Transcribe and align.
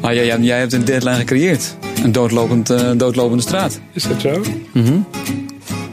Ah, 0.00 0.14
ja, 0.14 0.20
ja, 0.22 0.36
jij 0.38 0.58
hebt 0.58 0.72
een 0.72 0.84
deadline 0.84 1.14
gecreëerd. 1.16 1.76
Een 2.04 2.12
doodlopend, 2.12 2.70
eh, 2.70 2.90
doodlopende 2.96 3.42
straat. 3.42 3.80
Is 3.92 4.02
dat 4.02 4.20
zo? 4.20 4.40
Mhm. 4.72 4.92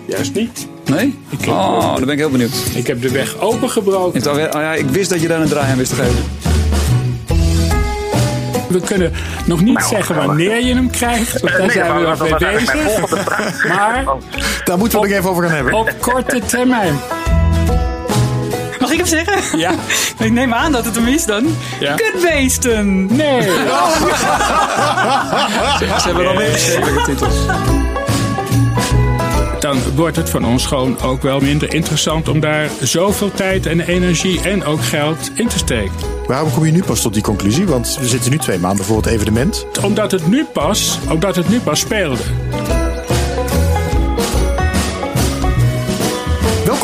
Juist 0.07 0.33
niet. 0.33 0.67
Nee? 0.85 1.17
Ik 1.29 1.39
heb- 1.39 1.49
Oh, 1.49 1.81
daar 1.95 1.99
ben 1.99 2.09
ik 2.09 2.17
heel 2.17 2.29
benieuwd. 2.29 2.51
Ik 2.75 2.87
heb 2.87 3.01
de 3.01 3.09
weg 3.11 3.39
opengebroken. 3.39 4.31
Oh 4.31 4.37
ja, 4.37 4.73
ik 4.73 4.85
wist 4.89 5.09
dat 5.09 5.21
je 5.21 5.27
daar 5.27 5.41
een 5.41 5.47
draai 5.47 5.71
aan 5.71 5.77
wist 5.77 5.89
te 5.89 5.95
geven. 5.95 6.23
We 8.69 8.79
kunnen 8.81 9.11
nog 9.45 9.61
niet 9.63 9.73
Nou, 9.77 9.87
zeggen 9.87 10.15
nou, 10.15 10.27
wanneer 10.27 10.65
je 10.65 10.73
hem 10.73 10.89
krijgt. 10.89 11.41
Want 11.41 11.53
daar 11.53 11.61
Nee, 11.61 11.71
zijn 11.71 11.95
we 11.95 12.01
nog 12.01 12.21
mee 12.21 12.35
bezig. 12.57 12.75
Maar 13.67 14.05
Daar 14.65 14.77
moeten 14.77 14.99
we 14.99 15.05
het 15.05 15.09
nog 15.15 15.17
even 15.19 15.29
over 15.29 15.43
gaan 15.43 15.55
hebben. 15.55 15.73
op 15.73 15.93
korte 15.99 16.41
termijn. 16.45 16.93
Ik 18.97 19.05
hem 19.05 19.25
zeggen? 19.25 19.59
Ja. 19.59 19.75
Ik 20.25 20.31
neem 20.31 20.53
aan 20.53 20.71
dat 20.71 20.85
het 20.85 20.95
hem 20.95 21.07
is 21.07 21.25
dan. 21.25 21.55
Ja. 21.79 21.95
Kutbeesten! 21.95 23.05
Nee. 23.15 23.41
Ze 26.01 26.01
hebben 26.03 26.23
wel 26.23 26.33
meer 26.33 26.51
geschreven 26.51 27.03
titels. 27.03 27.35
Dan 29.59 29.77
wordt 29.95 30.15
het 30.15 30.29
van 30.29 30.45
ons 30.45 30.65
gewoon 30.65 31.01
ook 31.01 31.21
wel 31.21 31.39
minder 31.39 31.73
interessant 31.73 32.27
om 32.27 32.39
daar 32.39 32.69
zoveel 32.81 33.31
tijd 33.31 33.65
en 33.65 33.79
energie 33.79 34.41
en 34.41 34.63
ook 34.65 34.83
geld 34.83 35.31
in 35.33 35.47
te 35.47 35.57
steken. 35.57 35.95
Waarom 36.27 36.51
kom 36.51 36.65
je 36.65 36.71
nu 36.71 36.83
pas 36.83 37.01
tot 37.01 37.13
die 37.13 37.23
conclusie? 37.23 37.67
Want 37.67 37.97
we 37.99 38.07
zitten 38.07 38.31
nu 38.31 38.37
twee 38.37 38.59
maanden 38.59 38.85
voor 38.85 38.97
het 38.97 39.05
evenement. 39.05 39.65
Omdat 39.83 40.11
het 40.11 40.27
nu 40.27 40.45
pas, 40.53 40.99
omdat 41.09 41.35
het 41.35 41.49
nu 41.49 41.59
pas 41.59 41.79
speelde. 41.79 42.23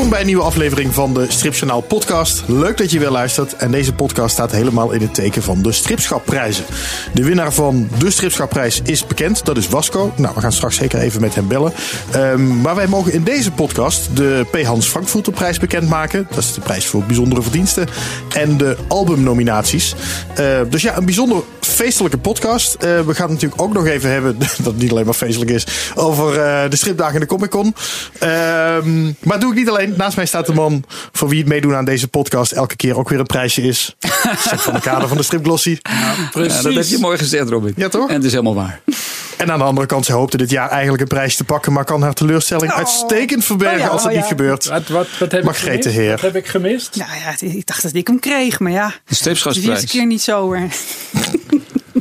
Welkom 0.04 0.22
bij 0.22 0.30
een 0.30 0.34
nieuwe 0.36 0.52
aflevering 0.52 0.94
van 0.94 1.14
de 1.14 1.32
Stripjournaal 1.32 1.82
podcast. 1.82 2.44
Leuk 2.48 2.78
dat 2.78 2.92
je 2.92 3.00
weer 3.00 3.10
luistert. 3.10 3.56
En 3.56 3.72
deze 3.72 3.94
podcast 3.94 4.34
staat 4.34 4.52
helemaal 4.52 4.92
in 4.92 5.02
het 5.02 5.14
teken 5.14 5.44
van 5.44 5.62
de 5.62 5.72
Stripschapprijzen. 5.72 6.66
De 7.14 7.24
winnaar 7.24 7.54
van 7.54 7.90
de 8.00 8.12
Stripschapprijs 8.12 8.82
is 8.82 9.08
bekend. 9.08 9.46
Dat 9.46 9.58
is 9.58 9.68
Wasco. 9.68 10.14
Nou, 10.16 10.34
we 10.36 10.42
gaan 10.42 10.52
straks 10.52 10.76
zeker 10.76 11.00
even 11.00 11.22
met 11.22 11.36
hem 11.36 11.48
bellen. 11.48 11.74
Ehm, 12.12 12.62
maar 12.62 12.76
wij 12.76 12.88
mogen 12.88 13.14
in 13.14 13.24
deze 13.24 13.52
podcast 13.52 14.16
de 14.16 14.46
P. 14.52 14.62
Hans 14.64 14.88
Frankfurterprijs 14.88 15.60
bekendmaken. 15.60 16.28
Dat 16.30 16.44
is 16.44 16.54
de 16.54 16.62
prijs 16.62 16.86
voor 16.86 17.04
bijzondere 17.04 17.42
verdiensten. 17.42 17.88
En 18.34 18.58
de 18.58 18.78
albumnominaties. 18.88 19.96
Eh, 20.36 20.60
dus 20.70 20.82
ja, 20.82 20.98
een 20.98 21.06
bijzonder 21.06 21.44
feestelijke 21.60 22.18
podcast. 22.18 22.74
Eh, 22.74 22.82
we 22.82 23.14
gaan 23.14 23.30
het 23.30 23.42
natuurlijk 23.42 23.62
ook 23.62 23.74
nog 23.74 23.86
even 23.86 24.12
hebben, 24.12 24.38
dat 24.40 24.66
het 24.66 24.78
niet 24.78 24.92
alleen 24.92 25.06
maar 25.06 25.14
feestelijk 25.14 25.52
is, 25.52 25.68
over 25.96 26.40
eh, 26.40 26.70
de 26.70 26.76
stripdagen 26.76 27.14
en 27.14 27.20
de 27.20 27.26
Comic 27.26 27.50
Con. 27.50 27.76
Ehm, 28.20 29.12
maar 29.20 29.40
doe 29.40 29.52
ik 29.52 29.58
niet 29.58 29.70
alleen. 29.70 29.93
Naast 29.96 30.16
mij 30.16 30.26
staat 30.26 30.46
de 30.46 30.54
man 30.54 30.84
voor 31.12 31.30
wie 31.30 31.40
het 31.40 31.48
meedoen 31.48 31.76
aan 31.76 31.86
deze 31.86 32.08
podcast 32.08 32.52
elke 32.52 32.76
keer 32.76 32.98
ook 32.98 33.10
weer 33.10 33.20
een 33.20 33.26
prijsje 33.26 33.62
is. 33.62 33.96
Zeg 34.50 34.64
van 34.64 34.74
de 34.74 34.82
kader 34.82 35.08
van 35.08 35.18
de 35.18 35.24
stripglossie. 35.24 35.80
Precies. 36.32 36.56
Ja, 36.56 36.62
dat 36.62 36.74
heb 36.74 36.86
je 36.86 36.98
mooi 36.98 37.18
gezegd, 37.18 37.50
Robin. 37.50 37.74
Ja, 37.76 37.90
toch? 37.90 38.10
En 38.10 38.16
het 38.16 38.24
is 38.24 38.32
helemaal 38.32 38.56
waar. 38.56 38.82
En 39.38 39.52
aan 39.52 39.58
de 39.58 39.66
andere 39.66 39.88
kant, 39.88 40.06
ze 40.06 40.14
hoopte 40.14 40.38
dit 40.38 40.50
jaar 40.50 40.70
eigenlijk 40.70 41.02
een 41.02 41.08
prijs 41.08 41.36
te 41.36 41.44
pakken, 41.44 41.74
maar 41.74 41.86
kan 41.86 42.02
haar 42.02 42.14
teleurstelling 42.14 42.72
uitstekend 42.72 43.46
verbergen 43.46 43.78
Oh 43.78 43.84
ja, 43.84 43.88
als 43.88 44.02
dat 44.02 44.12
oh 44.12 44.18
niet 44.18 44.26
ja. 44.26 44.30
gebeurt. 44.30 44.66
Wat, 44.66 44.88
wat, 44.88 45.08
wat 45.20 45.32
heb 45.32 45.44
Margrethe 45.44 45.76
ik 45.76 45.82
gemist? 45.84 45.98
Heer. 45.98 46.12
Wat 46.12 46.22
heb 46.22 46.36
ik 46.36 46.48
gemist? 46.48 46.96
Nou 46.96 47.10
ja, 47.12 47.56
ik 47.58 47.66
dacht 47.66 47.82
dat 47.82 47.94
ik 47.94 48.08
hem 48.08 48.20
kreeg, 48.20 48.60
maar 48.60 48.72
ja. 48.72 48.88
De 48.88 48.94
Het 49.06 49.10
is 49.10 49.42
de 49.42 49.70
eerste 49.70 49.88
keer 49.88 50.06
niet 50.06 50.22
zo. 50.22 50.56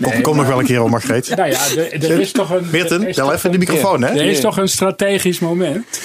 Kom, 0.03 0.23
kom 0.23 0.37
nog 0.37 0.47
wel 0.47 0.59
een 0.59 0.65
keer 0.65 0.83
op, 0.83 0.91
Margreet. 0.91 1.37
Nou 1.37 1.51
ja, 1.51 1.59
er, 1.77 2.11
er 2.11 2.21
is 2.21 2.33
toch 2.33 2.51
een... 2.51 2.57
er 2.57 2.71
Meerten, 2.71 3.13
toch 3.13 3.33
even 3.33 3.53
de 3.53 3.59
microfoon, 3.59 4.03
hè? 4.03 4.09
Er 4.09 4.25
is 4.25 4.41
toch 4.41 4.57
een 4.57 4.69
strategisch 4.69 5.39
moment. 5.39 6.01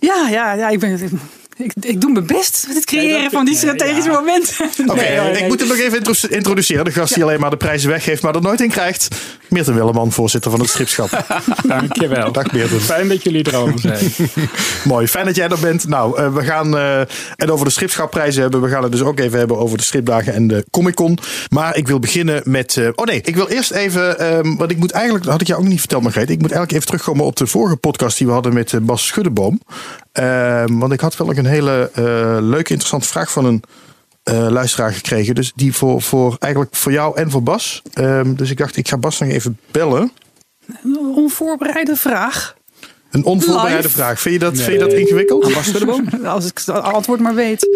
Ja, 0.00 0.28
ja, 0.28 0.52
ja. 0.52 0.68
Ik, 0.68 0.80
ben, 0.80 1.20
ik, 1.62 1.72
ik 1.80 2.00
doe 2.00 2.12
mijn 2.12 2.26
best 2.26 2.64
met 2.66 2.76
het 2.76 2.84
creëren 2.84 3.30
van 3.30 3.44
die 3.44 3.54
nee, 3.54 3.62
strategische 3.62 4.10
ja. 4.10 4.16
momenten. 4.18 4.54
Oké, 4.86 4.94
Nee, 5.00 5.20
nee, 5.20 5.42
ik 5.42 5.48
moet 5.48 5.60
hem 5.60 5.68
nog 5.68 5.78
even 5.78 5.96
intro- 5.98 6.28
introduceren. 6.28 6.84
De 6.84 6.92
gast 6.92 7.14
die 7.14 7.22
alleen 7.22 7.40
maar 7.40 7.50
de 7.50 7.56
prijzen 7.56 7.88
weggeeft, 7.90 8.22
maar 8.22 8.34
er 8.34 8.42
nooit 8.42 8.60
in 8.60 8.70
krijgt. 8.70 9.08
Meerten 9.48 9.74
Willeman, 9.74 10.12
voorzitter 10.12 10.50
van 10.50 10.60
het 10.60 10.68
Stripschap. 10.68 11.24
Dankjewel. 11.68 12.32
Dag, 12.32 12.52
Meerten. 12.52 12.80
Fijn 12.80 13.08
dat 13.08 13.22
jullie 13.22 13.44
er 13.44 13.56
allemaal 13.56 13.78
zijn. 13.78 14.12
Mooi, 14.84 15.08
fijn 15.08 15.26
dat 15.26 15.36
jij 15.36 15.48
er 15.48 15.60
bent. 15.60 15.88
Nou, 15.88 16.18
eh, 16.18 16.34
we 16.34 16.44
gaan 16.44 16.76
eh, 16.76 17.00
het 17.36 17.50
over 17.50 17.64
de 17.66 17.72
stripschapprijzen 17.72 18.42
hebben. 18.42 18.60
We 18.60 18.68
gaan 18.68 18.82
het 18.82 18.92
dus 18.92 19.00
ook 19.02 19.18
even 19.18 19.38
hebben 19.38 19.58
over 19.58 19.78
de 19.78 19.84
stripdagen 19.84 20.34
en 20.34 20.46
de 20.48 20.64
Comic 20.70 20.94
Con. 20.94 21.18
Maar 21.50 21.76
ik 21.76 21.86
wil 21.86 21.98
beginnen 21.98 22.42
met... 22.44 22.76
eh, 22.76 22.88
oh 22.94 23.04
nee, 23.04 23.20
ik 23.24 23.36
wil 23.36 23.48
eerst 23.48 23.70
even... 23.70 24.18
ehm 24.18 24.56
want 24.56 24.70
ik 24.70 24.76
moet 24.78 24.90
eigenlijk... 24.90 25.24
Dat 25.24 25.32
had 25.32 25.40
ik 25.40 25.46
jou 25.46 25.60
ook 25.60 25.68
niet 25.68 25.78
verteld, 25.78 26.02
Margreet. 26.02 26.30
Ik 26.30 26.40
moet 26.40 26.52
eigenlijk 26.52 26.72
even 26.72 26.86
terugkomen 26.86 27.24
op 27.24 27.36
de 27.36 27.46
vorige 27.46 27.76
podcast 27.76 28.18
die 28.18 28.26
we 28.26 28.32
hadden 28.32 28.54
met 28.54 28.74
Bas 28.82 29.06
Schuddeboom. 29.06 29.60
Ehm, 30.12 30.78
want 30.78 30.92
ik 30.92 31.00
had 31.00 31.16
wel 31.16 31.36
een 31.36 31.46
hele 31.46 31.90
eh, 31.94 32.02
leuke, 32.40 32.70
interessante 32.70 33.08
vraag 33.08 33.32
van 33.32 33.44
een... 33.44 33.62
eh, 34.22 34.46
luisteraar 34.50 34.92
gekregen. 34.92 35.34
Dus 35.34 35.52
die 35.54 35.74
voor, 35.74 36.02
voor 36.02 36.36
eigenlijk 36.38 36.74
voor 36.76 36.92
jou 36.92 37.16
en 37.16 37.30
voor 37.30 37.42
Bas. 37.42 37.82
Ehm, 37.92 38.34
dus 38.34 38.50
ik 38.50 38.56
dacht, 38.58 38.76
ik 38.76 38.88
ga 38.88 38.96
Bas 38.96 39.18
nog 39.18 39.28
even 39.28 39.58
bellen. 39.70 40.12
Een 40.84 40.98
onvoorbereide 41.16 41.96
vraag. 41.96 42.54
Een 43.10 43.24
onvoorbereide 43.24 43.76
Live? 43.82 43.88
vraag. 43.88 44.20
Vind 44.20 44.34
je 44.34 44.40
dat, 44.40 44.56
vind 44.60 44.72
je 44.72 44.78
dat 44.78 44.92
ingewikkeld? 44.92 45.52
Bas 45.54 45.66
Schuddeboom? 45.68 46.08
Als 46.24 46.46
ik 46.46 46.58
het 46.58 46.68
antwoord 46.68 47.20
maar 47.20 47.34
weet. 47.34 47.68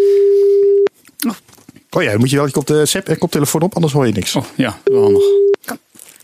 Oh 1.91 2.03
ja, 2.03 2.11
dan 2.11 2.19
moet 2.21 2.31
je 2.31 2.37
wel 2.37 2.47
je 2.47 2.53
kop, 2.53 2.67
de, 2.67 2.85
zep- 2.87 3.09
eh, 3.09 3.19
koptelefoon 3.19 3.61
op, 3.63 3.75
anders 3.75 3.93
hoor 3.93 4.07
je 4.07 4.13
niks. 4.13 4.35
Oh, 4.37 4.45
ja, 4.55 4.79
wel 4.85 5.03
handig. 5.03 5.23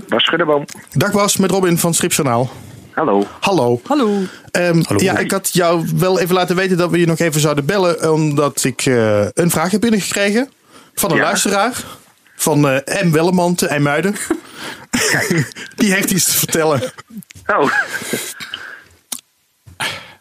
Bas 0.08 0.24
Schuddeboom. 0.24 0.64
Dag 0.92 1.12
Bas, 1.12 1.36
met 1.36 1.50
Robin 1.50 1.78
van 1.78 1.94
Stripjournaal. 1.94 2.50
Hallo. 2.92 3.26
Hallo. 3.40 3.80
Hallo. 3.84 4.18
Ehm, 4.50 4.82
Ja, 4.96 5.18
ik 5.18 5.30
had 5.30 5.52
jou 5.52 5.88
wel 5.96 6.18
even 6.20 6.34
laten 6.34 6.56
weten 6.56 6.76
dat 6.76 6.90
we 6.90 6.98
je 6.98 7.06
nog 7.06 7.18
even 7.18 7.40
zouden 7.40 7.64
bellen. 7.66 8.12
Omdat 8.12 8.64
ik 8.64 8.86
eh, 8.86 9.26
een 9.34 9.50
vraag 9.50 9.70
heb 9.70 9.80
binnengekregen. 9.80 10.50
Van 10.94 11.10
een 11.10 11.16
Ja. 11.16 11.22
luisteraar. 11.22 11.84
Van 12.36 12.68
eh 12.68 13.02
M. 13.04 13.10
Welleman 13.10 13.54
te 13.54 13.66
IJmuiden. 13.66 14.14
Die 15.76 15.92
heeft 15.92 16.10
iets 16.10 16.24
te 16.24 16.32
vertellen. 16.32 16.80
Oh, 17.46 17.70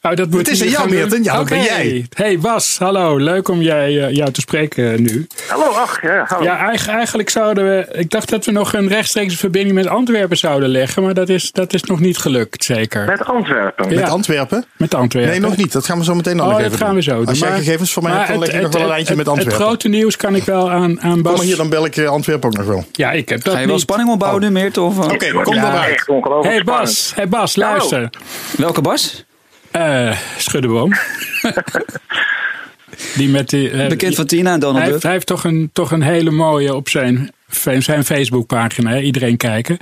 Oh, 0.02 0.16
dat 0.16 0.30
moet 0.30 0.48
Het 0.48 0.62
is 0.62 0.74
gaan 0.76 0.88
doen. 0.88 0.96
Meerten. 0.98 1.24
Ja, 1.24 1.36
dat 1.36 1.50
ben 1.50 1.58
Oké. 1.60 1.68
jij. 1.68 2.06
Hey 2.14 2.40
Bas, 2.40 2.78
hallo. 2.78 3.18
Leuk 3.18 3.48
om 3.48 3.62
jij, 3.62 4.06
eh, 4.08 4.16
jou 4.16 4.32
te 4.32 4.42
spreken 4.42 5.02
nu. 5.02 5.28
hallo, 5.48 5.66
ach, 5.66 6.02
ja, 6.02 6.24
hallo. 6.28 6.44
Ja, 6.44 6.58
eigen- 6.68 6.94
eigenlijk 6.94 7.30
zouden 7.30 7.64
we... 7.66 7.88
Ik 7.92 8.10
dacht 8.10 8.30
dat 8.30 8.46
we 8.46 8.52
nog 8.52 8.74
een 8.74 8.88
rechtstreekse 8.88 9.38
verbinding 9.38 9.76
met 9.76 9.88
Antwerpen 9.88 10.38
zouden 10.38 10.70
leggen. 10.70 11.04
Maar 11.04 11.14
dat 11.14 11.30
is, 11.30 11.52
dat 11.52 11.74
is 11.74 11.84
nog 11.84 12.00
niet 12.00 12.18
gelukt, 12.18 12.64
zeker. 12.64 13.06
Met 13.06 13.26
Antwerpen. 13.26 13.90
Ja. 13.90 14.00
Met 14.00 14.10
Antwerpen? 14.10 14.66
Met 14.78 14.94
Antwerpen. 14.96 15.32
Nee, 15.32 15.40
nog 15.40 15.58
niet. 15.58 15.72
Dat 15.72 15.86
gaan 15.86 15.98
we 15.98 16.04
zo 16.04 16.16
meteen 16.16 16.36
nog 16.36 16.46
Oh, 16.48 16.58
even 16.60 16.70
dat 16.72 16.80
gaan 16.80 16.96
we 16.96 17.02
zo 17.02 17.16
doen. 17.18 17.26
Als 17.28 17.40
jij 17.40 17.56
gegevens 17.58 17.94
voor 17.94 18.04
mij 18.04 18.12
maar 18.12 18.20
hebt, 18.28 18.31
dan 18.31 18.40
leg 18.48 18.56
ik 18.56 18.62
nog 18.62 18.72
wel 18.74 18.81
een 18.81 18.88
lijntje 18.88 19.16
met 19.16 19.28
Antwerpen. 19.28 19.56
Het 19.56 19.64
grote 19.64 19.88
nieuws 19.88 20.16
kan 20.18 20.36
ik 20.36 20.44
wel 20.44 20.72
aan, 20.72 21.02
aan 21.02 21.22
Bas... 21.22 21.31
Kom 21.31 21.36
maar 21.38 21.46
hier, 21.46 21.58
dan 21.58 21.70
bel 21.70 21.86
ik 21.86 21.98
eh, 21.98 22.08
Antwerpen 22.10 22.50
ook 22.50 22.58
nog 22.58 22.66
wel. 22.66 22.84
Ja, 22.92 23.12
ik 23.12 23.30
heb 23.30 23.44
dat 23.44 23.54
Ga 23.54 23.60
je 23.60 23.66
wel 23.66 23.74
niet. 23.76 23.84
spanning 23.84 24.10
opbouwen 24.10 24.42
nu, 24.42 24.50
Meert? 24.50 24.78
Of, 24.78 24.98
eh, 25.00 25.04
Oké, 25.14 25.31
kom 25.42 25.54
ja, 25.56 25.62
maar 25.62 25.78
uit. 25.80 25.94
echt 25.94 26.10
ongelooflijk 26.10 26.54
Hey. 26.56 26.64
Bas, 26.64 27.12
hey 27.16 27.28
Bas, 27.28 27.56
luister. 27.56 28.10
Welke 28.58 28.81
Bas? 28.81 29.26
Eh 29.72 30.18
Schuddeboom. 30.38 30.94
die 33.16 33.30
met 33.30 33.50
die... 33.50 33.69
eh, 33.69 33.88
Bekend 33.88 34.16
van 34.16 34.25
Tina 34.25 34.53
en 34.53 34.59
Donald 34.59 34.78
hij, 34.78 34.85
heeft, 34.85 34.94
Duck. 34.96 35.03
hij 35.03 35.12
heeft 35.13 35.25
toch 35.28 35.44
een, 35.44 35.69
toch 35.74 35.91
een 35.91 36.02
hele 36.02 36.31
mooie 36.31 36.75
op 36.75 36.90
zijn, 36.90 37.31
zijn 37.80 38.06
Facebookpagina. 38.06 38.90
hè? 38.90 39.00
Iedereen 39.00 39.38
kijken. 39.38 39.78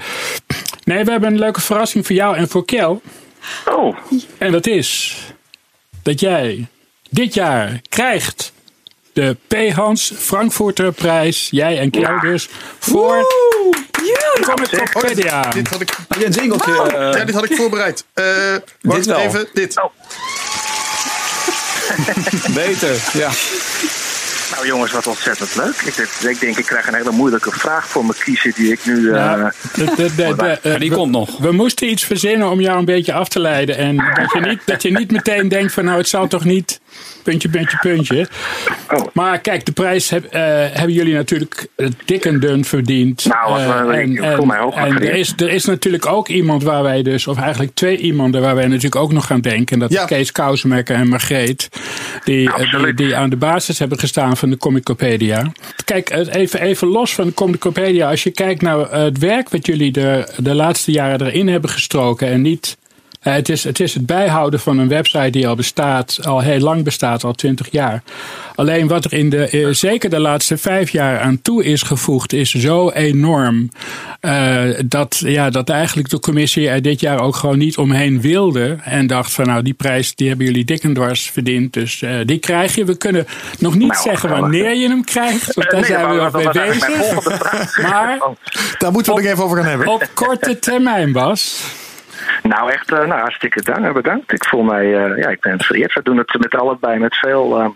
Nee, 0.84 1.04
we 1.04 1.12
hebben 1.12 1.32
een 1.32 1.40
leuke 1.40 1.62
verrassing 1.62 2.06
voor 2.06 2.16
jou 2.16 2.36
en 2.38 2.48
voor 2.48 2.66
Kel. 2.66 3.02
Oh, 3.66 3.98
En 4.38 4.52
dat 4.52 4.68
is 4.68 5.18
dat 6.04 6.20
jij 6.20 6.68
dit 7.10 7.34
jaar 7.34 7.82
krijgt 7.90 8.54
de 9.14 9.36
P. 9.48 9.56
Hans 9.74 10.14
Frankfurter 10.18 10.92
prijs. 10.92 11.48
Jij 11.52 11.80
en 11.80 11.90
Kel 11.90 12.20
dus. 12.20 12.50
Voor 12.80 13.26
Comic-Compedia. 14.42 15.42
Dit 15.50 15.68
had 15.70 15.82
ik, 15.82 15.90
Heb 16.08 16.20
je 16.20 16.26
een 16.26 16.32
jingeltje? 16.32 16.72
eh, 16.82 16.92
ja, 17.20 17.26
dit 17.26 17.36
had 17.36 17.44
ik 17.50 17.56
voorbereid. 17.56 18.06
Eh 18.14 18.26
wacht 18.82 19.06
wel. 19.06 19.20
even. 19.20 19.48
Dit. 19.54 19.82
Oh. 19.82 19.92
beter, 22.54 22.96
ja. 23.14 23.30
nou 24.56 24.68
jongens, 24.68 24.92
wat 24.92 25.08
ontzettend 25.08 25.56
leuk. 25.56 25.76
Ik, 25.86 25.96
denk- 25.96 26.10
ik 26.34 26.40
denk, 26.40 26.58
ik 26.58 26.66
krijg 26.66 26.88
een 26.88 26.94
hele 26.94 27.12
moeilijke 27.12 27.52
vraag 27.52 27.88
voor 27.88 28.06
me 28.06 28.14
kiezen 28.24 28.52
die 28.56 28.72
ik 28.72 28.86
nu... 28.86 29.08
eh, 29.10 29.16
Ja, 29.16 29.54
de- 29.74 29.84
de- 29.96 30.16
de- 30.16 30.36
de- 30.36 30.60
Ja, 30.70 30.78
die 30.78 30.90
we- 30.90 30.96
komt 30.96 31.12
nog. 31.12 31.38
We 31.38 31.52
moesten 31.52 31.90
iets 31.90 32.04
verzinnen 32.06 32.50
om 32.50 32.62
jou 32.62 32.78
een 32.78 32.86
beetje 32.86 33.14
af 33.14 33.28
te 33.28 33.40
leiden. 33.40 33.78
En 33.78 33.96
dat 33.96 34.32
je 34.34 34.40
niet, 34.40 34.60
dat 34.66 34.82
je 34.82 34.92
niet 34.92 35.12
meteen 35.12 35.48
denkt 35.50 35.74
van 35.74 35.86
nou 35.86 35.98
het 35.98 36.10
zal 36.10 36.28
toch 36.28 36.44
niet 36.44 36.80
puntje, 37.24 37.50
puntje, 37.50 37.78
puntje. 37.82 38.28
Oh. 38.94 39.06
Maar 39.14 39.40
kijk, 39.40 39.66
de 39.66 39.72
prijs 39.72 40.10
heb, 40.10 40.26
eh, 40.26 40.42
hebben 40.72 40.92
jullie 40.94 41.14
natuurlijk 41.14 41.68
eh, 41.76 41.88
dik 42.06 42.26
en 42.26 42.40
dun 42.40 42.66
verdiend. 42.66 43.26
Nou, 43.26 43.50
wat, 43.52 43.96
Eh, 43.96 44.02
ik 44.02 44.36
voel 44.36 44.46
mij 44.46 44.58
hoog 44.58 44.76
en 44.76 44.96
er, 45.02 45.14
is, 45.16 45.34
er 45.38 45.50
is 45.50 45.66
natuurlijk 45.66 46.06
ook 46.06 46.28
iemand 46.28 46.64
waar 46.64 46.84
wij 46.84 47.02
dus, 47.04 47.28
of 47.28 47.38
eigenlijk 47.40 47.74
twee 47.74 47.98
iemanden 47.98 48.42
waar 48.42 48.56
wij 48.56 48.66
natuurlijk 48.68 48.96
ook 48.96 49.12
nog 49.12 49.32
aan 49.32 49.42
denken. 49.42 49.74
En 49.74 49.80
dat 49.80 49.92
Ja. 49.92 50.02
is 50.02 50.08
Kees 50.08 50.32
Kousenmekker 50.32 50.96
en 50.96 51.08
Margreet. 51.08 51.70
Die, 52.24 52.50
die, 52.82 52.94
die 52.94 53.16
aan 53.16 53.30
de 53.30 53.36
basis 53.36 53.80
hebben 53.80 54.00
gestaan 54.00 54.38
van 54.38 54.50
de 54.50 54.58
Comicopedia. 54.58 55.52
Kijk, 55.86 56.10
even, 56.10 56.62
even 56.62 56.88
los 56.88 57.14
van 57.14 57.26
de 57.28 57.34
Comicopedia. 57.34 58.10
Als 58.10 58.24
je 58.24 58.32
kijkt 58.32 58.62
naar 58.62 58.92
het 58.92 59.18
werk 59.18 59.50
wat 59.50 59.66
jullie 59.66 59.92
de, 59.92 60.34
de 60.38 60.54
laatste 60.56 60.92
jaren 60.92 61.28
erin 61.28 61.48
hebben 61.48 61.70
gestroken. 61.70 62.28
En 62.28 62.42
niet 62.42 62.78
Eh, 63.28 63.34
het, 63.34 63.50
is, 63.50 63.64
het 63.64 63.80
is 63.80 63.94
het 63.94 64.06
bijhouden 64.06 64.60
van 64.60 64.78
een 64.78 64.88
website 64.88 65.30
die 65.30 65.48
al 65.48 65.56
bestaat, 65.56 66.20
al 66.26 66.40
heel 66.40 66.60
lang 66.60 66.84
bestaat, 66.84 67.24
al 67.24 67.34
twintig 67.34 67.72
jaar. 67.72 68.04
Alleen 68.56 68.88
wat 68.88 69.06
er 69.06 69.14
in 69.14 69.30
de, 69.30 69.50
eh, 69.50 69.68
zeker 69.72 70.10
de 70.10 70.20
laatste 70.20 70.58
vijf 70.58 70.90
jaar 70.90 71.20
aan 71.20 71.42
toe 71.42 71.64
is 71.64 71.82
gevoegd, 71.82 72.34
is 72.34 72.52
zo 72.52 72.90
enorm. 72.90 73.70
Uh, 74.22 74.62
dat, 74.86 75.22
ja, 75.26 75.50
dat 75.50 75.70
eigenlijk 75.70 76.10
de 76.10 76.20
commissie 76.20 76.70
er 76.70 76.82
dit 76.82 77.00
jaar 77.00 77.20
ook 77.20 77.36
gewoon 77.36 77.58
niet 77.58 77.78
omheen 77.78 78.22
wilde. 78.22 78.78
En 78.84 79.08
dacht 79.08 79.32
van 79.34 79.46
nou, 79.46 79.62
die 79.62 79.74
prijs 79.74 80.16
die 80.16 80.28
hebben 80.28 80.46
jullie 80.46 80.66
dik 80.66 80.84
en 80.84 80.94
dwars 80.94 81.30
verdiend. 81.30 81.74
Dus 81.74 82.02
uh, 82.02 82.20
die 82.26 82.40
krijg 82.40 82.76
je. 82.76 82.86
We 82.86 82.98
kunnen 82.98 83.28
nog 83.60 83.76
niet 83.76 83.92
nou, 83.92 84.02
zeggen 84.02 84.30
wanneer 84.30 84.76
je 84.76 84.88
hem 84.88 85.04
krijgt. 85.04 85.54
Want 85.54 85.70
daar 85.72 85.80
nee, 85.80 85.90
zijn 85.90 86.10
we 86.10 86.16
nog 86.16 86.34
mee 86.34 86.52
bezig. 86.52 87.26
Maar 87.82 88.20
daar 88.80 88.92
moeten 88.92 89.16
we 89.16 89.22
nog 89.22 89.32
even 89.32 89.44
over 89.44 89.58
gaan 89.58 89.66
hebben. 89.66 89.88
Op 89.88 90.10
korte 90.14 90.60
termijn, 90.60 91.12
Bas. 91.12 91.62
Nou, 92.44 92.72
echt 92.72 92.92
uh, 92.92 92.98
nou, 92.98 93.20
hartstikke 93.20 93.62
dank, 93.62 93.94
bedankt. 93.94 94.32
Ik 94.32 94.46
voel 94.46 94.64
mij, 94.64 94.86
uh, 94.86 95.18
ja, 95.18 95.30
ik 95.30 95.40
ben 95.40 95.60
vereerd. 95.60 95.94
We 95.94 96.04
doen 96.04 96.18
het 96.18 96.38
met 96.40 96.56
allebei 96.56 97.00
met 97.00 97.16
veel 97.16 97.60
uh, 97.62 97.70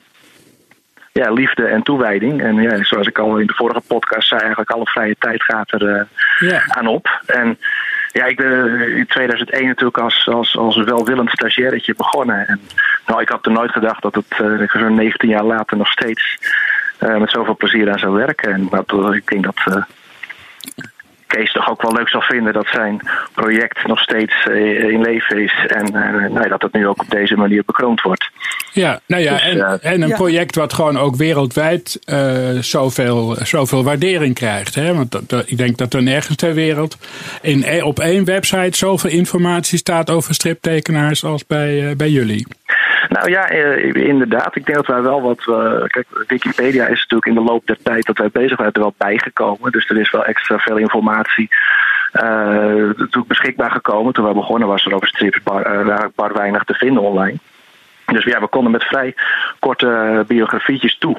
ja, 1.11 1.31
liefde 1.31 1.65
en 1.65 1.83
toewijding. 1.83 2.41
En 2.41 2.55
ja, 2.55 2.83
zoals 2.83 3.07
ik 3.07 3.19
al 3.19 3.37
in 3.37 3.47
de 3.47 3.53
vorige 3.53 3.81
podcast 3.87 4.27
zei, 4.27 4.41
eigenlijk 4.41 4.71
alle 4.71 4.85
vrije 4.85 5.15
tijd 5.19 5.43
gaat 5.43 5.71
er 5.71 6.07
yeah. 6.39 6.67
aan 6.67 6.87
op. 6.87 7.21
En 7.25 7.57
ja, 8.11 8.25
ik 8.25 8.37
ben 8.37 8.79
in 8.97 9.07
2001 9.07 9.67
natuurlijk 9.67 9.97
als, 9.97 10.27
als, 10.27 10.57
als 10.57 10.83
welwillend 10.83 11.29
stagiairetje 11.29 11.95
begonnen. 11.95 12.47
En 12.47 12.61
nou, 13.05 13.21
ik 13.21 13.29
had 13.29 13.45
er 13.45 13.51
nooit 13.51 13.71
gedacht 13.71 14.01
dat 14.01 14.15
het 14.15 14.25
zo'n 14.71 14.95
19 14.95 15.29
jaar 15.29 15.43
later 15.43 15.77
nog 15.77 15.91
steeds 15.91 16.37
met 16.99 17.29
zoveel 17.29 17.55
plezier 17.55 17.91
aan 17.91 17.99
zou 17.99 18.13
werken. 18.13 18.53
En 18.53 18.67
dat, 18.69 19.13
ik 19.13 19.27
denk 19.27 19.43
dat 19.43 19.85
Kees 21.31 21.51
toch 21.51 21.69
ook 21.69 21.81
wel 21.81 21.93
leuk 21.93 22.09
zal 22.09 22.21
vinden 22.21 22.53
dat 22.53 22.67
zijn 22.67 22.99
project 23.33 23.87
nog 23.87 23.99
steeds 23.99 24.33
eh, 24.43 24.89
in 24.89 25.01
leven 25.01 25.43
is. 25.43 25.65
En 25.67 25.85
uh, 25.95 26.29
nou, 26.29 26.47
dat 26.47 26.61
het 26.61 26.73
nu 26.73 26.87
ook 26.87 27.01
op 27.01 27.09
deze 27.09 27.35
manier 27.35 27.63
bekroond 27.65 28.01
wordt. 28.01 28.29
Ja, 28.71 28.99
nou 29.07 29.23
ja, 29.23 29.31
dus, 29.31 29.41
en, 29.41 29.57
uh, 29.57 29.73
en, 29.81 30.01
een 30.01 30.07
ja. 30.07 30.15
project 30.15 30.55
wat 30.55 30.73
gewoon 30.73 30.97
ook 30.97 31.15
wereldwijd 31.15 31.99
uh, 32.05 32.59
zoveel, 32.59 33.35
zoveel 33.41 33.83
waardering 33.83 34.35
krijgt. 34.35 34.75
Hè? 34.75 34.95
Want 34.95 35.11
dat, 35.11 35.29
dat, 35.29 35.43
ik 35.49 35.57
denk 35.57 35.77
dat 35.77 35.93
er 35.93 36.03
nergens 36.03 36.35
ter 36.35 36.53
wereld 36.53 36.97
in, 37.41 37.83
op 37.83 37.99
één 37.99 38.25
website 38.25 38.77
zoveel 38.77 39.09
informatie 39.09 39.77
staat 39.77 40.09
over 40.09 40.33
striptekenaars 40.33 41.23
als 41.23 41.45
bij, 41.45 41.95
bij 41.95 42.09
jullie. 42.09 42.47
Nou 43.09 43.29
ja, 43.29 43.49
inderdaad. 43.93 44.55
Ik 44.55 44.65
denk 44.65 44.77
dat 44.77 44.87
wij 44.87 45.01
wel 45.01 45.21
wat. 45.21 45.45
Uh, 45.47 45.83
kijk, 45.87 46.07
Wikipedia 46.27 46.87
is 46.87 46.99
natuurlijk 46.99 47.25
in 47.25 47.33
de 47.33 47.51
loop 47.51 47.67
der 47.67 47.77
tijd 47.83 48.05
dat 48.05 48.17
wij 48.17 48.29
bezig 48.31 48.57
waren 48.57 48.73
er 48.73 48.81
wel 48.81 48.93
bijgekomen. 48.97 49.71
Dus 49.71 49.89
er 49.89 49.99
is 49.99 50.11
wel 50.11 50.25
extra 50.25 50.57
veel 50.57 50.77
informatie 50.77 51.49
uh, 52.13 52.89
beschikbaar 53.27 53.71
gekomen. 53.71 54.13
Toen 54.13 54.27
we 54.27 54.33
begonnen 54.33 54.67
was 54.67 54.85
er 54.85 54.93
over 54.93 55.07
strips 55.07 55.43
bar, 55.43 56.11
bar 56.15 56.33
weinig 56.33 56.63
te 56.63 56.73
vinden 56.73 57.03
online. 57.03 57.37
Dus 58.05 58.23
ja, 58.23 58.39
we 58.39 58.47
konden 58.47 58.71
met 58.71 58.83
vrij 58.83 59.15
korte 59.59 60.23
biografietjes 60.27 60.97
toe. 60.97 61.17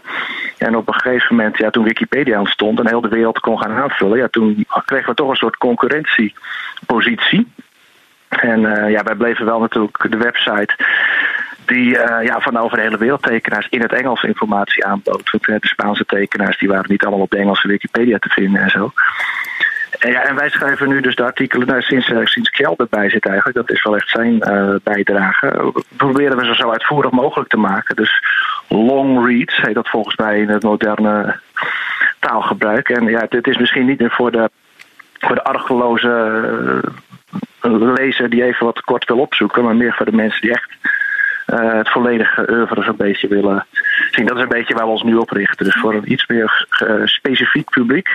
En 0.58 0.76
op 0.76 0.88
een 0.88 0.94
gegeven 0.94 1.36
moment, 1.36 1.58
ja, 1.58 1.70
toen 1.70 1.84
Wikipedia 1.84 2.38
ontstond 2.38 2.78
en 2.78 2.88
heel 2.88 3.00
de 3.00 3.08
wereld 3.08 3.40
kon 3.40 3.58
gaan 3.58 3.72
aanvullen, 3.72 4.18
ja, 4.18 4.28
toen 4.28 4.66
kregen 4.84 5.08
we 5.08 5.14
toch 5.14 5.28
een 5.28 5.36
soort 5.36 5.56
concurrentiepositie. 5.56 7.52
En 8.40 8.60
uh, 8.60 8.90
ja, 8.90 9.02
wij 9.02 9.14
bleven 9.14 9.44
wel 9.44 9.60
natuurlijk 9.60 10.10
de 10.10 10.16
website 10.16 10.74
die 11.66 11.88
uh, 11.88 12.24
ja, 12.24 12.40
van 12.40 12.56
over 12.56 12.76
de 12.76 12.82
hele 12.82 12.98
wereld 12.98 13.22
tekenaars 13.22 13.66
in 13.70 13.80
het 13.80 13.92
Engels 13.92 14.22
informatie 14.22 14.84
aanbood. 14.84 15.30
Want 15.30 15.44
de 15.62 15.68
Spaanse 15.68 16.04
tekenaars 16.04 16.58
die 16.58 16.68
waren 16.68 16.90
niet 16.90 17.02
allemaal 17.02 17.24
op 17.24 17.30
de 17.30 17.38
Engelse 17.38 17.68
Wikipedia 17.68 18.18
te 18.18 18.28
vinden 18.28 18.62
en 18.62 18.70
zo. 18.70 18.92
En, 19.98 20.10
ja, 20.10 20.22
en 20.22 20.34
wij 20.34 20.50
schrijven 20.50 20.88
nu 20.88 21.00
dus 21.00 21.14
de 21.14 21.24
artikelen 21.24 21.66
nou, 21.66 21.82
sinds, 21.82 22.06
sinds 22.24 22.50
Kjell 22.50 22.74
erbij 22.76 23.10
zit 23.10 23.26
eigenlijk. 23.26 23.56
Dat 23.56 23.70
is 23.70 23.82
wel 23.82 23.96
echt 23.96 24.08
zijn 24.08 24.38
bijdrage. 24.82 25.72
Proberen 25.96 26.36
we 26.36 26.44
ze 26.44 26.54
zo 26.54 26.70
uitvoerig 26.70 27.10
mogelijk 27.10 27.50
te 27.50 27.56
maken. 27.56 27.96
Dus 27.96 28.22
long 28.68 29.26
reads 29.26 29.56
heet 29.56 29.74
dat 29.74 29.88
volgens 29.88 30.16
mij 30.16 30.40
in 30.40 30.48
het 30.48 30.62
moderne 30.62 31.40
taalgebruik. 32.18 32.88
En 32.88 33.04
ja, 33.04 33.26
dit 33.28 33.46
is 33.46 33.58
misschien 33.58 33.86
niet 33.86 34.00
meer 34.00 34.10
voor 34.10 34.30
de, 34.30 34.50
voor 35.18 35.34
de 35.34 35.44
argeloze 35.44 36.40
lezer 37.70 38.30
die 38.30 38.44
even 38.44 38.66
wat 38.66 38.80
kort 38.80 39.04
wil 39.04 39.18
opzoeken. 39.18 39.64
Maar 39.64 39.76
meer 39.76 39.92
voor 39.92 40.06
de 40.06 40.16
mensen 40.16 40.40
die 40.40 40.50
echt 40.50 40.70
uh, 41.46 41.72
het 41.72 41.90
volledige 41.90 42.50
oeuvre 42.50 42.82
zo'n 42.82 42.96
beetje 42.96 43.28
willen 43.28 43.66
zien. 44.10 44.26
Dat 44.26 44.36
is 44.36 44.42
een 44.42 44.48
beetje 44.48 44.74
waar 44.74 44.84
we 44.84 44.90
ons 44.90 45.02
nu 45.02 45.14
op 45.14 45.30
richten. 45.30 45.64
Dus 45.64 45.78
voor 45.80 45.94
een 45.94 46.12
iets 46.12 46.26
meer 46.26 46.66
uh, 46.82 47.06
specifiek 47.06 47.70
publiek. 47.70 48.08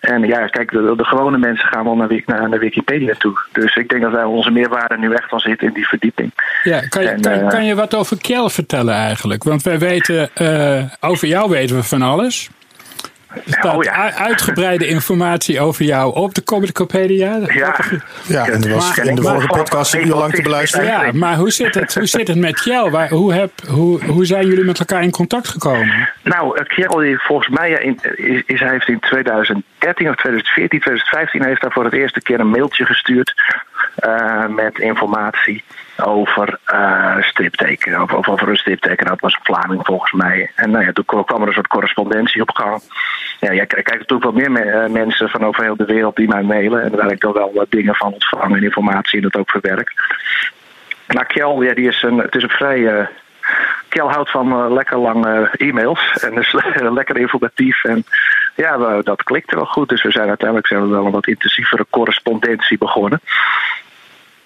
En 0.00 0.22
ja, 0.22 0.46
kijk, 0.46 0.70
de, 0.70 0.94
de, 0.96 1.04
gewone 1.04 1.38
mensen 1.38 1.68
gaan 1.68 1.84
wel 1.84 1.96
naar, 1.96 2.22
naar, 2.26 2.48
naar, 2.48 2.58
Wikipedia 2.58 3.14
toe. 3.18 3.38
Dus 3.52 3.76
ik 3.76 3.88
denk 3.88 4.02
dat 4.02 4.12
wij 4.12 4.24
onze 4.24 4.50
meerwaarde 4.50 4.98
nu 4.98 5.12
echt 5.12 5.30
wel 5.30 5.40
zitten 5.40 5.66
in 5.66 5.72
die 5.72 5.88
verdieping. 5.88 6.32
Ja, 6.62 6.80
kan 6.80 7.02
je, 7.02 7.08
en, 7.08 7.20
kan, 7.20 7.32
uh, 7.32 7.48
kan 7.48 7.64
je 7.64 7.74
wat 7.74 7.94
over 7.94 8.18
Kjell 8.18 8.48
vertellen 8.48 8.94
eigenlijk? 8.94 9.44
Want 9.44 9.62
wij 9.62 9.78
weten, 9.78 10.30
over 11.00 11.28
jou 11.28 11.50
weten 11.50 11.76
we 11.76 11.82
van 11.82 12.02
alles. 12.02 12.50
Er 13.34 13.42
staat 13.46 13.76
oh, 13.76 13.82
ja. 13.82 14.14
uitgebreide 14.14 14.86
informatie 14.86 15.60
over 15.60 15.84
jou 15.84 16.14
op 16.14 16.34
de 16.34 16.44
Comicopedia. 16.44 17.38
Ja, 17.54 17.76
ja 18.26 18.48
en 18.48 18.72
was 18.72 18.98
in 18.98 19.14
de 19.14 19.22
vorige 19.22 19.46
podcast 19.46 19.94
een 19.94 20.06
uur 20.06 20.14
lang 20.14 20.34
te 20.34 20.42
beluisteren. 20.42 20.86
Ja, 20.86 21.10
maar 21.12 21.36
hoe 21.36 21.50
zit 21.50 21.74
het, 21.74 21.94
hoe 21.94 22.06
zit 22.06 22.28
het 22.28 22.38
met 22.38 22.60
Kjell? 22.60 22.90
Waar, 22.90 23.08
hoe, 23.08 23.32
heb, 23.32 23.50
hoe, 23.68 24.04
hoe 24.04 24.24
zijn 24.24 24.46
jullie 24.46 24.64
met 24.64 24.78
elkaar 24.78 25.02
in 25.02 25.10
contact 25.10 25.48
gekomen? 25.48 26.08
Nou, 26.22 26.62
Kjell, 26.62 27.16
volgens 27.16 27.48
mij 27.48 27.70
in, 27.70 27.98
is, 28.16 28.42
is, 28.46 28.60
hij 28.60 28.70
heeft 28.70 28.88
in 28.88 29.00
2013 29.82 30.08
of 30.08 30.16
2014, 30.16 30.80
2015 30.80 31.44
heeft 31.44 31.62
hij 31.62 31.70
voor 31.70 31.84
het 31.84 31.92
eerste 31.92 32.22
keer 32.22 32.40
een 32.40 32.50
mailtje 32.50 32.84
gestuurd 32.84 33.34
uh, 34.06 34.46
met 34.46 34.78
informatie 34.78 35.64
over 35.96 36.58
uh, 36.72 37.22
striptekenen, 37.22 38.02
of, 38.02 38.12
of 38.12 38.28
over 38.28 38.48
een 38.48 38.56
stripteken. 38.56 39.06
Dat 39.06 39.20
was 39.20 39.34
een 39.34 39.54
Vlaming 39.54 39.80
volgens 39.84 40.12
mij. 40.12 40.50
En 40.54 40.70
nou 40.70 40.84
ja, 40.84 40.92
toen 40.92 41.24
kwam 41.24 41.42
er 41.42 41.46
een 41.46 41.52
soort 41.52 41.66
correspondentie 41.66 42.42
op 42.42 42.50
gang. 42.50 42.82
Ja, 43.40 43.52
jij 43.52 43.66
krijgt 43.66 44.08
natuurlijk 44.08 44.22
wel 44.22 44.32
meer 44.32 44.52
me 44.52 44.88
mensen 44.88 45.28
van 45.28 45.44
over 45.44 45.62
heel 45.62 45.76
de 45.76 45.84
wereld 45.84 46.16
die 46.16 46.28
mij 46.28 46.42
mailen. 46.42 46.82
En 46.82 46.90
daar 46.90 47.12
ik 47.12 47.20
dan 47.20 47.32
wel 47.32 47.52
wat 47.54 47.70
dingen 47.70 47.94
van 47.94 48.12
ontvangen 48.12 48.56
en 48.56 48.64
informatie 48.64 49.16
en 49.16 49.28
dat 49.30 49.40
ook 49.40 49.50
verwerk. 49.50 49.92
Maar 51.06 51.26
Kjell, 51.26 51.56
ja, 51.64 51.74
die 51.74 51.88
is 51.88 52.02
een, 52.02 52.18
het 52.18 52.34
is 52.34 52.42
een 52.42 52.48
vrij. 52.48 53.08
Kjell 53.88 54.06
houdt 54.06 54.30
van 54.30 54.48
uh, 54.48 54.72
lekker 54.72 54.98
lange 54.98 55.50
e-mails 55.56 56.18
en 56.20 56.32
is 56.32 56.54
lekker 56.98 57.16
informatief. 57.16 57.84
En 57.84 58.04
ja, 58.54 58.78
we, 58.78 59.00
dat 59.04 59.22
klikte 59.22 59.56
wel 59.56 59.66
goed. 59.66 59.88
Dus 59.88 60.02
we 60.02 60.10
zijn 60.10 60.28
uiteindelijk 60.28 60.68
zijn 60.68 60.82
we 60.82 60.88
wel 60.88 61.06
een 61.06 61.12
wat 61.12 61.26
intensievere 61.26 61.86
correspondentie 61.90 62.78
begonnen. 62.78 63.20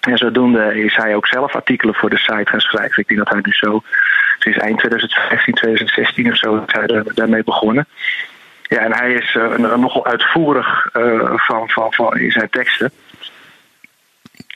En 0.00 0.18
zodoende 0.18 0.82
is 0.82 0.96
hij 0.96 1.14
ook 1.14 1.26
zelf 1.26 1.54
artikelen 1.54 1.94
voor 1.94 2.10
de 2.10 2.18
site 2.18 2.50
gaan 2.50 2.60
schrijven. 2.60 3.02
Ik 3.02 3.08
denk 3.08 3.20
dat 3.20 3.28
hij 3.28 3.40
nu 3.42 3.52
zo 3.52 3.82
sinds 4.38 4.58
eind 4.58 4.78
2015, 4.78 5.54
2016 5.54 6.30
of 6.30 6.36
zo 6.36 6.64
hij 6.66 7.02
daarmee 7.14 7.44
begonnen. 7.44 7.86
Ja, 8.62 8.78
en 8.78 8.94
hij 8.94 9.12
is 9.12 9.34
uh, 9.34 9.56
nogal 9.76 10.06
uitvoerig 10.06 10.88
uh, 10.96 11.32
van, 11.36 11.68
van, 11.68 11.92
van 11.92 12.18
in 12.18 12.30
zijn 12.30 12.50
teksten. 12.50 12.92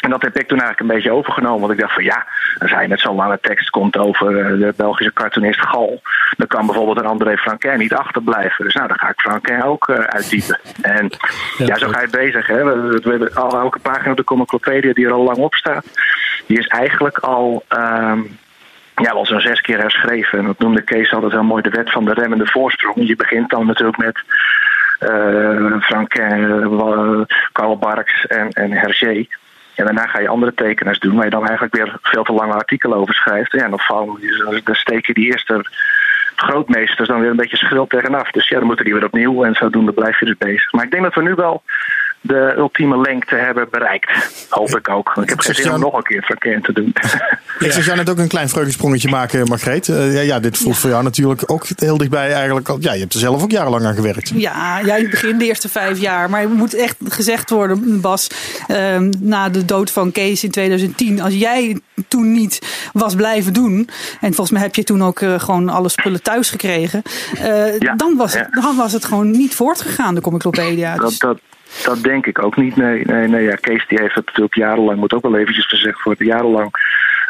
En 0.00 0.10
dat 0.10 0.22
heb 0.22 0.36
ik 0.36 0.48
toen 0.48 0.58
eigenlijk 0.58 0.80
een 0.80 0.96
beetje 0.96 1.12
overgenomen. 1.12 1.60
Want 1.60 1.72
ik 1.72 1.78
dacht 1.78 1.94
van 1.94 2.04
ja, 2.04 2.26
als 2.58 2.70
hij 2.70 2.88
met 2.88 3.00
zo'n 3.00 3.16
lange 3.16 3.38
tekst 3.40 3.70
komt 3.70 3.96
over 3.96 4.32
de 4.58 4.72
Belgische 4.76 5.12
cartoonist 5.12 5.60
Gal. 5.60 6.02
dan 6.36 6.46
kan 6.46 6.66
bijvoorbeeld 6.66 6.98
een 6.98 7.06
André 7.06 7.36
Franquin 7.36 7.78
niet 7.78 7.94
achterblijven. 7.94 8.64
Dus 8.64 8.74
nou, 8.74 8.88
dan 8.88 8.98
ga 8.98 9.08
ik 9.08 9.20
Franquin 9.20 9.62
ook 9.62 9.88
uh, 9.88 9.98
uitdiepen. 9.98 10.58
En 10.82 11.10
ja, 11.58 11.66
ja, 11.66 11.78
zo 11.78 11.88
ga 11.88 12.00
je 12.00 12.08
bezig. 12.10 12.46
Hè. 12.46 12.64
We, 12.64 13.00
we 13.02 13.10
hebben 13.10 13.34
al, 13.34 13.58
elke 13.60 13.78
pagina 13.78 14.10
op 14.10 14.16
de 14.16 14.24
Comiclopedia 14.24 14.92
die 14.92 15.06
er 15.06 15.12
al 15.12 15.22
lang 15.22 15.38
op 15.38 15.54
staat. 15.54 15.84
Die 16.46 16.58
is 16.58 16.66
eigenlijk 16.66 17.18
al. 17.18 17.64
Um, 17.68 18.38
ja, 18.94 19.14
wel 19.14 19.26
zo'n 19.26 19.40
zes 19.40 19.60
keer 19.60 19.78
herschreven. 19.78 20.38
En 20.38 20.44
dat 20.44 20.58
noemde 20.58 20.82
Kees 20.82 21.12
altijd 21.12 21.32
heel 21.32 21.42
mooi 21.42 21.62
de 21.62 21.70
wet 21.70 21.90
van 21.90 22.04
de 22.04 22.12
remmende 22.12 22.46
voorsprong. 22.46 23.08
Je 23.08 23.16
begint 23.16 23.50
dan 23.50 23.66
natuurlijk 23.66 23.98
met 23.98 24.22
uh, 25.00 25.80
Franquin, 25.80 26.38
uh, 26.38 27.20
Karl 27.52 27.78
Barks 27.78 28.26
en, 28.26 28.48
en 28.48 28.72
Hergé. 28.72 29.26
En 29.80 29.86
daarna 29.86 30.06
ga 30.06 30.20
je 30.20 30.28
andere 30.28 30.54
tekenaars 30.54 30.98
doen, 30.98 31.14
waar 31.14 31.24
je 31.24 31.30
dan 31.30 31.46
eigenlijk 31.46 31.74
weer 31.74 31.98
veel 32.02 32.24
te 32.24 32.32
lange 32.32 32.52
artikelen 32.52 32.98
over 32.98 33.14
schrijft. 33.14 33.54
En 33.54 33.70
dan, 33.70 33.78
vallen, 33.78 34.20
dan 34.64 34.74
steken 34.74 35.14
die 35.14 35.26
eerste 35.26 35.64
grootmeesters 36.36 37.08
dan 37.08 37.20
weer 37.20 37.30
een 37.30 37.36
beetje 37.36 37.56
schil 37.56 37.86
tegenaf. 37.86 38.30
Dus 38.30 38.48
ja, 38.48 38.58
dan 38.58 38.66
moeten 38.66 38.84
die 38.84 38.94
weer 38.94 39.04
opnieuw 39.04 39.44
en 39.44 39.54
zodoende 39.54 39.92
blijf 39.92 40.20
je 40.20 40.26
dus 40.26 40.36
bezig. 40.38 40.72
Maar 40.72 40.84
ik 40.84 40.90
denk 40.90 41.02
dat 41.02 41.14
we 41.14 41.22
nu 41.22 41.34
wel 41.34 41.62
de 42.20 42.54
ultieme 42.56 43.00
lengte 43.00 43.34
hebben 43.34 43.68
bereikt. 43.70 44.46
Hoop 44.48 44.76
ik 44.76 44.88
ook. 44.88 45.16
Ik 45.22 45.28
heb 45.28 45.40
geen 45.40 45.54
zin 45.54 45.72
om 45.72 45.80
nog 45.80 45.96
een 45.96 46.02
keer 46.02 46.22
verkeerd 46.22 46.64
te 46.64 46.72
doen. 46.72 46.92
Ik 47.58 47.72
zou 47.72 47.84
jou 47.84 47.96
net 47.96 48.10
ook 48.10 48.18
een 48.18 48.28
klein 48.28 48.48
vreugdesprongetje 48.48 49.08
maken, 49.08 49.48
Margreet. 49.48 49.88
Uh, 49.88 50.14
ja, 50.14 50.20
ja, 50.20 50.40
dit 50.40 50.58
voelt 50.58 50.74
ja. 50.74 50.80
voor 50.80 50.90
jou 50.90 51.02
natuurlijk 51.02 51.42
ook 51.46 51.66
heel 51.76 51.98
dichtbij 51.98 52.32
eigenlijk. 52.32 52.68
Al, 52.68 52.76
ja, 52.80 52.92
je 52.92 53.00
hebt 53.00 53.14
er 53.14 53.20
zelf 53.20 53.42
ook 53.42 53.50
jarenlang 53.50 53.84
aan 53.84 53.94
gewerkt. 53.94 54.32
Ja, 54.34 54.78
ja, 54.78 54.96
in 54.96 55.02
het 55.02 55.10
begin 55.10 55.38
de 55.38 55.44
eerste 55.44 55.68
vijf 55.68 55.98
jaar. 55.98 56.30
Maar 56.30 56.40
het 56.40 56.52
moet 56.52 56.74
echt 56.74 56.96
gezegd 57.04 57.50
worden, 57.50 58.00
Bas. 58.00 58.30
Uh, 58.68 58.98
na 59.18 59.48
de 59.48 59.64
dood 59.64 59.90
van 59.90 60.12
Kees 60.12 60.44
in 60.44 60.50
2010. 60.50 61.20
Als 61.20 61.34
jij 61.34 61.80
toen 62.08 62.32
niet 62.32 62.58
was 62.92 63.14
blijven 63.14 63.52
doen. 63.52 63.88
En 64.20 64.34
volgens 64.34 64.50
mij 64.50 64.62
heb 64.62 64.74
je 64.74 64.84
toen 64.84 65.02
ook 65.02 65.20
uh, 65.20 65.40
gewoon 65.40 65.68
alle 65.68 65.88
spullen 65.88 66.22
thuis 66.22 66.50
gekregen. 66.50 67.02
Ja, 67.78 67.94
dan, 67.94 68.16
was 68.16 68.34
het, 68.34 68.48
dan 68.50 68.76
was 68.76 68.92
het 68.92 69.04
gewoon 69.04 69.30
niet 69.30 69.54
voortgegaan, 69.54 70.14
de 70.14 70.20
Comiclopedia. 70.20 70.96
Dus. 70.96 71.18
Dat, 71.18 71.18
dat, 71.18 71.40
Dat 71.84 72.02
denk 72.02 72.26
ik 72.26 72.42
ook 72.42 72.56
niet. 72.56 72.76
Nee, 72.76 73.04
nee, 73.04 73.28
nee. 73.28 73.42
Ja, 73.42 73.54
Kees 73.54 73.86
die 73.86 74.00
heeft 74.00 74.14
het 74.14 74.26
natuurlijk 74.26 74.54
jarenlang, 74.54 74.98
moet 74.98 75.14
ook 75.14 75.22
wel 75.22 75.36
eventjes 75.36 75.66
gezegd 75.66 76.02
worden, 76.02 76.26
jarenlang 76.26 76.70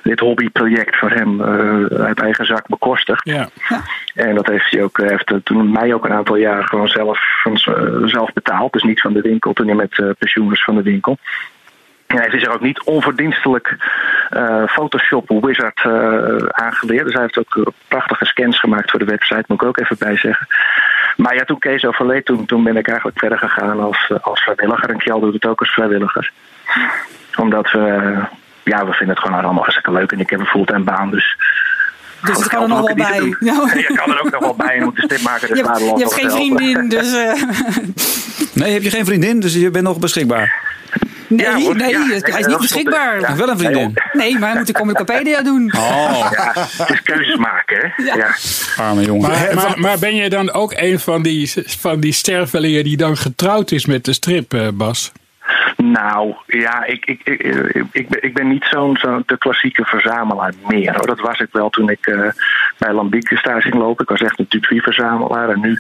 dit 0.02 0.20
hobbyproject 0.20 0.96
voor 0.96 1.10
hem 1.10 1.40
uh, 1.40 1.84
uit 2.04 2.20
eigen 2.20 2.46
zak 2.46 2.66
bekostigd. 2.66 3.20
Ja. 3.24 3.48
En 4.14 4.34
dat 4.34 4.46
heeft 4.46 4.70
hij 4.70 4.82
ook, 4.82 5.00
heeft 5.00 5.32
toen 5.44 5.72
mij 5.72 5.94
ook 5.94 6.04
een 6.04 6.12
aantal 6.12 6.36
jaar 6.36 6.64
gewoon 6.64 6.88
zelf, 6.88 7.18
van, 7.42 7.58
zelf 8.08 8.32
betaald. 8.32 8.72
Dus 8.72 8.82
niet 8.82 9.00
van 9.00 9.12
de 9.12 9.20
winkel, 9.20 9.52
toen 9.52 9.66
hij 9.66 9.76
met 9.76 9.98
uh, 9.98 10.10
pensioen 10.18 10.48
was 10.48 10.64
van 10.64 10.74
de 10.74 10.82
winkel. 10.82 11.18
En 12.06 12.16
hij 12.16 12.28
heeft 12.30 12.44
zich 12.44 12.54
ook 12.54 12.60
niet 12.60 12.82
onverdienstelijk 12.82 13.76
uh, 14.30 14.66
Photoshop 14.66 15.28
Wizard 15.28 15.84
uh, 15.86 16.36
aangeleerd. 16.48 17.04
Dus 17.04 17.12
hij 17.12 17.22
heeft 17.22 17.38
ook 17.38 17.72
prachtige 17.88 18.24
scans 18.24 18.58
gemaakt 18.58 18.90
voor 18.90 18.98
de 18.98 19.04
website, 19.04 19.44
moet 19.46 19.62
ik 19.62 19.68
ook 19.68 19.80
even 19.80 19.96
bij 19.98 20.16
zeggen. 20.16 20.46
Maar 21.20 21.34
ja, 21.34 21.44
toen 21.44 21.58
Kees 21.58 21.84
overleed, 21.84 22.24
toen, 22.24 22.46
toen 22.46 22.64
ben 22.64 22.76
ik 22.76 22.88
eigenlijk 22.88 23.18
verder 23.18 23.38
gegaan 23.38 23.80
als, 23.80 24.12
als 24.20 24.40
vrijwilliger. 24.40 24.90
En 24.90 24.98
Kjell 24.98 25.20
doet 25.20 25.34
het 25.34 25.46
ook 25.46 25.60
als 25.60 25.70
vrijwilliger. 25.70 26.32
Omdat 27.36 27.70
we, 27.70 27.80
ja, 28.62 28.86
we 28.86 28.92
vinden 28.92 29.16
het 29.16 29.24
gewoon 29.24 29.42
allemaal 29.42 29.62
hartstikke 29.62 29.92
leuk. 29.92 30.12
En 30.12 30.20
ik 30.20 30.30
heb 30.30 30.40
een 30.40 30.46
fulltime 30.46 30.84
baan, 30.84 31.10
dus... 31.10 31.36
Dus 32.24 32.36
het 32.36 32.48
kan 32.48 32.62
er 32.62 32.68
nog 32.68 32.80
wel 32.80 32.94
bij. 32.94 33.36
Ja, 33.40 33.70
je 33.74 33.92
kan 33.94 34.10
er 34.10 34.20
ook 34.20 34.30
nog 34.30 34.40
wel 34.40 34.54
bij. 34.54 34.74
Je 34.74 34.84
moet 34.84 34.96
de 34.96 35.02
stip 35.02 35.20
maken. 35.22 35.48
Dus 35.48 35.58
je, 35.58 35.64
hebt, 35.64 35.78
je 35.78 35.98
hebt 35.98 36.14
geen 36.14 36.30
vriendin, 36.30 36.88
dus... 36.88 37.14
Uh... 37.14 37.42
Nee, 38.54 38.72
heb 38.72 38.82
je 38.82 38.90
geen 38.90 39.04
vriendin, 39.04 39.40
dus 39.40 39.54
je 39.54 39.70
bent 39.70 39.84
nog 39.84 39.98
beschikbaar. 39.98 40.74
Nee, 41.30 41.46
Ja, 41.46 41.58
hoor. 41.60 41.76
nee 41.76 41.90
Ja, 41.90 42.06
hij 42.06 42.16
ik- 42.16 42.38
is 42.38 42.46
niet 42.46 42.58
beschikbaar. 42.58 43.20
ja. 43.20 43.36
Wel 43.36 43.48
een 43.48 43.58
vriendin. 43.58 43.94
Nee, 44.12 44.38
maar 44.38 44.48
hij 44.48 44.58
moet 44.58 44.66
de 44.66 44.72
Communicapedia 44.72 45.42
doen. 45.42 45.72
Oh, 45.76 46.32
is 46.88 47.02
keuzes 47.02 47.36
maken, 47.36 47.76
hè? 47.96 48.02
Ja. 48.04 48.16
Ja. 48.16 48.34
arme 48.76 49.02
jongen. 49.04 49.30
Maar, 49.30 49.50
maar, 49.54 49.78
maar 49.80 49.98
ben 49.98 50.14
je 50.14 50.28
dan 50.30 50.52
ook 50.52 50.72
een 50.76 51.00
van 51.00 51.22
die, 51.22 51.52
van 51.66 52.00
die 52.00 52.12
stervelingen 52.12 52.84
die 52.84 52.96
dan 52.96 53.16
getrouwd 53.16 53.70
is 53.70 53.86
met 53.86 54.04
de 54.04 54.12
strip, 54.12 54.54
eh, 54.54 54.68
Bas? 54.74 55.12
Nou, 55.82 56.34
ja, 56.46 56.84
ik, 56.84 57.06
ik, 57.06 57.20
ik, 57.24 57.42
ik, 57.92 58.08
ben, 58.08 58.22
ik 58.22 58.34
ben 58.34 58.48
niet 58.48 58.64
zo'n 58.64 58.96
zo 58.96 59.22
de 59.26 59.38
klassieke 59.38 59.84
verzamelaar 59.84 60.52
meer. 60.68 60.94
Hoor. 60.94 61.06
Dat 61.06 61.20
was 61.20 61.40
ik 61.40 61.48
wel 61.52 61.70
toen 61.70 61.90
ik 61.90 62.06
eh, 62.06 62.30
bij 62.78 62.92
Lambiek 62.92 63.38
stage 63.38 63.60
ging 63.60 63.74
lopen. 63.74 64.02
Ik 64.02 64.10
was 64.10 64.20
echt 64.20 64.38
een 64.38 64.46
Dupuis-verzamelaar. 64.48 65.48
En 65.48 65.60
nu, 65.60 65.78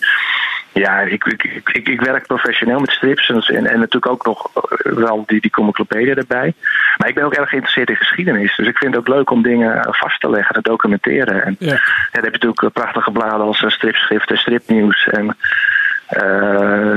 ja, 0.72 1.00
ik, 1.00 1.24
ik, 1.24 1.44
ik, 1.72 1.88
ik, 1.88 2.00
werk 2.00 2.26
professioneel 2.26 2.80
met 2.80 2.90
strips. 2.90 3.28
En, 3.28 3.40
en, 3.40 3.66
en 3.66 3.78
natuurlijk 3.78 4.12
ook 4.12 4.26
nog 4.26 4.50
eh, 4.54 4.92
wel 4.92 5.24
die, 5.26 5.40
die 5.40 5.50
Comiclopedia 5.50 6.14
erbij. 6.14 6.54
Maar 6.96 7.08
ik 7.08 7.14
ben 7.14 7.24
ook 7.24 7.34
erg 7.34 7.48
geïnteresseerd 7.48 7.88
in 7.88 7.96
geschiedenis. 7.96 8.56
Dus 8.56 8.66
ik 8.66 8.78
vind 8.78 8.94
het 8.94 9.00
ook 9.00 9.14
leuk 9.14 9.30
om 9.30 9.42
dingen 9.42 9.86
vast 9.90 10.20
te 10.20 10.30
leggen, 10.30 10.54
te 10.54 10.62
documenteren. 10.62 11.44
En 11.44 11.56
Ja. 11.58 11.72
ja, 11.72 11.80
dan 12.12 12.24
heb 12.24 12.24
je 12.24 12.30
natuurlijk 12.30 12.62
eh, 12.62 12.70
prachtige 12.70 13.10
bladen 13.10 13.46
als 13.46 13.64
stripschrift 13.66 14.30
en 14.30 14.38
stripnieuws. 14.38 15.08
En 15.08 15.36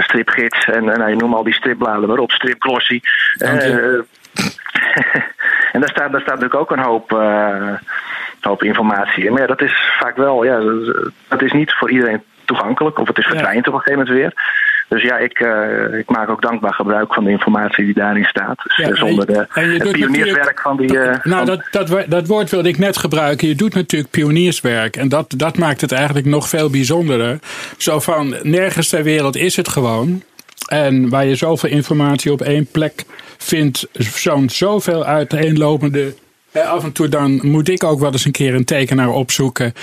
stripgids 0.04 0.66
en, 0.66 0.90
en 0.90 1.00
nou, 1.00 1.10
je 1.10 1.16
noemt 1.16 1.36
al 1.36 1.44
die 1.44 1.54
stripbladen 1.54 2.10
maar 2.10 2.18
op, 2.18 2.32
stripglossie. 2.32 3.02
Eh, 3.38 4.00
en 5.74 5.80
daar 5.80 5.90
staat, 5.90 6.12
daar 6.12 6.22
staat 6.22 6.40
natuurlijk 6.40 6.56
ook 6.56 6.72
een 6.72 6.84
hoop, 6.84 7.12
eh, 7.14 7.74
hoop 8.42 8.64
informatie 8.64 9.26
in. 9.26 9.32
Maar 9.32 9.42
ja, 9.42 9.48
dat 9.48 9.62
is 9.62 9.92
vaak 10.00 10.16
wel, 10.16 10.44
ja, 10.44 10.60
dat- 10.60 11.12
dat 11.28 11.42
is 11.42 11.52
niet 11.52 11.74
voor 11.74 11.90
iedereen 11.92 12.24
toegankelijk. 12.46 13.00
Of 13.00 13.08
het 13.08 13.18
is 13.18 13.26
verdwijnt 13.26 13.68
op 13.68 13.74
een 13.74 13.80
gegeven 13.80 14.00
moment 14.06 14.18
weer. 14.18 14.34
Dus 14.90 15.04
ja, 15.04 15.18
ik, 15.18 15.40
eh, 15.40 16.00
ik 16.00 16.10
maak 16.10 16.30
ook 16.30 16.42
dankbaar 16.42 16.74
gebruik 16.74 17.14
van 17.14 17.24
de 17.24 17.30
informatie 17.30 17.86
die 17.86 17.94
daarin 17.94 18.24
staat. 18.24 18.64
Dus 18.64 18.76
Ja, 18.76 18.90
eh, 18.90 18.96
zonder 18.96 19.26
de, 19.26 19.46
het 19.50 19.92
pionierswerk 19.92 20.60
van 20.62 20.78
die... 20.78 21.00
eh, 21.00 21.24
Nou, 21.24 21.46
dat, 21.46 21.68
dat, 21.72 22.06
dat 22.08 22.28
woord 22.28 22.50
wilde 22.50 22.70
ik 22.70 22.78
net 22.78 22.98
gebruiken. 22.98 23.48
Je 23.48 23.56
doet 23.56 23.74
natuurlijk 23.74 24.12
pionierswerk. 24.12 24.96
En 24.96 25.10
dat, 25.10 25.34
dat 25.38 25.58
maakt 25.58 25.82
het 25.82 25.92
eigenlijk 25.92 26.26
nog 26.26 26.50
veel 26.50 26.70
bijzonderer. 26.70 27.40
Zo 27.78 28.00
van, 28.00 28.36
nergens 28.42 28.90
ter 28.90 29.04
wereld 29.04 29.36
is 29.36 29.56
het 29.56 29.68
gewoon. 29.68 30.24
En 30.68 31.10
waar 31.10 31.26
je 31.26 31.36
zoveel 31.36 31.70
informatie 31.70 32.32
op 32.32 32.42
één 32.42 32.68
plek 32.72 33.04
vindt, 33.38 33.88
zo'n 33.94 34.50
zoveel 34.50 35.06
uiteenlopende. 35.06 36.14
Af 36.54 36.84
en 36.84 36.92
toe 36.92 37.10
dan 37.10 37.40
moet 37.42 37.70
ik 37.70 37.84
ook 37.84 38.00
wel 38.00 38.12
eens 38.12 38.26
een 38.26 38.32
keer 38.32 38.54
een 38.56 38.66
tekenaar 38.66 39.10
opzoeken. 39.10 39.74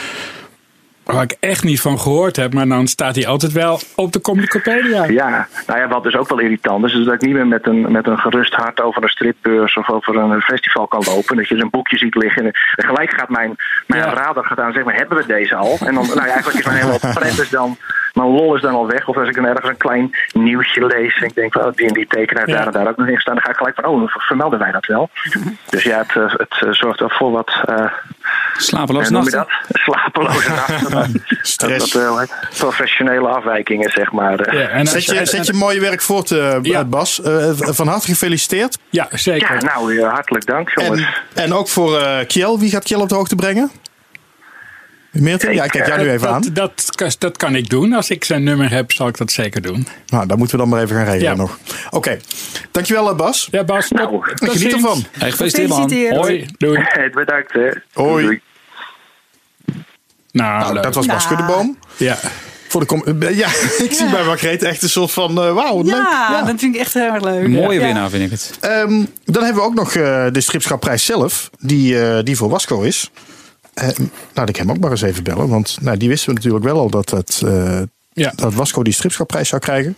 Waar 1.12 1.22
ik 1.22 1.36
echt 1.40 1.64
niet 1.64 1.80
van 1.80 1.98
gehoord 2.00 2.36
heb, 2.36 2.54
maar 2.54 2.68
dan 2.68 2.86
staat 2.86 3.14
hij 3.14 3.26
altijd 3.26 3.52
wel 3.52 3.80
op 3.96 4.12
de 4.12 4.20
Communicapedia. 4.20 5.04
Ja, 5.04 5.48
nou 5.66 5.78
ja, 5.80 5.88
wat 5.88 6.02
dus 6.02 6.16
ook 6.16 6.28
wel 6.28 6.38
irritant 6.40 6.84
is, 6.84 6.92
is 6.94 7.04
dat 7.04 7.14
ik 7.14 7.20
niet 7.20 7.34
meer 7.34 7.46
met 7.46 7.66
een, 7.66 7.92
met 7.92 8.06
een 8.06 8.18
gerust 8.18 8.54
hart 8.54 8.80
over 8.80 9.02
een 9.02 9.08
stripbeurs 9.08 9.76
of 9.76 9.90
over 9.90 10.16
een 10.16 10.40
festival 10.40 10.86
kan 10.86 11.02
lopen. 11.06 11.36
Dat 11.36 11.48
je 11.48 11.56
zo'n 11.56 11.70
boekje 11.70 11.98
ziet 11.98 12.14
liggen 12.14 12.44
en 12.44 12.52
gelijk 12.86 13.10
gaat 13.10 13.28
mijn, 13.28 13.56
mijn 13.86 14.02
Ja. 14.02 14.12
radar 14.12 14.44
gaat 14.44 14.58
aan 14.58 14.72
zeg 14.72 14.84
maar, 14.84 14.94
hebben 14.94 15.16
we 15.18 15.26
deze 15.26 15.54
al? 15.54 15.78
En 15.80 15.94
dan, 15.94 16.06
nou 16.06 16.26
ja, 16.26 16.32
eigenlijk 16.32 16.58
is 16.58 16.64
mijn 16.64 16.76
hele 16.78 17.42
is 17.42 17.50
dan, 17.50 17.76
mijn 18.14 18.28
lol 18.28 18.54
is 18.56 18.62
dan 18.62 18.74
al 18.74 18.86
weg. 18.86 19.08
Of 19.08 19.16
als 19.16 19.28
ik 19.28 19.34
dan 19.34 19.44
ergens 19.46 19.68
een 19.68 19.76
klein 19.76 20.16
nieuwtje 20.32 20.86
lees 20.86 21.16
en 21.20 21.26
ik 21.26 21.34
denk 21.34 21.52
van, 21.52 21.64
oh, 21.64 21.72
die 21.74 21.86
en 21.86 21.92
die 21.94 22.06
heeft 22.08 22.30
Ja. 22.30 22.44
daar 22.56 22.66
en 22.66 22.72
daar 22.72 22.88
ook 22.88 22.96
nog 22.96 23.06
in 23.06 23.14
gestaan, 23.14 23.34
dan 23.34 23.44
ga 23.44 23.50
ik 23.50 23.56
gelijk 23.56 23.74
van, 23.74 23.84
oh, 23.84 23.98
dan 23.98 24.08
vermelden 24.08 24.58
wij 24.58 24.72
dat 24.72 24.86
wel. 24.86 25.10
Dus 25.68 25.82
ja, 25.82 25.98
het, 25.98 26.16
eh, 26.16 26.32
het 26.38 26.56
eh, 26.64 26.72
zorgt 26.72 27.00
wel 27.00 27.10
voor 27.10 27.30
wat, 27.30 27.50
eh 27.64 27.84
Slapeloze 28.56 29.06
hoe 29.14 29.16
noem 29.22 29.30
je 29.30 29.36
nachten. 29.36 29.56
dat? 29.68 29.80
Slapeloze 29.84 30.50
nachten. 30.68 31.24
Stress. 31.42 31.90
Dat, 31.92 32.02
dat, 32.18 32.28
eh, 32.30 32.58
professionele 32.58 33.28
afwijkingen, 33.28 33.90
zeg 33.90 34.12
maar. 34.12 34.54
Ja, 34.56 34.68
en 34.68 34.80
als- 34.80 34.90
Zet 34.90 35.04
je, 35.04 35.26
zet 35.26 35.46
je 35.46 35.52
mooie 35.52 35.80
werk 35.80 36.00
voort, 36.00 36.28
Ja. 36.62 36.84
Bas. 36.84 37.20
Van 37.56 37.88
harte 37.88 38.06
gefeliciteerd. 38.06 38.78
ja, 38.90 39.06
zeker. 39.10 39.54
Ja, 39.54 39.74
nou, 39.74 40.00
hartelijk 40.04 40.46
dank, 40.46 40.70
jongens. 40.74 41.00
En, 41.34 41.42
en 41.42 41.52
ook 41.54 41.68
voor 41.68 42.02
Kjell. 42.26 42.56
Wie 42.58 42.70
gaat 42.70 42.84
Kjell 42.84 43.00
op 43.00 43.08
de 43.08 43.14
hoogte 43.14 43.34
brengen? 43.34 43.70
Meerten? 45.10 45.54
Ja, 45.54 45.64
ik 45.64 45.70
kijk 45.70 45.86
jou 45.86 46.00
nu 46.00 46.10
even 46.10 46.28
aan. 46.28 46.42
Dat, 46.52 46.84
dat, 46.96 47.16
dat 47.18 47.36
kan 47.36 47.54
ik 47.54 47.68
doen. 47.70 47.92
Als 47.92 48.10
ik 48.10 48.24
zijn 48.24 48.42
nummer 48.42 48.70
heb, 48.70 48.92
zal 48.92 49.08
ik 49.08 49.16
dat 49.18 49.32
zeker 49.32 49.62
doen. 49.62 49.86
Nou, 50.06 50.26
dat 50.26 50.38
moeten 50.38 50.56
we 50.56 50.62
dan 50.62 50.72
maar 50.72 50.82
even 50.82 50.96
gaan 50.96 51.04
regelen 51.04 51.30
Ja. 51.30 51.34
nog. 51.36 51.58
Oké. 51.90 52.18
Dankjewel, 52.70 53.10
eh, 53.10 53.16
Bas. 53.16 53.48
Ja, 53.50 53.64
Bas, 53.64 53.90
Nou, 53.90 54.10
tot 54.34 54.50
Geniet 54.50 54.72
ervan. 54.72 55.04
Hey, 55.18 55.30
gefeliciteerd 55.30 55.68
man. 55.68 55.82
Gefeliciteerd. 55.82 56.16
Hoi, 56.16 56.46
doei. 56.58 56.84
Bedankt, 57.14 57.52
hè. 57.52 57.70
Hoi. 57.92 58.22
Doei. 58.24 58.40
Nou, 60.32 60.60
Nou, 60.60 60.74
leuk. 60.74 60.82
dat 60.82 60.94
was 60.94 61.06
Bas. 61.06 61.26
Kuddeboom. 61.26 61.78
Ja. 61.96 62.18
Voor 62.68 62.86
de 62.86 63.16
eh, 63.20 63.36
ja, 63.36 63.46
ik 63.84 63.92
zie 63.92 64.10
bij 64.10 64.24
Margreet 64.24 64.62
echt 64.62 64.82
een 64.82 64.88
soort 64.88 65.10
van... 65.10 65.30
eh, 65.30 65.52
Wauw, 65.52 65.76
wat 65.76 65.84
leuk. 65.86 65.94
Ja, 65.94 66.42
dat 66.44 66.58
vind 66.60 66.74
ik 66.74 66.80
echt 66.80 66.94
heel 66.94 67.02
erg 67.12 67.22
leuk. 67.22 67.44
Een 67.44 67.50
mooie 67.50 67.80
Ja. 67.80 67.86
winnaar 67.86 68.10
vind 68.10 68.24
ik 68.24 68.30
het. 68.30 68.52
Ehm, 68.60 69.04
dan 69.24 69.42
hebben 69.44 69.62
we 69.62 69.68
ook 69.68 69.74
nog 69.74 69.94
eh, 69.94 70.26
de 70.32 70.40
stripschapprijs 70.40 71.04
zelf, 71.04 71.50
die, 71.58 72.00
eh, 72.04 72.22
die 72.24 72.36
voor 72.36 72.48
Wasco 72.48 72.80
is. 72.80 73.10
Eh, 73.80 73.88
laat 74.34 74.48
ik 74.48 74.56
hem 74.56 74.70
ook 74.70 74.78
maar 74.78 74.90
eens 74.90 75.02
even 75.02 75.24
bellen, 75.24 75.48
want 75.48 75.78
nou, 75.80 75.96
die 75.96 76.08
wisten 76.08 76.28
we 76.28 76.34
natuurlijk 76.34 76.64
wel 76.64 76.78
al 76.78 76.90
dat, 76.90 77.10
het, 77.10 77.40
eh, 77.44 77.82
Ja. 78.12 78.32
dat 78.36 78.54
Wasco 78.54 78.82
die 78.82 78.92
stripschapprijs 78.92 79.48
zou 79.48 79.60
krijgen. 79.60 79.96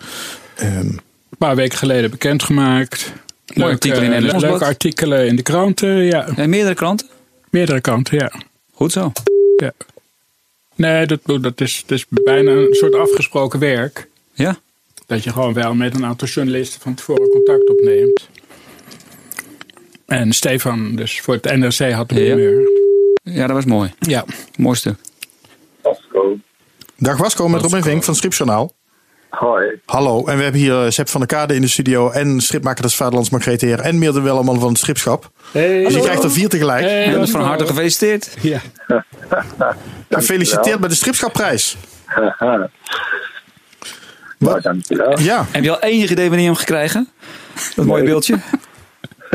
Ehm, 0.56 0.76
Een 0.78 1.00
paar 1.38 1.56
weken 1.56 1.78
geleden 1.78 2.10
bekendgemaakt. 2.10 3.12
Leuke, 3.46 3.72
artikel 3.72 4.02
in 4.02 4.12
eh, 4.12 4.38
leuke 4.40 4.64
artikelen 4.64 5.26
in 5.26 5.36
de 5.36 5.42
kranten. 5.42 5.88
Ja, 6.04 6.28
En 6.36 6.50
meerdere 6.50 6.74
kranten? 6.74 7.06
meerdere 7.50 7.80
kanten, 7.80 8.18
ja. 8.18 8.32
Goed 8.74 8.92
zo. 8.92 9.12
ja. 9.56 9.72
Nee, 10.74 11.06
dat, 11.06 11.20
dat, 11.24 11.60
is, 11.60 11.84
dat 11.86 11.98
is 11.98 12.06
bijna 12.08 12.50
een 12.50 12.74
soort 12.74 12.94
afgesproken 12.94 13.58
werk. 13.58 14.08
Ja? 14.34 14.58
Dat 15.06 15.24
je 15.24 15.30
gewoon 15.32 15.52
wel 15.52 15.74
met 15.74 15.94
een 15.94 16.04
aantal 16.04 16.28
journalisten 16.28 16.80
van 16.80 16.94
tevoren 16.94 17.28
contact 17.28 17.68
opneemt. 17.70 18.28
En 20.06 20.32
Stefan, 20.32 20.96
dus 20.96 21.20
voor 21.20 21.34
het 21.34 21.44
NRC 21.56 21.92
had 21.92 22.08
de 22.08 22.14
Ja. 22.20 22.34
primeur. 22.34 22.60
Ja, 22.60 22.66
dat 23.22 23.50
was 23.50 23.64
mooi. 23.64 23.92
Ja. 23.98 24.24
Mooi 24.56 24.76
stuk. 24.76 24.94
dag 26.96 27.16
Wasco 27.16 27.48
met 27.48 27.60
Robin 27.60 27.82
Vink 27.82 28.02
van 28.02 28.14
Stripjournaal. 28.14 28.72
Hoi. 29.30 29.80
Hallo, 29.86 30.26
en 30.26 30.36
we 30.36 30.42
hebben 30.42 30.60
hier 30.60 30.84
eh, 30.84 30.90
Sepp 30.90 31.08
van 31.08 31.20
der 31.20 31.28
Kade 31.28 31.54
in 31.54 31.60
de 31.60 31.68
studio 31.68 32.10
en 32.10 32.40
stripmaker 32.40 32.82
des 32.82 32.94
Vaderlands 32.94 33.30
Margreet 33.30 33.60
Heer 33.60 33.80
en 33.80 33.98
Meerde 33.98 34.20
Welleman 34.20 34.60
van 34.60 34.68
het 34.68 34.78
Stripschap. 34.78 35.30
Hey, 35.52 35.82
Dus 35.84 35.94
je 35.94 36.00
krijgt 36.00 36.22
er 36.22 36.30
vier 36.30 36.48
tegelijk. 36.48 36.84
Hey, 36.84 37.06
Ja, 37.06 37.12
dat 37.12 37.22
is 37.22 37.30
van 37.30 37.40
harte 37.40 37.66
gefeliciteerd. 37.66 38.36
Ja. 38.40 38.60
Gefeliciteerd 40.10 40.80
met 40.80 40.90
de 40.90 40.96
Stripschapprijs. 40.96 41.76
Haha. 42.04 42.68
Nou, 44.38 44.60
dankjewel. 44.60 45.20
Ja, 45.20 45.46
Heb 45.50 45.62
je 45.62 45.70
al 45.70 45.80
wanneer 45.80 46.38
je 46.38 46.44
hem 46.44 46.54
gaat 46.54 46.64
krijgen? 46.64 47.08
Dat 47.74 47.86
mooie 47.86 48.04
beeldje. 48.04 48.38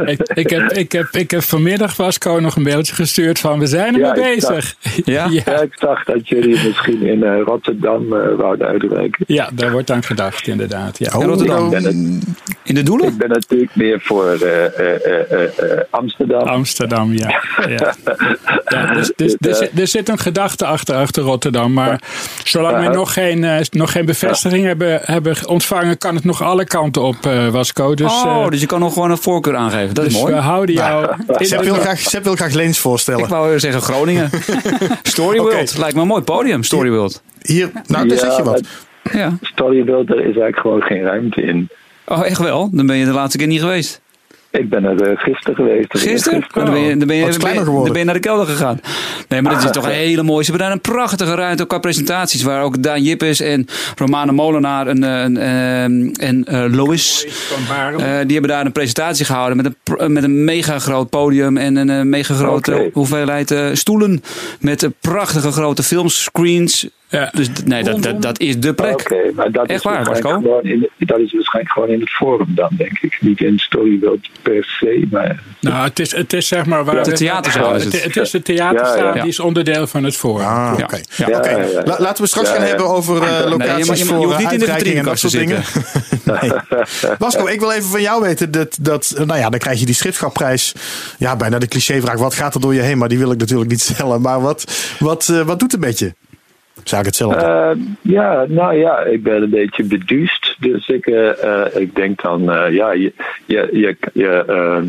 ik, 0.06 0.20
ik, 0.34 0.50
heb, 0.50 0.72
ik, 0.72 0.92
heb, 0.92 1.08
ik 1.12 1.32
heb 1.32 1.42
vanmiddag 1.42 1.96
Vasco 1.96 2.40
nog 2.40 2.56
een 2.56 2.64
beeldje 2.64 2.94
gestuurd 2.96 3.40
van 3.40 3.60
we 3.60 3.66
zijn 3.68 4.02
ermee 4.02 4.36
bezig. 4.36 4.76
Ja? 5.06 5.28
Ja, 5.30 5.62
ik 5.62 5.80
dacht 5.80 6.08
dat 6.08 6.28
jullie 6.30 6.64
misschien 6.68 7.02
in 7.02 7.24
eh, 7.24 7.42
Rotterdam 7.46 8.14
eh, 8.14 8.36
wouden 8.38 8.68
uitreiken. 8.68 9.24
Ja, 9.28 9.50
daar 9.54 9.72
wordt 9.72 9.92
aan 9.92 10.04
gedacht 10.04 10.48
inderdaad. 10.48 10.98
Ja. 11.00 11.12
Oh, 11.16 11.22
In 11.22 11.28
Rotterdam. 11.30 11.70
ben 11.70 11.84
het- 11.84 12.24
In 12.64 12.76
de 12.76 12.84
doelen? 12.84 13.08
Ik 13.08 13.18
ben 13.18 13.30
natuurlijk 13.30 13.76
meer 13.76 14.00
voor 14.02 14.26
eh, 14.32 14.66
eh, 14.66 15.06
eh, 15.06 15.32
eh, 15.32 15.44
eh, 15.44 15.80
Amsterdam. 15.90 16.42
Amsterdam, 16.48 17.14
ja. 17.14 17.28
ja. 17.78 17.96
ja 18.68 18.94
dus, 18.94 19.12
dus, 19.16 19.36
er, 19.40 19.56
zit- 19.56 19.80
er 19.80 19.88
zit 19.88 20.10
een 20.10 20.20
gedachte 20.20 20.66
achter, 20.66 20.96
achter 20.96 21.24
Rotterdam. 21.24 21.74
Maar 21.74 22.02
zolang 22.44 22.88
we 22.88 22.94
nog 22.94 23.14
geen, 23.14 23.66
nog 23.72 23.92
geen 23.92 24.06
bevestiging 24.06 24.66
hebben, 24.66 25.00
hebben 25.04 25.36
ontvangen, 25.48 25.98
kan 25.98 26.16
het 26.16 26.24
nog 26.24 26.42
alle 26.42 26.66
kanten 26.66 27.02
op, 27.02 27.26
eh 27.26 27.48
Wasco. 27.48 27.94
Dus, 27.94 28.12
oh, 28.12 28.48
dus 28.50 28.60
je 28.62 28.66
kan 28.66 28.80
nog 28.80 28.94
gewoon 28.94 29.12
een 29.12 29.18
voorkeur 29.18 29.56
aangeven. 29.56 29.87
Dat 29.94 30.06
is 30.06 30.14
dus 30.14 30.22
mooi. 30.22 30.34
we 30.34 30.40
houden 30.40 30.76
jou 30.76 31.16
Sepp 31.28 31.64
wil, 31.64 31.74
graag, 31.74 32.00
Sepp 32.00 32.24
wil 32.24 32.36
graag 32.36 32.54
Leens 32.54 32.76
Ik 32.76 32.82
voorstellen. 32.82 33.30
wou 33.30 33.60
zeggen 33.60 33.82
Groningen. 33.82 34.30
Storyworld. 35.04 35.78
Lijkt 35.78 35.96
me 35.96 36.02
een 36.02 36.08
mooi 36.08 36.22
podium, 36.22 36.64
Storyworld. 36.64 37.22
Hier, 37.42 37.70
nou, 37.88 38.08
daar 38.08 38.18
Ja, 38.18 38.24
zeg 38.24 38.38
je 38.38 38.44
wat. 38.44 38.62
Ja. 39.14 39.38
Storyworld, 39.42 40.08
daar 40.08 40.18
is 40.18 40.24
eigenlijk 40.24 40.58
gewoon 40.60 40.82
geen 40.82 41.02
ruimte 41.02 41.42
in. 41.42 41.70
Oh, 42.06 42.26
echt 42.26 42.38
wel? 42.40 42.70
Dan 42.72 42.86
ben 42.86 42.96
je 42.96 43.06
de 43.06 43.12
laatste 43.12 43.38
keer 43.38 43.48
niet 43.48 43.62
geweest. 43.62 44.02
Ik 44.58 44.70
ben 44.70 44.84
er 44.84 45.10
uh, 45.10 45.18
gisteren 45.18 45.56
geweest. 45.56 45.86
Gisteren? 45.90 46.44
Oh, 46.44 46.64
dan 46.64 46.74
ben 46.74 46.82
je, 46.82 46.98
dan 46.98 47.08
ben 47.08 47.16
je, 47.16 47.22
Wat 47.22 47.32
dan 47.32 47.40
kleiner 47.40 47.42
ben 47.42 47.54
je, 47.54 47.60
geworden. 47.60 47.84
dan 47.84 47.92
ben 47.94 48.00
je 48.00 48.06
naar 48.06 48.14
de 48.14 48.20
kelder 48.20 48.46
gegaan. 48.46 48.80
Nee, 49.30 49.42
maar 49.42 49.54
dit 49.54 49.64
is 49.64 49.72
toch 49.72 49.86
een 49.86 49.92
hele 49.92 50.24
mooie. 50.24 50.44
Ze 50.44 50.50
hebben 50.50 50.68
daar 50.68 50.76
een 50.78 50.94
prachtige 50.94 51.36
ruimte 51.36 51.64
ook 51.64 51.70
qua 51.70 51.80
presentaties. 51.80 52.44
Waar 52.44 52.64
ook 52.64 52.84
Daan 52.84 53.02
Jippes 53.04 53.40
en 53.40 53.68
Romane 53.96 54.32
Molenaar 54.32 54.88
en, 54.88 55.04
eh, 55.04 55.24
en, 55.24 55.38
eh, 55.38 56.28
en 56.28 56.44
eh, 56.46 56.66
Lois. 56.76 57.26
Eh, 57.28 57.98
die 57.98 58.32
hebben 58.32 58.48
daar 58.48 58.66
een 58.66 58.72
presentatie 58.72 59.26
gehouden 59.26 59.58
met 59.58 59.66
een, 59.66 60.14
met 60.14 60.24
een 60.24 60.44
mega 60.44 60.80
groot 60.80 61.10
podium 61.10 61.58
en 61.58 61.76
een 61.76 61.90
eh, 61.90 62.02
mega 62.02 62.34
grote 62.34 62.90
hoeveelheid 62.94 63.52
eh, 63.52 63.66
stoelen. 63.74 64.24
Met 64.60 64.84
eh, 64.84 64.90
prachtige 65.02 65.52
grote 65.52 65.84
filmscreens. 65.84 66.90
Ja. 67.10 67.32
Dus 67.36 67.48
nee, 67.66 67.84
dat, 67.84 68.04
dat, 68.04 68.22
dat 68.22 68.40
is 68.40 68.60
de 68.60 68.74
plek. 68.74 68.92
Oké, 68.94 69.16
maar 69.36 69.52
dat 69.52 69.66
Echt 69.68 69.78
is, 69.80 69.84
waar, 69.84 69.94
waarschijnlijk 70.04 70.24
Marco? 70.24 70.40
gewoon 70.62 70.64
in, 70.64 70.90
dat 71.08 71.20
is 71.20 71.34
waarschijnlijk 71.34 71.74
gewoon 71.74 71.90
in 71.90 72.00
het 72.00 72.10
forum 72.10 72.48
dan, 72.56 72.70
denk 72.78 73.00
ik. 73.02 73.18
Niet 73.22 73.42
in 73.42 73.60
Storyworld 73.60 74.28
per 74.42 74.64
se, 74.80 75.08
maar... 75.12 75.44
Nou, 75.62 75.84
het 75.88 76.00
is, 76.00 76.12
het 76.16 76.34
is 76.34 76.48
zeg 76.48 76.66
maar 76.66 76.86
waar... 76.86 77.04
De 77.04 77.12
theaterzaal 77.12 77.76
is 77.76 77.84
het. 77.84 78.16
Is 78.18 78.32
de 78.32 78.42
theaterzaal, 78.42 78.98
Ja, 78.98 79.16
ja. 79.16 79.22
die 79.22 79.30
is 79.32 79.40
onderdeel 79.40 79.88
van 79.88 80.04
het 80.04 80.16
forum. 80.16 80.46
Ah, 80.46 80.74
Ja. 80.78 80.84
oké. 80.84 81.00
Ja. 81.16 81.38
Oké. 81.38 81.50
Ja, 81.50 81.58
ja, 81.58 81.64
ja. 81.66 81.82
La- 81.86 81.96
laten 82.00 82.24
we 82.24 82.30
straks 82.30 82.48
Ja, 82.48 82.54
gaan 82.54 82.64
ja. 82.64 82.68
hebben 82.70 82.88
over 82.88 83.16
eh, 83.22 83.30
Nee, 83.30 83.42
je, 83.44 83.50
locaties 83.50 83.88
mag- 83.88 83.98
je, 83.98 84.04
mag- 84.06 84.14
voor 84.14 84.20
je 84.22 84.26
hoeft 84.26 84.40
niet 84.40 84.52
in 84.52 84.60
de 84.60 84.94
en 84.94 85.04
dat 85.06 85.20
soort 85.20 85.34
dingen. 85.34 85.64
Nee. 86.24 86.52
Wasco, 87.20 87.48
ik 87.48 87.60
wil 87.60 87.72
even 87.72 87.90
van 87.90 88.02
jou 88.02 88.22
weten 88.22 88.52
dat, 88.52 88.78
dat, 88.82 89.14
nou 89.26 89.40
ja, 89.40 89.50
dan 89.50 89.60
krijg 89.60 89.80
je 89.80 89.86
die 89.86 89.96
schipschapprijs. 89.96 90.74
Ja, 91.18 91.36
bijna 91.36 91.58
de 91.60 91.68
clichévraag. 91.68 92.18
Wat 92.18 92.34
gaat 92.34 92.56
er 92.56 92.62
door 92.62 92.74
je 92.74 92.82
heen? 92.82 92.98
Maar 92.98 93.10
die 93.10 93.18
wil 93.18 93.32
ik 93.32 93.38
natuurlijk 93.40 93.70
niet 93.70 93.82
stellen. 93.82 94.22
Maar 94.22 94.42
wat, 94.42 94.72
wat, 95.00 95.30
eh, 95.30 95.42
wat 95.42 95.60
doet 95.60 95.72
het 95.72 95.82
met 95.82 96.00
je? 96.00 96.14
Zou 96.84 97.02
ik 97.02 97.08
hetzelfde? 97.08 97.46
Eh, 97.46 97.72
ja, 98.02 98.46
nou 98.48 98.76
ja, 98.76 99.00
ik 99.00 99.24
ben 99.24 99.42
een 99.42 99.50
beetje 99.50 99.84
beduust. 99.84 100.56
Dus 100.60 100.88
ik, 100.88 101.08
eh, 101.08 101.44
eh, 101.44 101.76
ik 101.76 101.96
denk 101.96 102.22
dan, 102.22 102.52
eh, 102.52 102.74
ja, 102.74 102.92
je, 102.92 103.14
je, 103.46 103.70
je, 103.72 103.98
je 104.14 104.44
eh, 104.48 104.84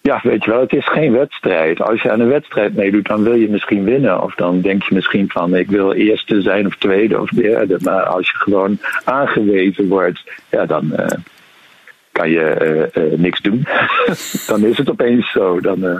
ja, 0.00 0.20
weet 0.22 0.44
je 0.44 0.50
wel, 0.50 0.60
het 0.60 0.72
is 0.72 0.88
geen 0.88 1.12
wedstrijd. 1.12 1.80
Als 1.80 2.02
je 2.02 2.10
aan 2.10 2.20
een 2.20 2.28
wedstrijd 2.28 2.74
meedoet, 2.74 3.06
dan 3.06 3.22
wil 3.22 3.34
je 3.34 3.48
misschien 3.48 3.84
winnen. 3.84 4.22
Of 4.22 4.34
dan 4.34 4.60
denk 4.60 4.82
je 4.82 4.94
misschien 4.94 5.30
van, 5.30 5.56
ik 5.56 5.70
wil 5.70 5.92
eerste 5.92 6.40
zijn 6.40 6.66
of 6.66 6.76
tweede 6.76 7.20
of 7.20 7.30
derde. 7.30 7.78
Maar 7.80 8.02
als 8.02 8.30
je 8.30 8.36
gewoon 8.36 8.78
aangewezen 9.04 9.88
wordt, 9.88 10.22
ja, 10.50 10.66
dan 10.66 10.94
eh, 10.94 11.18
kan 12.12 12.30
je 12.30 12.90
niks 13.16 13.40
doen. 13.40 13.66
dan 14.48 14.64
is 14.64 14.78
het 14.78 14.90
opeens 14.90 15.30
zo. 15.30 15.60
Dan, 15.60 15.86
eh, 15.86 15.98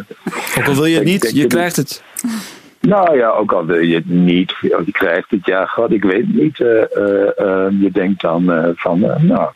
Ook 0.59 0.67
al 0.67 0.75
wil 0.75 0.85
je 0.85 0.97
het 0.97 1.05
niet, 1.05 1.31
je 1.35 1.47
krijgt 1.47 1.76
het. 1.76 2.02
Nou 2.81 3.17
ja, 3.17 3.29
ook 3.31 3.53
al 3.53 3.65
wil 3.67 3.79
je 3.81 3.95
het 3.95 4.09
niet, 4.09 4.53
of 4.53 4.85
je 4.87 4.93
krijgt 4.93 5.31
het, 5.31 5.47
ja, 5.47 5.65
god, 5.67 5.93
ik 5.93 6.03
weet 6.05 6.25
het 6.27 6.35
niet. 6.35 6.61
eh, 6.61 6.83
eh, 6.83 7.29
eh, 7.39 7.73
je 7.81 7.91
denkt 7.93 8.21
dan 8.21 8.53
eh, 8.53 8.65
van, 8.75 9.01
nou, 9.21 9.49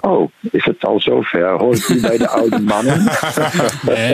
oh, 0.00 0.30
is 0.50 0.64
het 0.64 0.84
al 0.84 1.00
zover? 1.00 1.48
Hoor 1.48 1.74
ik 1.74 1.88
nu 1.88 2.00
bij 2.00 2.18
de 2.18 2.28
oude 2.28 2.60
mannen? 2.60 3.04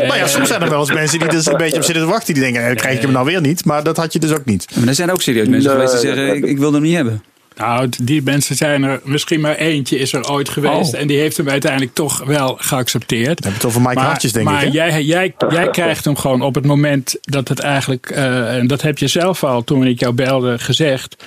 nou 0.09 0.17
ja, 0.17 0.27
soms 0.27 0.49
zijn 0.49 0.63
er 0.63 0.71
wel 0.71 0.81
eens 0.81 0.93
mensen 0.93 1.19
die 1.19 1.29
dus 1.29 1.47
een 1.47 1.57
beetje 1.57 1.77
op 1.77 1.83
zitten 1.83 2.05
te 2.05 2.11
wachten. 2.11 2.35
Die 2.35 2.43
denken, 2.43 2.77
krijg 2.77 2.97
ik 2.97 3.03
hem 3.03 3.13
nou 3.13 3.27
weer 3.27 3.41
niet? 3.41 3.65
Maar 3.65 3.83
dat 3.85 3.97
had 3.97 4.13
je 4.13 4.19
dus 4.19 4.33
ook 4.33 4.45
niet. 4.45 4.67
Maar 4.79 4.89
er 4.89 4.95
zijn 4.95 5.11
ook 5.11 5.23
serieus 5.23 5.49
mensen 5.49 5.77
Nee, 5.77 5.87
geweest 5.87 6.03
die 6.03 6.15
zeggen, 6.15 6.37
ik- 6.37 6.45
ik 6.45 6.59
wil 6.59 6.73
hem 6.73 6.83
niet 6.83 6.95
hebben. 6.97 7.23
Nou, 7.62 7.88
die 8.02 8.23
mensen 8.23 8.57
zijn 8.57 8.83
er 8.83 9.00
misschien 9.04 9.40
maar 9.40 9.57
eentje 9.57 9.99
is 9.99 10.12
er 10.12 10.31
ooit 10.31 10.49
geweest. 10.49 10.95
Oh. 10.95 11.00
En 11.00 11.07
die 11.07 11.19
heeft 11.19 11.37
hem 11.37 11.49
uiteindelijk 11.49 11.95
toch 11.95 12.25
wel 12.25 12.57
geaccepteerd. 12.61 13.42
Dan 13.42 13.52
heb 13.52 13.61
je 13.61 13.66
het 13.66 13.76
over 13.76 13.81
Mike 13.81 13.95
maar 13.95 14.04
Hartjes, 14.04 14.33
denk 14.33 14.47
maar 14.47 14.64
ik. 14.64 14.73
hè? 14.73 14.85
jij, 14.85 15.02
jij, 15.02 15.35
jij 15.49 15.69
krijgt 15.81 16.04
hem 16.04 16.16
gewoon 16.16 16.42
op 16.42 16.54
het 16.54 16.66
moment 16.66 17.16
dat 17.21 17.49
het 17.49 17.59
eigenlijk, 17.59 18.11
eh, 18.11 18.57
en 18.57 18.66
dat 18.66 18.83
heb 18.83 18.99
je 18.99 19.07
zelf 19.07 19.45
al 19.45 19.64
toen 19.64 19.87
ik 19.87 20.00
jou 20.00 20.12
belde 20.12 20.59
gezegd, 20.59 21.25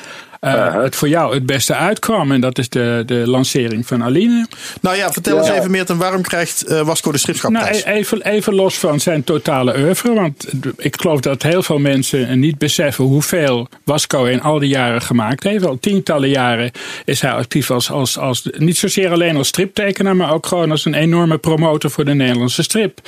eh, 0.54 0.82
het 0.84 0.96
voor 0.96 1.08
jou 1.10 1.34
het 1.34 1.46
beste 1.46 1.76
uitkwam. 1.76 2.32
En 2.32 2.42
dat 2.42 2.58
is 2.58 2.70
de, 2.70 3.04
de 3.06 3.14
lancering 3.26 3.88
van 3.88 4.04
Aline. 4.04 4.48
Nou 4.82 4.98
ja, 4.98 5.12
vertel 5.12 5.36
Ja. 5.36 5.42
eens 5.42 5.58
even 5.60 5.72
meer. 5.72 5.84
Waarom 5.98 6.22
krijgt 6.22 6.62
eh, 6.66 6.82
Wasco 6.82 7.12
de 7.12 7.18
Nou, 7.18 7.18
schipschapprijs? 7.18 7.84
e- 7.84 7.92
even, 7.92 8.22
even 8.22 8.56
los 8.56 8.78
van 8.78 9.00
zijn 9.00 9.24
totale 9.24 9.78
oeuvre. 9.78 10.14
Want 10.14 10.48
ik 10.78 11.02
geloof 11.02 11.20
dat 11.20 11.44
heel 11.44 11.64
veel 11.64 11.80
mensen 11.80 12.40
niet 12.40 12.58
beseffen 12.58 13.04
hoeveel 13.06 13.68
Wasco 13.84 14.24
in 14.26 14.42
al 14.42 14.60
die 14.60 14.70
jaren 14.70 15.02
gemaakt 15.02 15.44
heeft. 15.44 15.66
Al 15.66 15.78
tientallen 15.80 16.30
jaren 16.30 16.72
is 17.06 17.22
hij 17.22 17.32
actief 17.32 17.72
als, 17.72 17.90
als, 17.92 18.18
als 18.18 18.50
niet 18.58 18.78
zozeer 18.78 19.12
alleen 19.12 19.36
als 19.38 19.48
striptekenaar, 19.48 20.16
maar 20.16 20.34
ook 20.34 20.46
gewoon 20.46 20.72
als 20.72 20.86
een 20.86 20.94
enorme 20.94 21.38
promotor 21.38 21.90
voor 21.92 22.06
de 22.06 22.14
Nederlandse 22.14 22.64
strip. 22.64 23.00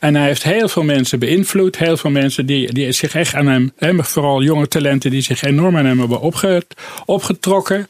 En 0.00 0.14
hij 0.14 0.26
heeft 0.26 0.42
heel 0.42 0.68
veel 0.68 0.82
mensen 0.82 1.18
beïnvloed. 1.18 1.78
Heel 1.78 1.96
veel 1.96 2.10
mensen 2.10 2.46
die, 2.46 2.72
die 2.72 2.92
zich 2.92 3.14
echt 3.14 3.34
aan 3.34 3.46
hem, 3.46 3.72
hè, 3.78 4.04
vooral 4.04 4.42
jonge 4.42 4.68
talenten, 4.68 5.10
die 5.10 5.22
zich 5.22 5.42
enorm 5.42 5.76
aan 5.76 5.84
hem 5.84 5.98
hebben 5.98 6.20
opge, 6.20 6.62
opgetrokken. 7.04 7.86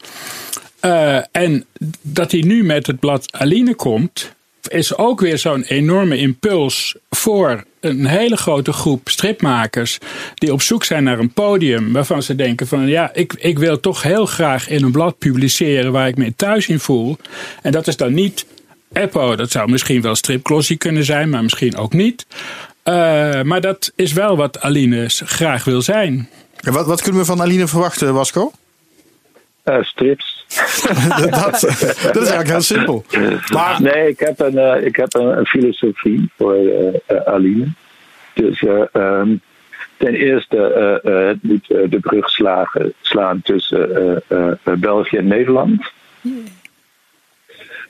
Eh, 0.79 1.17
en 1.31 1.65
dat 2.01 2.31
hij 2.31 2.41
nu 2.41 2.63
met 2.63 2.87
het 2.87 2.99
blad 2.99 3.31
Aline 3.31 3.75
komt, 3.75 4.33
is 4.67 4.97
ook 4.97 5.19
weer 5.19 5.37
zo'n 5.37 5.63
enorme 5.63 6.17
impuls 6.17 6.95
voor 7.09 7.63
een 7.79 8.05
hele 8.05 8.37
grote 8.37 8.73
groep 8.73 9.09
stripmakers 9.09 9.97
die 10.35 10.53
op 10.53 10.61
zoek 10.61 10.83
zijn 10.83 11.03
naar 11.03 11.19
een 11.19 11.33
podium 11.33 11.91
waarvan 11.91 12.23
ze 12.23 12.35
denken 12.35 12.67
van 12.67 12.87
ja, 12.87 13.13
ik, 13.13 13.33
ik 13.33 13.59
wil 13.59 13.79
toch 13.79 14.03
heel 14.03 14.25
graag 14.25 14.69
in 14.69 14.83
een 14.83 14.91
blad 14.91 15.17
publiceren 15.17 15.91
waar 15.91 16.07
ik 16.07 16.17
me 16.17 16.35
thuis 16.35 16.67
in 16.67 16.79
voel. 16.79 17.17
En 17.61 17.71
dat 17.71 17.87
is 17.87 17.97
dan 17.97 18.13
niet 18.13 18.45
Eppo, 18.93 19.35
dat 19.35 19.51
zou 19.51 19.69
misschien 19.69 20.01
wel 20.01 20.15
stripglossie 20.15 20.77
kunnen 20.77 21.05
zijn, 21.05 21.29
maar 21.29 21.43
misschien 21.43 21.77
ook 21.77 21.93
niet. 21.93 22.25
Eh, 22.83 23.41
maar 23.41 23.61
dat 23.61 23.91
is 23.95 24.13
wel 24.13 24.37
wat 24.37 24.59
Aline 24.59 25.09
graag 25.09 25.63
wil 25.63 25.81
zijn. 25.81 26.29
Wat, 26.59 26.85
wat 26.85 27.01
kunnen 27.01 27.21
we 27.21 27.27
van 27.27 27.41
Aline 27.41 27.67
verwachten, 27.67 28.13
Wasco? 28.13 28.51
Eh, 29.63 29.83
strips. 29.83 30.45
dat, 31.29 31.61
dat 32.13 32.23
is 32.23 32.29
eigenlijk 32.29 32.47
heel 32.47 32.61
simpel. 32.61 33.05
Maar 33.53 33.81
Nee, 33.81 34.07
ik 34.07 34.19
heb 34.19 34.39
een, 34.39 34.57
eh, 34.57 34.85
ik 34.85 34.95
heb 34.95 35.13
een, 35.13 35.37
een 35.37 35.45
filosofie 35.45 36.29
voor 36.37 36.53
eh, 36.55 36.87
eh, 37.05 37.21
Aline. 37.25 37.67
Dus 38.33 38.63
eh, 38.63 38.81
ehm, 38.91 39.29
ten 39.97 40.13
eerste, 40.13 40.57
eh, 40.57 41.11
eh, 41.13 41.27
het 41.27 41.43
moet 41.43 41.67
de 41.67 41.99
brug 42.01 42.29
slagen, 42.29 42.93
slaan 43.01 43.41
tussen 43.41 43.95
eh, 43.95 44.37
eh, 44.37 44.51
eh, 44.63 44.73
België 44.73 45.17
en 45.17 45.27
Nederland. 45.27 45.91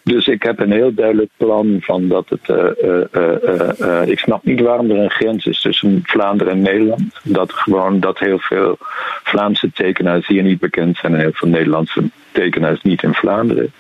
Dus 0.04 0.28
ik 0.28 0.44
heb 0.44 0.60
een 0.60 0.72
heel 0.72 0.94
duidelijk 0.94 1.30
plan 1.38 1.78
van 1.82 2.08
dat 2.08 2.30
het. 2.30 2.50
eh, 2.50 3.02
eh, 3.12 3.80
eh, 3.80 4.08
ik 4.08 4.20
snap 4.20 4.44
niet 4.44 4.60
waarom 4.60 4.92
er 4.92 4.98
een 4.98 5.12
grens 5.12 5.46
is 5.46 5.62
tussen 5.62 6.00
Vlaanderen 6.04 6.54
en 6.54 6.62
Nederland. 6.62 7.20
Dat 7.24 7.54
gewoon 7.54 8.00
dat 8.00 8.20
heel 8.20 8.40
veel 8.40 8.78
Vlaamse 9.24 9.72
tekenaars 9.72 10.28
hier 10.28 10.44
niet 10.44 10.60
bekend 10.60 10.98
zijn 10.98 11.14
en 11.14 11.20
heel 11.20 11.34
veel 11.34 11.50
Nederlandse 11.50 12.04
tekenaars 12.32 12.82
niet 12.82 13.04
in 13.04 13.14
Vlaanderen. 13.14 13.72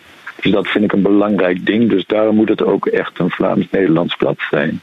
Dus 0.41 0.51
dat 0.51 0.67
vind 0.67 0.83
ik 0.83 0.91
een 0.91 1.01
belangrijk 1.01 1.65
ding. 1.65 1.89
Dus 1.89 2.05
daarom 2.05 2.35
moet 2.35 2.49
het 2.49 2.63
ook 2.63 2.85
echt 2.85 3.19
een 3.19 3.29
Vlaams-Nederlands 3.29 4.15
blad 4.15 4.37
zijn. 4.49 4.81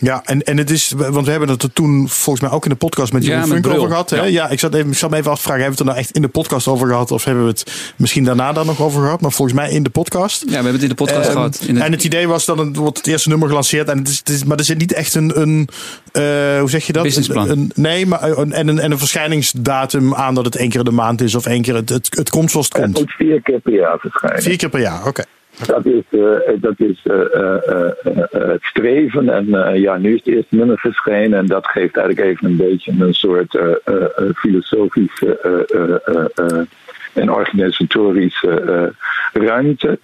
Ja, 0.00 0.22
en, 0.24 0.42
en 0.42 0.56
het 0.56 0.70
is, 0.70 0.92
want 0.96 1.24
we 1.24 1.30
hebben 1.30 1.48
het 1.48 1.62
er 1.62 1.72
toen 1.72 2.08
volgens 2.08 2.40
mij 2.40 2.50
ook 2.56 2.64
in 2.64 2.70
de 2.70 2.76
podcast 2.76 3.12
met 3.12 3.22
Ja, 3.24 3.28
Jeroen 3.28 3.48
met 3.48 3.62
Funk 3.64 3.76
over 3.76 3.88
gehad. 3.88 4.10
Hè? 4.10 4.16
Ja. 4.16 4.24
Ja. 4.24 4.48
ik, 4.48 4.58
zat 4.58 4.74
even, 4.74 4.90
ik 4.90 4.96
zat 4.96 5.10
me 5.10 5.16
even 5.16 5.30
af 5.30 5.36
te 5.36 5.42
vragen, 5.42 5.62
hebben 5.62 5.78
we 5.78 5.84
het 5.84 5.94
er 5.94 5.94
nou 5.96 6.06
echt 6.06 6.16
in 6.16 6.22
de 6.22 6.40
podcast 6.40 6.66
over 6.68 6.88
gehad? 6.88 7.10
Of 7.10 7.24
hebben 7.24 7.42
we 7.44 7.50
het 7.50 7.92
misschien 7.96 8.24
daarna 8.24 8.52
dan 8.52 8.66
nog 8.66 8.80
over 8.82 9.02
gehad? 9.02 9.20
Maar 9.20 9.32
volgens 9.32 9.56
mij 9.58 9.70
in 9.70 9.82
de 9.82 9.90
podcast. 9.90 10.42
Ja, 10.42 10.46
we 10.48 10.54
hebben 10.54 10.72
het 10.72 10.82
in 10.82 10.88
de 10.88 10.94
podcast 10.94 11.26
Ehm, 11.26 11.32
gehad. 11.36 11.60
In 11.66 11.74
de- 11.74 11.80
En 11.80 11.92
het 11.92 12.04
idee 12.04 12.28
was 12.28 12.44
dan 12.44 12.58
het 12.58 12.76
wordt 12.76 12.96
het 12.98 13.06
eerste 13.06 13.28
nummer 13.28 13.48
gelanceerd. 13.48 13.88
En 13.88 13.98
het 13.98 14.08
is, 14.08 14.18
het 14.18 14.28
is, 14.28 14.44
maar 14.44 14.58
er 14.58 14.64
zit 14.64 14.78
niet 14.78 14.92
echt 14.92 15.14
een, 15.14 15.40
een 15.40 15.68
eh, 16.12 16.22
hoe 16.60 16.70
zeg 16.70 16.86
je 16.86 16.92
dat? 16.92 17.02
Businessplan. 17.02 17.48
Een, 17.48 17.58
een- 17.58 17.72
nee, 17.74 18.06
maar 18.06 18.22
een, 18.22 18.52
en, 18.52 18.68
een, 18.68 18.78
en 18.78 18.90
een 18.90 18.98
verschijningsdatum 18.98 20.14
aan 20.14 20.34
dat 20.34 20.44
het 20.44 20.56
één 20.56 20.68
keer 20.68 20.78
in 20.78 20.84
de 20.84 20.90
maand 20.90 21.20
is. 21.20 21.34
Of 21.34 21.46
één 21.46 21.62
keer 21.62 21.74
het, 21.74 21.88
het, 21.88 22.16
het 22.16 22.30
komt 22.30 22.50
zoals 22.50 22.66
het 22.66 22.76
Het 22.76 22.84
komt. 22.84 22.98
moet 22.98 23.12
vier 23.12 23.42
keer 23.42 23.60
per 23.60 23.72
jaar 23.72 23.98
verschijnen. 23.98 24.42
Vier 24.42 24.56
keer 24.56 24.68
per 24.68 24.80
jaar, 24.80 25.06
oké. 25.06 25.22
Dat 25.66 25.86
is, 25.86 26.02
eh, 26.10 26.20
dat 26.60 26.74
is 26.76 27.00
eh, 27.04 27.14
eh, 27.34 27.54
eh, 27.66 27.90
eh, 28.04 28.48
het 28.48 28.62
streven. 28.62 29.28
En 29.28 29.54
eh, 29.64 29.80
ja, 29.80 29.96
nu 29.96 30.14
is 30.14 30.20
het 30.24 30.34
eerste 30.34 30.56
nummer 30.56 30.78
verschenen. 30.78 31.38
En 31.38 31.46
dat 31.46 31.66
geeft 31.66 31.96
eigenlijk 31.96 32.28
even 32.28 32.46
een 32.46 32.56
beetje 32.56 32.92
een 32.98 33.14
soort 33.14 33.54
eh, 33.54 33.64
eh, 33.84 33.94
eh, 33.94 34.24
filosofische 34.34 35.38
eh, 35.38 35.80
eh, 35.80 35.94
eh, 36.04 36.24
eh, 36.34 36.66
en 37.12 37.32
organisatorische 37.32 38.60
eh, 38.60 39.42
ruimte. 39.42 39.98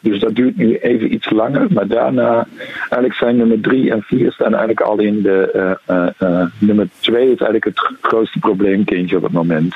Dus 0.00 0.20
dat 0.20 0.34
duurt 0.34 0.56
nu 0.56 0.76
even 0.76 1.12
iets 1.14 1.30
langer. 1.30 1.66
Maar 1.72 1.86
daarna, 1.86 2.46
eigenlijk 2.78 3.14
zijn 3.14 3.36
nummer 3.36 3.60
drie 3.60 3.90
en 3.90 4.02
vier 4.02 4.32
staan 4.32 4.50
eigenlijk 4.54 4.80
al 4.80 4.98
in 4.98 5.22
de. 5.22 5.50
eh, 5.86 5.96
eh, 5.96 6.08
eh, 6.18 6.46
nummer 6.58 6.88
twee 7.00 7.22
is 7.22 7.28
eigenlijk 7.40 7.64
het 7.64 7.92
grootste 8.00 8.38
probleemkindje 8.38 9.16
op 9.16 9.22
het 9.22 9.32
moment. 9.32 9.74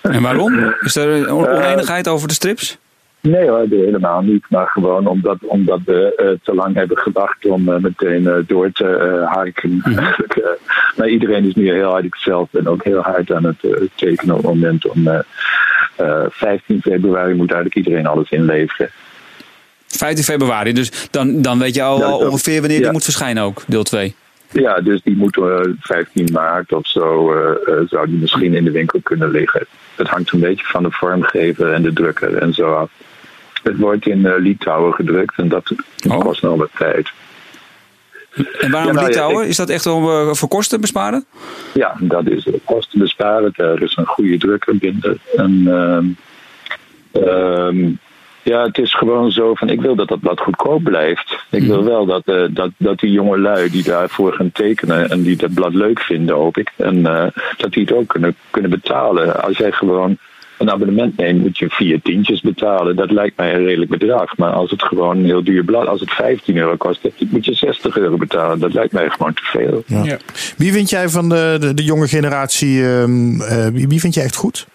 En 0.00 0.22
waarom? 0.22 0.74
Is 0.80 0.96
er 0.96 1.08
een 1.08 1.32
on- 1.32 1.48
oneenigheid 1.48 2.08
over 2.08 2.28
de 2.28 2.34
strips? 2.34 2.78
Nee 3.20 3.48
hoor, 3.48 3.66
helemaal 3.68 4.20
niet. 4.20 4.44
Maar 4.48 4.66
gewoon 4.66 5.06
omdat, 5.06 5.36
omdat 5.40 5.80
we 5.84 6.14
eh, 6.16 6.28
te 6.42 6.54
lang 6.54 6.74
hebben 6.74 6.98
gewacht 6.98 7.46
om 7.46 7.68
eh, 7.68 7.80
meteen 7.80 8.26
eh, 8.26 8.34
door 8.46 8.72
te 8.72 9.24
harken. 9.30 9.82
Eh, 10.30 10.96
maar 10.96 11.08
iedereen 11.08 11.44
is 11.44 11.54
nu 11.54 11.72
heel 11.72 11.90
hard 11.90 12.04
ikzelf 12.04 12.48
en 12.54 12.68
ook 12.68 12.84
heel 12.84 13.00
hard 13.00 13.32
aan 13.32 13.44
het 13.44 13.90
tekenen 13.94 14.34
op 14.34 14.42
het 14.42 14.50
moment 14.54 14.88
om 14.88 15.06
eh, 15.08 15.18
eh, 15.96 16.24
15 16.30 16.80
februari 16.82 17.34
moet 17.34 17.52
eigenlijk 17.52 17.86
iedereen 17.86 18.06
alles 18.06 18.30
inleveren. 18.30 18.90
15 19.86 20.24
februari, 20.24 20.72
dus 20.72 21.08
dan, 21.10 21.42
dan 21.42 21.58
weet 21.58 21.74
je 21.74 21.82
al 21.82 21.98
Ja, 21.98 22.14
ongeveer 22.14 22.60
wanneer 22.60 22.78
ja. 22.78 22.82
die 22.82 22.92
moet 22.92 23.04
verschijnen 23.04 23.42
ook, 23.42 23.62
deel 23.66 23.82
2. 23.82 24.14
Ja, 24.50 24.80
dus 24.80 25.02
die 25.02 25.16
moet 25.16 25.36
eh, 25.36 25.60
15 25.80 26.28
maart 26.32 26.72
of 26.72 26.86
zo 26.86 27.34
zou 27.88 28.06
die 28.06 28.18
misschien 28.18 28.54
in 28.54 28.64
de 28.64 28.70
winkel 28.70 29.00
kunnen 29.02 29.30
liggen. 29.30 29.66
Het 29.94 30.08
hangt 30.08 30.32
een 30.32 30.40
beetje 30.40 30.66
van 30.66 30.82
de 30.82 30.90
vormgever 30.90 31.72
en 31.72 31.82
de 31.82 31.92
drukker 31.92 32.36
en 32.36 32.52
zo 32.52 32.74
af. 32.74 32.90
Het 33.62 33.78
wordt 33.78 34.06
in 34.06 34.18
uh, 34.18 34.32
Litouwen 34.38 34.92
gedrukt 34.94 35.34
en 35.36 35.48
dat 35.48 35.72
Oh. 36.08 36.18
kost 36.18 36.42
nog 36.42 36.58
wat 36.58 36.70
tijd. 36.78 37.10
En 38.60 38.70
waarom 38.70 38.88
Ja, 38.88 38.92
nou 38.94 39.06
Litouwen? 39.06 39.46
Is 39.46 39.56
dat 39.56 39.68
echt 39.68 39.86
om 39.86 40.08
eh, 40.08 40.32
voor 40.32 40.48
kosten 40.48 40.80
besparen? 40.80 41.24
Ja, 41.72 41.96
dat 41.98 42.26
is 42.26 42.46
uh, 42.46 42.54
kostenbesparend. 42.64 43.58
Er 43.58 43.82
is 43.82 43.96
een 43.96 44.06
goede 44.06 44.38
drukker 44.38 44.76
binnen. 44.76 45.18
En, 45.36 45.62
ehm, 45.66 46.06
ehm, 47.24 47.90
ja, 48.42 48.62
het 48.62 48.78
is 48.78 48.94
gewoon 48.94 49.32
zo 49.32 49.54
van, 49.54 49.68
ik 49.68 49.80
wil 49.80 49.94
dat 49.94 50.08
dat 50.08 50.20
blad 50.20 50.40
goedkoop 50.40 50.82
blijft. 50.82 51.44
Ik 51.50 51.62
wil 51.62 51.84
wel 51.84 52.06
dat, 52.06 52.22
eh, 52.24 52.44
dat, 52.50 52.70
dat 52.76 52.98
die 52.98 53.10
jonge 53.10 53.38
lui 53.38 53.70
die 53.70 53.82
daarvoor 53.82 54.32
gaan 54.32 54.52
tekenen 54.52 55.10
en 55.10 55.22
die 55.22 55.36
dat 55.36 55.54
blad 55.54 55.74
leuk 55.74 56.00
vinden, 56.00 56.34
hoop 56.36 56.56
ik. 56.56 56.72
En 56.76 57.06
eh, 57.06 57.26
dat 57.56 57.72
die 57.72 57.82
het 57.84 57.92
ook 57.92 58.08
kunnen, 58.08 58.34
kunnen 58.50 58.70
betalen. 58.70 59.42
Als 59.42 59.56
jij 59.56 59.72
gewoon 59.72 60.18
een 60.60 60.70
abonnement 60.70 61.16
neemt, 61.16 61.40
moet 61.40 61.58
je 61.58 61.68
vier 61.68 62.02
tientjes 62.02 62.40
betalen. 62.40 62.96
Dat 62.96 63.10
lijkt 63.10 63.36
mij 63.36 63.54
een 63.54 63.64
redelijk 63.64 63.90
bedrag. 63.90 64.36
Maar 64.36 64.52
als 64.52 64.70
het 64.70 64.82
gewoon 64.82 65.16
een 65.16 65.24
heel 65.24 65.44
duur 65.44 65.64
blad, 65.64 65.86
als 65.86 66.00
het 66.00 66.10
15 66.10 66.56
euro 66.56 66.76
kost, 66.76 67.08
moet 67.30 67.44
je 67.44 67.54
60 67.54 67.96
euro 67.96 68.16
betalen. 68.16 68.58
Dat 68.58 68.72
lijkt 68.72 68.92
mij 68.92 69.10
gewoon 69.10 69.34
te 69.34 69.42
veel. 69.42 69.82
Ja. 69.86 70.04
Ja. 70.04 70.18
Wie 70.56 70.72
vind 70.72 70.90
jij 70.90 71.08
van 71.08 71.28
de, 71.28 71.56
de, 71.60 71.74
de 71.74 71.84
jonge 71.84 72.08
generatie, 72.08 72.82
ehm, 72.84 73.40
eh, 73.40 73.66
wie, 73.66 73.88
wie 73.88 74.00
vind 74.00 74.14
jij 74.14 74.24
echt 74.24 74.36
goed? 74.36 74.66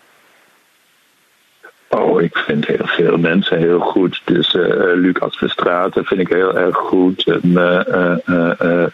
Oh, 1.89 2.21
ik 2.21 2.37
vind 2.37 2.65
heel 2.67 2.85
veel 2.85 3.17
mensen 3.17 3.57
heel 3.57 3.79
goed. 3.79 4.21
Dus 4.25 4.55
eh, 4.55 4.71
eh, 4.71 4.97
Lucas 4.97 5.37
Verstraeten 5.37 6.05
vind 6.05 6.21
ik 6.21 6.27
heel 6.27 6.57
erg 6.57 6.75
goed. 6.75 7.27
En 7.27 7.57
eh, 7.57 7.87
eh, 7.87 8.17
eh, 8.25 8.83
eh, 8.83 8.87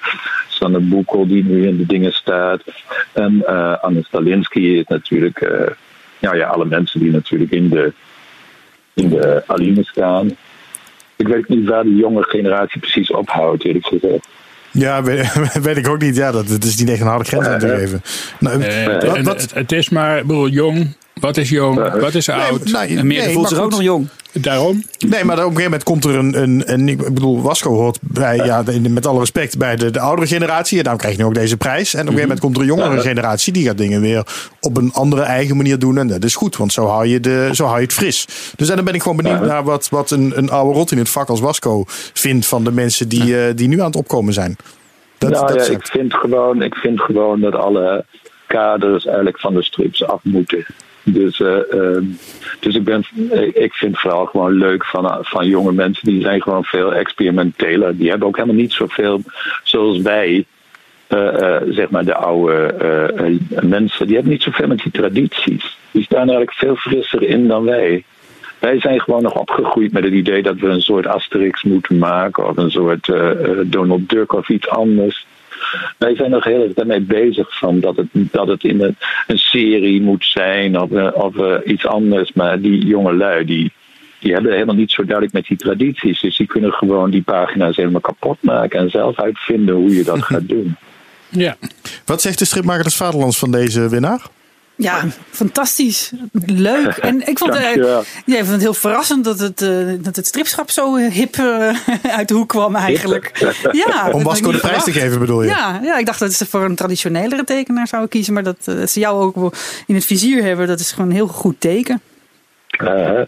Sanne 0.47 0.79
Boekel, 0.79 1.27
die 1.27 1.43
nu 1.43 1.67
in 1.67 1.77
de 1.77 1.85
dingen 1.85 2.13
staat. 2.13 2.61
En 3.13 3.43
eh 3.45 3.77
Anne 3.83 4.03
Stalinski 4.03 4.79
is 4.79 4.85
natuurlijk... 4.87 5.39
nou 6.21 6.37
ja, 6.37 6.47
alle 6.47 6.65
mensen 6.65 6.99
die 6.99 7.11
natuurlijk 7.11 7.51
in 7.51 7.69
de, 7.69 7.93
in 8.93 9.09
de 9.09 9.43
Aline 9.47 9.83
staan. 9.83 10.29
Ik 11.15 11.27
weet 11.27 11.47
niet 11.47 11.67
waar 11.67 11.83
de 11.83 11.95
jonge 11.95 12.23
generatie 12.23 12.79
precies 12.79 13.11
ophoudt, 13.11 13.63
eerlijk 13.65 13.85
gezegd. 13.85 14.27
Ja, 14.71 15.03
weet, 15.03 15.33
weet 15.63 15.77
ik 15.77 15.87
ook 15.87 16.01
niet. 16.01 16.15
Ja, 16.15 16.31
dat, 16.31 16.47
dat 16.47 16.63
is 16.63 16.75
niet 16.77 16.89
echt 16.89 17.01
een 17.01 17.07
harde 17.07 17.25
grens 17.25 17.47
aan 17.47 17.59
te 17.59 17.67
geven. 17.67 18.01
Nou, 18.39 18.57
wat- 18.57 19.03
en 19.15 19.23
wat- 19.23 19.41
het, 19.41 19.53
het 19.53 19.71
is 19.71 19.89
maar, 19.89 20.17
ik 20.17 20.25
bedoel, 20.27 20.47
jong. 20.47 20.95
Wat 21.19 21.37
is 21.37 21.49
jong? 21.49 21.99
Wat 21.99 22.13
is 22.13 22.29
oud? 22.29 22.63
Nee, 22.63 22.73
nou, 22.73 22.87
En 22.97 23.07
meer 23.07 23.23
nee, 23.25 23.33
voelt 23.33 23.47
zich 23.49 23.59
ook 23.59 23.71
nog 23.71 23.81
jong. 23.81 24.07
Daarom? 24.33 24.83
Nee, 24.99 25.23
maar 25.23 25.35
op 25.37 25.43
een 25.43 25.55
gegeven 25.55 25.63
moment 25.63 25.83
komt 25.83 26.05
er 26.05 26.15
een. 26.15 26.41
een, 26.41 26.63
een 26.65 26.87
ik 26.87 27.13
bedoel, 27.13 27.41
Wasco 27.41 27.73
hoort 27.73 27.97
bij, 28.01 28.35
ja, 28.35 28.63
de- 28.63 28.89
met 28.89 29.05
alle 29.05 29.19
respect, 29.19 29.57
bij 29.57 29.75
de, 29.75 29.91
de 29.91 29.99
oudere 29.99 30.27
generatie. 30.27 30.77
En 30.77 30.83
daarom 30.83 31.01
krijg 31.01 31.15
je 31.15 31.21
nu 31.21 31.27
ook 31.27 31.35
deze 31.35 31.57
prijs. 31.57 31.93
En 31.93 32.01
op 32.01 32.07
een 32.07 32.13
gegeven 32.13 32.21
moment 32.21 32.39
komt 32.39 32.55
er 32.55 32.61
een 32.61 32.67
jongere 32.67 33.01
generatie. 33.01 33.53
die 33.53 33.65
gaat 33.65 33.77
dingen 33.77 34.01
weer 34.01 34.23
op 34.59 34.77
een 34.77 34.91
andere 34.93 35.21
eigen 35.21 35.57
manier 35.57 35.79
doen. 35.79 35.97
En 35.97 36.07
dat 36.07 36.23
is 36.23 36.35
goed, 36.35 36.57
want 36.57 36.73
zo 36.73 36.85
hou 36.85 37.07
je, 37.07 37.19
de, 37.19 37.49
zo 37.53 37.65
hou 37.65 37.77
je 37.77 37.83
het 37.83 37.93
fris. 37.93 38.27
Dus 38.55 38.69
en 38.69 38.75
dan 38.75 38.85
ben 38.85 38.93
ik 38.93 39.01
gewoon 39.01 39.17
benieuwd 39.17 39.41
naar 39.41 39.63
wat, 39.63 39.89
wat 39.89 40.11
een, 40.11 40.31
een 40.35 40.49
oude 40.49 40.73
rot 40.73 40.91
in 40.91 40.97
het 40.97 41.09
vak 41.09 41.29
als 41.29 41.39
Wasco 41.39 41.83
vindt 42.13 42.45
van 42.45 42.63
de 42.63 42.71
mensen 42.71 43.09
die, 43.09 43.45
eh, 43.45 43.55
die 43.55 43.67
nu 43.67 43.79
aan 43.79 43.85
het 43.85 43.95
opkomen 43.95 44.33
zijn. 44.33 44.55
Dat, 45.17 45.29
nou 45.31 45.47
dat 45.53 45.67
ja, 45.67 45.73
ik 45.73 45.87
vind, 45.87 46.13
gewoon, 46.13 46.61
ik 46.61 46.75
vind 46.75 47.01
gewoon 47.01 47.39
dat 47.41 47.55
alle 47.55 48.05
kaders 48.47 49.05
eigenlijk 49.05 49.39
van 49.39 49.53
de 49.53 49.63
strips 49.63 50.05
af 50.05 50.19
moeten. 50.23 50.65
Dus, 51.03 51.39
eh, 51.39 51.73
ehm, 51.73 52.03
dus 52.59 52.75
ik, 52.75 52.83
ben, 52.83 53.03
ik 53.53 53.73
vind 53.73 53.91
het 53.91 54.01
vooral 54.01 54.25
gewoon 54.25 54.51
leuk 54.53 54.85
van, 54.85 55.17
van 55.21 55.47
jonge 55.47 55.71
mensen. 55.71 56.07
Die 56.07 56.21
zijn 56.21 56.41
gewoon 56.41 56.63
veel 56.63 56.93
experimenteler. 56.93 57.97
Die 57.97 58.09
hebben 58.09 58.27
ook 58.27 58.35
helemaal 58.35 58.55
niet 58.61 58.73
zoveel 58.73 59.21
zoals 59.63 60.01
wij. 60.01 60.45
eh, 61.07 61.55
eh, 61.55 61.61
zeg 61.69 61.89
maar 61.89 62.05
de 62.05 62.15
oude 62.15 62.53
eh, 62.65 63.27
eh, 63.27 63.37
mensen. 63.61 64.05
Die 64.05 64.15
hebben 64.15 64.31
niet 64.33 64.43
zoveel 64.43 64.67
met 64.67 64.77
die 64.83 64.91
tradities. 64.91 65.77
Die 65.91 66.03
staan 66.03 66.19
eigenlijk 66.27 66.53
veel 66.53 66.75
frisser 66.75 67.23
in 67.23 67.47
dan 67.47 67.63
wij. 67.63 68.03
Wij 68.59 68.79
zijn 68.79 69.01
gewoon 69.01 69.21
nog 69.23 69.33
opgegroeid 69.39 69.91
met 69.91 70.03
het 70.03 70.13
idee 70.13 70.41
dat 70.43 70.59
we 70.59 70.67
een 70.67 70.81
soort 70.81 71.07
Asterix 71.07 71.63
moeten 71.63 71.97
maken. 71.97 72.47
Of 72.47 72.57
een 72.57 72.71
soort 72.71 73.09
eh, 73.09 73.31
eh, 73.31 73.57
Donald 73.65 74.09
Duck 74.09 74.33
of 74.33 74.49
iets 74.49 74.69
anders. 74.69 75.25
Wij 75.97 76.15
zijn 76.15 76.31
nog 76.31 76.43
heel 76.43 76.63
erg 76.63 76.73
daarmee 76.73 77.01
bezig 77.01 77.57
van 77.57 77.79
dat 77.79 77.95
het, 77.95 78.07
dat 78.11 78.47
het 78.47 78.63
in 78.63 78.81
een, 78.81 78.95
een 79.27 79.37
serie 79.37 80.01
moet 80.01 80.25
zijn 80.25 80.79
of, 80.79 80.91
eh, 80.91 81.07
of 81.13 81.37
eh, 81.37 81.55
iets 81.65 81.85
anders. 81.85 82.33
Maar 82.33 82.61
die 82.61 82.85
jonge 82.85 83.13
lui, 83.13 83.45
die, 83.45 83.71
die 84.19 84.33
hebben 84.33 84.51
helemaal 84.51 84.75
niet 84.75 84.91
zo 84.91 85.03
duidelijk 85.03 85.33
met 85.33 85.45
die 85.45 85.57
tradities. 85.57 86.19
Dus 86.19 86.37
die 86.37 86.47
kunnen 86.47 86.71
gewoon 86.71 87.09
die 87.09 87.23
pagina's 87.23 87.75
helemaal 87.75 88.01
kapot 88.01 88.37
maken 88.41 88.79
en 88.79 88.89
zelf 88.89 89.19
uitvinden 89.19 89.75
hoe 89.75 89.95
je 89.95 90.03
dat 90.03 90.23
gaat 90.31 90.47
doen. 90.47 90.75
Ja. 91.29 91.55
Wat 92.05 92.21
zegt 92.21 92.39
de 92.39 92.45
stripmaker 92.45 92.83
des 92.83 92.95
Vaderlands 92.95 93.39
van 93.39 93.51
deze 93.51 93.89
winnaar? 93.89 94.21
Ja, 94.75 95.03
fantastisch. 95.29 96.11
Leuk. 96.45 96.97
En 97.11 97.27
ik 97.27 97.37
vond, 97.37 97.55
eh, 97.55 97.75
ja, 98.25 98.37
ik 98.37 98.37
vond 98.37 98.47
het 98.47 98.61
heel 98.61 98.73
verrassend 98.73 99.23
dat 99.23 99.39
het, 99.39 99.61
eh, 99.61 99.69
dat 99.99 100.15
het 100.15 100.27
stripschap 100.27 100.69
zo 100.69 100.95
eh, 100.95 101.11
hip 101.11 101.35
eh, 101.35 101.75
uit 102.17 102.27
de 102.27 102.33
hoek 102.33 102.49
kwam 102.49 102.75
eigenlijk. 102.75 103.55
Ja, 103.71 104.09
Om 104.13 104.19
ik 104.21 104.43
de 104.43 104.57
prijs 104.57 104.83
te 104.83 104.91
geven, 104.91 105.19
bedoel 105.19 105.43
je? 105.43 105.49
Ja, 105.49 105.79
ja, 105.83 105.97
ik 105.97 106.05
dacht 106.05 106.19
dat 106.19 106.33
ze 106.33 106.45
voor 106.45 106.63
een 106.63 106.75
traditionelere 106.75 107.43
tekenaar 107.43 107.87
zouden 107.87 108.09
kiezen. 108.09 108.33
Maar 108.33 108.43
dat 108.43 108.57
eh, 108.65 108.85
ze 108.85 108.99
jou 108.99 109.21
ook 109.21 109.55
in 109.87 109.95
het 109.95 110.05
vizier 110.05 110.43
hebben, 110.43 110.67
dat 110.67 110.79
is 110.79 110.91
gewoon 110.91 111.09
een 111.09 111.15
heel 111.15 111.27
goed 111.27 111.55
teken. 111.59 112.01
Eh, 112.77 113.21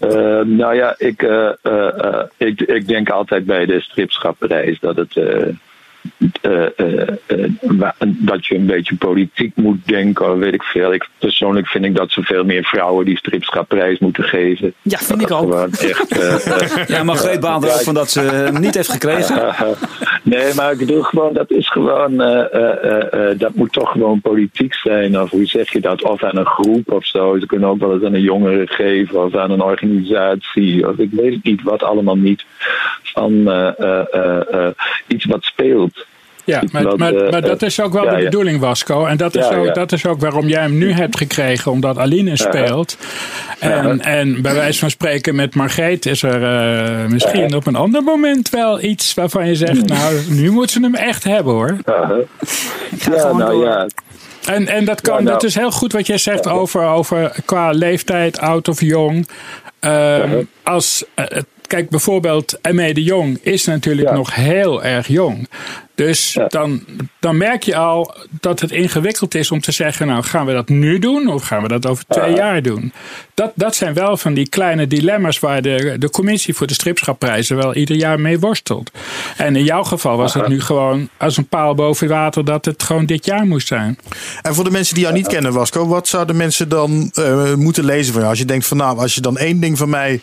eh, 0.00 0.46
nou 0.46 0.74
ja, 0.74 0.94
ik, 0.98 1.22
eh, 1.22 1.48
eh, 1.62 2.04
eh, 2.04 2.24
ik, 2.36 2.60
ik 2.60 2.88
denk 2.88 3.10
altijd 3.10 3.44
bij 3.44 3.66
de 3.66 3.80
stripschapprijs 3.80 4.80
dat 4.80 4.96
het. 4.96 5.16
Eh, 6.40 6.62
eh, 6.78 7.08
eh, 7.26 7.44
eh, 7.66 7.90
dat 7.98 8.46
je 8.46 8.54
een 8.54 8.66
beetje 8.66 8.96
politiek 8.96 9.56
moet 9.56 9.78
denken, 9.86 10.32
of 10.32 10.38
weet 10.38 10.54
ik 10.54 10.62
veel. 10.62 10.92
Ik, 10.92 11.08
persoonlijk 11.18 11.66
vind 11.66 11.84
ik 11.84 11.94
dat 11.96 12.10
ze 12.10 12.22
veel 12.22 12.44
meer 12.44 12.64
vrouwen 12.64 13.04
die 13.04 13.16
stripschapprijs 13.16 13.98
moeten 13.98 14.24
geven. 14.24 14.74
Ja, 14.82 14.98
vind 14.98 15.22
ik 15.22 15.30
ook. 15.30 15.52
echt, 15.68 16.18
eh, 16.18 16.46
eh, 16.46 16.86
Ja, 16.88 17.02
Margreet 17.02 17.40
baalt 17.40 17.64
er 17.64 17.72
ook 17.72 17.80
van 17.80 17.94
dat 17.94 18.10
ze 18.10 18.20
hem 18.20 18.60
niet 18.60 18.74
heeft 18.74 18.90
gekregen. 18.92 19.54
nee, 20.22 20.54
maar 20.54 20.72
ik 20.72 20.78
bedoel 20.78 21.02
gewoon, 21.02 21.32
dat 21.32 21.50
is 21.50 21.70
gewoon, 21.70 22.20
eh, 22.20 22.54
eh, 22.54 22.84
eh, 22.84 23.30
eh, 23.30 23.38
dat 23.38 23.54
moet 23.54 23.72
toch 23.72 23.90
gewoon 23.90 24.20
politiek 24.20 24.74
zijn. 24.74 25.20
Of 25.20 25.30
hoe 25.30 25.44
zeg 25.46 25.72
je 25.72 25.80
dat? 25.80 26.02
Of 26.02 26.22
aan 26.24 26.36
een 26.36 26.46
groep 26.46 26.92
of 26.92 27.06
zo. 27.06 27.38
Ze 27.38 27.46
kunnen 27.46 27.68
ook 27.68 27.78
wel 27.80 27.92
eens 27.94 28.04
aan 28.04 28.14
een 28.14 28.20
jongere 28.20 28.66
geven 28.66 29.24
of 29.24 29.36
aan 29.36 29.50
een 29.50 29.62
organisatie. 29.62 30.88
Of 30.88 30.96
ik 30.98 31.10
weet 31.10 31.34
het 31.34 31.44
niet 31.44 31.62
wat 31.62 31.82
allemaal 31.82 32.16
niet. 32.16 32.44
Van 33.02 33.50
eh, 33.50 33.78
eh, 33.78 34.04
eh, 34.12 34.66
eh, 34.66 34.72
iets 35.06 35.24
wat 35.24 35.44
speelt. 35.44 35.93
Ja, 36.44 36.62
maar, 36.72 36.82
wat, 36.82 36.98
maar, 36.98 37.14
eh, 37.14 37.30
maar 37.30 37.42
dat 37.42 37.62
is 37.62 37.80
ook 37.80 37.92
wel 37.92 38.04
ja, 38.04 38.16
de 38.16 38.24
bedoeling, 38.24 38.60
Wasco. 38.60 39.06
En 39.06 39.16
dat 39.16 39.36
is, 39.36 39.48
Ja, 39.48 39.56
ook, 39.56 39.66
ja. 39.66 39.72
dat 39.72 39.92
is 39.92 40.06
ook 40.06 40.20
waarom 40.20 40.48
jij 40.48 40.60
hem 40.60 40.78
nu 40.78 40.92
hebt 41.02 41.16
gekregen, 41.16 41.72
omdat 41.72 41.98
Aline 41.98 42.36
speelt. 42.36 42.96
En, 43.58 44.00
en 44.00 44.42
bij 44.42 44.54
wijze 44.54 44.78
van 44.78 44.90
spreken 44.90 45.34
met 45.34 45.54
Margreet 45.54 46.06
is 46.06 46.22
er 46.22 46.42
eh, 46.42 47.06
misschien 47.06 47.54
op 47.54 47.66
een 47.66 47.76
ander 47.76 48.02
moment 48.02 48.50
wel 48.50 48.82
iets 48.82 49.14
waarvan 49.14 49.46
je 49.46 49.54
zegt, 49.54 49.86
nou, 49.86 50.14
nu 50.28 50.50
moeten 50.50 50.70
ze 50.72 50.80
hem 50.80 50.94
echt 50.94 51.24
hebben 51.24 51.52
hoor. 51.52 51.76
Uh, 51.88 52.08
ja, 53.14 53.32
nou 53.32 53.38
door. 53.38 53.64
ja. 53.64 53.86
En, 54.44 54.68
en 54.68 54.84
dat 54.84 55.00
kan, 55.00 55.14
Ja, 55.16 55.20
nou. 55.20 55.32
dat 55.32 55.42
is 55.42 55.54
heel 55.54 55.70
goed 55.70 55.92
wat 55.92 56.06
jij 56.06 56.18
zegt 56.18 56.48
over, 56.48 56.84
over 56.86 57.32
qua 57.44 57.70
leeftijd, 57.70 58.38
oud 58.38 58.68
of 58.68 58.80
jong. 58.80 59.28
Ehm, 59.80 60.42
als, 60.62 61.04
eh, 61.14 61.26
kijk, 61.66 61.88
bijvoorbeeld 61.88 62.58
M.E. 62.72 62.92
de 62.92 63.02
Jong 63.02 63.38
is 63.42 63.64
natuurlijk 63.64 64.08
Ja. 64.08 64.14
nog 64.14 64.34
heel 64.34 64.84
erg 64.84 65.06
jong. 65.08 65.48
Dus 65.94 66.32
Ja. 66.32 66.46
dan, 66.46 66.84
dan 67.20 67.36
merk 67.36 67.62
je 67.62 67.76
al 67.76 68.14
dat 68.40 68.60
het 68.60 68.70
ingewikkeld 68.70 69.34
is 69.34 69.50
om 69.50 69.60
te 69.60 69.72
zeggen, 69.72 70.06
nou 70.06 70.22
gaan 70.22 70.46
we 70.46 70.52
dat 70.52 70.68
nu 70.68 70.98
doen 70.98 71.26
of 71.28 71.42
gaan 71.44 71.62
we 71.62 71.68
dat 71.68 71.86
over 71.86 72.04
twee 72.08 72.34
jaar 72.34 72.62
doen? 72.62 72.92
Dat, 73.34 73.52
dat 73.54 73.74
zijn 73.76 73.94
wel 73.94 74.16
van 74.16 74.34
die 74.34 74.48
kleine 74.48 74.86
dilemma's 74.86 75.38
waar 75.38 75.62
de, 75.62 75.96
de 75.98 76.10
commissie 76.10 76.54
voor 76.54 76.66
de 76.66 76.74
stripschapprijzen 76.74 77.56
wel 77.56 77.74
ieder 77.74 77.96
jaar 77.96 78.20
mee 78.20 78.38
worstelt. 78.38 78.90
En 79.36 79.56
in 79.56 79.64
jouw 79.64 79.82
geval 79.82 80.16
was 80.16 80.34
het 80.34 80.48
nu 80.48 80.60
gewoon 80.60 81.08
als 81.16 81.36
een 81.36 81.46
paal 81.48 81.74
boven 81.74 82.08
water 82.08 82.44
dat 82.44 82.64
het 82.64 82.82
gewoon 82.82 83.06
dit 83.06 83.24
jaar 83.24 83.46
moest 83.46 83.66
zijn. 83.66 83.98
En 84.42 84.54
voor 84.54 84.64
de 84.64 84.70
mensen 84.70 84.94
die 84.94 85.02
jou 85.02 85.16
niet 85.16 85.26
kennen, 85.26 85.52
Wasco, 85.52 85.86
wat 85.86 86.08
zouden 86.08 86.36
mensen 86.36 86.68
dan 86.68 87.10
eh, 87.14 87.54
moeten 87.54 87.84
lezen 87.84 88.06
van 88.12 88.16
jou? 88.20 88.30
Als 88.32 88.38
je 88.38 88.44
denkt 88.44 88.66
van 88.66 88.76
nou, 88.76 88.98
als 88.98 89.14
je 89.14 89.20
dan 89.20 89.36
één 89.38 89.60
ding 89.60 89.78
van 89.78 89.88
mij 89.90 90.20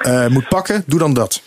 eh, 0.00 0.26
moet 0.26 0.48
pakken, 0.48 0.82
doe 0.86 0.98
dan 0.98 1.14
dat. 1.14 1.42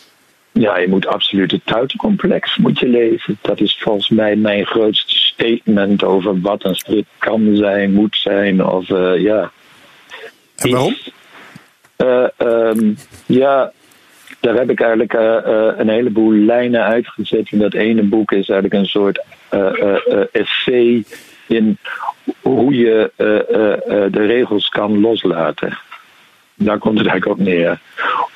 Ja, 0.52 0.78
je 0.78 0.88
moet 0.88 1.06
absoluut 1.06 1.50
het 1.50 1.60
Tuitencomplex 1.64 2.56
moet 2.56 2.78
je 2.78 2.88
lezen. 2.88 3.38
Dat 3.40 3.60
is 3.60 3.78
volgens 3.80 4.08
mij 4.08 4.36
mijn 4.36 4.66
grootste 4.66 5.16
statement 5.16 6.04
over 6.04 6.40
wat 6.40 6.64
een 6.64 6.74
strip 6.74 7.06
kan 7.18 7.56
zijn, 7.56 7.92
moet 7.92 8.16
zijn. 8.16 8.66
Of 8.66 8.90
eh, 8.90 9.20
ja. 9.20 9.50
En 10.56 10.70
waarom? 10.70 10.96
Eh, 11.96 12.26
ehm, 12.36 12.92
ja, 13.26 13.72
daar 14.40 14.54
heb 14.54 14.70
ik 14.70 14.80
eigenlijk 14.80 15.12
een 15.78 15.88
heleboel 15.88 16.32
lijnen 16.32 16.84
uitgezet. 16.84 17.48
En 17.50 17.58
dat 17.58 17.74
ene 17.74 18.02
boek 18.02 18.32
is 18.32 18.48
eigenlijk 18.48 18.74
een 18.74 18.86
soort 18.86 19.22
essay 20.32 21.04
in 21.46 21.78
hoe 22.40 22.74
je 22.74 23.10
de 24.10 24.26
regels 24.26 24.68
kan 24.68 25.00
loslaten. 25.00 25.78
Daar 26.54 26.78
komt 26.78 26.98
het 26.98 27.06
eigenlijk 27.06 27.40
op 27.40 27.46
neer. 27.46 27.80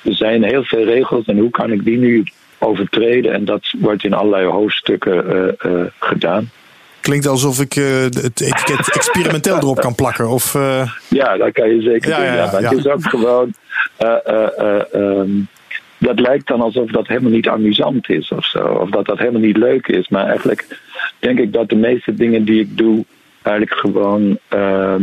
Er 0.03 0.15
zijn 0.15 0.43
heel 0.43 0.63
veel 0.65 0.85
regels 0.85 1.25
en 1.27 1.39
hoe 1.39 1.51
kan 1.51 1.73
ik 1.73 1.85
die 1.85 1.99
nu 1.99 2.25
overtreden? 2.59 3.33
En 3.33 3.45
dat 3.45 3.61
wordt 3.79 4.05
in 4.05 4.13
allerlei 4.13 4.47
hoofdstukken 4.47 5.29
eh, 5.31 5.73
eh, 5.81 5.87
gedaan. 5.99 6.51
klinkt 7.01 7.27
alsof 7.27 7.61
ik 7.61 7.77
eh, 7.77 7.85
het 8.03 8.41
etiket 8.41 8.89
experimenteel 8.99 9.57
erop 9.57 9.81
kan 9.81 9.95
plakken. 9.95 10.29
Of, 10.29 10.53
Ja, 11.09 11.37
dat 11.37 11.53
kan 11.53 11.69
je 11.75 11.83
zeker 11.83 12.11
Ja, 12.11 12.17
doen. 12.17 12.25
ja, 12.27 12.35
Ja, 12.35 12.51
maar 12.53 12.63
het 12.63 12.79
is 12.79 12.87
ook 12.87 13.03
gewoon. 13.09 13.53
eh, 13.97 14.17
eh, 14.25 14.49
eh, 14.59 14.95
ehm, 14.95 15.31
dat 15.99 16.21
lijkt 16.21 16.47
dan 16.49 16.61
alsof 16.61 16.91
dat 16.91 17.07
helemaal 17.07 17.31
niet 17.31 17.49
amusant 17.49 18.09
is 18.11 18.29
of 18.33 18.45
zo. 18.45 18.59
Of 18.59 18.91
dat 18.91 19.07
dat 19.07 19.19
helemaal 19.19 19.41
niet 19.41 19.57
leuk 19.57 19.87
is. 19.87 20.09
Maar 20.09 20.27
eigenlijk 20.27 20.67
denk 21.19 21.39
ik 21.39 21.53
dat 21.53 21.69
de 21.69 21.77
meeste 21.77 22.15
dingen 22.15 22.45
die 22.45 22.61
ik 22.61 22.77
doe, 22.79 23.05
eigenlijk 23.43 23.77
gewoon. 23.79 24.39
ehm, 24.49 25.03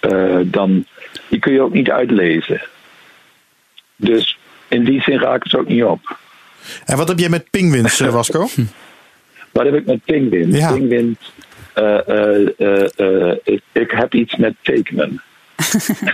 eh, 0.00 0.36
dan. 0.44 0.84
Die 1.28 1.38
kun 1.38 1.52
je 1.52 1.60
ook 1.60 1.72
niet 1.72 1.90
uitlezen. 1.90 2.62
Dus 3.96 4.38
in 4.68 4.84
die 4.84 5.02
zin 5.02 5.18
raken 5.18 5.50
ze 5.50 5.58
ook 5.58 5.68
niet 5.68 5.84
op. 5.84 6.16
En 6.84 6.96
wat 6.96 7.08
heb 7.08 7.18
jij 7.18 7.28
met 7.28 7.50
pingwins, 7.50 8.00
eh, 8.00 8.08
Wasco? 8.08 8.48
Wat 9.52 9.64
heb 9.64 9.74
ik 9.74 9.86
met 9.86 10.04
Penguin? 10.04 10.50
Ja. 10.52 10.76
Eh, 11.74 12.40
eh, 12.98 13.36
ik, 13.44 13.62
ik 13.72 13.90
heb 13.90 14.14
iets 14.14 14.36
met 14.36 14.54
tekenen. 14.62 15.22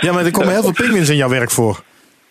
Ja, 0.01 0.13
maar 0.13 0.25
er 0.25 0.31
komen 0.31 0.53
heel 0.53 0.63
veel 0.63 0.73
pingwins 0.73 1.09
in 1.09 1.17
jouw 1.17 1.29
werk 1.29 1.51
voor. 1.51 1.83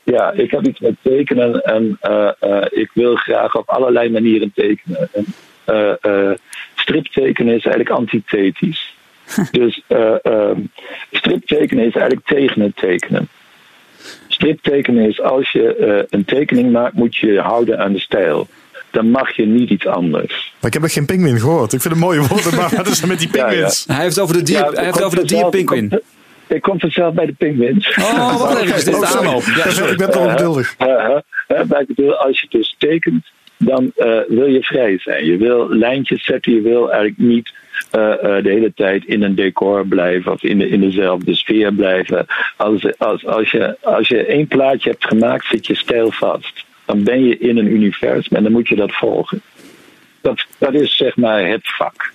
Ja, 0.04 0.32
ik 0.32 0.52
heb 0.52 0.68
iets 0.68 0.80
met 0.80 0.96
tekenen 1.02 1.64
en 1.64 1.98
eh, 2.02 2.30
eh, 2.40 2.66
ik 2.70 2.92
wil 2.94 3.16
graag 3.16 3.56
op 3.56 3.70
allerlei 3.70 4.10
manieren 4.10 4.52
tekenen. 4.56 5.10
En, 5.12 5.26
eh, 5.64 5.94
eh, 6.02 6.38
striptekenen 6.76 7.56
is 7.56 7.66
eigenlijk 7.66 7.90
antithetisch. 7.90 8.96
dus 9.52 9.82
eh, 9.88 10.26
ehm, 10.26 10.60
striptekenen 11.12 11.86
is 11.86 11.96
eigenlijk 11.96 12.26
tegen 12.26 12.62
het 12.62 12.76
tekenen. 12.76 13.28
Striptekenen 14.28 15.10
is 15.10 15.22
als 15.22 15.52
je 15.52 15.76
eh, 15.76 16.04
een 16.10 16.26
tekening 16.26 16.72
maakt, 16.72 16.94
moet 16.94 17.16
je 17.16 17.28
je 17.28 17.40
houden 17.40 17.80
aan 17.80 17.94
de 17.94 18.00
stijl. 18.00 18.48
Dan 18.92 19.10
mag 19.10 19.36
je 19.36 19.46
niet 19.46 19.70
iets 19.70 19.88
anders. 19.88 20.54
Maar 20.60 20.68
ik 20.68 20.74
heb 20.74 20.82
nog 20.82 20.94
geen 20.94 21.06
pingwin 21.06 21.40
gehoord. 21.40 21.74
Ik 21.74 21.82
vind 21.82 21.94
het 21.94 22.04
mooie 22.04 22.28
woorden, 22.28 22.56
maar 22.56 22.70
wat 22.76 22.88
is 22.88 23.02
er 23.02 23.08
met 23.08 23.20
die 23.20 23.30
Ja, 23.32 23.38
ja. 23.38 23.48
pingwins? 23.48 23.86
Hij 23.88 24.02
heeft 24.02 24.20
over 24.20 24.38
de 24.38 24.44
dier, 24.44 24.58
Ja, 24.58 24.72
hij 24.72 24.84
heeft 24.84 24.92
komt 24.92 25.06
over 25.06 25.20
de 25.20 25.26
dierpinguïn. 25.26 26.02
Ik 26.48 26.62
kom 26.62 26.80
vanzelf 26.80 27.14
bij 27.14 27.26
de 27.26 27.34
pinguïns. 27.34 27.98
Oh, 28.00 28.40
wacht 28.40 28.58
even. 28.62 28.68
Dit 28.68 28.76
is 28.76 28.84
de 28.84 28.92
Oh, 28.92 29.04
sorry. 29.06 29.28
aanloop. 29.28 29.44
Ja, 29.44 29.86
ik 29.86 29.98
ben 29.98 30.12
toch 30.12 30.26
ongeduldig. 30.26 30.76
Uh, 30.80 30.88
uh, 30.88 30.96
uh, 31.48 31.64
maar 31.70 31.82
ik 31.82 31.88
bedoel, 31.88 32.16
als 32.16 32.42
je 32.42 32.48
dus 32.50 32.76
tekent, 32.78 33.26
dan 33.58 33.92
eh, 33.96 34.20
wil 34.28 34.46
je 34.46 34.64
vrij 34.64 34.98
zijn. 35.00 35.26
Je 35.26 35.38
wil 35.38 35.70
lijntjes 35.70 36.26
zetten, 36.26 36.54
je 36.54 36.62
wil 36.62 36.92
eigenlijk 36.92 37.18
niet 37.18 37.48
eh, 37.48 37.54
eh, 37.54 37.63
de 37.92 38.42
hele 38.44 38.74
tijd 38.76 39.06
in 39.06 39.24
een 39.24 39.36
decor 39.36 39.88
blijven 39.88 40.32
of 40.32 40.44
in, 40.44 40.58
de, 40.58 40.70
in 40.70 40.80
dezelfde 40.80 41.36
sfeer 41.36 41.74
blijven. 41.74 42.26
Als, 42.58 42.98
als, 42.98 43.26
als, 43.26 43.52
je, 43.52 43.78
als 43.82 44.08
je 44.08 44.26
één 44.26 44.48
plaatje 44.48 44.90
hebt 44.90 45.06
gemaakt, 45.06 45.46
zit 45.46 45.68
je 45.68 45.76
stijl 45.76 46.12
vast. 46.12 46.66
Dan 46.86 47.04
ben 47.04 47.24
je 47.24 47.38
in 47.38 47.58
een 47.58 47.72
universum 47.72 48.38
en 48.38 48.44
dan 48.44 48.52
moet 48.52 48.68
je 48.68 48.76
dat 48.76 48.94
volgen. 48.94 49.42
Dat, 50.22 50.46
dat 50.58 50.74
is 50.74 50.96
zeg 50.96 51.16
maar 51.16 51.48
het 51.48 51.76
vak. 51.76 52.12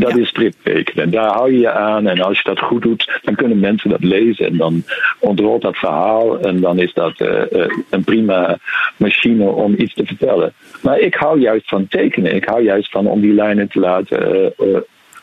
Dat 0.00 0.16
is 0.16 0.28
striptekenen. 0.28 1.10
Daar 1.10 1.32
hou 1.32 1.52
je 1.52 1.58
je 1.58 1.70
aan. 1.70 2.06
En 2.06 2.20
als 2.20 2.36
je 2.36 2.44
dat 2.44 2.60
goed 2.60 2.82
doet, 2.82 3.20
dan 3.22 3.34
kunnen 3.34 3.58
mensen 3.58 3.90
dat 3.90 4.04
lezen. 4.04 4.46
En 4.46 4.56
dan 4.56 4.82
ontrolt 5.18 5.62
dat 5.62 5.76
verhaal. 5.76 6.40
En 6.40 6.60
dan 6.60 6.78
is 6.78 6.92
dat 6.92 7.20
eh, 7.20 7.52
eh, 7.52 7.70
een 7.90 8.04
prima 8.04 8.58
machine 8.96 9.44
om 9.44 9.74
iets 9.78 9.94
te 9.94 10.06
vertellen. 10.06 10.52
Maar 10.82 10.98
ik 10.98 11.14
hou 11.14 11.40
juist 11.40 11.68
van 11.68 11.88
tekenen. 11.88 12.34
Ik 12.34 12.44
hou 12.44 12.62
juist 12.62 12.90
van 12.90 13.06
om 13.06 13.20
die 13.20 13.34
lijnen 13.34 13.68
te 13.68 13.80
laten 13.80 14.52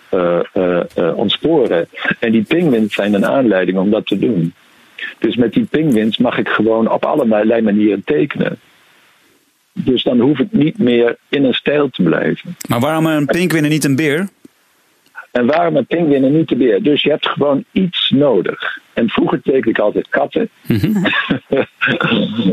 eh, 0.09 1.15
ontsporen. 1.15 1.87
En 2.19 2.31
die 2.31 2.43
penguins 2.43 2.93
zijn 2.93 3.13
een 3.13 3.25
aanleiding 3.25 3.77
om 3.77 3.89
dat 3.89 4.05
te 4.05 4.19
doen. 4.19 4.53
Dus 5.19 5.35
met 5.35 5.53
die 5.53 5.65
penguins 5.65 6.17
mag 6.17 6.37
ik 6.37 6.47
gewoon 6.47 6.91
op 6.91 7.05
allerlei 7.05 7.61
manieren 7.61 8.03
tekenen. 8.03 8.59
Dus 9.83 10.03
dan 10.03 10.19
hoef 10.19 10.39
ik 10.39 10.51
niet 10.51 10.77
meer 10.77 11.17
in 11.29 11.43
een 11.43 11.53
stijl 11.53 11.89
te 11.89 12.03
blijven. 12.03 12.55
Maar 12.69 12.79
waarom 12.79 13.05
een 13.05 13.25
pinguïn 13.25 13.63
en 13.63 13.69
niet 13.69 13.83
een 13.83 13.95
beer? 13.95 14.29
En 15.37 15.45
waarom 15.45 15.75
een 15.75 15.85
pinguïn 15.85 16.23
en 16.23 16.31
niet 16.37 16.47
de 16.49 16.55
beer? 16.55 16.83
Dus 16.83 17.03
je 17.03 17.09
hebt 17.09 17.27
gewoon 17.27 17.63
iets 17.71 18.09
nodig. 18.15 18.79
En 18.93 19.09
vroeger 19.09 19.41
tekende 19.41 19.69
ik 19.69 19.79
altijd 19.79 20.07
katten. 20.09 20.49
en 20.67 21.67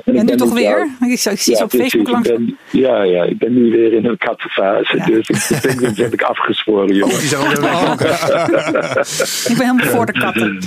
En 0.05 0.27
nu 0.27 0.37
toch 0.37 0.53
weer? 0.53 0.89
Ik, 1.09 1.19
zou- 1.19 1.35
ik 1.35 1.41
zie 1.41 1.57
ze 1.57 1.63
op 1.63 1.69
precies. 1.69 1.93
Facebook 1.93 2.13
langs. 2.13 2.29
Ik 2.29 2.37
ben, 2.37 2.59
ja, 2.71 3.03
ja, 3.03 3.23
ik 3.25 3.39
ben 3.39 3.55
nu 3.55 3.71
weer 3.71 3.93
in 3.93 4.05
een 4.07 4.19
kattenfase. 4.19 4.97
Ja. 4.97 5.05
Dus 5.07 5.29
ik- 5.29 5.49
de 5.49 5.69
pinguïns 5.69 5.99
heb 5.99 6.13
ik 6.13 6.23
afgezworen, 6.23 6.89
Oh, 6.91 6.97
jongen. 6.97 7.19
die 7.19 7.29
zijn 7.29 7.41
ook 7.43 7.53
heel 7.53 7.61
leuk. 7.63 8.01
Ik 9.51 9.57
ben 9.57 9.67
helemaal 9.67 9.87
voor 9.87 10.07
de 10.07 10.13
katten. 10.13 10.59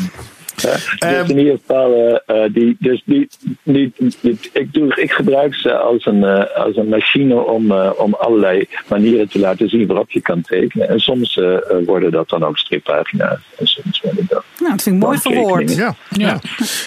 Dus 0.62 1.30
in 1.30 1.38
ieder 1.38 1.58
geval, 1.58 1.94
eh, 2.26 2.44
eh, 2.46 2.54
die, 2.54 2.76
dus 2.80 3.02
die, 3.06 3.28
die, 3.64 3.94
die- 4.22 4.40
ik, 4.54 4.74
doe, 4.74 4.96
ik 5.02 5.12
gebruik 5.12 5.56
ze 5.56 5.78
als 5.78 6.06
een, 6.06 6.24
eh, 6.24 6.64
als 6.66 6.76
een 6.76 6.88
machine 6.90 7.36
om, 7.36 7.72
eh, 7.72 7.90
om 7.98 8.14
allerlei 8.14 8.68
manieren 8.88 9.30
te 9.30 9.40
laten 9.40 9.70
zien 9.70 9.88
waarop 9.88 10.12
je 10.12 10.22
kan 10.22 10.42
tekenen. 10.42 10.90
En 10.90 11.00
soms 11.00 11.40
worden 11.86 12.12
dat 12.12 12.30
dan 12.30 12.44
ook 12.44 12.58
strippagina's. 12.58 13.40
En 13.58 13.68
soms 13.68 14.02
worden 14.02 14.26
dat 14.30 14.44
Nou, 14.60 14.72
dat 14.72 14.82
vind 14.82 14.96
ik 14.96 15.02
mooi 15.02 15.18
verwoord. 15.18 15.76
Ja, 15.76 15.96
ja. 16.10 16.40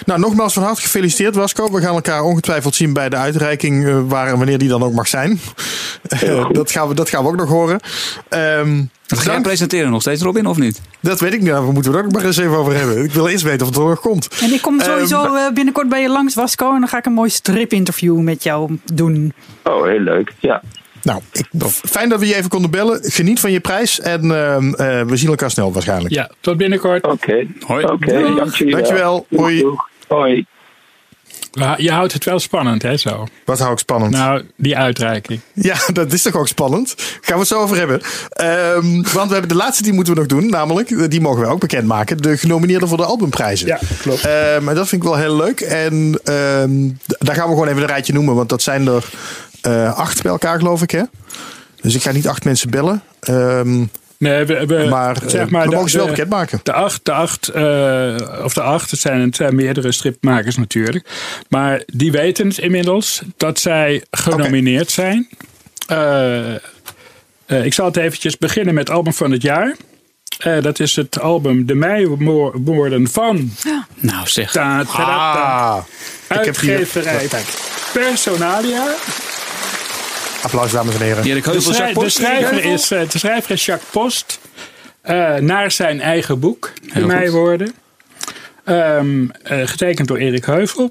Nou, 0.05 0.19
nogmaals 0.19 0.53
van 0.53 0.63
harte 0.63 0.81
gefeliciteerd, 0.81 1.35
Wasco. 1.35 1.71
We 1.71 1.81
gaan 1.81 1.95
elkaar 1.95 2.23
ongetwijfeld 2.23 2.75
zien 2.75 2.93
bij 2.93 3.09
de 3.09 3.15
uitreiking, 3.15 3.87
eh, 3.87 4.01
waar 4.07 4.27
en 4.27 4.37
wanneer 4.37 4.57
die 4.57 4.69
dan 4.69 4.83
ook 4.83 4.93
mag 4.93 5.07
zijn. 5.07 5.39
dat, 6.51 6.71
gaan 6.71 6.87
we, 6.87 6.93
dat 6.93 7.09
gaan 7.09 7.23
we 7.23 7.29
ook 7.29 7.35
nog 7.37 7.49
horen. 7.49 7.79
Ehm, 8.29 8.83
Dat 9.15 9.19
ga 9.19 9.31
jij 9.31 9.41
presenteren 9.41 9.91
nog 9.91 10.01
steeds, 10.01 10.21
Robin, 10.21 10.45
of 10.45 10.57
niet? 10.57 10.81
dat 10.99 11.19
weet 11.19 11.33
ik 11.33 11.39
niet. 11.39 11.49
Daar 11.49 11.63
moeten 11.63 11.91
we 11.91 11.97
het 11.97 11.97
ook 11.97 12.11
nog 12.11 12.21
maar 12.21 12.25
eens 12.25 12.37
even 12.37 12.57
over 12.57 12.75
hebben. 12.75 13.03
Ik 13.03 13.11
wil 13.11 13.27
eerst 13.27 13.43
weten 13.43 13.61
of 13.61 13.67
het 13.67 13.77
er 13.77 13.83
nog 13.83 13.99
komt. 13.99 14.27
En 14.41 14.53
ik 14.53 14.61
kom 14.61 14.79
sowieso 14.79 15.23
Ehm, 15.23 15.35
eh, 15.35 15.53
binnenkort 15.53 15.89
bij 15.89 16.01
je 16.01 16.09
langs, 16.09 16.35
Wasco. 16.35 16.73
En 16.73 16.79
dan 16.79 16.89
ga 16.89 16.97
ik 16.97 17.05
een 17.05 17.13
mooi 17.13 17.29
stripinterview 17.29 18.19
met 18.19 18.43
jou 18.43 18.77
doen. 18.93 19.33
Oh, 19.63 19.85
heel 19.85 19.99
leuk. 19.99 20.33
Ja. 20.39 20.61
Nou, 21.03 21.21
ik, 21.31 21.45
fijn 21.67 22.09
dat 22.09 22.19
we 22.19 22.27
je 22.27 22.35
even 22.35 22.49
konden 22.49 22.71
bellen. 22.71 22.99
Geniet 23.03 23.39
van 23.39 23.51
je 23.51 23.59
prijs 23.59 23.99
en 23.99 24.21
ehm, 24.31 24.73
eh, 24.73 25.01
we 25.01 25.17
zien 25.17 25.29
elkaar 25.29 25.51
snel 25.51 25.73
waarschijnlijk. 25.73 26.13
Ja, 26.13 26.29
tot 26.39 26.57
binnenkort. 26.57 27.03
Oké. 27.07 27.47
Hoi. 27.59 27.85
Oké, 27.85 28.35
dank 28.35 28.55
jullie 28.55 28.73
wel. 28.73 28.81
Dankjewel. 28.83 29.25
Doeg, 29.29 29.39
Hoi. 29.41 29.61
doeg. 29.61 29.89
Hoi. 30.07 30.45
Je 31.77 31.91
houdt 31.91 32.13
het 32.13 32.25
wel 32.25 32.39
spannend, 32.39 32.81
hè, 32.81 32.97
zo. 32.97 33.27
Wat 33.45 33.59
hou 33.59 33.71
ik 33.71 33.79
spannend. 33.79 34.11
Nou, 34.11 34.43
die 34.55 34.77
uitreiking. 34.77 35.39
Ja, 35.53 35.75
dat 35.93 36.13
is 36.13 36.21
toch 36.21 36.35
ook 36.35 36.47
spannend. 36.47 36.93
Gaan 36.97 37.33
we 37.33 37.39
het 37.39 37.47
zo 37.47 37.59
over 37.59 37.77
hebben. 37.77 38.01
Ehm, 38.29 39.01
want 39.13 39.27
we 39.27 39.31
hebben 39.31 39.47
de 39.47 39.55
laatste 39.55 39.83
die 39.83 39.93
moeten 39.93 40.13
we 40.13 40.19
nog 40.19 40.29
doen. 40.29 40.49
Namelijk, 40.49 41.11
die 41.11 41.21
mogen 41.21 41.41
we 41.41 41.47
ook 41.47 41.59
bekendmaken. 41.59 42.17
De 42.17 42.37
genomineerden 42.37 42.87
voor 42.87 42.97
de 42.97 43.05
albumprijzen. 43.05 43.67
Ja, 43.67 43.79
klopt. 44.01 44.25
Ehm, 44.25 44.69
en 44.69 44.75
dat 44.75 44.87
vind 44.87 45.03
ik 45.03 45.07
wel 45.09 45.17
heel 45.17 45.35
leuk. 45.35 45.59
En 45.61 46.19
ehm, 46.23 46.89
daar 47.05 47.35
gaan 47.35 47.47
we 47.47 47.53
gewoon 47.53 47.67
even 47.67 47.81
een 47.81 47.87
rijtje 47.87 48.13
noemen. 48.13 48.35
Want 48.35 48.49
dat 48.49 48.61
zijn 48.61 48.87
er 48.87 49.09
eh, 49.61 49.97
acht 49.97 50.21
bij 50.21 50.31
elkaar, 50.31 50.57
geloof 50.57 50.81
ik. 50.81 50.91
Hè? 50.91 51.03
Dus 51.81 51.95
ik 51.95 52.01
ga 52.01 52.11
niet 52.11 52.27
acht 52.27 52.43
mensen 52.43 52.69
bellen. 52.69 53.03
Ehm, 53.19 53.85
Nee, 54.21 54.45
we, 54.45 54.65
we, 54.65 54.87
maar, 54.89 55.17
zeg 55.25 55.45
eh, 55.45 55.51
maar 55.51 55.63
we 55.63 55.69
de- 55.69 55.75
mogen 55.75 55.89
ze 55.91 55.97
wel 55.97 56.07
bekendmaken. 56.07 56.59
De 56.63 56.73
acht, 56.73 57.05
de 57.05 57.11
acht, 57.11 57.47
eh, 57.47 58.15
of 58.43 58.53
de 58.53 58.61
acht, 58.61 58.91
het 58.91 58.99
zijn, 58.99 59.21
het 59.21 59.35
zijn 59.35 59.55
meerdere 59.55 59.91
stripmakers 59.91 60.57
natuurlijk. 60.57 61.09
Maar 61.49 61.83
die 61.85 62.11
weten 62.11 62.47
het 62.47 62.57
inmiddels 62.57 63.21
dat 63.37 63.59
zij 63.59 64.03
genomineerd 64.11 64.91
zijn. 64.91 65.29
Eh, 65.87 66.53
ik 67.65 67.73
zal 67.73 67.85
het 67.85 67.97
eventjes 67.97 68.37
beginnen 68.37 68.73
met 68.73 68.89
album 68.89 69.13
van 69.13 69.31
het 69.31 69.41
jaar. 69.41 69.75
Eh, 70.37 70.61
dat 70.61 70.79
is 70.79 70.95
het 70.95 71.19
album 71.19 71.65
De 71.65 71.75
Meiwoorden 71.75 73.07
van 73.09 73.51
Nou 73.95 74.27
zeg. 74.27 74.51
ta, 74.51 74.83
ta, 74.83 74.91
ta, 74.93 75.33
ta. 75.33 75.85
Ah, 76.27 76.39
ik 76.39 76.45
heb 76.45 76.59
hier- 76.59 76.77
uitgeverij 76.77 77.27
Personalia. 77.93 78.83
Applaus, 80.41 80.71
dames 80.71 80.95
en 80.95 81.01
heren. 81.01 81.23
Erik 81.23 81.43
De, 81.43 81.59
schrij- 81.61 82.09
schrijver 82.09 82.63
is, 82.63 82.91
eh, 82.91 83.09
de 83.09 83.17
schrijver 83.17 83.51
is 83.51 83.65
Jacques 83.65 83.89
Post. 83.91 84.39
eh, 85.01 85.35
naar 85.35 85.71
zijn 85.71 86.01
eigen 86.01 86.39
boek, 86.39 86.71
Heel 86.87 87.01
goed. 87.03 87.11
Meiwoorden. 87.11 87.73
Ehm, 88.63 89.25
eh, 89.43 89.67
getekend 89.67 90.07
door 90.07 90.17
Erik 90.17 90.45
Heuvel. 90.45 90.89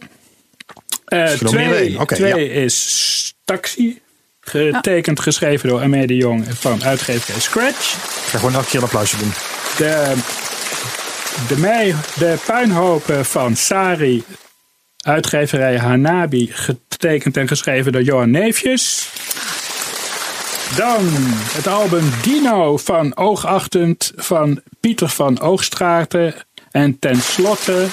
Eh, 1.04 1.26
twee 1.26 2.50
is 2.52 3.34
Taxi. 3.44 4.00
Getekend, 4.40 5.20
geschreven 5.20 5.68
door 5.68 5.80
Amélie 5.82 6.06
de 6.06 6.16
Jong 6.16 6.46
van 6.58 6.84
uitgeverij 6.84 7.40
Scratch. 7.40 7.94
Ik 7.94 8.28
ga 8.30 8.38
gewoon 8.38 8.54
elke 8.54 8.66
keer 8.66 8.78
een 8.78 8.84
applausje 8.84 9.16
doen. 9.16 9.32
De, 9.76 10.12
de, 11.48 11.58
mei, 11.58 11.94
de 12.18 12.36
puinhopen 12.46 13.24
van 13.24 13.56
Sari, 13.56 14.22
uitgeverij 15.00 15.78
Hanabi, 15.78 16.50
getekend 16.52 17.36
en 17.36 17.48
geschreven 17.48 17.92
door 17.92 18.02
Johan 18.02 18.30
Neefjes. 18.30 19.10
Dan 20.76 21.06
het 21.52 21.66
album 21.66 22.10
Dino 22.22 22.76
van 22.76 23.16
Oogachtend 23.16 24.12
van 24.16 24.60
Pieter 24.80 25.08
van 25.08 25.40
Oogstraten. 25.40 26.34
En 26.70 26.98
tenslotte, 26.98 27.86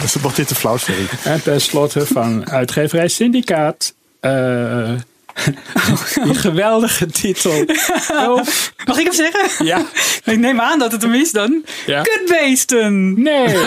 Dus 0.00 0.14
wordt 0.14 0.36
dit 0.36 0.48
te 0.48 0.54
flauw, 0.54 0.76
sorry. 0.76 1.06
en 1.24 1.42
tenslotte 1.42 2.06
van 2.06 2.50
uitgeverij 2.50 3.08
Syndicaat. 3.08 3.94
eh, 4.20 4.90
Die 6.24 6.34
geweldige 6.34 7.06
titel. 7.06 7.64
Elf. 8.08 8.72
Mag 8.86 8.98
ik 8.98 9.04
hem 9.04 9.14
zeggen? 9.14 9.66
Ja. 9.66 9.82
Ik 10.24 10.38
neem 10.38 10.60
aan 10.60 10.78
dat 10.78 10.92
het 10.92 11.02
hem 11.02 11.14
is 11.14 11.32
dan. 11.32 11.64
Ja. 11.86 12.02
Kutbeesten. 12.02 13.22
Nee. 13.22 13.48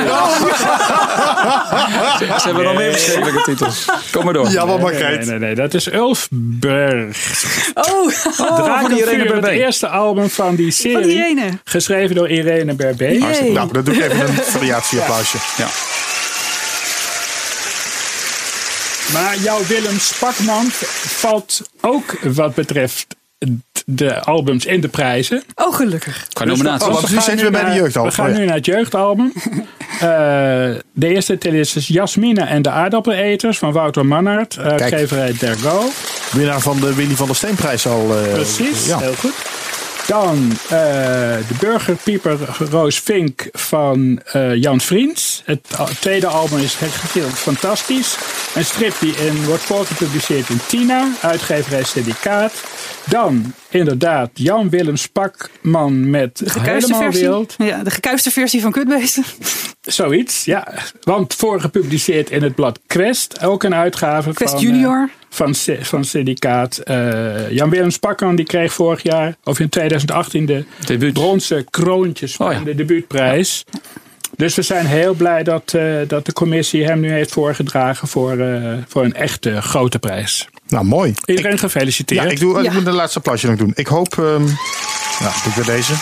Ze 2.19 2.41
hebben 2.43 2.63
nog 2.63 2.75
meer 2.75 2.91
verschillende 2.91 3.41
titels. 3.41 3.85
Kom 4.11 4.23
maar 4.23 4.33
door. 4.33 4.49
Ja, 4.49 4.65
wat 4.65 4.91
Nee, 4.91 5.01
nee, 5.03 5.25
nee, 5.25 5.39
nee, 5.39 5.55
dat 5.55 5.73
is 5.73 5.93
Ulfberg. 5.93 7.17
Oh, 7.73 8.07
Drakenvuur, 8.35 8.97
Irene 8.97 9.23
het 9.23 9.31
Berbé. 9.31 9.49
eerste 9.49 9.87
album 9.87 10.29
van 10.29 10.55
die 10.55 10.71
serie. 10.71 10.97
van 11.01 11.09
Irene. 11.09 11.49
Geschreven 11.63 12.15
door 12.15 12.29
Irene 12.29 12.73
Berbé. 12.73 13.17
Nou, 13.51 13.71
dan 13.71 13.83
doe 13.83 13.95
ik 13.95 14.01
even 14.11 14.27
een 14.27 14.33
variatieapplausje. 14.43 15.37
Ja. 15.57 15.67
Maar 19.13 19.37
jouw 19.37 19.65
Willem 19.67 19.99
Spakman 19.99 20.65
valt 21.05 21.61
ook 21.81 22.17
wat 22.23 22.55
betreft 22.55 23.05
de 23.85 24.19
albums 24.21 24.65
in 24.65 24.81
de 24.81 24.87
prijzen. 24.87 25.43
Oh, 25.55 25.75
gelukkig. 25.75 26.27
Qua 26.33 26.45
Dus 26.45 26.53
nominatie. 26.57 26.87
we- 26.87 26.93
want 26.93 27.09
nu 27.09 27.17
gaan 27.19 27.35
we 27.37 27.49
bij 27.49 27.63
de 27.65 27.71
jeugdalbum. 27.75 28.11
We 28.11 28.17
gaan 28.17 28.29
Oh, 28.31 28.37
nu 28.37 28.45
naar 28.45 28.55
het 28.55 28.65
jeugdalbum. 28.65 29.33
Eh, 29.93 29.99
de 30.93 31.07
eerste 31.07 31.37
titel 31.37 31.59
is 31.59 31.71
dus 31.73 31.87
Jasmine 31.87 32.41
en 32.43 32.61
de 32.61 32.69
aardappeleters 32.69 33.57
van 33.57 33.71
Wouter 33.71 34.05
Mannaert. 34.05 34.55
Kijk. 34.55 34.81
Uitgeverij 34.81 35.35
Dergo. 35.39 35.83
Winnaar 36.31 36.59
van 36.59 36.79
de 36.79 36.93
Willy 36.95 37.15
van 37.15 37.25
der 37.27 37.35
Steenprijs 37.35 37.87
al. 37.87 38.15
eh, 38.17 38.33
Precies, 38.33 38.85
Ja. 38.85 38.99
heel 38.99 39.13
goed. 39.13 39.33
Dan 40.07 40.51
eh, 40.51 40.69
de 40.69 41.55
burgerpieper 41.59 42.37
Roos 42.69 42.99
Vink 42.99 43.47
van 43.51 44.21
eh, 44.31 44.55
Jan 44.55 44.81
Vriends. 44.81 45.41
Het 45.45 45.67
tweede 45.99 46.27
album 46.27 46.59
is 46.59 46.75
geheel 46.75 47.29
fantastisch. 47.29 48.17
Een 48.55 48.65
strip 48.65 48.93
die 48.99 49.15
in, 49.15 49.45
wordt 49.45 49.63
voorgepubliceerd 49.63 50.49
in 50.49 50.59
Tina, 50.67 51.07
uitgeverij 51.21 51.83
Syndicaat. 51.83 52.63
Dan 53.05 53.53
inderdaad 53.69 54.29
Jan 54.33 54.69
Willem 54.69 54.97
Spakman 54.97 56.09
met 56.09 56.41
Gekuiste 56.45 56.71
Helemaal 56.71 57.01
versie. 57.11 57.27
Wild. 57.27 57.55
Ja, 57.57 57.83
de 57.83 57.91
gekuiste 57.91 58.31
versie 58.31 58.61
van 58.61 58.71
Kutbeesten. 58.71 59.23
Zoiets, 59.81 60.45
ja. 60.45 60.67
Want 61.01 61.33
voorgepubliceerd 61.35 62.29
in 62.29 62.43
het 62.43 62.55
blad 62.55 62.79
Quest. 62.87 63.43
Ook 63.43 63.63
een 63.63 63.75
uitgave 63.75 64.33
Quest 64.33 64.53
van, 64.53 64.61
Junior. 64.61 65.09
eh, 65.09 65.22
van, 65.33 65.55
van 65.81 66.03
Syndicaat. 66.03 66.77
Eh, 66.77 67.49
Jan 67.49 67.69
Willem 67.69 67.89
Spakman 67.89 68.35
die 68.35 68.45
kreeg 68.45 68.73
vorig 68.73 69.03
jaar, 69.03 69.35
of 69.43 69.59
in 69.59 69.69
2018, 69.69 70.45
de 70.45 70.65
Debuut. 70.85 71.13
bronzen 71.13 71.69
kroontjes 71.69 72.35
van 72.35 72.47
Oh 72.47 72.53
ja. 72.53 72.59
de 72.59 72.75
debuutprijs. 72.75 73.65
Dus 74.35 74.55
we 74.55 74.61
zijn 74.61 74.85
heel 74.85 75.13
blij 75.13 75.43
dat, 75.43 75.73
eh, 75.73 75.95
dat 76.07 76.25
de 76.25 76.33
commissie 76.33 76.85
hem 76.85 76.99
nu 76.99 77.11
heeft 77.11 77.31
voorgedragen 77.31 78.07
voor, 78.07 78.37
eh, 78.37 78.73
voor 78.87 79.03
een 79.03 79.13
echte 79.13 79.61
grote 79.61 79.99
prijs. 79.99 80.47
Nou, 80.67 80.85
mooi. 80.85 81.13
Iedereen 81.25 81.57
gefeliciteerd. 81.57 82.23
Ja, 82.23 82.29
ik, 82.29 82.39
doe, 82.39 82.63
ik 82.63 82.73
moet 82.73 82.85
de 82.85 82.91
laatste 82.91 83.17
applausje 83.17 83.47
nog 83.47 83.57
doen. 83.57 83.71
Ik 83.75 83.87
hoop... 83.87 84.17
ehm 84.17 84.43
nou, 85.19 85.33
doe 85.43 85.51
ik 85.55 85.55
weer 85.55 85.75
deze. 85.75 85.93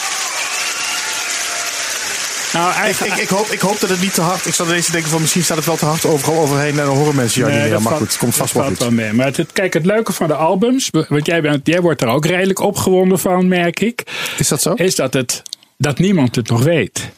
Nou, 2.54 2.70
Ik, 2.70 2.76
eigenlijk, 2.76 3.14
ik, 3.16 3.22
ik, 3.22 3.30
hoop, 3.30 3.46
ik 3.48 3.60
hoop 3.60 3.80
dat 3.80 3.90
het 3.90 4.02
niet 4.02 4.14
te 4.14 4.22
hard... 4.22 4.46
Ik 4.46 4.54
zat 4.54 4.68
ineens 4.68 4.86
te 4.86 4.92
denken 4.92 5.10
van 5.10 5.22
misschien 5.22 5.44
staat 5.44 5.58
het 5.58 5.66
wel 5.66 5.76
te 5.76 5.86
hard 5.86 6.06
overal 6.06 6.42
overheen. 6.42 6.80
En 6.80 6.86
dan 6.86 6.96
horen 6.98 7.16
mensen 7.16 7.40
jou 7.42 7.52
Nee, 7.54 7.62
niet 7.62 7.72
meer. 7.72 7.82
Maar 7.82 7.94
goed, 7.94 8.08
het 8.08 8.18
komt 8.18 8.36
vast 8.36 8.54
wel 8.54 8.64
goed. 8.66 8.78
wel 8.78 8.92
mee. 8.92 9.14
Maar 9.14 9.26
het, 9.36 9.52
kijk, 9.54 9.74
het 9.74 9.86
leuke 9.86 10.14
van 10.14 10.28
de 10.28 10.34
albums, 10.36 10.90
want 11.10 11.26
jij, 11.26 11.42
bent, 11.42 11.68
jij 11.68 11.82
wordt 11.82 12.02
er 12.02 12.08
ook 12.08 12.26
redelijk 12.26 12.60
opgewonden 12.60 13.20
van, 13.20 13.48
merk 13.48 13.80
ik, 13.80 14.04
Is 14.38 14.48
dat 14.48 14.62
zo? 14.62 14.74
is 14.74 14.96
dat, 14.96 15.14
het, 15.14 15.44
dat 15.78 15.98
niemand 16.00 16.36
het 16.36 16.50
nog 16.50 16.64
weet. 16.64 17.10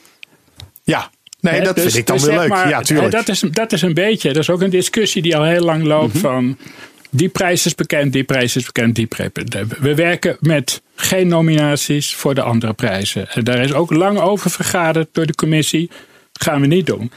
Ja. 0.84 1.10
Nee, 1.40 1.62
dat 1.62 1.76
dus- 1.76 1.84
vind 1.84 1.96
ik 1.96 2.08
dan 2.08 2.18
dus 2.18 2.26
weer 2.26 2.38
leuk. 2.38 2.50
maar, 2.50 2.70
ja, 2.70 2.82
tuurlijk. 2.82 3.12
Dat 3.12 3.28
is, 3.30 3.40
dat 3.52 3.72
is 3.72 3.82
een 3.82 3.94
beetje, 3.94 4.28
dat 4.34 4.42
is 4.42 4.50
ook 4.50 4.62
een 4.62 4.70
discussie 4.70 5.22
die 5.22 5.38
al 5.38 5.44
heel 5.44 5.62
lang 5.64 5.84
loopt 5.84 6.14
Mhm. 6.14 6.22
van 6.24 6.58
die 7.16 7.30
prijs 7.30 7.66
is 7.66 7.76
bekend, 7.76 8.14
die 8.14 8.24
prijs 8.24 8.56
is 8.56 8.66
bekend, 8.66 8.96
die 8.96 9.06
prijs. 9.06 9.30
We 9.80 9.96
werken 9.96 10.38
met 10.40 10.82
geen 10.96 11.28
nominaties 11.28 12.16
voor 12.16 12.36
de 12.36 12.42
andere 12.42 12.74
prijzen. 12.74 13.30
En 13.30 13.44
daar 13.44 13.60
is 13.60 13.74
ook 13.74 13.92
lang 13.92 14.20
over 14.20 14.52
vergaderd 14.52 15.08
door 15.12 15.26
de 15.26 15.36
commissie. 15.36 15.90
Gaan 16.34 16.62
we 16.62 16.68
niet 16.68 16.86
doen. 16.86 17.12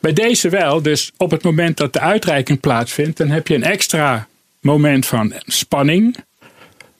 Bij 0.00 0.12
deze 0.12 0.48
wel, 0.48 0.82
dus 0.82 1.12
op 1.16 1.30
het 1.30 1.42
moment 1.42 1.76
dat 1.76 1.92
de 1.92 2.00
uitreiking 2.00 2.60
plaatsvindt, 2.60 3.16
dan 3.16 3.28
heb 3.28 3.48
je 3.48 3.54
een 3.54 3.62
extra 3.62 4.26
moment 4.60 5.06
van 5.06 5.32
spanning. 5.46 6.16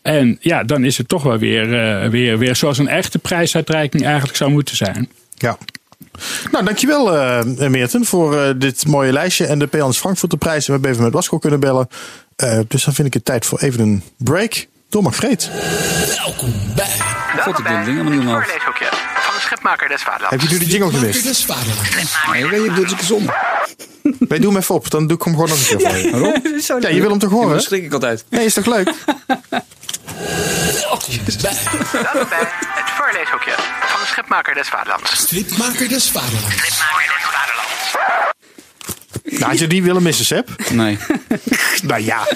En 0.03 0.39
ja, 0.41 0.65
dan 0.65 0.85
is 0.85 0.99
het 0.99 1.09
toch 1.09 1.23
wel 1.23 1.39
weer, 1.39 1.81
eh, 1.81 2.09
weer, 2.09 2.39
weer 2.39 2.57
zoals 2.57 2.79
een 2.79 2.89
echte 2.89 3.19
prijsuitreiking 3.19 4.05
eigenlijk 4.05 4.37
zou 4.37 4.51
moeten 4.51 4.77
zijn. 4.77 5.11
Ja. 5.35 5.59
Nou, 6.51 6.65
dankjewel 6.65 7.17
eh 7.17 7.69
Meerten 7.69 8.05
voor 8.05 8.37
eh, 8.39 8.55
dit 8.57 8.87
mooie 8.87 9.13
lijstje. 9.13 9.47
En 9.47 9.59
de 9.59 9.67
Peans 9.67 9.99
Frankfurter 9.99 10.39
prijs. 10.39 10.67
We 10.67 10.73
hebben 10.73 10.91
even 10.91 11.03
met 11.03 11.13
Wasco 11.13 11.39
kunnen 11.39 11.61
bellen. 11.61 11.89
Eh, 12.43 12.59
dus 12.69 12.85
dan 12.85 12.95
vind 12.95 13.07
ik 13.07 13.15
het 13.15 13.25
tijd 13.25 13.47
voor 13.47 13.59
even 13.59 13.81
een 13.81 14.03
break. 14.17 14.67
Door 14.89 15.03
Margreet. 15.03 15.51
Welkom 16.17 16.55
bij 16.75 16.87
God, 17.43 17.59
ik 17.59 17.65
ding 17.65 18.11
niet 18.11 18.23
voorleeshoekje 18.25 18.87
van 19.15 19.35
de 19.35 19.41
schepmaker 19.41 19.89
des 19.89 20.05
Heb 20.05 20.13
vaderlands. 20.13 20.45
je 20.45 20.51
nu 20.51 20.59
de 20.59 20.67
jingle 20.67 20.91
gemist? 20.91 21.25
des 21.25 21.45
Vaderlands. 21.45 22.17
Nee, 22.33 22.47
weet 22.47 22.61
je, 22.61 22.67
ik 22.69 22.75
doe 22.75 22.85
het 22.85 22.95
gezond. 22.95 23.31
Nee, 24.03 24.41
doe 24.41 24.51
hem 24.53 24.57
even 24.61 24.75
op. 24.75 24.91
Dan 24.91 25.07
doe 25.07 25.17
ik 25.17 25.23
hem 25.25 25.33
gewoon 25.35 25.49
nog 25.49 25.59
een 25.59 25.65
keer 25.77 25.81
voor 25.81 25.97
je. 25.97 26.81
Ja, 26.81 26.89
je 26.89 27.01
wil 27.01 27.11
hem 27.11 27.19
toch 27.19 27.31
horen? 27.31 27.51
Dan 27.51 27.61
schrik 27.61 27.85
ik 27.85 27.93
altijd. 27.93 28.25
Nee, 28.29 28.45
is 28.45 28.55
toch 28.55 28.67
leuk? 28.67 28.85
Welkom 30.81 31.15
bij 31.25 31.57
Welkom 31.93 32.29
bij 32.29 32.49
het 32.75 32.91
voorleeshoekje 32.91 33.53
van 33.81 34.01
de 34.01 34.07
schepmaker 34.07 34.55
des 34.55 34.69
vaderlands. 34.69 35.17
Stripmaker 35.17 35.89
des 35.89 36.11
Vaderlands. 36.11 36.57
Schepmaker 36.57 37.09
des 37.19 37.27
vaderlands. 37.27 38.32
Nou, 39.39 39.45
had 39.45 39.59
je 39.59 39.67
die 39.67 39.83
willen 39.83 40.03
missen, 40.03 40.25
Seb? 40.25 40.49
Nee. 40.73 40.99
Nou 41.83 42.03
ja. 42.03 42.27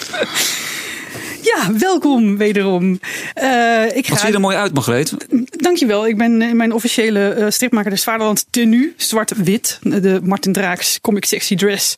Ja, 1.43 1.73
welkom 1.79 2.37
wederom. 2.37 3.01
Eh, 3.35 3.83
ik 3.87 3.93
Wat 3.95 4.05
zie 4.07 4.17
ga, 4.17 4.27
je 4.27 4.33
er 4.33 4.41
mooi 4.41 4.57
uit, 4.57 4.73
Margreet? 4.75 5.15
dankjewel. 5.51 6.07
Ik 6.07 6.17
ben 6.17 6.43
in 6.43 6.57
mijn 6.57 6.73
officiële 6.73 7.29
eh, 7.29 7.51
stripmaker 7.51 7.91
des 7.91 8.03
Vaderland 8.03 8.47
tenue. 8.51 8.93
Zwart-wit. 8.97 9.79
De 9.83 10.21
Martin 10.23 10.53
Draaks 10.53 11.01
Comic 11.01 11.25
Sexy 11.25 11.55
Dress. 11.57 11.95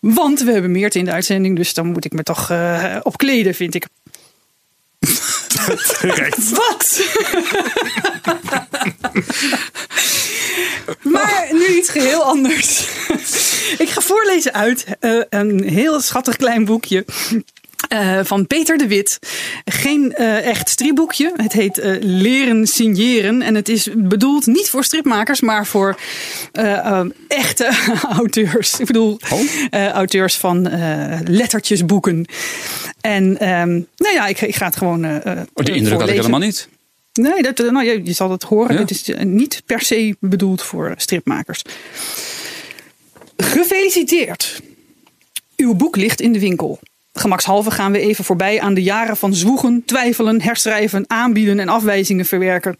Want 0.00 0.42
we 0.42 0.52
hebben 0.52 0.70
Meert 0.72 0.94
in 0.94 1.04
de 1.04 1.10
uitzending. 1.12 1.56
Dus 1.56 1.74
dan 1.74 1.86
moet 1.86 2.04
ik 2.04 2.12
me 2.12 2.22
toch 2.22 2.50
eh 2.50 2.96
opkleden, 3.02 3.54
vind 3.54 3.74
ik. 3.74 3.86
Wat? 6.50 7.00
maar 11.02 11.48
nu 11.50 11.66
iets 11.66 11.90
geheel 11.90 12.22
anders. 12.22 12.88
ik 13.78 13.88
ga 13.88 14.00
voorlezen 14.00 14.52
uit 14.52 14.86
eh, 15.00 15.20
een 15.28 15.62
heel 15.68 16.00
schattig 16.00 16.36
klein 16.36 16.64
boekje. 16.64 17.04
Eh, 17.88 18.18
van 18.22 18.46
Peter 18.46 18.78
de 18.78 18.86
Wit. 18.86 19.18
Geen 19.64 20.14
eh, 20.14 20.46
echt 20.46 20.68
stripboekje. 20.68 21.32
Het 21.36 21.52
heet 21.52 21.78
eh, 21.78 21.96
Leren 22.00 22.66
Signeren. 22.66 23.42
En 23.42 23.54
het 23.54 23.68
is 23.68 23.88
bedoeld 23.96 24.46
niet 24.46 24.70
voor 24.70 24.84
stripmakers, 24.84 25.40
maar 25.40 25.66
voor 25.66 25.98
eh, 26.52 26.78
eh, 26.78 27.06
echte 27.28 27.70
auteurs. 28.18 28.80
Ik 28.80 28.86
bedoel, 28.86 29.18
eh, 29.70 29.88
auteurs 29.88 30.36
van 30.36 30.62
lettertjesboeken. 31.24 32.26
En 33.00 33.38
ehm, 33.38 33.70
nou 33.96 34.14
ja, 34.14 34.26
ik, 34.26 34.40
ik 34.40 34.54
ga 34.54 34.66
het 34.66 34.76
gewoon. 34.76 35.04
Oh, 35.04 35.42
die 35.54 35.74
indruk 35.74 36.00
had 36.00 36.08
ik 36.08 36.14
helemaal 36.14 36.40
niet. 36.40 36.68
Nee, 37.12 37.42
dat, 37.42 37.58
nou, 37.58 37.84
je, 37.84 38.00
je 38.04 38.12
zal 38.12 38.30
het 38.30 38.42
horen. 38.42 38.74
Ja. 38.74 38.80
Het 38.80 38.90
is 38.90 39.10
niet 39.18 39.62
per 39.66 39.80
se 39.80 40.16
bedoeld 40.20 40.62
voor 40.62 40.94
stripmakers. 40.96 41.62
Gefeliciteerd. 43.36 44.60
Uw 45.56 45.74
boek 45.74 45.96
ligt 45.96 46.20
in 46.20 46.32
de 46.32 46.40
winkel. 46.40 46.78
Gemakshalve 47.18 47.70
gaan 47.70 47.92
we 47.92 47.98
even 47.98 48.24
voorbij 48.24 48.60
aan 48.60 48.74
de 48.74 48.82
jaren 48.82 49.16
van 49.16 49.34
zwoegen, 49.34 49.82
twijfelen, 49.86 50.42
herschrijven, 50.42 51.04
aanbieden 51.06 51.58
en 51.58 51.68
afwijzingen 51.68 52.24
verwerken. 52.24 52.76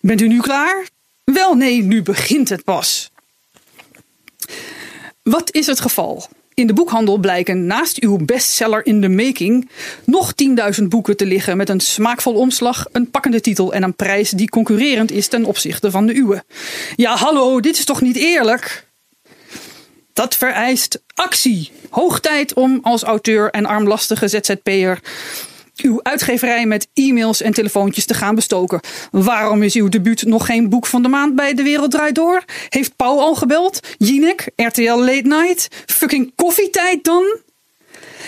Bent 0.00 0.20
u 0.20 0.28
nu 0.28 0.40
klaar? 0.40 0.88
Wel 1.24 1.54
nee, 1.54 1.82
nu 1.82 2.02
begint 2.02 2.48
het 2.48 2.64
pas. 2.64 3.10
Wat 5.22 5.54
is 5.54 5.66
het 5.66 5.80
geval? 5.80 6.28
In 6.54 6.66
de 6.66 6.72
boekhandel 6.72 7.18
blijken 7.18 7.66
naast 7.66 8.00
uw 8.00 8.16
bestseller 8.16 8.86
in 8.86 9.00
the 9.00 9.08
making 9.08 9.70
nog 10.04 10.32
10.000 10.80 10.84
boeken 10.88 11.16
te 11.16 11.26
liggen 11.26 11.56
met 11.56 11.68
een 11.68 11.80
smaakvol 11.80 12.34
omslag, 12.34 12.86
een 12.92 13.10
pakkende 13.10 13.40
titel 13.40 13.72
en 13.72 13.82
een 13.82 13.94
prijs 13.94 14.30
die 14.30 14.48
concurrerend 14.48 15.10
is 15.10 15.28
ten 15.28 15.44
opzichte 15.44 15.90
van 15.90 16.06
de 16.06 16.14
uwe. 16.14 16.44
Ja, 16.96 17.16
hallo, 17.16 17.60
dit 17.60 17.78
is 17.78 17.84
toch 17.84 18.00
niet 18.00 18.16
eerlijk? 18.16 18.88
Dat 20.20 20.36
vereist 20.36 21.02
actie. 21.14 21.70
Hoog 21.90 22.20
tijd 22.20 22.54
om 22.54 22.78
als 22.82 23.02
auteur 23.02 23.50
en 23.50 23.66
armlastige 23.66 24.28
ZZP'er 24.28 25.00
uw 25.76 26.00
uitgeverij 26.02 26.66
met 26.66 26.88
e-mails 26.94 27.42
en 27.42 27.52
telefoontjes 27.52 28.04
te 28.04 28.14
gaan 28.14 28.34
bestoken. 28.34 28.80
Waarom 29.10 29.62
is 29.62 29.74
uw 29.74 29.88
debuut 29.88 30.22
nog 30.22 30.46
geen 30.46 30.68
boek 30.68 30.86
van 30.86 31.02
de 31.02 31.08
maand 31.08 31.34
bij 31.34 31.54
De 31.54 31.62
Wereld 31.62 31.90
Draait 31.90 32.14
Door? 32.14 32.44
Heeft 32.68 32.96
Pauw 32.96 33.18
al 33.18 33.34
gebeld? 33.34 33.80
Jinek? 33.98 34.50
RTL 34.56 34.98
Late 34.98 35.28
Night? 35.28 35.68
Fucking 35.86 36.32
koffietijd 36.36 37.04
dan? 37.04 37.38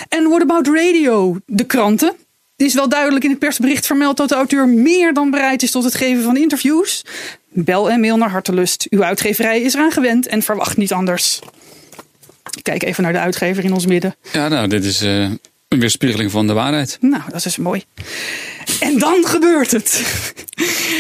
En 0.09 0.28
What 0.28 0.42
About 0.42 0.66
Radio? 0.66 1.37
De 1.46 1.64
kranten? 1.64 2.12
Is 2.57 2.74
wel 2.74 2.88
duidelijk 2.88 3.24
in 3.24 3.31
het 3.31 3.38
persbericht 3.38 3.87
vermeld 3.87 4.16
dat 4.16 4.28
de 4.28 4.35
auteur 4.35 4.68
meer 4.68 5.14
dan 5.14 5.31
bereid 5.31 5.62
is 5.62 5.70
tot 5.70 5.85
het 5.85 5.94
geven 5.94 6.22
van 6.22 6.37
interviews. 6.37 7.05
Bel 7.49 7.90
en 7.90 8.01
mail 8.01 8.16
naar 8.16 8.30
hartelust. 8.30 8.86
Uw 8.90 9.05
uitgeverij 9.05 9.61
is 9.61 9.74
eraan 9.74 9.93
gewend 9.93 10.26
en 10.26 10.43
verwacht 10.43 10.76
niet 10.76 10.93
anders. 10.93 11.40
Ik 12.57 12.62
kijk 12.62 12.82
even 12.82 13.03
naar 13.03 13.12
de 13.12 13.18
uitgever 13.18 13.64
in 13.64 13.72
ons 13.72 13.86
midden. 13.86 14.14
Ja, 14.32 14.48
nou, 14.48 14.68
dit 14.68 14.84
is 14.84 15.00
eh, 15.03 15.22
Een 15.22 15.80
weerspiegeling 15.80 16.30
van 16.30 16.46
de 16.46 16.53
waarheid. 16.53 16.98
Nou, 17.00 17.22
dat 17.30 17.44
is 17.44 17.57
mooi. 17.57 17.84
En 18.80 18.98
dan 18.98 19.26
gebeurt 19.26 19.70
het. 19.70 20.03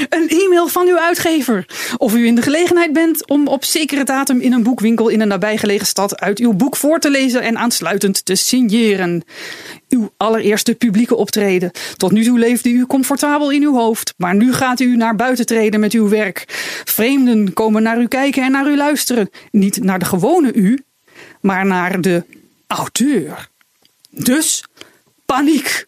Een 0.08 0.28
e-mail 0.28 0.68
van 0.68 0.86
uw 0.86 0.98
uitgever. 0.98 1.66
Of 1.96 2.14
u 2.14 2.26
in 2.26 2.34
de 2.34 2.42
gelegenheid 2.42 2.92
bent 2.92 3.28
om 3.28 3.46
op 3.46 3.64
zekere 3.64 4.04
datum 4.04 4.40
in 4.40 4.52
een 4.52 4.62
boekwinkel 4.62 5.08
in 5.08 5.20
een 5.20 5.28
nabijgelegen 5.28 5.86
stad 5.86 6.20
uit 6.20 6.38
uw 6.38 6.52
boek 6.52 6.76
voor 6.76 6.98
te 6.98 7.10
lezen 7.10 7.42
en 7.42 7.58
aansluitend 7.58 8.24
te 8.24 8.34
signeren. 8.34 9.22
Uw 9.88 10.12
allereerste 10.16 10.74
publieke 10.74 11.16
optreden. 11.16 11.70
Tot 11.96 12.12
nu 12.12 12.24
toe 12.24 12.38
leefde 12.38 12.68
u 12.68 12.86
comfortabel 12.86 13.50
in 13.50 13.62
uw 13.62 13.74
hoofd, 13.74 14.14
maar 14.16 14.34
nu 14.34 14.52
gaat 14.52 14.80
u 14.80 14.96
naar 14.96 15.16
buiten 15.16 15.46
treden 15.46 15.80
met 15.80 15.92
uw 15.92 16.08
werk. 16.08 16.44
Vreemden 16.84 17.52
komen 17.52 17.82
naar 17.82 18.00
u 18.00 18.08
kijken 18.08 18.42
en 18.42 18.50
naar 18.50 18.66
u 18.66 18.76
luisteren. 18.76 19.30
Niet 19.50 19.82
naar 19.82 19.98
de 19.98 20.04
gewone 20.04 20.52
u, 20.52 20.78
maar 21.42 21.66
naar 21.66 22.00
de 22.00 22.24
auteur. 22.66 23.48
Dus 24.10 24.64
paniek. 25.26 25.86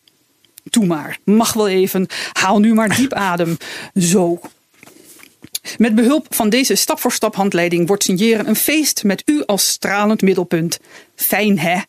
Doe 0.63 0.87
maar, 0.87 1.19
mag 1.25 1.53
wel 1.53 1.69
even. 1.69 2.07
Haal 2.33 2.59
nu 2.59 2.75
maar 2.75 2.97
diep 2.97 3.13
adem. 3.33 3.57
Zo. 3.95 4.41
Met 5.77 5.95
behulp 5.95 6.35
van 6.35 6.49
deze 6.49 6.75
stap 6.75 7.01
voor 7.01 7.13
stap 7.13 7.35
handleiding 7.35 7.87
wordt 7.87 8.03
signeren 8.03 8.49
een 8.49 8.57
feest 8.57 9.05
met 9.05 9.23
u 9.27 9.43
als 9.45 9.69
stralend 9.69 10.23
middelpunt. 10.23 10.79
Fijn 11.15 11.59
hè? 11.59 11.81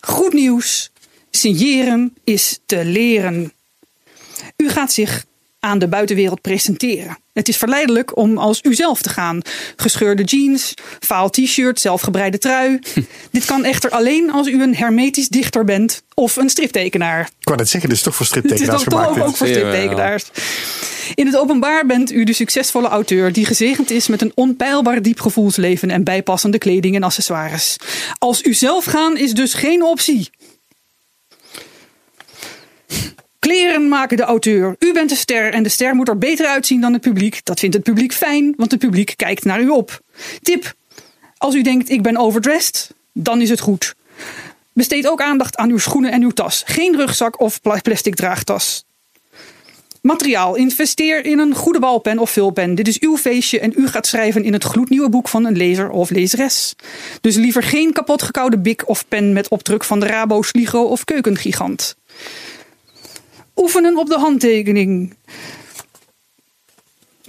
Goed 0.00 0.32
nieuws. 0.32 0.90
Signeren 1.30 2.16
is 2.24 2.58
te 2.66 2.84
leren. 2.84 3.52
U 4.56 4.68
gaat 4.68 4.92
zich 4.92 5.24
aan 5.60 5.78
de 5.78 5.88
buitenwereld 5.88 6.40
presenteren. 6.40 7.18
Het 7.32 7.48
is 7.48 7.56
verleidelijk 7.56 8.16
om 8.16 8.38
als 8.38 8.58
uzelf 8.62 9.02
te 9.02 9.08
gaan. 9.08 9.40
Gescheurde 9.76 10.22
jeans, 10.22 10.74
vaal 10.98 11.30
t-shirt, 11.30 11.80
zelfgebreide 11.80 12.38
trui. 12.38 12.78
Dit 13.30 13.44
kan 13.44 13.64
echter 13.64 13.90
alleen 13.90 14.30
als 14.32 14.46
u 14.46 14.62
een 14.62 14.76
hermetisch 14.76 15.28
dichter 15.28 15.64
bent 15.64 16.02
of 16.14 16.36
een 16.36 16.50
striptekenaar. 16.50 17.30
Ik 17.40 17.56
net 17.56 17.68
zeggen, 17.68 17.88
dit 17.88 17.98
is 17.98 18.04
toch 18.04 18.14
voor 18.14 18.26
Het 18.30 18.34
is 18.34 18.40
striptekenaars 18.42 18.84
toch, 18.84 18.92
toch 18.92 19.02
gemaakt. 19.02 19.20
ook, 19.20 19.26
dit. 19.26 19.36
voor 19.36 19.46
striptekenaars. 19.46 20.24
In 21.14 21.26
het 21.26 21.36
openbaar 21.36 21.86
bent 21.86 22.12
u 22.12 22.24
de 22.24 22.32
succesvolle 22.32 22.88
auteur 22.88 23.32
die 23.32 23.44
gezegend 23.46 23.90
is 23.90 24.08
met 24.08 24.22
een 24.22 24.32
onpeilbaar 24.34 25.02
diep 25.02 25.20
gevoelsleven 25.20 25.90
en 25.90 26.04
bijpassende 26.04 26.58
kleding 26.58 26.94
en 26.94 27.02
accessoires. 27.02 27.76
Als 28.18 28.42
u 28.42 28.54
zelf 28.54 28.84
gaan 28.84 29.16
is 29.16 29.34
dus 29.34 29.54
geen 29.54 29.82
optie. 29.82 30.30
Kleren 33.40 33.88
maken 33.88 34.16
de 34.16 34.22
auteur. 34.22 34.76
U 34.78 34.92
bent 34.92 35.08
de 35.08 35.14
ster 35.14 35.52
en 35.52 35.62
de 35.62 35.68
ster 35.68 35.94
moet 35.94 36.08
er 36.08 36.18
beter 36.18 36.46
uitzien 36.46 36.80
dan 36.80 36.92
het 36.92 37.02
publiek. 37.02 37.44
Dat 37.44 37.58
vindt 37.58 37.74
het 37.74 37.84
publiek 37.84 38.12
fijn, 38.12 38.54
want 38.56 38.70
het 38.70 38.80
publiek 38.80 39.12
kijkt 39.16 39.44
naar 39.44 39.60
u 39.60 39.68
op. 39.68 40.00
Tip: 40.42 40.74
Als 41.36 41.54
u 41.54 41.62
denkt 41.62 41.90
ik 41.90 42.02
ben 42.02 42.16
overdressed, 42.16 42.90
dan 43.12 43.40
is 43.40 43.50
het 43.50 43.60
goed. 43.60 43.94
Besteed 44.72 45.08
ook 45.08 45.20
aandacht 45.20 45.56
aan 45.56 45.70
uw 45.70 45.78
schoenen 45.78 46.12
en 46.12 46.22
uw 46.22 46.30
tas. 46.30 46.62
Geen 46.66 46.96
rugzak 46.96 47.40
of 47.40 47.60
pla- 47.60 47.80
plastic 47.80 48.14
draagtas. 48.14 48.84
Materiaal. 50.02 50.54
Investeer 50.54 51.24
in 51.24 51.38
een 51.38 51.54
goede 51.54 51.78
balpen 51.78 52.18
of 52.18 52.30
vulpen. 52.30 52.74
Dit 52.74 52.88
is 52.88 53.00
uw 53.00 53.16
feestje 53.16 53.60
en 53.60 53.72
u 53.76 53.88
gaat 53.88 54.06
schrijven 54.06 54.44
in 54.44 54.52
het 54.52 54.64
gloednieuwe 54.64 55.08
boek 55.08 55.28
van 55.28 55.44
een 55.44 55.56
lezer 55.56 55.90
of 55.90 56.10
lezeres. 56.10 56.74
Dus 57.20 57.36
liever 57.36 57.62
geen 57.62 57.92
kapot 57.92 58.22
gekoude 58.22 58.58
bik 58.58 58.88
of 58.88 59.08
pen 59.08 59.32
met 59.32 59.48
opdruk 59.48 59.84
van 59.84 60.00
de 60.00 60.06
Rabo, 60.06 60.42
Sligo 60.42 60.82
of 60.82 61.04
Keukengigant. 61.04 61.96
Oefenen 63.60 63.96
op 63.96 64.08
de 64.08 64.18
handtekening. 64.18 65.14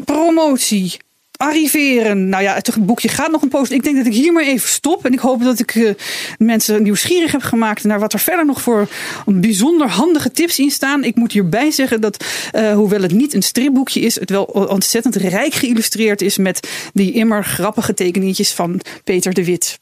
Promotie. 0.06 0.98
Arriveren. 1.38 2.30
Nou 2.30 2.44
ja, 2.44 2.54
het 2.54 2.86
boekje 2.86 3.08
gaat 3.08 3.32
nog 3.32 3.42
een 3.42 3.50
post. 3.50 3.72
Ik 3.72 3.84
denk 3.84 3.98
dat 3.98 4.06
ik 4.06 4.14
hier 4.14 4.34
maar 4.34 4.44
even 4.44 4.70
stop. 4.70 5.06
En 5.06 5.14
ik 5.14 5.20
hoop 5.20 5.44
dat 5.44 5.60
ik 5.60 5.76
eh, 5.76 5.94
mensen 6.38 6.84
nieuwsgierig 6.84 7.32
heb 7.32 7.42
gemaakt 7.42 7.84
naar 7.84 8.00
wat 8.00 8.14
er 8.14 8.20
verder 8.20 8.46
nog 8.46 8.62
voor 8.62 8.88
bijzonder 9.26 9.90
handige 9.90 10.32
tips 10.32 10.60
in 10.60 10.72
staan. 10.72 11.04
Ik 11.04 11.16
moet 11.16 11.32
hierbij 11.32 11.72
zeggen 11.72 12.02
dat, 12.02 12.26
eh, 12.52 12.74
hoewel 12.74 13.02
het 13.02 13.12
niet 13.14 13.34
een 13.34 13.44
stripboekje 13.44 14.00
is, 14.00 14.20
het 14.20 14.30
wel 14.30 14.44
ontzettend 14.44 15.16
rijk 15.16 15.54
geïllustreerd 15.54 16.22
is 16.22 16.38
met 16.38 16.68
die 16.94 17.12
immer 17.12 17.46
grappige 17.46 17.94
tekeningetjes 17.94 18.52
van 18.52 18.82
Peter 19.04 19.34
de 19.34 19.46
Wit. 19.46 19.80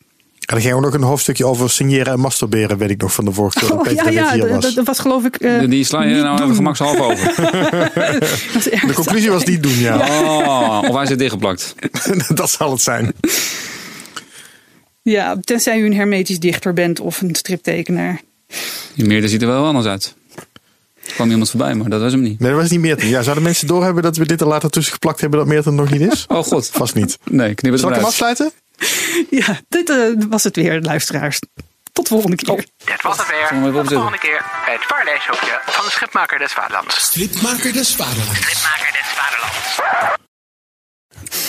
En 0.50 0.56
er 0.56 0.62
ging 0.62 0.74
ook 0.74 0.82
nog 0.82 0.94
een 0.94 1.02
hoofdstukje 1.04 1.46
over 1.46 1.70
signeren 1.70 2.14
en 2.14 2.20
masturberen, 2.20 2.78
weet 2.78 2.90
ik 2.90 3.02
nog 3.02 3.14
van 3.14 3.26
de 3.26 3.32
vorige 3.34 3.60
keer. 3.60 3.68
dat 3.70 3.78
Oh, 3.78 3.84
Peter 3.84 4.12
ja, 4.12 4.32
hier 4.34 4.42
dat- 4.42 4.50
was. 4.50 4.64
dat 4.64 4.74
dat 4.76 4.86
was 4.86 5.00
geloof 5.00 5.24
ik. 5.26 5.36
eh, 5.36 5.70
Die 5.70 5.84
sla 5.84 6.04
je 6.04 6.16
nou 6.22 6.42
even 6.44 6.56
gemakshalve 6.56 7.02
over. 7.12 7.26
Dat 8.54 8.64
De 8.64 8.92
conclusie 8.94 9.30
was 9.32 9.44
niet 9.44 9.64
doen, 9.64 9.80
ja. 9.80 9.96
Oh, 10.24 10.90
of 10.90 10.96
hij 10.96 11.06
zit 11.06 11.20
dichtgeplakt. 11.20 11.76
dat 12.36 12.50
zal 12.50 12.72
het 12.72 12.82
zijn. 12.82 13.14
Ja, 15.02 15.38
tenzij 15.44 15.80
u 15.80 15.86
een 15.86 15.94
hermetisch 15.96 16.40
dichter 16.40 16.74
bent 16.74 17.00
of 17.00 17.22
een 17.22 17.36
striptekenaar. 17.36 18.22
Die 18.96 19.06
meerder 19.06 19.30
ziet 19.30 19.42
er 19.42 19.48
wel 19.48 19.66
anders 19.66 19.86
uit. 19.86 20.16
Er 21.06 21.14
kwam 21.16 21.30
iemand 21.32 21.50
voorbij, 21.50 21.74
maar 21.74 21.90
dat 21.90 22.02
was 22.02 22.12
hem 22.12 22.22
niet. 22.22 22.40
Nee, 22.40 22.52
dat 22.52 22.60
was 22.62 22.70
niet 22.70 22.80
Meerten. 22.80 23.08
Ja, 23.08 23.22
zouden 23.22 23.44
mensen 23.44 23.68
doorhebben 23.68 24.04
dat 24.04 24.18
we 24.18 24.26
dit 24.26 24.42
er 24.42 24.48
later 24.48 24.70
tussen 24.70 24.94
geplakt 24.94 25.22
hebben 25.22 25.40
dat 25.40 25.48
Meerten 25.48 25.76
nog 25.76 25.92
niet 25.92 26.02
is? 26.12 26.26
Oh 26.28 26.44
god. 26.44 26.70
Vast 26.74 26.96
niet. 26.96 27.18
Nee, 27.30 27.54
knip 27.56 27.72
het 27.72 27.82
Zal 27.82 27.90
ik 27.90 27.96
hem 27.96 28.06
afsluiten? 28.06 28.52
Ja, 29.40 29.60
dit 29.70 29.90
eh, 29.90 29.98
was 30.30 30.44
het 30.44 30.56
weer, 30.56 30.82
luisteraars. 30.82 31.40
Tot 31.94 32.08
de 32.08 32.14
volgende 32.14 32.36
keer. 32.36 32.66
Dit 32.86 33.02
was 33.02 33.18
het 33.18 33.28
weer. 33.28 33.74
Tot 33.74 33.90
de 33.90 33.96
volgende 33.96 34.18
keer 34.18 34.46
bij 34.66 34.74
het 34.74 34.88
Paradijshokje 34.88 35.60
van 35.66 35.86
de 35.86 35.92
Schipmaker 35.92 36.40
des 36.40 36.52
Vaderlands. 36.54 37.00
Stripmaker 37.00 37.74
des 37.74 37.96
Vaderlands. 37.96 38.40
Schipmaker 38.40 38.92
des 38.92 39.08
Vaderlands. 39.16 40.18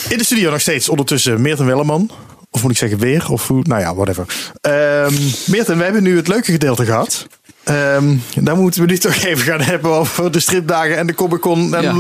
In 0.09 0.18
de 0.18 0.24
studio 0.24 0.51
nog 0.51 0.61
steeds 0.61 0.89
ondertussen 0.89 1.41
Meerten 1.41 1.66
Welleman. 1.66 2.11
Of 2.51 2.62
moet 2.62 2.70
ik 2.70 2.76
zeggen 2.76 2.99
weer? 2.99 3.31
Of 3.31 3.47
hoe? 3.49 3.62
Nou 3.62 3.81
ja, 3.81 3.95
whatever. 3.95 4.26
Ehm 4.61 5.14
Meerten, 5.47 5.78
we 5.78 5.85
hebben 5.85 6.03
nu 6.03 6.16
het 6.16 6.28
leuke 6.28 6.53
gedeelte 6.53 6.85
gehad. 6.85 7.26
Ehm 7.65 8.17
dan 8.41 8.59
moeten 8.61 8.81
we 8.81 8.87
nu 8.87 8.99
toch 8.99 9.15
even 9.15 9.45
gaan 9.45 9.61
hebben 9.61 9.91
over 9.91 10.33
de 10.33 10.41
stripdagen 10.41 10.97
en 10.97 11.07
de 11.07 11.15
Comic 11.15 11.41
Con. 11.41 11.75
En 11.75 11.83
Ja. 11.83 11.93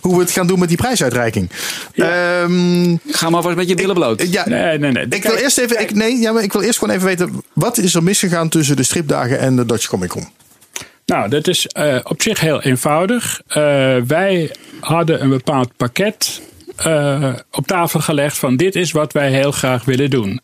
hoe 0.00 0.14
we 0.16 0.20
het 0.20 0.30
gaan 0.30 0.46
doen 0.46 0.58
met 0.58 0.68
die 0.68 0.76
prijsuitreiking. 0.76 1.50
Ehm, 1.94 2.96
Ga 3.08 3.30
maar 3.30 3.42
vast 3.42 3.56
met 3.56 3.68
je 3.68 3.74
billen 3.74 3.94
bloot. 3.94 4.32
ja, 4.32 4.48
Nee, 4.48 4.78
nee, 4.78 4.92
nee. 4.92 5.06
ik 5.08 5.22
wil 5.22 5.34
eerst 5.36 5.58
even. 5.58 5.80
Ik, 5.80 5.94
nee, 5.94 6.16
ja, 6.16 6.32
maar 6.32 6.42
ik 6.42 6.52
wil 6.52 6.62
eerst 6.62 6.78
gewoon 6.78 6.94
even 6.94 7.06
weten. 7.06 7.42
Wat 7.52 7.78
is 7.78 7.94
er 7.94 8.02
misgegaan 8.02 8.48
tussen 8.48 8.76
de 8.76 8.82
stripdagen 8.82 9.38
en 9.38 9.56
de 9.56 9.66
Dutch 9.66 9.86
Comic 9.88 10.08
Con? 10.08 10.28
Nou, 11.06 11.28
dat 11.28 11.48
is 11.48 11.66
eh, 11.66 11.96
op 12.02 12.22
zich 12.22 12.40
heel 12.40 12.62
eenvoudig. 12.62 13.40
Eh, 13.46 13.62
wij 14.06 14.54
hadden 14.80 15.22
een 15.22 15.28
bepaald 15.28 15.70
pakket 15.76 16.40
eh, 16.76 17.32
op 17.50 17.66
tafel 17.66 18.00
gelegd 18.00 18.38
van 18.38 18.56
dit 18.56 18.74
is 18.74 18.92
wat 18.92 19.12
wij 19.12 19.30
heel 19.30 19.52
graag 19.52 19.84
willen 19.84 20.10
doen. 20.10 20.40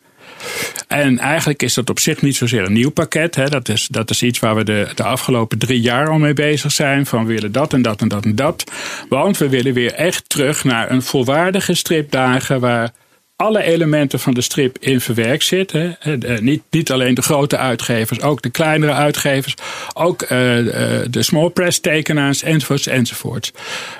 En 0.87 1.19
eigenlijk 1.19 1.63
is 1.63 1.73
dat 1.73 1.89
op 1.89 1.99
zich 1.99 2.21
niet 2.21 2.35
zozeer 2.35 2.63
een 2.63 2.73
nieuw 2.73 2.91
pakket. 2.91 3.35
Hè. 3.35 3.49
Dat, 3.49 3.69
is, 3.69 3.87
dat 3.87 4.09
is 4.09 4.23
iets 4.23 4.39
waar 4.39 4.55
we 4.55 4.63
de, 4.63 4.87
de 4.95 5.03
afgelopen 5.03 5.57
drie 5.57 5.81
jaar 5.81 6.09
al 6.09 6.17
mee 6.17 6.33
bezig 6.33 6.71
zijn. 6.71 7.05
Van 7.05 7.25
we 7.25 7.33
willen 7.33 7.51
dat 7.51 7.73
en 7.73 7.81
dat 7.81 8.01
en 8.01 8.07
dat 8.07 8.25
en 8.25 8.35
dat. 8.35 8.63
Want 9.09 9.37
we 9.37 9.49
willen 9.49 9.73
weer 9.73 9.93
echt 9.93 10.29
terug 10.29 10.63
naar 10.63 10.91
een 10.91 11.01
volwaardige 11.01 11.73
stripdagen 11.73 12.59
waar 12.59 12.91
alle 13.35 13.63
elementen 13.63 14.19
van 14.19 14.33
de 14.33 14.41
strip 14.41 14.77
in 14.79 15.01
verwerkt 15.01 15.43
zitten. 15.43 15.97
Eh, 15.99 16.39
Niet, 16.39 16.61
niet 16.69 16.91
alleen 16.91 17.13
de 17.13 17.21
grote 17.21 17.57
uitgevers, 17.57 18.21
ook 18.21 18.41
de 18.41 18.49
kleinere 18.49 18.91
uitgevers. 18.93 19.55
Ook 19.93 20.21
eh, 20.21 20.59
eh, 20.59 21.07
de 21.09 21.23
small 21.23 21.49
press 21.49 21.79
tekenaars 21.79 22.43
enzovoorts 22.43 22.87
enzovoorts. 22.87 23.51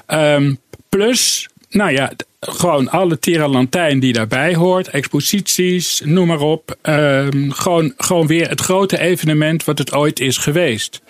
Ehm, 0.06 0.54
plus, 0.89 1.50
nou 1.74 1.91
ja, 1.91 2.11
gewoon 2.39 2.89
alle 2.89 3.19
tiralantijn 3.19 3.99
die 3.99 4.13
daarbij 4.13 4.55
hoort. 4.55 4.88
Exposities, 4.88 6.01
noem 6.05 6.28
maar 6.28 6.39
op. 6.39 6.78
Ehm, 6.82 7.49
gewoon, 7.49 7.93
gewoon 7.97 8.28
weer 8.28 8.49
het 8.49 8.61
grote 8.61 8.99
evenement 8.99 9.63
wat 9.63 9.78
het 9.78 9.93
ooit 9.93 10.19
is 10.19 10.38
geweest. 10.38 11.01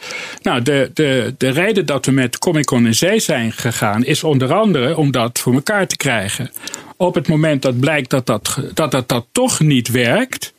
Nou, 0.42 0.62
de, 0.62 0.92
de, 0.94 1.36
de 1.38 1.50
reden 1.50 1.86
dat 1.86 2.06
we 2.06 2.12
met 2.12 2.38
Comic 2.38 2.66
Con 2.66 2.86
in 2.86 2.96
zee 2.96 3.20
zijn 3.20 3.52
gegaan... 3.52 4.06
is 4.06 4.24
onder 4.24 4.54
andere 4.54 4.98
om 4.98 5.12
dat 5.12 5.40
voor 5.40 5.54
elkaar 5.54 5.88
te 5.88 5.98
krijgen. 5.98 6.52
Op 6.98 7.16
het 7.16 7.28
moment 7.28 7.62
dat 7.62 7.80
blijkt 7.80 8.10
dat 8.10 8.26
dat, 8.26 8.58
dat, 8.74 8.92
dat, 8.92 9.10
dat 9.10 9.26
toch 9.32 9.60
niet 9.60 9.88
werkt... 9.92 10.54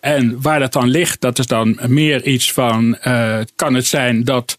En 0.00 0.40
waar 0.40 0.58
dat 0.58 0.72
dan 0.72 0.88
ligt, 0.88 1.20
dat 1.20 1.38
is 1.38 1.46
dan 1.46 1.78
meer 1.86 2.24
iets 2.24 2.52
van: 2.52 2.96
eh, 2.96 3.38
kan 3.56 3.74
het 3.74 3.86
zijn 3.86 4.24
dat 4.24 4.58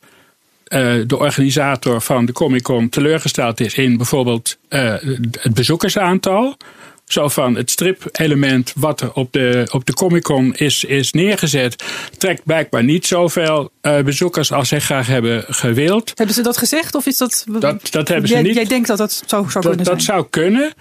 eh, 0.76 0.93
de 1.07 1.17
organisator 1.17 2.01
van 2.01 2.26
de 2.26 2.32
Comic 2.32 2.61
Con 2.61 2.89
teleurgesteld 2.89 3.59
is 3.59 3.73
in 3.73 3.97
bijvoorbeeld 3.97 4.57
eh, 4.67 4.93
het 5.39 5.53
bezoekersaantal? 5.53 6.57
Zo 7.05 7.28
van 7.28 7.55
het 7.55 7.71
strip-element 7.71 8.73
wat 8.76 9.01
er 9.01 9.13
op 9.13 9.32
de, 9.34 9.67
op 9.71 9.86
de 9.86 9.93
Comic 9.93 10.23
Con 10.23 10.53
is, 10.55 10.84
is 10.84 11.11
neergezet, 11.11 11.84
trekt 12.17 12.43
blijkbaar 12.43 12.84
niet 12.84 13.05
zoveel 13.05 13.71
eh, 13.82 13.99
bezoekers 13.99 14.51
als 14.51 14.67
zij 14.67 14.80
graag 14.80 15.07
hebben 15.07 15.43
gewild. 15.47 16.11
Hebben 16.15 16.36
ze 16.36 16.41
dat 16.41 16.57
gezegd 16.57 16.95
of 16.95 17.05
is 17.05 17.17
dat... 17.17 17.45
Dat- 17.59 17.91
dat 17.91 18.07
hebben 18.07 18.28
ze 18.28 18.34
jij, 18.34 18.43
niet. 18.43 18.55
Jij 18.55 18.65
denkt 18.65 18.88
dat 18.88 18.97
dat 18.97 19.11
zo 19.11 19.23
zou 19.28 19.43
Dat, 19.53 19.61
kunnen 19.61 19.78
dat 19.78 19.86
zijn? 19.86 19.99
zou 20.01 20.28
kunnen. 20.30 20.73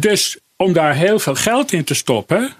Dus 0.00 0.38
om 0.56 0.72
daar 0.72 0.94
heel 0.94 1.18
veel 1.18 1.34
geld 1.34 1.72
in 1.72 1.84
te 1.84 1.94
stoppen, 1.94 2.52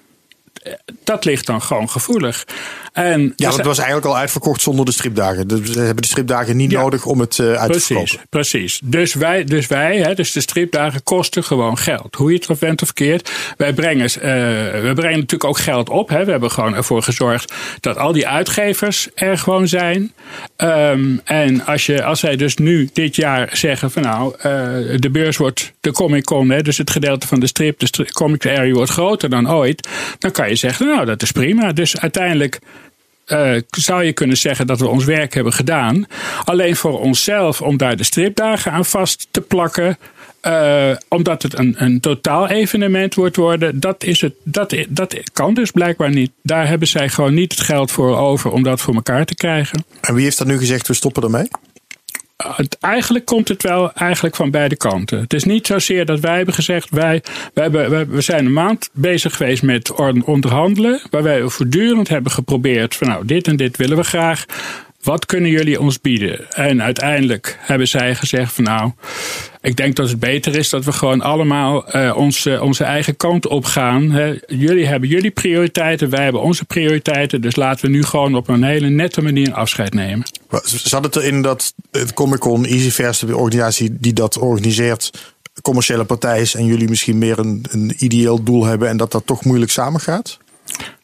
dat 1.05 1.25
ligt 1.25 1.47
dan 1.47 1.63
gewoon 1.63 1.91
gevoelig. 1.91 2.45
En 2.93 3.21
Ja, 3.37 3.45
want 3.45 3.57
het 3.57 3.67
was 3.67 3.79
eigenlijk 3.79 4.07
al 4.07 4.17
uitverkocht 4.17 4.63
zonder 4.63 4.85
de 4.85 4.93
stripdagen. 4.93 5.49
Dus 5.49 5.61
we 5.71 5.81
hebben 5.81 6.03
de 6.03 6.09
stripdagen 6.09 6.57
niet 6.57 6.71
Ja. 6.71 6.81
nodig 6.81 7.05
om 7.07 7.21
het 7.21 7.39
eh, 7.39 7.53
uit 7.53 7.73
te 7.73 7.81
verkopen. 7.81 8.19
precies. 8.29 8.81
Dus 8.85 9.15
wij, 9.15 9.45
dus 9.45 9.67
wij 9.67 9.97
hè, 9.99 10.15
dus 10.15 10.33
de 10.33 10.41
stripdagen 10.41 11.03
kosten 11.03 11.45
gewoon 11.45 11.79
geld. 11.79 12.15
Hoe 12.15 12.31
je 12.31 12.37
het 12.39 12.51
of 12.51 12.59
bent 12.59 12.81
of 12.83 12.87
verkeerd. 12.87 13.31
Wij 13.57 13.73
brengen, 13.73 14.07
eh, 14.07 14.21
we 14.83 14.91
brengen 14.95 15.19
natuurlijk 15.19 15.45
ook 15.45 15.59
geld 15.59 15.89
op. 15.89 16.09
Hè. 16.09 16.25
We 16.25 16.31
hebben 16.31 16.51
gewoon 16.51 16.75
ervoor 16.75 17.03
gezorgd 17.03 17.53
dat 17.81 17.97
al 17.97 18.13
die 18.13 18.29
uitgevers 18.29 19.09
er 19.15 19.39
gewoon 19.39 19.69
zijn. 19.69 20.13
Ehm, 20.57 21.17
en 21.25 21.65
als, 21.67 21.87
je, 21.87 22.05
als 22.05 22.21
wij 22.21 22.37
dus 22.37 22.57
nu 22.57 22.91
dit 22.93 23.17
jaar 23.17 23.49
zeggen 23.53 23.91
van 23.91 24.03
nou, 24.03 24.35
eh, 24.39 24.43
de 24.97 25.11
beurs 25.13 25.37
wordt 25.37 25.73
de 25.81 25.93
Comic 25.93 26.25
Con, 26.25 26.51
hè, 26.51 26.63
dus 26.63 26.79
het 26.79 26.91
gedeelte 26.91 27.27
van 27.27 27.41
de 27.41 27.47
strip, 27.47 27.79
de 27.79 28.13
comic 28.13 28.47
area 28.47 28.73
wordt 28.73 28.91
groter 28.91 29.31
dan 29.31 29.51
ooit. 29.51 29.89
Dan 30.19 30.31
kan 30.31 30.49
je 30.49 30.56
zeggen, 30.57 30.87
nou 30.87 31.05
dat 31.05 31.23
is 31.23 31.33
prima. 31.33 31.73
Dus 31.73 32.01
uiteindelijk 32.01 32.59
eh, 33.27 33.53
zou 33.71 34.05
je 34.05 34.13
kunnen 34.13 34.37
zeggen 34.37 34.67
dat 34.67 34.81
we 34.81 34.89
ons 34.89 35.05
werk 35.05 35.35
hebben 35.35 35.53
gedaan. 35.53 36.07
Alleen 36.45 36.77
voor 36.77 37.01
onszelf, 37.01 37.63
om 37.63 37.77
daar 37.77 37.97
de 37.97 38.05
stripdagen 38.05 38.73
aan 38.73 38.85
vast 38.85 39.29
te 39.31 39.41
plakken. 39.41 39.99
eh, 40.41 40.91
omdat 41.09 41.43
het 41.43 41.59
een, 41.59 41.75
een 41.79 42.01
totaal 42.01 42.49
evenement 42.49 43.15
wordt 43.15 43.37
worden, 43.37 43.81
dat, 43.81 44.05
is 44.05 44.21
het, 44.21 44.35
dat, 44.43 44.75
dat 44.89 45.17
kan 45.33 45.55
dus 45.55 45.71
blijkbaar 45.71 46.11
niet. 46.11 46.31
Daar 46.43 46.69
hebben 46.69 46.89
zij 46.89 47.09
gewoon 47.09 47.35
niet 47.35 47.53
het 47.53 47.61
geld 47.61 47.91
voor 47.91 48.17
over 48.17 48.51
om 48.51 48.63
dat 48.63 48.81
voor 48.81 48.95
elkaar 48.95 49.25
te 49.25 49.35
krijgen. 49.35 49.85
En 50.01 50.15
wie 50.15 50.25
heeft 50.25 50.39
dan 50.39 50.47
nu 50.47 50.59
gezegd, 50.59 50.87
we 50.89 50.95
stoppen 50.95 51.23
ermee? 51.23 51.49
Eigenlijk 52.81 53.25
komt 53.25 53.49
het 53.49 53.63
wel 53.63 53.93
eigenlijk 53.93 54.37
van 54.37 54.51
beide 54.51 54.77
kanten. 54.77 55.21
Het 55.21 55.33
is 55.33 55.45
niet 55.45 55.67
zozeer 55.67 56.05
dat 56.05 56.21
wij 56.21 56.37
hebben 56.37 56.55
gezegd, 56.55 56.91
wij, 56.91 57.23
wij 57.55 57.65
hebben, 57.71 58.11
we 58.11 58.21
zijn 58.21 58.47
een 58.47 58.53
maand 58.53 58.91
bezig 58.93 59.37
geweest 59.37 59.63
met 59.63 59.93
on- 59.93 60.25
onderhandelen, 60.25 61.01
waar 61.11 61.23
wij 61.23 61.49
voortdurend 61.49 62.09
hebben 62.09 62.33
geprobeerd 62.33 62.95
van 62.95 63.09
nou, 63.09 63.25
dit 63.25 63.47
en 63.47 63.57
dit 63.57 63.77
willen 63.77 63.97
we 63.97 64.05
graag. 64.05 64.45
Wat 65.07 65.27
kunnen 65.27 65.51
jullie 65.51 65.81
ons 65.81 66.01
bieden? 66.01 66.51
En 66.51 66.83
uiteindelijk 66.83 67.59
hebben 67.61 67.89
zij 67.89 68.15
gezegd 68.15 68.53
van 68.53 68.65
nou, 68.65 68.93
ik 69.61 69.77
denk 69.77 69.97
dat 69.97 70.09
het 70.09 70.21
beter 70.21 70.57
is 70.57 70.69
dat 70.69 70.85
we 70.85 70.93
gewoon 70.93 71.21
allemaal 71.21 71.89
eh, 71.89 72.17
onze, 72.17 72.63
onze 72.63 72.85
eigen 72.85 73.17
kant 73.17 73.47
op 73.47 73.65
gaan. 73.65 74.11
Hè. 74.11 74.35
Jullie 74.47 74.87
hebben 74.87 75.09
jullie 75.09 75.31
prioriteiten, 75.31 76.11
wij 76.11 76.23
hebben 76.23 76.43
onze 76.43 76.65
prioriteiten. 76.65 77.41
Dus 77.41 77.57
laten 77.57 77.87
we 77.87 77.91
nu 77.91 78.03
gewoon 78.03 78.35
op 78.35 78.49
een 78.49 78.63
hele 78.63 78.89
nette 78.89 79.23
manier 79.23 79.53
afscheid 79.53 79.95
nemen. 79.95 80.27
Zat 80.65 81.05
het 81.05 81.17
erin 81.17 81.43
dat 81.43 81.75
het 81.91 82.15
Comic 82.15 82.39
Con, 82.39 82.65
EasyFair, 82.65 83.19
de 83.27 83.37
organisatie 83.37 83.97
die 84.01 84.13
dat 84.13 84.39
organiseert, 84.39 85.35
commerciële 85.63 86.05
partij 86.05 86.41
is 86.41 86.55
en 86.55 86.65
jullie 86.65 86.89
misschien 86.89 87.19
meer 87.19 87.39
een, 87.39 87.65
een 87.71 87.95
ideeel 87.99 88.43
doel 88.43 88.65
hebben 88.65 88.89
en 88.89 88.97
dat 88.97 89.13
dat 89.13 89.27
toch 89.27 89.45
moeilijk 89.45 89.71
samengaat? 89.71 90.39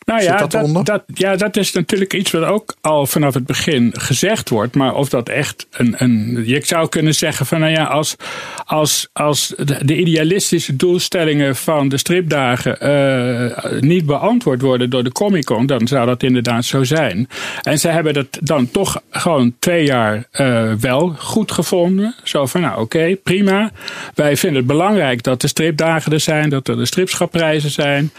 Nou 0.05 0.23
ja 0.23 0.47
dat 0.47 0.87
dat, 0.87 1.03
ja, 1.07 1.37
dat 1.37 1.57
is 1.57 1.73
natuurlijk 1.73 2.15
iets 2.15 2.31
wat 2.31 2.43
ook 2.43 2.75
al 2.81 3.07
vanaf 3.07 3.35
het 3.35 3.47
begin 3.47 3.93
gezegd 3.99 4.49
wordt. 4.49 4.75
Maar 4.75 4.95
of 4.95 5.09
dat 5.09 5.29
echt 5.29 5.67
een. 5.71 5.95
een 5.97 6.43
je 6.47 6.61
zou 6.65 6.89
kunnen 6.89 7.15
zeggen 7.15 7.47
van 7.47 7.61
nou 7.61 7.73
ja, 7.73 7.85
als, 7.85 8.17
als, 8.65 9.09
als 9.13 9.55
de, 9.57 9.85
de 9.85 9.97
idealistische 9.97 10.77
doelstellingen 10.77 11.57
van 11.57 11.89
de 11.89 11.97
stripdagen 11.97 12.81
eh, 12.81 13.81
niet 13.81 14.07
beantwoord 14.07 14.61
worden 14.61 14.91
door 14.91 15.05
de 15.05 15.13
Comic 15.13 15.45
Con, 15.45 15.67
dan 15.67 15.87
zou 15.89 16.07
dat 16.07 16.23
inderdaad 16.23 16.65
zo 16.65 16.85
zijn. 16.85 17.29
En 17.63 17.79
ze 17.79 17.89
hebben 17.89 18.15
dat 18.15 18.39
dan 18.41 18.71
toch 18.71 19.01
gewoon 19.11 19.55
twee 19.59 19.85
jaar 19.85 20.25
eh, 20.31 20.73
wel 20.81 21.15
goed 21.19 21.53
gevonden. 21.53 22.15
Zo 22.23 22.47
van 22.47 22.61
nou 22.61 22.81
oké, 22.81 23.17
prima. 23.23 23.71
Wij 24.15 24.37
vinden 24.37 24.59
het 24.59 24.67
belangrijk 24.67 25.23
dat 25.23 25.41
de 25.41 25.49
stripdagen 25.49 26.13
er 26.13 26.21
zijn, 26.21 26.51
dat 26.51 26.69
er 26.69 26.77
de 26.77 26.87
stripschapprijzen 26.87 27.71
zijn. 27.71 28.11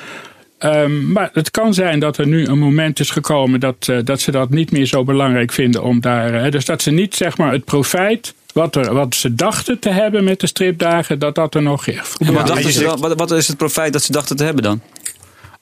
Ehm, 0.63 1.11
maar 1.11 1.29
het 1.33 1.51
kan 1.51 1.73
zijn 1.73 1.99
dat 1.99 2.17
er 2.17 2.27
nu 2.27 2.45
een 2.45 2.57
moment 2.59 2.99
is 2.99 3.09
gekomen 3.09 3.59
dat, 3.59 3.87
eh, 3.89 3.97
dat 4.03 4.21
ze 4.21 4.31
dat 4.31 4.49
niet 4.49 4.71
meer 4.71 4.85
zo 4.85 5.03
belangrijk 5.03 5.51
vinden 5.51 5.83
om 5.83 6.01
daar. 6.01 6.33
eh, 6.43 6.51
dus 6.51 6.65
dat 6.65 6.81
ze 6.81 6.91
niet 6.91 7.15
zeg 7.15 7.37
maar 7.37 7.51
het 7.51 7.65
profijt. 7.65 8.33
Wat, 8.53 8.75
er, 8.75 8.93
wat 8.93 9.15
ze 9.15 9.35
dachten 9.35 9.79
te 9.79 9.89
hebben 9.89 10.23
met 10.23 10.39
de 10.39 10.47
stripdagen, 10.47 11.19
dat 11.19 11.35
dat 11.35 11.55
er 11.55 11.61
nog 11.61 11.87
is. 11.87 11.95
Wat, 12.17 12.27
Ja, 12.27 12.43
dachten 12.43 12.71
ze 12.71 12.83
dan- 12.83 12.99
wat, 12.99 13.13
wat 13.19 13.31
is 13.31 13.47
het 13.47 13.57
profijt 13.57 13.93
dat 13.93 14.03
ze 14.03 14.11
dachten 14.11 14.35
te 14.35 14.43
hebben 14.43 14.63
dan? 14.63 14.81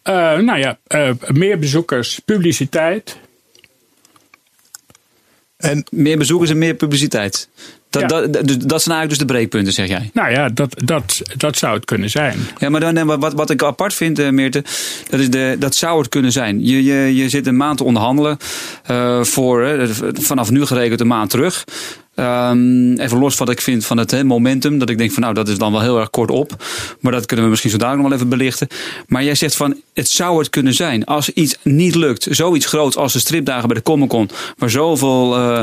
Eh, 0.01 0.13
nou 0.37 0.59
ja, 0.59 0.77
eh, 0.87 1.09
meer 1.27 1.59
bezoekers, 1.59 2.19
publiciteit. 2.25 3.17
En 5.57 5.85
Meer 5.91 6.17
bezoekers 6.17 6.49
en 6.49 6.57
meer 6.57 6.73
publiciteit. 6.73 7.49
Dat, 7.91 8.01
Ja. 8.01 8.07
dat, 8.07 8.33
dus 8.33 8.57
dat 8.57 8.81
zijn 8.81 8.95
eigenlijk 8.95 9.09
dus 9.09 9.17
de 9.17 9.25
breekpunten, 9.25 9.73
zeg 9.73 9.87
jij. 9.87 10.09
Nou 10.13 10.31
ja, 10.31 10.49
dat, 10.49 10.75
dat, 10.85 11.21
dat 11.37 11.57
zou 11.57 11.75
het 11.75 11.85
kunnen 11.85 12.09
zijn. 12.09 12.37
Ja, 12.57 12.69
maar 12.69 12.93
dan, 12.93 13.19
wat, 13.19 13.33
wat 13.33 13.49
ik 13.49 13.63
apart 13.63 13.93
vind, 13.93 14.19
eh, 14.19 14.29
Meerte, 14.29 14.63
dat, 15.09 15.19
is 15.19 15.29
de, 15.29 15.55
dat 15.59 15.75
zou 15.75 15.99
het 15.99 16.09
kunnen 16.09 16.31
zijn. 16.31 16.65
Je, 16.65 16.83
je, 16.83 17.15
je 17.15 17.29
zit 17.29 17.47
een 17.47 17.57
maand 17.57 17.77
te 17.77 17.83
onderhandelen 17.83 18.37
eh, 18.83 19.23
voor, 19.23 19.87
vanaf 20.13 20.51
nu 20.51 20.65
gerekend 20.65 21.01
een 21.01 21.07
maand 21.07 21.29
terug. 21.29 21.63
Ehm, 22.15 22.93
even 22.93 23.19
los 23.19 23.37
wat 23.37 23.49
ik 23.49 23.61
vind 23.61 23.85
van 23.85 23.97
het 23.97 24.23
momentum. 24.23 24.79
Dat 24.79 24.89
ik 24.89 24.97
denk 24.97 25.11
van 25.11 25.21
nou, 25.21 25.33
dat 25.33 25.47
is 25.47 25.57
dan 25.57 25.71
wel 25.71 25.81
heel 25.81 25.99
erg 25.99 26.09
kort 26.09 26.31
op. 26.31 26.63
Maar 26.99 27.11
dat 27.11 27.25
kunnen 27.25 27.45
we 27.45 27.51
misschien 27.51 27.71
zo 27.71 27.77
dadelijk 27.77 28.01
nog 28.01 28.11
wel 28.11 28.19
even 28.19 28.37
belichten. 28.37 28.67
Maar 29.07 29.23
jij 29.23 29.35
zegt 29.35 29.55
van, 29.55 29.81
het 29.93 30.09
zou 30.09 30.39
het 30.39 30.49
kunnen 30.49 30.73
zijn. 30.73 31.05
Als 31.05 31.29
iets 31.29 31.57
niet 31.63 31.95
lukt, 31.95 32.27
zoiets 32.29 32.65
groots 32.65 32.95
als 32.95 33.13
de 33.13 33.19
stripdagen 33.19 33.67
bij 33.67 33.77
de 33.77 33.83
Comic 33.83 34.09
Con. 34.09 34.29
Waar 34.57 34.69
zoveel 34.69 35.35
eh, 35.35 35.61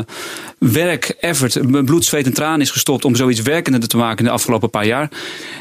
werk, 0.57 1.15
effort, 1.19 1.85
bloed, 1.85 2.05
zweet 2.05 2.25
en 2.25 2.33
tranen 2.33 2.61
is 2.61 2.71
gestopt 2.71 3.05
om 3.05 3.15
zoiets 3.15 3.41
werkende 3.41 3.87
te 3.87 3.97
maken 3.97 4.17
in 4.17 4.25
de 4.25 4.31
afgelopen 4.31 4.69
paar 4.69 4.85
jaar. 4.85 5.09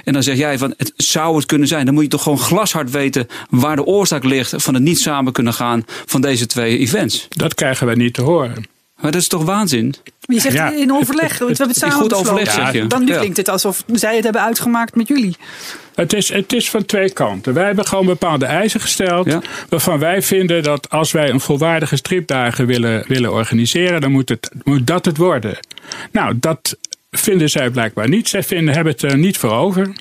En 0.05 0.13
dan 0.13 0.23
zeg 0.23 0.37
jij 0.37 0.59
van, 0.59 0.75
het 0.77 0.93
zou 0.97 1.37
het 1.37 1.47
kunnen 1.47 1.69
zijn. 1.69 1.85
Dan 1.85 1.95
moet 1.95 2.03
je 2.03 2.09
toch 2.09 2.23
gewoon 2.23 2.39
glashard 2.39 2.91
weten 2.91 3.27
waar 3.51 3.77
de 3.77 3.85
oorzaak 3.85 4.25
ligt 4.25 4.55
van 4.57 4.75
het 4.75 4.83
niet 4.83 4.99
samen 4.99 5.33
kunnen 5.33 5.55
gaan 5.55 5.85
van 6.07 6.21
deze 6.21 6.47
twee 6.47 6.79
events. 6.79 7.27
Dat 7.29 7.55
krijgen 7.55 7.87
wij 7.87 7.95
niet 7.95 8.15
te 8.15 8.23
horen. 8.23 8.78
Maar 9.01 9.11
dat 9.11 9.21
is 9.21 9.29
toch 9.29 9.45
waanzin? 9.45 9.95
Je 10.21 10.41
zegt 10.41 10.55
Ja, 10.55 10.71
in 10.73 10.93
overleg. 10.93 11.29
het- 11.29 11.39
we 11.39 11.45
hebben 11.47 11.67
het 11.69 11.77
samen 11.77 11.97
goed 11.97 12.15
overleg, 12.15 12.53
zeg 12.53 12.73
je. 12.73 12.87
Dan 12.87 13.05
nu 13.05 13.13
klinkt 13.17 13.37
het 13.37 13.49
alsof 13.49 13.85
zij 13.93 14.15
het 14.15 14.25
hebben 14.25 14.43
uitgemaakt 14.43 14.95
met 14.95 15.09
jullie. 15.09 15.37
Het 15.95 16.13
is, 16.13 16.29
het 16.33 16.53
is 16.53 16.71
van 16.71 16.85
twee 16.85 17.11
kanten. 17.13 17.55
Wij 17.55 17.67
hebben 17.67 17.87
gewoon 17.87 18.07
bepaalde 18.07 18.47
eisen 18.47 18.81
gesteld. 18.81 19.27
Ja. 19.27 19.41
Waarvan 19.69 19.99
wij 19.99 20.23
vinden 20.23 20.63
dat 20.63 20.91
als 20.91 21.13
wij 21.13 21.31
een 21.31 21.41
volwaardige 21.41 21.97
stripdagen 21.97 22.67
willen, 22.67 23.05
willen 23.09 23.33
organiseren, 23.33 24.01
dan 24.01 24.11
moet, 24.11 24.29
het, 24.29 24.51
moet 24.65 24.87
dat 24.87 25.05
het 25.05 25.17
worden. 25.17 25.59
Nou, 26.13 26.35
dat 26.41 26.77
vinden 27.11 27.51
zij 27.51 27.71
blijkbaar 27.71 28.09
niet. 28.09 28.29
Zij 28.29 28.43
vinden, 28.43 28.75
hebben 28.75 28.93
het 28.93 29.03
er 29.03 29.19
niet 29.19 29.39
voor 29.39 29.53
over. 29.53 29.93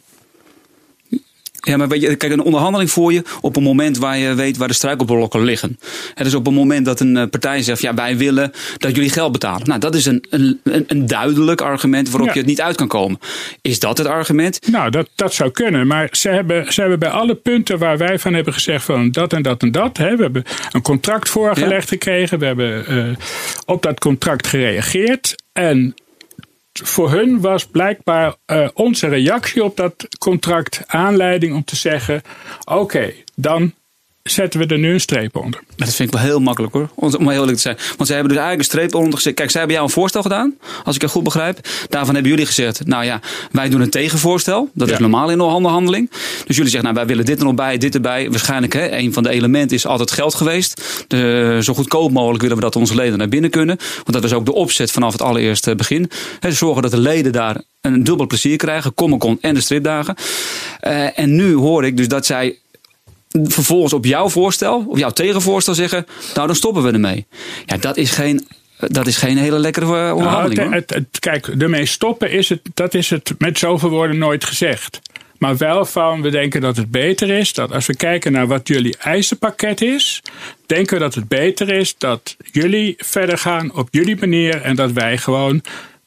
Ja, 1.67 1.77
maar 1.77 1.87
weet 1.87 2.01
je, 2.01 2.15
kijk, 2.15 2.31
een 2.31 2.41
onderhandeling 2.41 2.91
voor 2.91 3.13
je 3.13 3.23
op 3.41 3.55
een 3.55 3.63
moment 3.63 3.97
waar 3.97 4.17
je 4.17 4.33
weet 4.33 4.57
waar 4.57 4.67
de 4.67 4.73
struikelblokken 4.73 5.43
liggen. 5.43 5.79
Het 6.13 6.27
is 6.27 6.33
op 6.33 6.47
een 6.47 6.53
moment 6.53 6.85
dat 6.85 6.99
een 6.99 7.17
eh, 7.17 7.27
partij 7.29 7.61
zegt, 7.61 7.81
ja, 7.81 7.93
wij 7.93 8.17
willen 8.17 8.51
dat 8.77 8.95
jullie 8.95 9.09
geld 9.09 9.31
betalen. 9.31 9.67
Nou, 9.67 9.79
dat 9.79 9.95
is 9.95 10.05
een, 10.05 10.25
een, 10.29 10.59
een- 10.63 11.07
duidelijk 11.07 11.61
argument 11.61 12.09
waarop 12.09 12.27
Ja. 12.27 12.33
je 12.33 12.39
het 12.39 12.47
niet 12.49 12.61
uit 12.61 12.75
kan 12.75 12.87
komen. 12.87 13.19
Is 13.61 13.79
dat 13.79 13.97
het 13.97 14.07
argument? 14.07 14.59
Nou, 14.71 14.89
dat, 14.89 15.09
dat 15.15 15.33
zou 15.33 15.51
kunnen. 15.51 15.87
Maar 15.87 16.07
ze 16.11 16.29
hebben, 16.29 16.73
ze 16.73 16.79
hebben 16.81 16.99
bij 16.99 17.09
alle 17.09 17.35
punten 17.35 17.77
waar 17.77 17.97
wij 17.97 18.19
van 18.19 18.33
hebben 18.33 18.53
gezegd 18.53 18.85
van 18.85 19.11
dat 19.11 19.33
en 19.33 19.41
dat 19.41 19.61
en 19.61 19.71
dat. 19.71 19.97
Hè, 19.97 20.15
we 20.15 20.21
hebben 20.23 20.43
een 20.71 20.81
contract 20.81 21.29
voorgelegd 21.29 21.87
gekregen. 21.89 22.39
We 22.39 22.45
hebben 22.45 22.85
eh, 22.85 23.05
op 23.65 23.81
dat 23.83 23.99
contract 23.99 24.47
gereageerd. 24.47 25.35
En 25.53 25.93
voor 26.83 27.11
hun 27.11 27.41
was 27.41 27.67
blijkbaar 27.67 28.35
eh, 28.45 28.67
onze 28.73 29.07
reactie 29.07 29.63
op 29.63 29.77
dat 29.77 30.07
contract 30.17 30.83
aanleiding 30.87 31.55
om 31.55 31.63
te 31.63 31.75
zeggen: 31.75 32.21
oké, 32.65 33.13
dan 33.35 33.73
zetten 34.27 34.59
we 34.59 34.65
er 34.65 34.79
nu 34.79 34.93
een 34.93 34.99
streep 34.99 35.35
onder. 35.35 35.61
Dat 35.75 35.93
vind 35.93 36.13
ik 36.13 36.15
wel 36.15 36.23
heel 36.23 36.39
makkelijk 36.39 36.73
hoor, 36.73 36.89
om 36.95 37.29
heel 37.29 37.39
eerlijk 37.39 37.55
te 37.55 37.61
zijn. 37.61 37.77
Want 37.97 38.07
zij 38.09 38.17
hebben 38.17 38.35
dus 38.35 38.43
eigenlijk 38.43 38.59
een 38.59 38.79
streep 38.79 38.95
onder 38.95 39.13
gezet. 39.13 39.33
Kijk, 39.33 39.49
zij 39.49 39.59
hebben 39.59 39.77
jou 39.77 39.89
een 39.89 39.95
voorstel 39.95 40.21
gedaan, 40.21 40.55
als 40.83 40.95
ik 40.95 41.01
het 41.01 41.11
goed 41.11 41.23
begrijp. 41.23 41.59
Daarvan 41.89 42.13
hebben 42.13 42.31
jullie 42.31 42.45
gezegd, 42.45 42.85
nou 42.85 43.03
ja, 43.03 43.19
wij 43.51 43.69
doen 43.69 43.81
een 43.81 43.89
tegenvoorstel. 43.89 44.69
Dat 44.73 44.91
is 44.91 44.97
normaal 44.97 45.29
in 45.29 45.39
een 45.39 45.45
onderhandeling. 45.45 46.11
Dus 46.45 46.55
jullie 46.55 46.71
zeggen, 46.71 46.83
nou 46.83 46.95
wij 46.95 47.05
willen 47.05 47.25
dit 47.25 47.39
er 47.39 47.45
nog 47.45 47.55
bij, 47.55 47.77
dit 47.77 47.95
erbij. 47.95 48.29
Waarschijnlijk, 48.29 48.73
hè, 48.73 48.91
een 48.91 49.13
van 49.13 49.23
de 49.23 49.29
elementen 49.29 49.77
is 49.77 49.85
altijd 49.85 50.11
geld 50.11 50.33
geweest. 50.33 51.05
De, 51.07 51.59
zo 51.61 51.73
goedkoop 51.73 52.11
mogelijk 52.11 52.41
willen 52.41 52.57
we 52.57 52.63
dat 52.63 52.75
onze 52.75 52.95
leden 52.95 53.17
naar 53.17 53.29
binnen 53.29 53.49
kunnen. 53.49 53.77
Want 53.77 54.13
dat 54.13 54.23
is 54.23 54.33
ook 54.33 54.45
de 54.45 54.53
opzet 54.53 54.91
vanaf 54.91 55.11
het 55.11 55.21
allereerste 55.21 55.75
begin. 55.75 56.09
Hè, 56.39 56.51
zorgen 56.51 56.81
dat 56.81 56.91
de 56.91 56.99
leden 56.99 57.31
daar 57.31 57.61
een 57.81 58.03
dubbel 58.03 58.27
plezier 58.27 58.57
krijgen. 58.57 58.93
Comic 58.93 59.19
Con 59.19 59.37
en 59.41 59.53
de 59.53 59.61
stripdagen. 59.61 60.15
Eh, 60.79 61.19
en 61.19 61.35
nu 61.35 61.53
hoor 61.53 61.85
ik 61.85 61.97
dus 61.97 62.07
dat 62.07 62.25
zij 62.25 62.57
vervolgens 63.43 63.93
op 63.93 64.05
jouw 64.05 64.29
voorstel, 64.29 64.85
op 64.87 64.97
jouw 64.97 65.09
tegenvoorstel 65.09 65.73
zeggen, 65.73 66.05
nou 66.33 66.47
dan 66.47 66.55
stoppen 66.55 66.83
we 66.83 66.91
ermee. 66.91 67.25
Ja, 67.65 67.77
dat 67.77 67.97
is 67.97 68.11
geen, 68.11 68.47
dat 68.77 69.07
is 69.07 69.17
geen 69.17 69.37
hele 69.37 69.59
lekkere 69.59 70.07
eh, 70.07 70.15
onderhandeling. 70.15 70.57
Nou, 70.59 70.69
hoor. 70.69 70.75
het, 70.79 70.89
het, 70.89 71.07
het- 71.11 71.19
kijk, 71.19 71.47
ermee 71.47 71.85
stoppen 71.85 72.31
is 72.31 72.49
het, 72.49 72.61
dat 72.73 72.93
is 72.93 73.09
het 73.09 73.33
met 73.37 73.57
zoveel 73.59 73.89
woorden 73.89 74.17
nooit 74.17 74.45
gezegd. 74.45 74.99
Maar 75.37 75.57
wel 75.57 75.85
van, 75.85 76.21
we 76.21 76.29
denken 76.29 76.61
dat 76.61 76.77
het 76.77 76.91
beter 76.91 77.29
is 77.29 77.53
dat 77.53 77.71
als 77.71 77.85
we 77.85 77.95
kijken 77.95 78.31
naar 78.31 78.47
wat 78.47 78.67
jullie 78.67 78.97
eisenpakket 78.97 79.81
is, 79.81 80.21
denken 80.65 80.93
we 80.93 80.99
dat 81.03 81.15
het 81.15 81.27
beter 81.27 81.69
is 81.69 81.95
dat 81.97 82.35
jullie 82.51 82.93
verder 82.97 83.37
gaan 83.37 83.75
op 83.75 83.87
jullie 83.91 84.15
manier 84.19 84.61
en 84.61 84.75
dat 84.75 84.91
wij 84.91 85.17
gewoon 85.17 85.61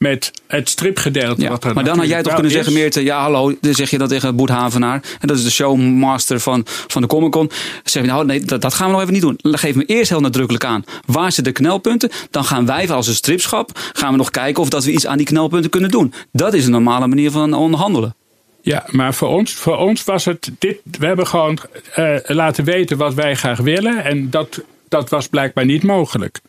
met 0.05 0.32
het 0.46 0.68
stripgedeelte. 0.68 1.42
Ja, 1.42 1.48
wat 1.48 1.64
er 1.64 1.74
maar 1.74 1.84
dan 1.84 1.98
had 1.98 2.09
jij 2.09 2.22
toch 2.22 2.34
kunnen 2.34 2.53
zeggen. 2.53 2.72
Meerte, 2.72 3.03
ja 3.03 3.20
hallo, 3.20 3.55
dan 3.61 3.74
zeg 3.74 3.90
je 3.90 3.98
dat 3.98 4.09
tegen 4.09 4.36
Boet 4.36 4.48
Havenaar. 4.48 5.03
En 5.20 5.28
dat 5.28 5.36
is 5.36 5.44
de 5.44 5.51
showmaster 5.51 6.40
van, 6.40 6.62
van 6.66 7.03
de 7.03 7.09
Comic 7.09 7.30
Con. 7.30 7.46
Dan 7.46 7.57
zeg 7.84 8.03
je, 8.03 8.09
nou 8.09 8.24
nee, 8.24 8.40
dat, 8.40 8.61
dat 8.61 8.74
gaan 8.74 8.86
we 8.86 8.92
nog 8.92 9.01
even 9.01 9.12
niet 9.12 9.22
doen. 9.22 9.38
Geef 9.42 9.74
me 9.74 9.84
eerst 9.84 10.11
heel 10.11 10.20
nadrukkelijk 10.20 10.64
aan, 10.64 10.84
waar 11.07 11.32
zitten 11.32 11.55
de 11.55 11.61
knelpunten? 11.61 12.11
Dan 12.30 12.44
gaan 12.44 12.66
wij 12.66 12.90
als 12.90 13.07
een 13.07 13.14
stripschap, 13.14 13.70
gaan 13.92 14.11
we 14.11 14.16
nog 14.16 14.30
kijken 14.30 14.62
of 14.62 14.68
dat 14.68 14.84
we 14.84 14.92
iets 14.92 15.07
aan 15.07 15.16
die 15.16 15.26
knelpunten 15.26 15.70
kunnen 15.70 15.90
doen. 15.90 16.12
Dat 16.32 16.55
is 16.55 16.64
een 16.64 16.70
normale 16.70 17.07
manier 17.07 17.30
van 17.30 17.55
onderhandelen. 17.55 18.14
Ja, 18.62 18.86
maar 18.90 19.14
voor 19.14 19.28
ons, 19.28 19.53
voor 19.53 19.76
ons 19.76 20.05
was 20.05 20.24
het 20.24 20.51
dit. 20.59 20.80
We 20.98 21.07
hebben 21.07 21.26
gewoon 21.26 21.59
eh, 21.94 22.14
laten 22.22 22.64
weten 22.64 22.96
wat 22.96 23.14
wij 23.14 23.34
graag 23.36 23.59
willen. 23.59 24.05
En 24.05 24.30
dat, 24.30 24.62
dat 24.88 25.11
was 25.11 25.26
blijkbaar 25.26 25.64
niet 25.64 25.82
mogelijk. 25.82 26.40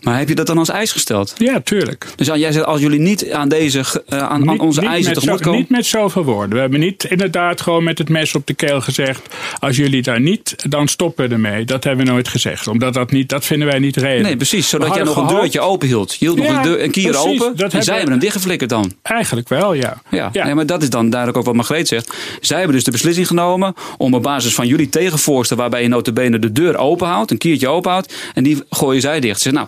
Maar 0.00 0.18
heb 0.18 0.28
je 0.28 0.34
dat 0.34 0.46
dan 0.46 0.58
als 0.58 0.68
eis 0.68 0.92
gesteld? 0.92 1.34
Ja, 1.36 1.60
tuurlijk. 1.60 2.06
Dus 2.16 2.26
jij 2.26 2.52
zegt, 2.52 2.64
als 2.64 2.80
jullie 2.80 2.98
niet 3.00 3.30
aan, 3.30 3.48
deze, 3.48 3.78
eh, 4.08 4.18
aan, 4.18 4.28
aan 4.28 4.46
Niet- 4.46 4.60
onze 4.60 4.80
niet 4.80 4.88
eisen 4.90 5.12
tegemoet 5.12 5.40
komen... 5.40 5.58
Niet 5.58 5.68
met 5.70 5.86
zoveel 5.86 6.24
woorden. 6.24 6.54
We 6.54 6.60
hebben 6.60 6.80
niet 6.80 7.04
inderdaad 7.04 7.60
gewoon 7.60 7.84
met 7.84 7.98
het 7.98 8.08
mes 8.08 8.34
op 8.34 8.46
de 8.46 8.54
keel 8.54 8.80
gezegd. 8.80 9.34
Als 9.58 9.76
jullie 9.76 10.02
daar 10.02 10.20
niet, 10.20 10.54
dan 10.68 10.88
stoppen 10.88 11.28
we 11.28 11.34
ermee. 11.34 11.64
Dat 11.64 11.84
hebben 11.84 12.04
we 12.06 12.10
nooit 12.12 12.28
gezegd. 12.28 12.66
Omdat 12.68 12.94
dat 12.94 13.10
niet, 13.10 13.28
dat 13.28 13.44
vinden 13.44 13.68
wij 13.68 13.78
niet 13.78 13.96
redelijk. 13.96 14.24
Nee, 14.24 14.36
precies. 14.36 14.68
Zodat 14.68 14.94
jij 14.94 15.04
nog 15.04 15.16
een 15.16 15.26
deurtje 15.26 15.60
open 15.60 15.88
hield. 15.88 16.10
Je 16.12 16.16
hield 16.18 16.36
nog 16.36 16.46
Ja, 16.46 16.56
een, 16.56 16.62
deur, 16.62 16.82
een 16.82 16.90
kier 16.90 17.10
precies. 17.10 17.24
open 17.26 17.38
Dat 17.38 17.50
en 17.50 17.60
hebben- 17.60 17.82
zij 17.82 17.94
hebben 17.94 18.12
hem 18.12 18.20
dichtgeflikkerd 18.20 18.70
dan. 18.70 18.92
Eigenlijk 19.02 19.48
wel, 19.48 19.72
ja. 19.72 20.02
Ja, 20.10 20.30
Nee, 20.32 20.54
maar 20.54 20.66
dat 20.66 20.82
is 20.82 20.90
dan 20.90 21.10
duidelijk 21.10 21.38
ook 21.38 21.44
wat 21.46 21.54
Margreet 21.54 21.88
zegt. 21.88 22.12
Zij 22.40 22.56
hebben 22.56 22.74
dus 22.76 22.84
de 22.84 22.90
beslissing 22.90 23.26
genomen 23.26 23.74
om 23.98 24.14
op 24.14 24.22
basis 24.22 24.54
van 24.54 24.66
jullie 24.66 24.88
tegenvoorstel... 24.88 25.56
waarbij 25.56 25.82
je 25.82 25.88
notabene 25.88 26.38
de 26.38 26.52
deur 26.52 26.76
open 26.76 27.06
houdt, 27.06 27.30
een 27.30 27.38
kiertje 27.38 27.68
open 27.68 27.90
houdt... 27.90 28.14
en 28.34 28.42
die 28.42 28.62
gooien 28.70 29.00
zij 29.00 29.20
dicht. 29.20 29.40
Nou, 29.52 29.66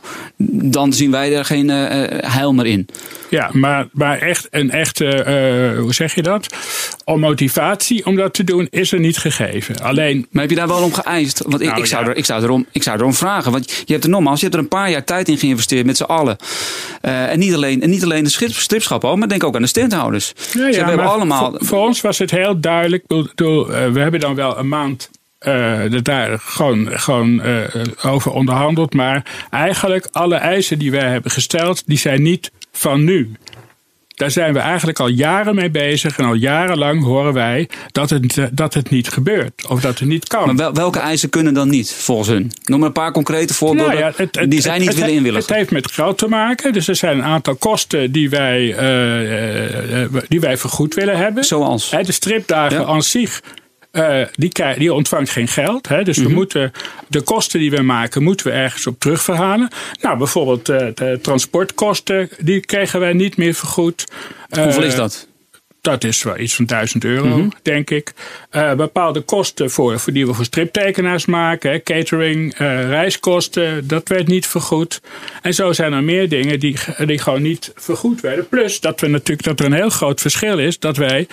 dan 0.73 0.93
zien 0.93 1.11
wij 1.11 1.37
er 1.37 1.45
geen 1.45 1.71
eh, 1.71 2.03
eh, 2.03 2.33
heil 2.33 2.53
meer 2.53 2.67
in. 2.67 2.89
Ja, 3.31 3.51
maar, 3.53 3.89
maar 3.93 4.19
echt 4.19 4.49
een 4.51 4.71
echte, 4.71 5.07
eh, 5.07 5.79
hoe 5.79 5.95
zeg 5.95 6.15
je 6.15 6.23
dat? 6.23 6.47
Om 7.05 7.21
motivatie 7.21 8.07
om 8.07 8.17
dat 8.17 8.35
te 8.35 8.45
doen 8.45 8.67
is 8.71 8.93
er 8.93 9.01
niet 9.01 9.19
gegeven. 9.19 9.81
Alleen. 9.81 10.27
Maar 10.31 10.43
heb 10.43 10.51
je 10.51 10.57
daar 10.57 10.69
wel 10.69 10.83
om 10.83 10.93
geëist? 10.95 11.43
Want 11.47 11.61
ik, 11.61 11.69
Nou, 11.69 11.81
ik, 11.81 11.87
zou, 11.87 12.05
ja. 12.05 12.11
er, 12.11 12.17
ik, 12.17 12.25
zou, 12.25 12.43
erom, 12.43 12.67
ik 12.73 12.83
zou 12.83 12.99
erom 12.99 13.15
vragen. 13.15 13.53
Want 13.53 13.71
je 13.85 13.93
hebt 13.93 14.05
er 14.05 14.11
nogmaals, 14.11 14.41
je 14.41 14.45
hebt 14.47 14.57
er 14.57 14.63
een 14.63 14.69
paar 14.69 14.91
jaar 14.91 15.05
tijd 15.05 15.29
in 15.29 15.39
geïnvesteerd 15.39 15.87
met 15.87 15.97
z'n 15.97 16.03
allen. 16.03 16.37
En, 17.01 17.39
niet 17.39 17.55
alleen, 17.55 17.83
en 17.83 17.91
niet 17.91 18.03
alleen 18.05 18.25
de 18.25 18.31
schip- 18.31 18.53
stripschap, 18.55 19.05
al, 19.05 19.17
maar 19.17 19.29
denk 19.29 19.45
ook 19.45 19.55
aan 19.55 19.63
de 19.63 19.69
standhouders. 19.69 20.33
Ja, 20.53 20.67
ja, 20.69 20.77
hebben 20.77 20.97
maar 20.97 21.07
allemaal... 21.07 21.51
Voor, 21.51 21.67
voor 21.67 21.87
ons 21.87 22.01
was 22.01 22.19
het 22.19 22.31
heel 22.31 22.61
duidelijk. 22.61 23.07
Bedoel, 23.07 23.67
we 23.67 24.01
hebben 24.01 24.21
dan 24.21 24.35
wel 24.35 24.59
een 24.59 24.69
maand. 24.69 25.11
Eh, 25.43 25.93
er 25.93 26.03
daar 26.03 26.39
gewoon, 26.39 26.89
gewoon 26.93 27.41
eh, 27.43 27.59
over 28.03 28.31
onderhandeld. 28.33 28.95
Maar 28.95 29.23
eigenlijk 29.51 30.09
alle 30.13 30.35
eisen 30.37 30.79
die 30.79 30.91
wij 30.91 31.09
hebben 31.11 31.31
gesteld, 31.31 31.83
die 31.87 31.99
zijn 31.99 32.23
niet 32.23 32.51
van 32.73 33.05
nu. 33.05 33.33
Daar 34.15 34.31
zijn 34.31 34.53
we 34.53 34.59
eigenlijk 34.59 35.01
al 35.01 35.09
jaren 35.09 35.55
mee 35.55 35.71
bezig. 35.71 36.19
En 36.19 36.25
al 36.25 36.35
jarenlang 36.35 37.03
horen 37.05 37.33
wij 37.33 37.69
dat 37.93 38.11
het, 38.11 38.39
eh, 38.39 38.45
dat 38.53 38.75
het 38.75 38.91
niet 38.91 39.09
gebeurt. 39.09 39.67
Of 39.69 39.81
dat 39.81 39.99
het 39.99 40.09
niet 40.09 40.29
kan. 40.29 40.47
Maar 40.47 40.57
wel- 40.57 40.73
welke 40.75 40.99
eisen 40.99 41.29
kunnen 41.31 41.55
dan 41.55 41.69
niet, 41.69 41.93
volgens 41.93 42.29
hun? 42.29 42.51
Noem 42.65 42.79
maar 42.79 42.89
een 42.89 42.95
paar 42.95 43.13
concrete 43.13 43.55
voorbeelden 43.55 43.93
Nou 43.95 44.05
ja, 44.05 44.13
het- 44.17 44.37
het- 44.37 44.51
die 44.51 44.61
zij 44.61 44.79
niet 44.79 44.95
willen 44.95 45.13
inwilligen. 45.13 45.47
Het 45.47 45.57
heeft 45.57 45.71
met 45.71 45.93
geld 45.93 46.19
te 46.19 46.29
maken. 46.29 46.73
Dus 46.73 46.89
er 46.89 46.97
zijn 46.97 47.19
een 47.19 47.25
aantal 47.25 47.55
kosten 47.55 48.13
die 48.13 48.31
wij, 48.31 48.61
die 50.29 50.41
wij 50.41 50.57
vergoed 50.57 50.95
willen 50.95 51.17
hebben. 51.17 51.45
Zoals? 51.45 51.91
De 51.91 52.13
stripdagen 52.13 52.81
Ja. 52.81 52.87
aan 52.87 53.03
zich. 53.03 53.41
Eh, 53.93 54.21
die, 54.35 54.49
krijg- 54.49 54.79
die 54.79 54.93
ontvangt 54.95 55.31
geen 55.31 55.49
geld. 55.49 55.89
Hè? 55.89 56.03
Dus 56.03 56.17
Mhm. 56.19 56.27
we 56.29 56.33
moeten 56.35 56.73
de 57.09 57.21
kosten 57.21 57.61
die 57.61 57.71
we 57.71 57.83
maken, 57.83 58.23
moeten 58.23 58.47
we 58.47 58.53
ergens 58.53 58.87
op 58.87 58.99
terugverhalen. 59.01 59.69
Nou, 60.01 60.19
bijvoorbeeld 60.19 60.69
eh, 60.69 60.87
de 60.95 61.19
transportkosten, 61.23 62.29
die 62.39 62.61
kregen 62.61 63.01
wij 63.01 63.13
niet 63.13 63.37
meer 63.37 63.55
vergoed. 63.55 64.05
Hoeveel 64.49 64.83
Eh, 64.83 64.89
is 64.89 64.95
dat? 64.95 65.29
dat 65.81 66.05
is 66.05 66.23
wel 66.23 66.39
iets 66.39 66.55
van 66.55 66.67
1000 66.67 67.05
euro, 67.05 67.27
Mhm. 67.27 67.49
denk 67.63 67.91
ik. 67.91 68.13
Bepaalde 68.77 69.21
kosten 69.21 69.71
voor, 69.71 69.99
voor 70.01 70.13
die 70.13 70.27
we 70.27 70.35
voor 70.35 70.45
striptekenaars 70.45 71.27
maken. 71.27 71.71
hè, 71.71 71.83
Catering, 71.83 72.55
reiskosten, 72.57 73.89
dat 73.89 74.09
werd 74.09 74.27
niet 74.29 74.47
vergoed. 74.47 75.01
En 75.43 75.55
zo 75.55 75.73
zijn 75.73 75.93
er 75.93 76.03
meer 76.05 76.29
dingen 76.29 76.61
die, 76.61 76.77
die 77.07 77.19
gewoon 77.19 77.43
niet 77.43 77.73
vergoed 77.75 78.21
werden. 78.21 78.49
Plus 78.49 78.81
dat, 78.81 79.01
we 79.01 79.07
natuurlijk, 79.09 79.43
dat 79.43 79.61
er 79.61 79.67
een 79.67 79.73
heel 79.73 79.89
groot 79.91 80.21
verschil 80.21 80.59
is 80.59 80.79
dat 80.79 80.97
wij 80.97 81.27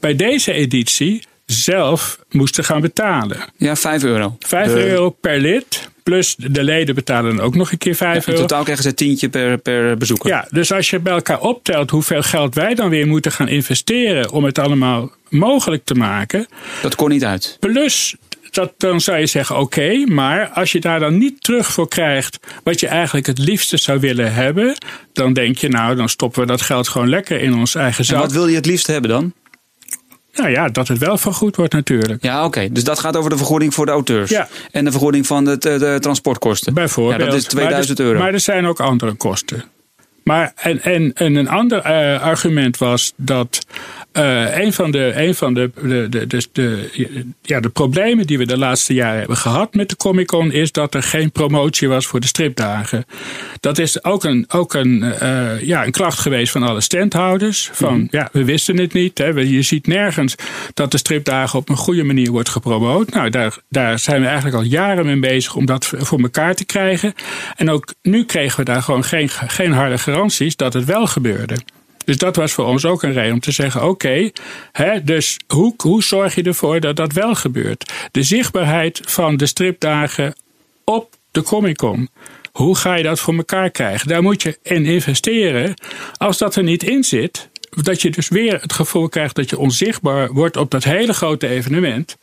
bij 0.00 0.16
deze 0.16 0.52
editie 0.52 1.22
zelf 1.46 2.18
moesten 2.30 2.64
gaan 2.64 2.80
betalen. 2.80 3.36
Ja, 3.56 3.76
5 3.76 4.02
euro. 4.04 4.36
5 4.38 4.72
De- 4.72 4.86
euro 4.88 5.10
per 5.10 5.38
lid. 5.38 5.88
Plus 6.02 6.34
de 6.38 6.62
leden 6.64 6.94
betalen 6.94 7.40
ook 7.40 7.54
nog 7.54 7.72
een 7.72 7.78
keer 7.78 7.94
5 7.94 8.26
In 8.26 8.32
euro. 8.32 8.40
totaal 8.46 8.62
krijgen 8.62 8.82
ze 8.84 8.88
een 8.90 8.94
tientje 8.96 9.28
per, 9.28 9.58
per 9.58 9.96
bezoeker. 9.96 10.28
Ja, 10.30 10.46
dus 10.50 10.72
als 10.72 10.90
je 10.90 10.98
bij 10.98 11.12
elkaar 11.12 11.40
optelt 11.40 11.90
hoeveel 11.90 12.22
geld 12.22 12.54
wij 12.54 12.74
dan 12.74 12.88
weer 12.88 13.06
moeten 13.06 13.32
gaan 13.32 13.48
investeren 13.48 14.30
om 14.30 14.44
het 14.44 14.58
allemaal 14.58 15.10
mogelijk 15.28 15.84
te 15.84 15.94
maken. 15.94 16.46
Dat 16.82 16.94
kon 16.94 17.08
niet 17.10 17.24
uit. 17.24 17.56
Plus, 17.60 18.14
dat, 18.50 18.72
dan 18.78 19.00
zou 19.00 19.18
je 19.18 19.26
zeggen: 19.26 19.58
oké, 19.58 20.04
maar 20.06 20.48
als 20.48 20.72
je 20.72 20.80
daar 20.80 21.00
dan 21.00 21.18
niet 21.18 21.42
terug 21.42 21.66
voor 21.72 21.88
krijgt 21.88 22.38
wat 22.64 22.80
je 22.80 22.86
eigenlijk 22.86 23.26
het 23.26 23.38
liefste 23.38 23.76
zou 23.76 24.00
willen 24.00 24.34
hebben, 24.34 24.74
dan 25.12 25.32
denk 25.32 25.58
je, 25.58 25.68
nou, 25.68 25.96
dan 25.96 26.08
stoppen 26.08 26.40
we 26.40 26.46
dat 26.46 26.62
geld 26.62 26.88
gewoon 26.88 27.08
lekker 27.08 27.40
in 27.40 27.54
ons 27.54 27.74
eigen 27.74 27.98
En 27.98 28.04
zak. 28.04 28.18
wat 28.20 28.32
wil 28.32 28.46
je 28.48 28.56
het 28.56 28.66
liefst 28.66 28.86
hebben 28.86 29.10
dan? 29.10 29.32
Nou 30.36 30.50
ja, 30.50 30.68
dat 30.68 30.88
het 30.88 30.98
wel 30.98 31.18
vergoed 31.18 31.56
wordt 31.56 31.72
natuurlijk. 31.72 32.22
Ja, 32.22 32.44
oké. 32.44 32.68
Dus 32.72 32.84
dat 32.84 32.98
gaat 32.98 33.16
over 33.16 33.30
de 33.30 33.36
vergoeding 33.36 33.74
voor 33.74 33.86
de 33.86 33.92
auteurs. 33.92 34.30
Ja. 34.30 34.48
En 34.70 34.84
de 34.84 34.90
vergoeding 34.90 35.26
van 35.26 35.44
de, 35.44 35.58
de, 35.58 35.78
de 35.78 35.96
transportkosten. 36.00 36.74
Bijvoorbeeld. 36.74 37.20
Ja, 37.20 37.26
dat 37.26 37.34
is 37.34 37.44
2000 37.44 37.98
maar 37.98 38.06
er, 38.06 38.12
euro. 38.12 38.24
Maar 38.24 38.32
er 38.32 38.40
zijn 38.40 38.66
ook 38.66 38.80
andere 38.80 39.12
kosten. 39.12 39.64
Maar 40.26 40.52
en, 40.56 40.82
en, 40.82 41.12
en 41.14 41.34
een 41.34 41.48
ander 41.48 41.78
eh, 41.80 42.22
argument 42.22 42.78
was 42.78 43.12
dat 43.16 43.66
eh, 44.12 44.58
een 44.58 44.72
van, 44.72 44.90
de, 44.90 45.12
een 45.16 45.34
van 45.34 45.54
de, 45.54 45.70
de, 45.82 46.06
de, 46.08 46.26
de, 46.26 46.48
de- 46.52 47.26
ja, 47.42 47.60
de 47.60 47.68
problemen 47.68 48.26
die 48.26 48.38
we 48.38 48.46
de 48.46 48.58
laatste 48.58 48.94
jaren 48.94 49.18
hebben 49.18 49.36
gehad 49.36 49.74
met 49.74 49.88
de 49.88 49.96
Comic 49.96 50.26
Con 50.26 50.52
is 50.52 50.72
dat 50.72 50.94
er 50.94 51.02
geen 51.02 51.32
promotie 51.32 51.88
was 51.88 52.06
voor 52.06 52.20
de 52.20 52.26
stripdagen. 52.26 53.04
Dat 53.60 53.78
is 53.78 54.04
ook 54.04 54.24
een, 54.24 54.44
ook 54.48 54.74
een, 54.74 55.02
eh, 55.02 55.60
ja, 55.62 55.84
een 55.84 55.90
klacht 55.92 56.18
geweest 56.18 56.52
van 56.52 56.62
alle 56.62 56.80
standhouders. 56.80 57.70
Van 57.72 57.94
Mhm. 57.98 58.06
ja, 58.10 58.28
we 58.32 58.44
wisten 58.44 58.78
het 58.78 58.92
niet. 58.92 59.18
Hè. 59.18 59.32
We- 59.32 59.50
Je 59.50 59.62
ziet 59.62 59.86
nergens 59.86 60.34
dat 60.74 60.90
de 60.90 60.98
stripdagen 60.98 61.58
op 61.58 61.68
een 61.68 61.76
goede 61.76 62.04
manier 62.04 62.30
wordt 62.30 62.48
gepromoot. 62.48 63.10
Nou, 63.10 63.30
daar, 63.30 63.56
daar 63.68 63.98
zijn 63.98 64.20
we 64.20 64.26
eigenlijk 64.26 64.56
al 64.56 64.62
jaren 64.62 65.06
mee 65.06 65.18
bezig 65.18 65.54
om 65.54 65.66
dat 65.66 65.86
voor 65.96 66.20
elkaar 66.20 66.54
te 66.54 66.64
krijgen. 66.64 67.14
En 67.56 67.70
ook 67.70 67.94
nu 68.02 68.24
kregen 68.24 68.58
we 68.58 68.64
daar 68.64 68.82
gewoon 68.82 69.04
geen, 69.04 69.28
geen 69.28 69.72
harde 69.72 69.98
dat 70.56 70.72
het 70.72 70.84
wel 70.84 71.06
gebeurde. 71.06 71.56
Dus 72.04 72.16
dat 72.16 72.36
was 72.36 72.52
voor 72.52 72.64
ons 72.64 72.84
ook 72.84 73.02
een 73.02 73.12
reden 73.12 73.32
om 73.32 73.40
te 73.40 73.52
zeggen: 73.52 73.88
oké, 73.88 74.30
dus 75.02 75.38
hoe, 75.46 75.74
hoe 75.76 76.02
zorg 76.02 76.34
je 76.34 76.42
ervoor 76.42 76.80
dat 76.80 76.96
dat 76.96 77.12
wel 77.12 77.34
gebeurt? 77.34 77.92
De 78.10 78.22
zichtbaarheid 78.22 79.00
van 79.04 79.36
de 79.36 79.46
stripdagen 79.46 80.34
op 80.84 81.14
de 81.30 81.42
Comic 81.42 81.76
Con. 81.76 82.08
Hoe 82.52 82.76
ga 82.76 82.94
je 82.94 83.02
dat 83.02 83.20
voor 83.20 83.34
elkaar 83.34 83.70
krijgen? 83.70 84.08
Daar 84.08 84.22
moet 84.22 84.42
je 84.42 84.58
in 84.62 84.84
investeren. 84.84 85.74
Als 86.16 86.38
dat 86.38 86.56
er 86.56 86.62
niet 86.62 86.82
in 86.82 87.04
zit, 87.04 87.48
dat 87.82 88.02
je 88.02 88.10
dus 88.10 88.28
weer 88.28 88.60
het 88.60 88.72
gevoel 88.72 89.08
krijgt 89.08 89.34
dat 89.34 89.50
je 89.50 89.58
onzichtbaar 89.58 90.32
wordt 90.32 90.56
op 90.56 90.70
dat 90.70 90.84
hele 90.84 91.12
grote 91.12 91.48
evenement. 91.48 92.16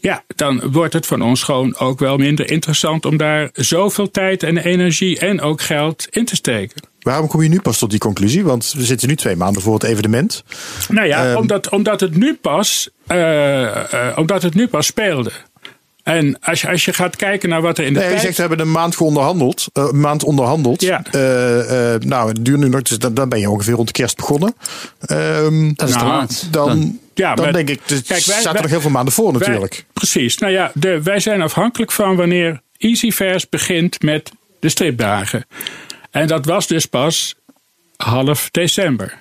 Ja, 0.00 0.24
dan 0.36 0.70
wordt 0.72 0.92
het 0.92 1.06
van 1.06 1.22
ons 1.22 1.42
gewoon 1.42 1.78
ook 1.78 1.98
wel 1.98 2.16
minder 2.16 2.50
interessant 2.50 3.04
om 3.04 3.16
daar 3.16 3.50
zoveel 3.52 4.10
tijd 4.10 4.42
en 4.42 4.56
energie 4.56 5.18
en 5.18 5.40
ook 5.40 5.60
geld 5.60 6.06
in 6.10 6.24
te 6.24 6.36
steken. 6.36 6.82
Waarom 7.06 7.28
kom 7.28 7.42
je 7.42 7.48
nu 7.48 7.60
pas 7.60 7.78
tot 7.78 7.90
die 7.90 7.98
conclusie? 7.98 8.44
Want 8.44 8.72
we 8.76 8.82
zitten 8.84 9.08
nu 9.08 9.16
twee 9.16 9.36
maanden 9.36 9.62
voor 9.62 9.74
het 9.74 9.82
evenement. 9.82 10.44
Nou 10.88 11.06
ja, 11.06 11.26
Ehm. 11.28 11.36
omdat, 11.36 11.68
omdat, 11.68 12.00
het 12.00 12.16
nu 12.16 12.34
pas, 12.34 12.88
eh, 13.06 14.08
eh, 14.08 14.18
omdat 14.18 14.42
het 14.42 14.54
nu 14.54 14.68
pas 14.68 14.86
speelde. 14.86 15.30
En 16.02 16.38
als 16.40 16.60
je, 16.60 16.68
als 16.68 16.84
je 16.84 16.92
gaat 16.92 17.16
kijken 17.16 17.48
naar 17.48 17.62
wat 17.62 17.78
er 17.78 17.84
in 17.84 17.94
de 17.94 18.00
Nee, 18.00 18.12
je 18.12 18.18
zegt 18.18 18.34
we 18.34 18.40
hebben 18.40 18.60
een 18.60 18.70
maand 18.70 18.96
onderhandeld. 18.96 19.66
eh, 19.72 19.88
een 19.92 20.00
maand 20.00 20.24
onderhandeld. 20.24 20.80
Ja. 20.82 21.02
Eh, 21.10 21.94
eh, 21.94 22.00
nou, 22.00 22.28
het 22.28 22.44
duurt 22.44 22.58
nu 22.58 22.68
nog. 22.68 22.82
Dus 22.82 22.98
dan, 22.98 23.14
dan 23.14 23.28
ben 23.28 23.40
je 23.40 23.50
ongeveer 23.50 23.74
rond 23.74 23.86
de 23.86 23.92
kerst 23.92 24.16
begonnen. 24.16 24.54
Ehm, 25.00 25.72
Dat 25.74 25.88
is 25.88 25.94
te 25.94 26.00
Nou, 26.00 26.10
laat. 26.10 26.46
dan, 26.50 26.68
Dan- 26.68 26.98
Ja, 27.14 27.34
dan 27.34 27.44
maar- 27.44 27.52
denk 27.54 27.68
ik, 27.68 27.80
er 27.90 28.02
Kijk, 28.02 28.24
wij- 28.24 28.40
zaten 28.40 28.62
nog 28.62 28.70
heel 28.70 28.80
veel 28.80 28.90
maanden 28.90 29.12
voor 29.12 29.30
Wij- 29.32 29.38
natuurlijk. 29.38 29.84
precies. 29.92 30.38
Nou 30.38 30.52
ja, 30.52 30.70
de, 30.74 31.02
wij 31.02 31.20
zijn 31.20 31.42
afhankelijk 31.42 31.92
van 31.92 32.16
wanneer 32.16 32.60
Easyverse 32.78 33.46
begint 33.50 34.02
met 34.02 34.30
de 34.60 34.68
stripdagen. 34.68 35.44
En 36.16 36.26
dat 36.26 36.44
was 36.44 36.66
dus 36.66 36.86
pas 36.86 37.34
half 37.96 38.48
december. 38.50 39.16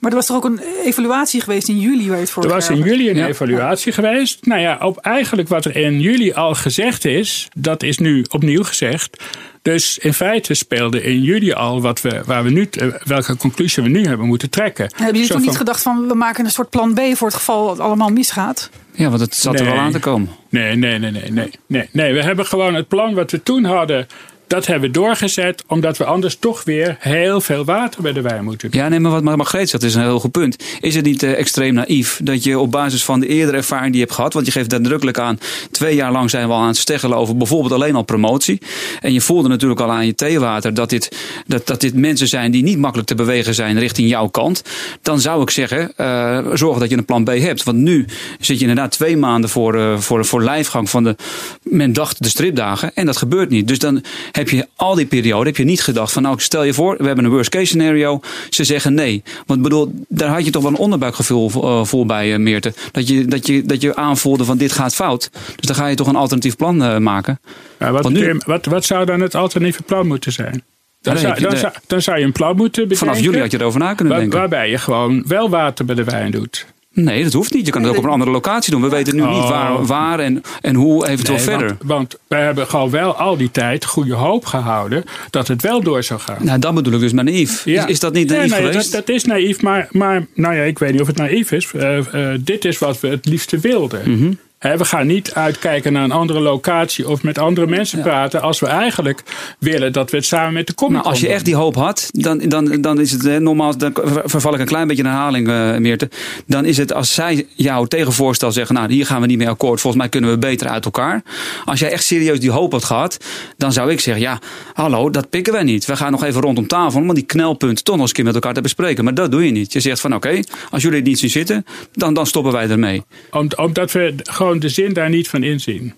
Maar 0.00 0.10
er 0.10 0.16
was 0.16 0.26
toch 0.26 0.36
ook 0.36 0.44
een 0.44 0.60
evaluatie 0.84 1.40
geweest 1.40 1.68
in 1.68 1.78
juli 1.80 2.06
waar 2.06 2.16
je 2.16 2.22
het 2.22 2.30
voor 2.30 2.42
Er 2.44 2.48
was 2.48 2.68
in 2.70 2.78
juli 2.78 3.10
een 3.10 3.16
Ja. 3.16 3.26
evaluatie 3.26 3.92
geweest. 3.92 4.46
Nou 4.46 4.60
ja, 4.60 4.78
op 4.80 4.98
eigenlijk 4.98 5.48
wat 5.48 5.64
er 5.64 5.76
in 5.76 6.00
juli 6.00 6.32
al 6.32 6.54
gezegd 6.54 7.04
is, 7.04 7.48
dat 7.56 7.82
is 7.82 7.98
nu 7.98 8.24
opnieuw 8.30 8.62
gezegd. 8.62 9.22
Dus 9.62 9.98
in 9.98 10.14
feite 10.14 10.54
speelde 10.54 11.02
in 11.02 11.22
juli 11.22 11.52
al 11.52 11.80
wat 11.80 12.00
we, 12.00 12.22
waar 12.26 12.44
we 12.44 12.50
nu, 12.50 12.68
welke 13.04 13.36
conclusie 13.36 13.82
we 13.82 13.88
nu 13.88 14.06
hebben 14.06 14.26
moeten 14.26 14.50
trekken. 14.50 14.84
Hebben 14.84 15.06
jullie 15.06 15.26
Zo 15.26 15.34
toen 15.34 15.42
niet 15.42 15.56
gedacht 15.56 15.82
van 15.82 16.08
we 16.08 16.14
maken 16.14 16.44
een 16.44 16.50
soort 16.50 16.70
plan 16.70 16.94
B 16.94 17.00
voor 17.14 17.26
het 17.26 17.36
geval 17.36 17.70
het 17.70 17.78
allemaal 17.80 18.08
misgaat? 18.08 18.70
Ja, 18.92 19.08
want 19.08 19.20
het 19.20 19.34
zat 19.34 19.60
er 19.60 19.66
wel 19.66 19.78
aan 19.78 19.92
te 19.92 19.98
komen. 19.98 20.28
Nee, 20.48 20.76
nee, 20.76 20.98
nee, 20.98 21.10
nee, 21.10 21.30
nee, 21.30 21.50
nee. 21.66 21.88
Nee, 21.92 22.12
we 22.12 22.22
hebben 22.22 22.46
gewoon 22.46 22.74
het 22.74 22.88
plan 22.88 23.14
wat 23.14 23.30
we 23.30 23.42
toen 23.42 23.64
hadden. 23.64 24.06
Dat 24.52 24.66
hebben 24.66 24.90
we 24.90 24.98
doorgezet, 24.98 25.64
omdat 25.66 25.96
we 25.96 26.04
anders 26.04 26.36
toch 26.36 26.64
weer 26.64 26.96
heel 26.98 27.40
veel 27.40 27.64
water 27.64 28.02
bij 28.02 28.12
de 28.12 28.20
wijn 28.20 28.44
moeten. 28.44 28.68
Ja, 28.72 28.88
nee, 28.88 29.00
maar 29.00 29.10
wat 29.10 29.22
Margreet 29.22 29.68
zegt 29.68 29.82
is 29.82 29.94
een 29.94 30.02
heel 30.02 30.20
goed 30.20 30.30
punt. 30.30 30.56
Is 30.80 30.94
het 30.94 31.04
niet 31.04 31.22
eh, 31.22 31.38
extreem 31.38 31.74
naïef 31.74 32.20
dat 32.22 32.44
je 32.44 32.58
op 32.58 32.70
basis 32.70 33.04
van 33.04 33.20
de 33.20 33.26
eerdere 33.26 33.56
ervaring 33.56 33.86
die 33.86 34.00
je 34.00 34.04
hebt 34.04 34.14
gehad, 34.16 34.32
want 34.32 34.46
je 34.46 34.52
geeft 34.52 34.70
nadrukkelijk 34.70 35.18
aan, 35.18 35.38
twee 35.70 35.94
jaar 35.94 36.12
lang 36.12 36.30
zijn 36.30 36.46
we 36.46 36.52
al 36.52 36.60
aan 36.60 36.66
het 36.66 36.76
steggelen 36.76 37.18
over 37.18 37.36
bijvoorbeeld 37.36 37.72
alleen 37.72 37.94
al 37.94 38.02
promotie. 38.02 38.60
En 39.00 39.12
je 39.12 39.20
voelde 39.20 39.48
natuurlijk 39.48 39.80
al 39.80 39.90
aan 39.90 40.06
je 40.06 40.14
theewater 40.14 40.74
dat 40.74 40.90
dit, 40.90 41.16
dat, 41.46 41.66
dat 41.66 41.80
dit 41.80 41.94
mensen 41.94 42.28
zijn 42.28 42.50
die 42.50 42.62
niet 42.62 42.78
makkelijk 42.78 43.08
te 43.08 43.14
bewegen 43.14 43.54
zijn 43.54 43.78
richting 43.78 44.08
jouw 44.08 44.28
kant. 44.28 44.62
Dan 45.02 45.20
zou 45.20 45.42
ik 45.42 45.50
zeggen, 45.50 45.92
eh 45.96 46.38
zorg 46.52 46.78
dat 46.78 46.90
je 46.90 46.96
een 46.96 47.04
plan 47.04 47.24
B 47.24 47.28
hebt. 47.28 47.62
Want 47.62 47.78
nu 47.78 48.06
zit 48.40 48.56
je 48.56 48.66
inderdaad 48.66 48.90
twee 48.90 49.16
maanden 49.16 49.50
voor, 49.50 49.74
eh, 49.74 49.98
voor, 49.98 50.24
voor 50.24 50.42
lijfgang 50.42 50.90
van 50.90 51.04
de, 51.04 51.16
men 51.62 51.92
dacht 51.92 52.22
de 52.22 52.28
stripdagen. 52.28 52.94
En 52.94 53.06
dat 53.06 53.16
gebeurt 53.16 53.50
niet. 53.50 53.68
Dus 53.68 53.78
dan 53.78 54.02
heb 54.32 54.41
je 54.50 54.68
al 54.76 54.94
die 54.94 55.06
periode 55.06 55.46
heb 55.46 55.56
je 55.56 55.64
niet 55.64 55.82
gedacht 55.82 56.12
van 56.12 56.22
nou 56.22 56.40
stel 56.40 56.62
je 56.64 56.74
voor, 56.74 56.96
we 56.98 57.06
hebben 57.06 57.24
een 57.24 57.30
worst 57.30 57.50
case 57.50 57.64
scenario. 57.66 58.20
Ze 58.50 58.64
zeggen 58.64 58.94
nee. 58.94 59.22
Want 59.46 59.62
bedoel, 59.62 59.92
daar 60.08 60.28
had 60.28 60.44
je 60.44 60.50
toch 60.50 60.62
wel 60.62 60.70
een 60.72 60.76
onderbuikgevoel 60.78 61.50
eh, 61.50 61.84
voor 61.84 62.06
bij, 62.06 62.32
eh, 62.32 62.38
Meerte. 62.38 62.74
Dat 62.92 63.08
je, 63.08 63.24
dat, 63.24 63.46
je, 63.46 63.62
dat 63.62 63.80
je 63.82 63.96
aanvoelde 63.96 64.44
van 64.44 64.56
dit 64.58 64.72
gaat 64.72 64.94
fout. 64.94 65.30
Dus 65.32 65.66
dan 65.66 65.74
ga 65.76 65.86
je 65.86 65.96
toch 65.96 66.06
een 66.06 66.16
alternatief 66.16 66.56
plan 66.56 66.82
eh, 66.82 66.96
maken. 66.98 67.40
Ja, 67.78 67.90
wat, 67.92 68.10
nu- 68.10 68.40
wat, 68.46 68.66
wat 68.66 68.84
zou 68.84 69.04
dan 69.06 69.20
het 69.20 69.34
alternatieve 69.34 69.82
plan 69.82 70.06
moeten 70.06 70.32
zijn? 70.32 70.62
Dan, 71.00 71.16
zou, 71.18 71.28
heb 71.32 71.38
je- 71.42 71.48
dan, 71.48 71.56
zou, 71.56 71.72
dan 71.86 72.02
zou 72.02 72.18
je 72.18 72.24
een 72.24 72.32
plan 72.32 72.56
moeten 72.56 72.82
bedenken. 72.88 72.96
Vanaf 73.06 73.20
juli 73.20 73.38
had 73.40 73.50
je 73.50 73.60
erover 73.60 73.80
na 73.80 73.94
kunnen 73.94 74.12
waar- 74.12 74.20
denken. 74.22 74.38
waarbij 74.38 74.70
je 74.70 74.78
gewoon 74.78 75.24
wel 75.26 75.50
water 75.50 75.84
bij 75.84 75.94
de 75.94 76.04
wijn 76.04 76.30
doet. 76.30 76.66
Nee, 76.94 77.22
dat 77.22 77.32
hoeft 77.32 77.54
niet. 77.54 77.66
Je 77.66 77.72
kan 77.72 77.82
het 77.82 77.90
ook 77.90 77.96
op 77.96 78.04
een 78.04 78.10
andere 78.10 78.30
locatie 78.30 78.72
doen. 78.72 78.82
We 78.82 78.88
weten 78.88 79.14
nu 79.16 79.22
niet 79.22 79.30
Oh. 79.30 79.48
waar, 79.48 79.86
waar 79.86 80.18
en, 80.18 80.42
en 80.60 80.74
hoe 80.74 81.08
eventueel 81.08 81.36
Nee, 81.36 81.46
verder. 81.46 81.66
Want, 81.66 81.78
want 81.86 82.18
we 82.28 82.36
hebben 82.36 82.66
gewoon 82.66 82.90
wel 82.90 83.16
al 83.16 83.36
die 83.36 83.50
tijd 83.50 83.84
goede 83.84 84.14
hoop 84.14 84.44
gehouden 84.44 85.04
dat 85.30 85.48
het 85.48 85.62
wel 85.62 85.82
door 85.82 86.02
zou 86.02 86.20
gaan. 86.20 86.36
Nou, 86.40 86.58
dat 86.58 86.74
bedoel 86.74 86.92
ik 86.92 87.00
dus 87.00 87.12
maar 87.12 87.24
naïef. 87.24 87.64
Ja. 87.64 87.84
Is, 87.84 87.90
is 87.90 88.00
dat 88.00 88.12
niet 88.12 88.28
naïef 88.28 88.50
nee, 88.50 88.60
geweest? 88.60 88.92
Dat, 88.92 89.06
dat 89.06 89.16
is 89.16 89.24
naïef, 89.24 89.62
maar, 89.62 89.88
maar 89.90 90.26
nou 90.34 90.54
ja, 90.54 90.62
ik 90.62 90.78
weet 90.78 90.92
niet 90.92 91.00
of 91.00 91.06
het 91.06 91.16
naïef 91.16 91.52
is. 91.52 91.72
Eh, 91.72 91.98
eh, 92.32 92.40
dit 92.40 92.64
is 92.64 92.78
wat 92.78 93.00
we 93.00 93.08
het 93.08 93.26
liefste 93.26 93.58
wilden. 93.58 94.10
Mhm. 94.10 94.32
We 94.62 94.84
gaan 94.84 95.06
niet 95.06 95.34
uitkijken 95.34 95.92
naar 95.92 96.04
een 96.04 96.12
andere 96.12 96.40
locatie 96.40 97.08
of 97.08 97.22
met 97.22 97.38
andere 97.38 97.66
mensen 97.66 98.02
praten 98.02 98.42
als 98.42 98.60
we 98.60 98.66
eigenlijk 98.66 99.22
willen 99.58 99.92
dat 99.92 100.10
we 100.10 100.16
het 100.16 100.26
samen 100.26 100.52
met 100.52 100.66
de 100.66 100.74
Comic 100.74 100.96
Nou, 100.96 101.08
als 101.08 101.20
je 101.20 101.28
echt 101.28 101.44
die 101.44 101.54
hoop 101.54 101.74
had, 101.74 102.08
dan, 102.10 102.38
dan, 102.38 102.80
dan 102.80 103.00
is 103.00 103.10
het 103.10 103.40
normaal. 103.40 103.76
Dan 103.76 103.92
verval 104.24 104.54
ik 104.54 104.60
een 104.60 104.66
klein 104.66 104.86
beetje 104.86 105.02
in 105.02 105.08
herhaling, 105.08 105.48
eh 105.48 105.76
Meerte. 105.76 106.08
Dan 106.46 106.64
is 106.64 106.76
het 106.76 106.92
als 106.92 107.14
zij 107.14 107.46
jouw 107.54 107.84
tegenvoorstel 107.84 108.52
zeggen: 108.52 108.74
Nou, 108.74 108.92
hier 108.92 109.06
gaan 109.06 109.20
we 109.20 109.26
niet 109.26 109.38
mee 109.38 109.48
akkoord. 109.48 109.80
Volgens 109.80 110.02
mij 110.02 110.10
kunnen 110.10 110.30
we 110.30 110.38
beter 110.38 110.68
uit 110.68 110.84
elkaar. 110.84 111.22
Als 111.64 111.80
jij 111.80 111.90
echt 111.90 112.04
serieus 112.04 112.40
die 112.40 112.50
hoop 112.50 112.72
had 112.72 112.84
gehad, 112.84 113.16
dan 113.56 113.72
zou 113.72 113.90
ik 113.90 114.00
zeggen: 114.00 114.22
Ja, 114.22 114.38
hallo, 114.72 115.10
dat 115.10 115.30
pikken 115.30 115.52
wij 115.52 115.62
niet. 115.62 115.84
We 115.84 115.96
gaan 115.96 116.10
nog 116.10 116.24
even 116.24 116.40
rondom 116.40 116.66
tafel 116.66 117.00
om 117.00 117.14
die 117.14 117.24
knelpunten 117.24 117.84
toch 117.84 117.94
nog 117.94 118.00
eens 118.00 118.10
een 118.10 118.16
keer 118.16 118.24
met 118.24 118.34
elkaar 118.34 118.54
te 118.54 118.60
bespreken. 118.60 119.04
Maar 119.04 119.14
dat 119.14 119.30
doe 119.30 119.44
je 119.44 119.50
niet. 119.50 119.72
Je 119.72 119.80
zegt 119.80 120.00
van: 120.00 120.14
Oké, 120.14 120.40
als 120.70 120.82
jullie 120.82 120.98
het 120.98 121.06
niet 121.06 121.18
zien 121.18 121.30
zitten, 121.30 121.64
dan, 121.92 122.14
dan 122.14 122.26
stoppen 122.26 122.52
wij 122.52 122.68
ermee. 122.68 123.02
Om, 123.30 123.48
omdat 123.56 123.92
we 123.92 124.14
gewoon 124.22 124.51
de 124.58 124.68
zin 124.68 124.92
daar 124.92 125.08
niet 125.10 125.28
van 125.28 125.42
inzien. 125.42 125.94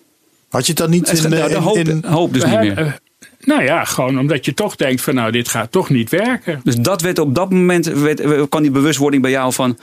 Had 0.49 0.65
je 0.65 0.71
het 0.71 0.81
dan 0.81 0.89
niet 0.89 1.09
Het, 1.11 1.23
in, 1.23 1.29
nou, 1.29 1.41
eh, 1.41 1.47
de 1.49 1.55
in, 1.55 1.61
hoop, 1.61 1.77
in- 1.77 2.03
hoop 2.05 2.33
dus 2.33 2.45
niet 2.45 2.59
meer. 2.59 2.77
eh, 2.77 2.91
nou 3.39 3.63
ja, 3.63 3.83
gewoon 3.83 4.19
omdat 4.19 4.45
je 4.45 4.53
toch 4.53 4.75
denkt 4.75 5.01
van 5.01 5.15
nou, 5.15 5.31
dit 5.31 5.47
gaat 5.47 5.71
toch 5.71 5.89
niet 5.89 6.09
werken. 6.09 6.59
Dus 6.63 6.75
dat 6.75 7.01
werd 7.01 7.19
op 7.19 7.35
dat 7.35 7.49
moment, 7.51 7.85
werd, 7.85 8.21
kwam 8.49 8.61
die 8.61 8.71
bewustwording 8.71 9.21
bij 9.21 9.31
jou 9.31 9.53
van. 9.53 9.77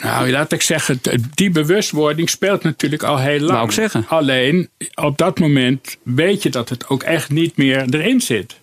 Nou, 0.00 0.30
laat 0.30 0.52
ik 0.52 0.62
zeggen, 0.62 1.00
die 1.34 1.50
bewustwording 1.50 2.30
speelt 2.30 2.62
natuurlijk 2.62 3.02
al 3.02 3.18
heel 3.18 3.38
lang. 3.40 3.50
Wou 3.52 3.64
ik 3.64 3.70
zeggen. 3.70 4.04
Alleen, 4.08 4.68
op 4.94 5.18
dat 5.18 5.38
moment 5.38 5.96
weet 6.02 6.42
je 6.42 6.50
dat 6.50 6.68
het 6.68 6.88
ook 6.88 7.02
echt 7.02 7.30
niet 7.30 7.56
meer 7.56 7.84
erin 7.90 8.20
zit. 8.20 8.54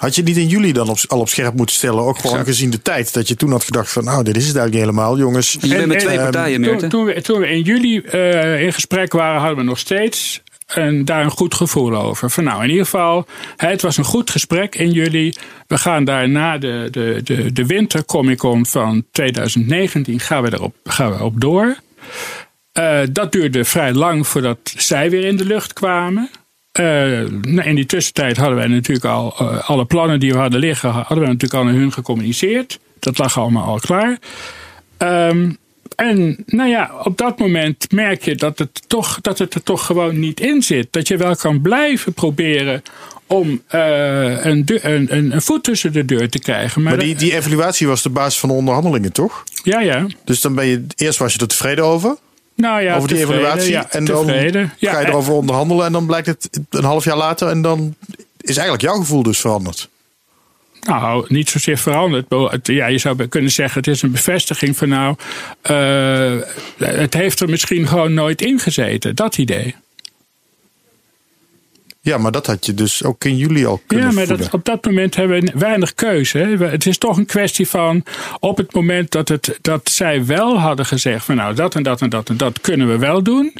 Had 0.00 0.14
je 0.14 0.22
niet 0.22 0.36
in 0.36 0.46
juli 0.46 0.72
dan 0.72 0.88
op, 0.88 0.98
al 1.08 1.20
op 1.20 1.28
scherp 1.28 1.54
moeten 1.54 1.74
stellen? 1.76 2.02
Ook 2.02 2.16
gewoon 2.16 2.32
Exact. 2.38 2.48
gezien 2.48 2.70
de 2.70 2.82
tijd. 2.82 3.14
Dat 3.14 3.28
je 3.28 3.36
toen 3.36 3.50
had 3.50 3.64
gedacht 3.64 3.92
van 3.92 4.04
nou, 4.04 4.24
dit 4.24 4.36
is 4.36 4.46
het 4.46 4.56
eigenlijk 4.56 4.86
niet 4.86 4.94
helemaal, 4.96 5.18
jongens. 5.18 5.52
Je 5.60 5.68
bent 5.68 5.86
met 5.86 5.96
En- 5.96 6.02
twee 6.02 6.16
en- 6.16 6.22
partijen, 6.22 6.62
Toen, 6.62 6.70
Meerte. 6.70 6.86
toen, 6.86 7.04
we, 7.04 7.20
toen 7.22 7.40
we 7.40 7.48
in 7.48 7.62
juli 7.62 7.98
eh, 7.98 8.62
in 8.62 8.72
gesprek 8.72 9.12
waren, 9.12 9.40
hadden 9.40 9.58
we 9.58 9.62
nog 9.64 9.78
steeds 9.78 10.42
een, 10.66 11.04
daar 11.04 11.24
een 11.24 11.30
goed 11.30 11.54
gevoel 11.54 11.96
over. 11.96 12.30
Van 12.30 12.44
nou, 12.44 12.62
in 12.64 12.68
ieder 12.70 12.84
geval, 12.84 13.26
het 13.56 13.82
was 13.82 13.96
een 13.96 14.04
goed 14.04 14.30
gesprek 14.30 14.74
in 14.74 14.90
juli. 14.90 15.34
We 15.66 15.78
gaan 15.78 16.04
daar 16.04 16.28
na 16.28 16.58
de, 16.58 16.88
de, 16.90 17.20
de, 17.24 17.52
de 17.52 17.66
winter 17.66 18.04
Comic 18.04 18.38
Con 18.38 18.66
van 18.66 19.04
2019 19.12 20.20
gaan 20.20 20.42
we 20.42 20.52
erop 20.52 20.74
gaan 20.84 21.16
we 21.16 21.22
op 21.24 21.40
door. 21.40 21.76
Eh, 22.72 23.00
dat 23.12 23.32
duurde 23.32 23.64
vrij 23.64 23.92
lang 23.92 24.26
voordat 24.26 24.58
zij 24.76 25.10
weer 25.10 25.24
in 25.24 25.36
de 25.36 25.44
lucht 25.44 25.72
kwamen. 25.72 26.30
Eh, 26.72 26.84
nou, 27.42 27.62
in 27.62 27.74
die 27.74 27.86
tussentijd 27.86 28.36
hadden 28.36 28.56
wij 28.56 28.66
natuurlijk 28.66 29.04
al 29.06 29.34
eh, 29.38 29.68
alle 29.70 29.84
plannen 29.84 30.20
die 30.20 30.32
we 30.32 30.38
hadden 30.38 30.60
liggen, 30.60 30.90
hadden 30.90 31.18
we 31.18 31.24
natuurlijk 31.26 31.54
al 31.54 31.64
naar 31.64 31.74
hun 31.74 31.92
gecommuniceerd. 31.92 32.78
Dat 32.98 33.18
lag 33.18 33.38
allemaal 33.38 33.64
al 33.64 33.78
klaar. 33.78 34.18
Ehm, 34.96 35.50
en 35.96 36.42
nou 36.46 36.68
ja, 36.68 36.90
op 37.04 37.18
dat 37.18 37.38
moment 37.38 37.92
merk 37.92 38.24
je 38.24 38.34
dat 38.34 38.58
het, 38.58 38.82
toch, 38.88 39.20
dat 39.20 39.38
het 39.38 39.54
er 39.54 39.62
toch 39.62 39.86
gewoon 39.86 40.18
niet 40.18 40.40
in 40.40 40.62
zit. 40.62 40.88
Dat 40.90 41.08
je 41.08 41.16
wel 41.16 41.36
kan 41.36 41.60
blijven 41.60 42.12
proberen 42.12 42.82
om 43.26 43.62
eh, 43.66 44.44
een, 44.44 44.64
deur- 44.64 44.84
een, 44.84 45.16
een, 45.16 45.32
een 45.34 45.42
voet 45.42 45.64
tussen 45.64 45.92
de 45.92 46.04
deur 46.04 46.28
te 46.28 46.38
krijgen. 46.38 46.82
Maar, 46.82 46.96
Maar 46.96 47.04
die, 47.04 47.14
die 47.14 47.34
evaluatie 47.36 47.86
was 47.86 48.02
de 48.02 48.10
basis 48.10 48.40
van 48.40 48.48
de 48.48 48.54
onderhandelingen, 48.54 49.12
toch? 49.12 49.44
ja, 49.62 49.80
ja. 49.80 50.06
Dus 50.24 50.40
dan 50.40 50.54
ben 50.54 50.66
je, 50.66 50.86
eerst 50.96 51.18
was 51.18 51.32
je 51.32 51.38
er 51.38 51.46
tevreden 51.48 51.84
over, 51.84 52.16
Nou 52.60 52.82
ja, 52.82 52.96
over 52.96 53.08
die 53.08 53.18
tevreden, 53.18 53.42
evaluatie. 53.44 53.72
ja, 53.72 53.90
en 53.90 54.04
dan 54.04 54.26
tevreden. 54.26 54.72
Ga 54.78 55.00
je 55.00 55.06
erover 55.06 55.32
onderhandelen 55.32 55.86
en 55.86 55.92
dan 55.92 56.06
blijkt 56.06 56.26
het 56.26 56.60
een 56.70 56.84
half 56.84 57.04
jaar 57.04 57.16
later. 57.16 57.48
En 57.48 57.62
dan 57.62 57.94
is 58.40 58.56
eigenlijk 58.56 58.82
jouw 58.82 58.96
gevoel 58.96 59.22
dus 59.22 59.40
veranderd. 59.40 59.88
Nou, 60.80 61.24
niet 61.28 61.48
zozeer 61.48 61.78
veranderd. 61.78 62.26
Ja, 62.62 62.86
je 62.86 62.98
zou 62.98 63.26
kunnen 63.26 63.50
zeggen, 63.50 63.78
het 63.78 63.88
is 63.88 64.02
een 64.02 64.10
bevestiging 64.10 64.76
van 64.76 64.88
nou, 64.88 65.16
eh, 65.60 66.36
het 66.78 67.14
heeft 67.14 67.40
er 67.40 67.48
misschien 67.48 67.86
gewoon 67.86 68.14
nooit 68.14 68.42
in 68.42 68.58
gezeten. 68.58 69.16
Dat 69.16 69.38
idee. 69.38 69.74
Ja, 72.02 72.18
maar 72.18 72.32
dat 72.32 72.46
had 72.46 72.66
je 72.66 72.74
dus 72.74 73.04
ook 73.04 73.24
in 73.24 73.36
juli 73.36 73.66
al 73.66 73.80
kunnen 73.86 74.06
Ja, 74.06 74.12
maar 74.12 74.26
dat, 74.26 74.54
op 74.54 74.64
dat 74.64 74.84
moment 74.84 75.16
hebben 75.16 75.40
we 75.40 75.52
weinig 75.58 75.94
keuze. 75.94 76.38
Hè. 76.38 76.56
Het 76.66 76.86
is 76.86 76.98
toch 76.98 77.16
een 77.16 77.26
kwestie 77.26 77.68
van 77.68 78.04
op 78.38 78.56
het 78.56 78.74
moment 78.74 79.10
dat, 79.10 79.28
het, 79.28 79.58
dat 79.60 79.90
zij 79.90 80.26
wel 80.26 80.58
hadden 80.58 80.86
gezegd 80.86 81.24
van 81.24 81.36
nou 81.36 81.54
dat 81.54 81.74
en 81.74 81.82
dat 81.82 82.00
en 82.00 82.08
dat 82.08 82.28
en 82.28 82.36
dat 82.36 82.60
kunnen 82.60 82.88
we 82.88 82.98
wel 82.98 83.22
doen. 83.22 83.54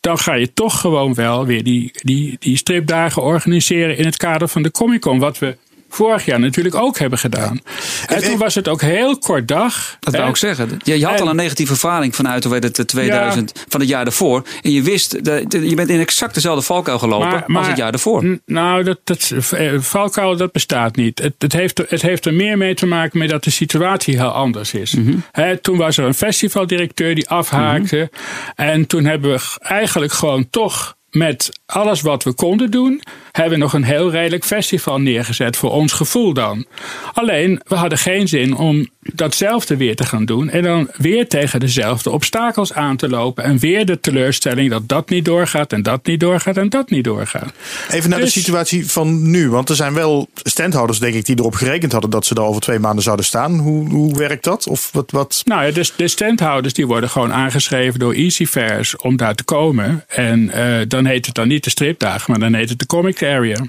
Dan 0.00 0.18
ga 0.18 0.34
je 0.34 0.52
toch 0.52 0.80
gewoon 0.80 1.14
wel 1.14 1.46
weer 1.46 1.64
die, 1.64 1.90
die, 2.02 2.36
die 2.38 2.56
stripdagen 2.56 3.22
organiseren 3.22 3.96
in 3.96 4.04
het 4.04 4.16
kader 4.16 4.48
van 4.48 4.62
de 4.62 4.70
Comic 4.70 5.00
Con. 5.00 5.18
Wat 5.18 5.38
we 5.38 5.56
vorig 5.88 6.24
jaar 6.24 6.40
natuurlijk 6.40 6.74
ook 6.74 6.98
hebben 6.98 7.18
gedaan. 7.18 7.60
En 8.06 8.22
toen 8.22 8.38
was 8.38 8.54
het 8.54 8.68
ook 8.68 8.80
heel 8.80 9.18
kort 9.18 9.48
dag. 9.48 9.96
Dat 10.00 10.14
wou 10.16 10.28
ik 10.28 10.36
zeggen. 10.36 10.78
Je, 10.84 10.98
je 10.98 11.04
had 11.06 11.14
En- 11.14 11.20
al 11.22 11.28
een 11.30 11.36
negatieve 11.36 11.72
ervaring 11.72 12.14
vanuit 12.14 12.42
hoe 12.44 12.52
werd 12.52 12.64
het, 12.64 12.78
eh, 12.78 12.84
2000 12.84 13.64
van 13.68 13.80
het 13.80 13.88
jaar 13.88 14.04
daarvoor. 14.04 14.42
En 14.62 14.70
je 14.72 14.82
wist, 14.82 15.24
dat- 15.24 15.52
je 15.52 15.74
bent 15.74 15.88
in 15.88 16.00
exact 16.00 16.34
dezelfde 16.34 16.62
valkuil 16.62 16.98
gelopen 16.98 17.44
als 17.56 17.66
het 17.66 17.76
jaar 17.76 17.90
daarvoor. 17.90 18.38
Nou, 18.46 18.82
dat, 18.84 18.98
dat, 19.04 19.32
eh, 19.50 19.72
valkuil 19.78 20.36
dat 20.36 20.52
bestaat 20.52 20.96
niet. 20.96 21.18
Het, 21.18 21.34
het, 21.38 21.52
heeft, 21.52 21.78
er- 21.78 21.86
het 21.88 22.02
heeft 22.02 22.26
er 22.26 22.34
meer 22.34 22.58
mee 22.58 22.74
te 22.74 22.86
maken 22.86 23.18
met 23.18 23.28
dat 23.28 23.44
de 23.44 23.50
situatie 23.50 24.16
heel 24.18 24.28
anders 24.32 24.74
is. 24.74 24.94
Mhm. 24.94 25.16
Toen 25.62 25.76
was 25.76 25.96
er 25.96 26.04
een 26.04 26.14
festivaldirecteur 26.14 27.14
die 27.14 27.28
afhaakte. 27.28 28.10
En 28.54 28.86
toen 28.86 29.04
hebben 29.04 29.30
we 29.30 29.40
eigenlijk 29.58 30.12
gewoon 30.12 30.50
toch 30.50 30.96
met 31.10 31.60
alles 31.66 32.00
wat 32.00 32.24
we 32.24 32.32
konden 32.32 32.70
doen, 32.70 33.02
hebben 33.32 33.54
we 33.54 33.58
nog 33.64 33.72
een 33.72 33.84
heel 33.84 34.10
redelijk 34.10 34.44
festival 34.44 35.00
neergezet 35.00 35.56
voor 35.56 35.70
ons 35.70 35.92
gevoel 35.92 36.32
dan. 36.32 36.66
Alleen, 37.12 37.60
we 37.66 37.74
hadden 37.74 37.98
geen 37.98 38.28
zin 38.28 38.56
om 38.56 38.88
datzelfde 39.00 39.76
weer 39.76 39.96
te 39.96 40.04
gaan 40.04 40.24
doen 40.24 40.50
en 40.50 40.62
dan 40.62 40.88
weer 40.96 41.28
tegen 41.28 41.60
dezelfde 41.60 42.10
obstakels 42.10 42.72
aan 42.72 42.96
te 42.96 43.08
lopen 43.08 43.44
en 43.44 43.58
weer 43.58 43.86
de 43.86 44.00
teleurstelling 44.00 44.70
dat 44.70 44.88
dat 44.88 45.08
niet 45.08 45.24
doorgaat 45.24 45.72
en 45.72 45.82
dat 45.82 46.06
niet 46.06 46.20
doorgaat 46.20 46.56
en 46.56 46.68
dat 46.68 46.90
niet 46.90 47.04
doorgaat. 47.04 47.52
Even 47.90 48.10
naar 48.10 48.20
Dus- 48.20 48.32
de 48.32 48.40
situatie 48.40 48.90
van 48.90 49.30
nu. 49.30 49.50
Want 49.50 49.68
er 49.68 49.76
zijn 49.76 49.94
wel 49.94 50.28
standhouders, 50.42 50.98
denk 50.98 51.14
ik, 51.14 51.24
die 51.24 51.38
erop 51.38 51.54
gerekend 51.54 51.92
hadden 51.92 52.10
dat 52.10 52.26
ze 52.26 52.34
er 52.34 52.42
over 52.42 52.60
twee 52.60 52.78
maanden 52.78 53.02
zouden 53.02 53.24
staan. 53.24 53.58
Hoe, 53.58 53.88
hoe 53.88 54.18
werkt 54.18 54.44
dat? 54.44 54.66
Of 54.66 54.90
wat, 54.92 55.10
wat? 55.10 55.42
Nou 55.44 55.64
ja, 55.64 55.70
dus 55.70 55.92
de 55.96 56.08
standhouders 56.08 56.74
die 56.74 56.86
worden 56.86 57.10
gewoon 57.10 57.32
aangeschreven 57.32 57.98
door 57.98 58.12
EasyFairs 58.12 58.96
om 58.96 59.16
daar 59.16 59.34
te 59.34 59.44
komen. 59.44 60.04
En 60.08 60.50
eh, 60.50 60.88
dan 60.88 61.04
heet 61.04 61.26
het 61.26 61.34
dan 61.34 61.48
niet 61.48 61.55
de 61.64 61.70
stripdagen, 61.70 62.30
maar 62.30 62.40
dan 62.40 62.54
heet 62.54 62.68
het 62.68 62.78
de 62.78 62.86
Comic 62.86 63.22
Area. 63.22 63.64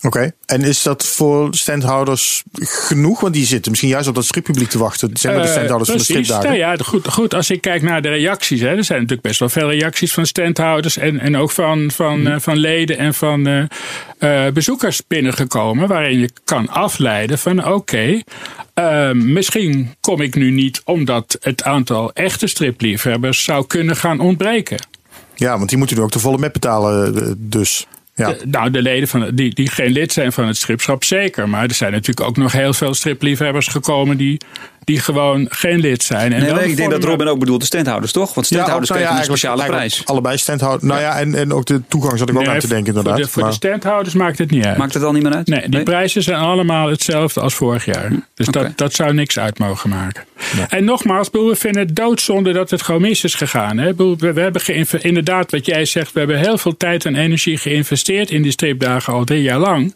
Oké. 0.00 0.32
En 0.46 0.62
is 0.62 0.82
dat 0.82 1.06
voor 1.06 1.54
standhouders 1.54 2.42
genoeg? 2.60 3.20
Want 3.20 3.34
die 3.34 3.46
zitten 3.46 3.70
misschien 3.70 3.90
juist 3.92 4.08
op 4.08 4.14
dat 4.14 4.24
strippubliek 4.24 4.68
te 4.68 4.78
wachten. 4.78 5.10
Zijn 5.16 5.32
maar 5.34 5.42
de 5.42 5.48
Eh, 5.48 5.54
standhouders 5.54 5.90
van 5.90 5.98
de 5.98 6.04
stripdagen? 6.04 6.44
Nou 6.44 6.56
ja, 6.56 6.76
goed, 6.76 7.08
goed, 7.08 7.34
als 7.34 7.50
ik 7.50 7.60
kijk 7.60 7.82
naar 7.82 8.02
de 8.02 8.08
reacties, 8.08 8.60
hè, 8.60 8.66
er 8.76 8.84
zijn 8.84 8.98
natuurlijk 9.00 9.26
best 9.28 9.38
wel 9.40 9.48
veel 9.48 9.70
reacties 9.70 10.12
van 10.12 10.26
standhouders 10.26 10.96
en, 10.96 11.20
en 11.20 11.36
ook 11.36 11.50
van, 11.50 11.90
van, 11.90 12.20
Mhm. 12.22 12.32
eh, 12.32 12.40
van 12.40 12.56
leden 12.56 12.98
en 12.98 13.14
van 13.14 13.46
eh, 14.18 14.46
bezoekers 14.52 15.02
binnengekomen, 15.06 15.88
waarin 15.88 16.18
je 16.18 16.30
kan 16.44 16.68
afleiden 16.68 17.38
van 17.38 17.66
oké, 17.72 18.20
misschien 19.12 19.94
kom 20.00 20.20
ik 20.20 20.34
nu 20.34 20.50
niet 20.50 20.80
omdat 20.84 21.36
het 21.40 21.62
aantal 21.62 22.12
echte 22.12 22.46
stripliefhebbers 22.46 23.44
zou 23.44 23.66
kunnen 23.66 23.96
gaan 23.96 24.20
ontbreken. 24.20 24.78
Ja, 25.34 25.56
want 25.56 25.68
die 25.68 25.78
moeten 25.78 25.96
nu 25.96 26.02
ook 26.02 26.12
de 26.12 26.18
volle 26.18 26.38
met 26.38 26.52
betalen. 26.52 27.22
eh, 27.22 27.32
Dus. 27.36 27.86
Ja. 28.16 28.34
Nou, 28.44 28.70
de 28.70 28.82
leden 28.82 29.08
van, 29.08 29.30
die, 29.34 29.54
die 29.54 29.68
geen 29.70 29.90
lid 29.90 30.12
zijn 30.12 30.32
van 30.32 30.46
het 30.46 30.56
stripschap, 30.56 31.04
zeker. 31.04 31.48
Maar 31.48 31.62
er 31.62 31.74
zijn 31.74 31.92
natuurlijk 31.92 32.26
ook 32.28 32.36
nog 32.36 32.52
heel 32.52 32.72
veel 32.72 32.94
stripliefhebbers 32.94 33.66
gekomen 33.66 34.16
die, 34.16 34.40
die 34.84 35.00
gewoon 35.00 35.46
geen 35.50 35.80
lid 35.80 36.02
zijn. 36.02 36.32
En 36.32 36.38
Nee, 36.38 36.48
wel 36.48 36.58
nee, 36.58 36.70
ik 36.70 36.76
denk 36.76 36.90
dat 36.90 37.04
Robin 37.04 37.28
ook 37.28 37.38
bedoelt 37.38 37.60
de 37.60 37.66
standhouders, 37.66 38.12
toch? 38.12 38.34
Want 38.34 38.46
standhouders 38.46 38.92
ook, 38.92 38.98
nou 38.98 39.10
ja, 39.10 39.18
een 39.18 39.24
speciale 39.24 39.60
eigenlijk- 39.60 39.88
prijs. 39.88 40.06
Allebei 40.06 40.38
standhouders. 40.38 40.84
Nou 40.92 41.00
ja, 41.00 41.18
en, 41.18 41.34
en 41.34 41.52
ook 41.52 41.66
de 41.66 41.82
toegang 41.88 42.18
zat 42.18 42.28
ik 42.28 42.38
ook 42.38 42.46
aan 42.46 42.58
te 42.58 42.68
denken 42.68 42.92
voor 42.92 43.02
inderdaad. 43.02 43.24
de, 43.24 43.32
voor 43.32 43.44
de 43.44 43.52
standhouders 43.52 44.14
maakt 44.14 44.38
het 44.38 44.50
niet 44.50 44.64
uit. 44.64 44.76
Maakt 44.76 44.94
het 44.94 45.02
al 45.02 45.12
niet 45.12 45.22
meer 45.22 45.34
uit? 45.34 45.46
Nee, 45.46 45.68
die 45.68 45.82
prijzen 45.82 46.22
zijn 46.22 46.38
allemaal 46.38 46.90
hetzelfde 46.90 47.40
als 47.40 47.54
vorig 47.54 47.84
jaar. 47.84 48.10
Dus 48.34 48.46
dat, 48.46 48.78
dat 48.78 48.94
zou 48.94 49.14
niks 49.14 49.38
uit 49.38 49.58
mogen 49.58 49.90
maken. 49.90 50.24
En 50.68 50.84
nogmaals, 50.84 51.28
we 51.32 51.54
vinden 51.56 51.82
het 51.82 51.96
doodzonde 51.96 52.52
dat 52.52 52.70
het 52.70 52.82
gewoon 52.82 53.00
mis 53.00 53.24
is 53.24 53.34
gegaan. 53.34 53.78
Hè? 53.78 53.94
We, 53.94 54.16
we 54.18 54.40
hebben 54.40 54.62
inderdaad, 55.00 55.50
wat 55.50 55.66
jij 55.66 55.84
zegt, 55.84 56.12
we 56.12 56.18
hebben 56.18 56.38
heel 56.38 56.58
veel 56.58 56.76
tijd 56.76 57.04
en 57.04 57.16
energie 57.16 57.56
geïnvesteerd 57.58 58.30
in 58.30 58.42
die 58.42 58.52
stripdagen 58.52 59.12
al 59.12 59.24
drie 59.24 59.42
jaar 59.42 59.58
lang. 59.58 59.94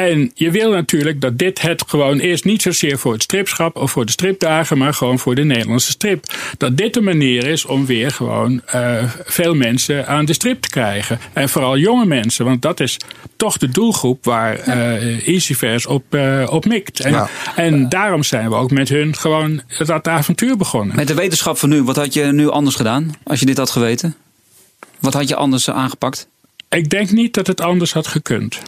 En 0.00 0.30
je 0.34 0.50
wil 0.50 0.70
natuurlijk 0.70 1.20
dat 1.20 1.38
dit 1.38 1.60
het 1.60 1.84
gewoon 1.86 2.20
is, 2.20 2.42
niet 2.42 2.62
zozeer 2.62 2.98
voor 2.98 3.12
het 3.12 3.22
stripschap 3.22 3.76
of 3.76 3.90
voor 3.90 4.04
de 4.06 4.12
stripdagen, 4.12 4.78
maar 4.78 4.94
gewoon 4.94 5.18
voor 5.18 5.34
de 5.34 5.44
Nederlandse 5.44 5.90
strip. 5.90 6.24
Dat 6.58 6.76
dit 6.76 6.94
de 6.94 7.00
manier 7.00 7.46
is 7.46 7.64
om 7.64 7.86
weer 7.86 8.10
gewoon 8.10 8.62
eh, 8.66 9.04
veel 9.24 9.54
mensen 9.54 10.06
aan 10.06 10.24
de 10.24 10.32
strip 10.32 10.60
te 10.60 10.68
krijgen. 10.68 11.18
En 11.32 11.48
vooral 11.48 11.76
jonge 11.78 12.06
mensen, 12.06 12.44
want 12.44 12.62
dat 12.62 12.80
is 12.80 12.96
toch 13.36 13.58
de 13.58 13.68
doelgroep 13.68 14.24
waar 14.24 14.58
eh 14.58 15.28
Easyverse 15.28 15.88
op, 15.88 16.14
eh, 16.14 16.46
op 16.50 16.64
mikt. 16.64 17.00
En, 17.00 17.12
Ja. 17.12 17.28
en 17.56 17.88
daarom 17.88 18.22
zijn 18.22 18.48
we 18.48 18.54
ook 18.54 18.70
met 18.70 18.88
hun 18.88 19.16
gewoon 19.16 19.62
dat 19.78 20.08
avontuur 20.08 20.56
begonnen. 20.56 20.96
Met 20.96 21.08
de 21.08 21.14
wetenschap 21.14 21.58
van 21.58 21.68
nu, 21.68 21.82
wat 21.82 21.96
had 21.96 22.14
je 22.14 22.24
nu 22.24 22.48
anders 22.48 22.76
gedaan 22.76 23.14
als 23.24 23.40
je 23.40 23.46
dit 23.46 23.56
had 23.56 23.70
geweten? 23.70 24.14
Wat 24.98 25.14
had 25.14 25.28
je 25.28 25.36
anders 25.36 25.70
aangepakt? 25.70 26.28
Ik 26.68 26.90
denk 26.90 27.10
niet 27.10 27.34
dat 27.34 27.46
het 27.46 27.60
anders 27.60 27.92
had 27.92 28.06
gekund. 28.06 28.60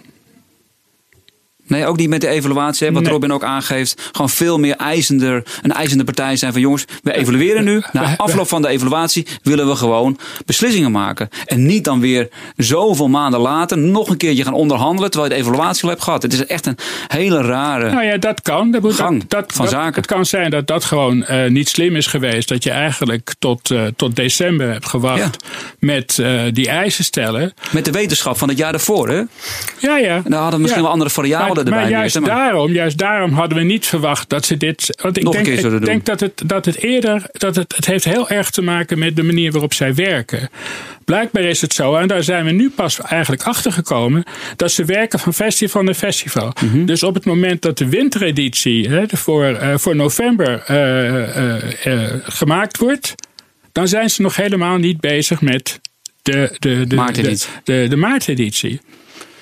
Nee, 1.72 1.86
ook 1.86 1.96
niet 1.96 2.08
met 2.08 2.20
de 2.20 2.28
evaluatie, 2.28 2.86
hè, 2.86 2.92
wat 2.92 3.02
Nee. 3.02 3.12
Robin 3.12 3.32
ook 3.32 3.44
aangeeft. 3.44 4.08
Gewoon 4.12 4.30
veel 4.30 4.58
meer 4.58 4.76
eisender, 4.76 5.42
een 5.62 5.72
eisende 5.72 6.04
partij 6.04 6.36
zijn 6.36 6.52
van 6.52 6.60
jongens, 6.60 6.84
we 7.02 7.14
evalueren 7.16 7.64
nu. 7.64 7.82
Na 7.92 8.16
afloop 8.16 8.48
van 8.48 8.62
de 8.62 8.68
evaluatie 8.68 9.26
willen 9.42 9.68
we 9.68 9.76
gewoon 9.76 10.18
beslissingen 10.46 10.90
maken. 10.90 11.28
En 11.46 11.66
niet 11.66 11.84
dan 11.84 12.00
weer 12.00 12.28
zoveel 12.56 13.08
maanden 13.08 13.40
later 13.40 13.78
nog 13.78 14.08
een 14.08 14.16
keertje 14.16 14.44
gaan 14.44 14.52
onderhandelen 14.54 15.10
terwijl 15.10 15.32
je 15.32 15.38
de 15.38 15.44
evaluatie 15.48 15.82
al 15.82 15.88
hebt 15.88 16.02
gehad. 16.02 16.22
Het 16.22 16.32
is 16.32 16.46
echt 16.46 16.66
een 16.66 16.78
hele 17.06 17.40
rare. 17.42 17.90
Nou 17.92 18.04
ja, 18.04 18.16
dat 18.16 18.40
kan. 18.42 18.70
Dat, 18.70 18.82
moet- 18.82 18.94
Gang 18.94 19.20
dat, 19.20 19.30
dat, 19.30 19.52
van 19.52 19.68
zaken. 19.68 19.94
Het 19.94 20.06
kan 20.06 20.26
zijn 20.26 20.50
dat 20.50 20.66
dat 20.66 20.84
gewoon 20.84 21.24
eh, 21.24 21.50
niet 21.50 21.68
slim 21.68 21.96
is 21.96 22.06
geweest. 22.06 22.48
Dat 22.48 22.62
je 22.62 22.70
eigenlijk 22.70 23.34
tot, 23.38 23.70
eh, 23.70 23.82
tot 23.96 24.16
december 24.16 24.72
hebt 24.72 24.86
gewacht 24.88 25.36
met 25.78 26.18
eh, 26.18 26.40
die 26.52 26.68
eisen 26.68 27.04
stellen. 27.04 27.52
Met 27.70 27.84
de 27.84 27.90
wetenschap 27.90 28.38
van 28.38 28.48
het 28.48 28.58
jaar 28.58 28.72
ervoor, 28.74 29.08
hè? 29.08 29.22
Ja, 29.78 29.96
ja. 29.98 30.16
En 30.24 30.30
daar 30.30 30.40
hadden 30.40 30.50
we 30.56 30.58
misschien 30.58 30.76
Ja. 30.76 30.82
wel 30.82 30.90
andere 30.90 31.10
variabelen 31.10 31.61
maar, 31.64 31.78
erbij. 31.78 31.90
Maar 31.90 32.00
juist, 32.00 32.20
maar- 32.20 32.28
daarom, 32.28 32.72
juist 32.72 32.98
daarom 32.98 33.32
hadden 33.32 33.58
we 33.58 33.64
niet 33.64 33.86
verwacht 33.86 34.28
dat 34.28 34.44
ze 34.46 34.56
dit. 34.56 34.98
Want 35.02 35.16
ik 35.16 35.22
Nog 35.22 35.34
een 35.34 35.42
denk, 35.42 35.54
keer 35.54 35.62
zullen 35.64 35.78
ik 35.78 35.84
doen. 35.84 35.94
denk 35.94 36.06
dat 36.06 36.20
het, 36.20 36.42
dat 36.46 36.64
het 36.64 36.76
eerder. 36.76 37.22
Dat 37.32 37.56
het, 37.56 37.76
het 37.76 37.86
heeft 37.86 38.04
heel 38.04 38.28
erg 38.28 38.50
te 38.50 38.62
maken 38.62 38.98
met 38.98 39.16
de 39.16 39.22
manier 39.22 39.52
waarop 39.52 39.72
zij 39.74 39.94
werken. 39.94 40.50
Blijkbaar 41.04 41.42
is 41.42 41.60
het 41.60 41.72
zo, 41.74 41.96
en 41.96 42.08
daar 42.08 42.22
zijn 42.22 42.44
we 42.44 42.50
nu 42.50 42.70
pas 42.70 43.00
eigenlijk 43.00 43.42
achter 43.42 43.72
gekomen. 43.72 44.24
dat 44.56 44.72
ze 44.72 44.84
werken 44.84 45.18
van 45.18 45.34
festival 45.34 45.82
naar 45.82 45.94
festival. 45.94 46.52
Mhm. 46.64 46.84
Dus 46.84 47.02
op 47.02 47.14
het 47.14 47.24
moment 47.24 47.62
dat 47.62 47.78
de 47.78 47.88
wintereditie 47.88 48.88
hè, 48.88 49.06
de 49.06 49.16
voor, 49.16 49.44
eh, 49.44 49.76
voor 49.78 49.96
november 49.96 50.62
eh, 50.66 51.86
eh, 51.86 52.14
gemaakt 52.22 52.78
wordt. 52.78 53.14
dan 53.72 53.88
zijn 53.88 54.10
ze 54.10 54.22
nog 54.22 54.36
helemaal 54.36 54.76
niet 54.78 55.00
bezig 55.00 55.40
met 55.40 55.80
de, 56.22 56.56
de, 56.58 56.86
de, 56.86 56.96
Maarteditie. 56.96 57.50
de, 57.64 57.72
de, 57.82 57.88
de 57.88 57.96
maarteditie. 57.96 58.80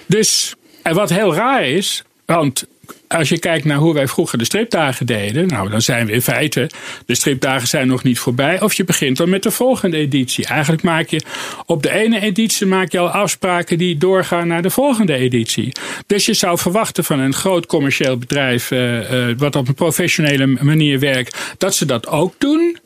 Dus, 0.06 0.54
en 0.82 0.94
wat 0.94 1.10
heel 1.10 1.34
raar 1.34 1.64
is, 1.64 2.02
want 2.34 2.66
als 3.08 3.28
je 3.28 3.38
kijkt 3.38 3.64
naar 3.64 3.76
hoe 3.76 3.94
wij 3.94 4.08
vroeger 4.08 4.38
de 4.38 4.44
stripdagen 4.44 5.06
deden, 5.06 5.46
nou 5.46 5.70
dan 5.70 5.82
zijn 5.82 6.06
we 6.06 6.12
in 6.12 6.22
feite, 6.22 6.70
de 7.06 7.14
stripdagen 7.14 7.68
zijn 7.68 7.86
nog 7.86 8.02
niet 8.02 8.18
voorbij, 8.18 8.60
of 8.60 8.72
je 8.72 8.84
begint 8.84 9.16
dan 9.16 9.28
met 9.28 9.42
de 9.42 9.50
volgende 9.50 9.96
editie. 9.96 10.46
Eigenlijk 10.46 10.82
maak 10.82 11.08
je 11.08 11.22
op 11.66 11.82
de 11.82 11.90
ene 11.90 12.20
editie 12.20 12.66
maak 12.66 12.92
je 12.92 12.98
al 12.98 13.08
afspraken 13.08 13.78
die 13.78 13.98
doorgaan 13.98 14.48
naar 14.48 14.62
de 14.62 14.70
volgende 14.70 15.14
editie. 15.14 15.72
Dus 16.06 16.26
je 16.26 16.34
zou 16.34 16.58
verwachten 16.58 17.04
van 17.04 17.18
een 17.18 17.34
groot 17.34 17.66
commercieel 17.66 18.16
bedrijf, 18.16 18.70
eh, 18.70 19.30
eh, 19.30 19.38
wat 19.38 19.56
op 19.56 19.68
een 19.68 19.74
professionele 19.74 20.46
manier 20.46 20.98
werkt, 20.98 21.54
dat 21.58 21.74
ze 21.74 21.86
dat 21.86 22.06
ook 22.08 22.34
doen. 22.38 22.78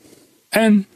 En 0.48 0.86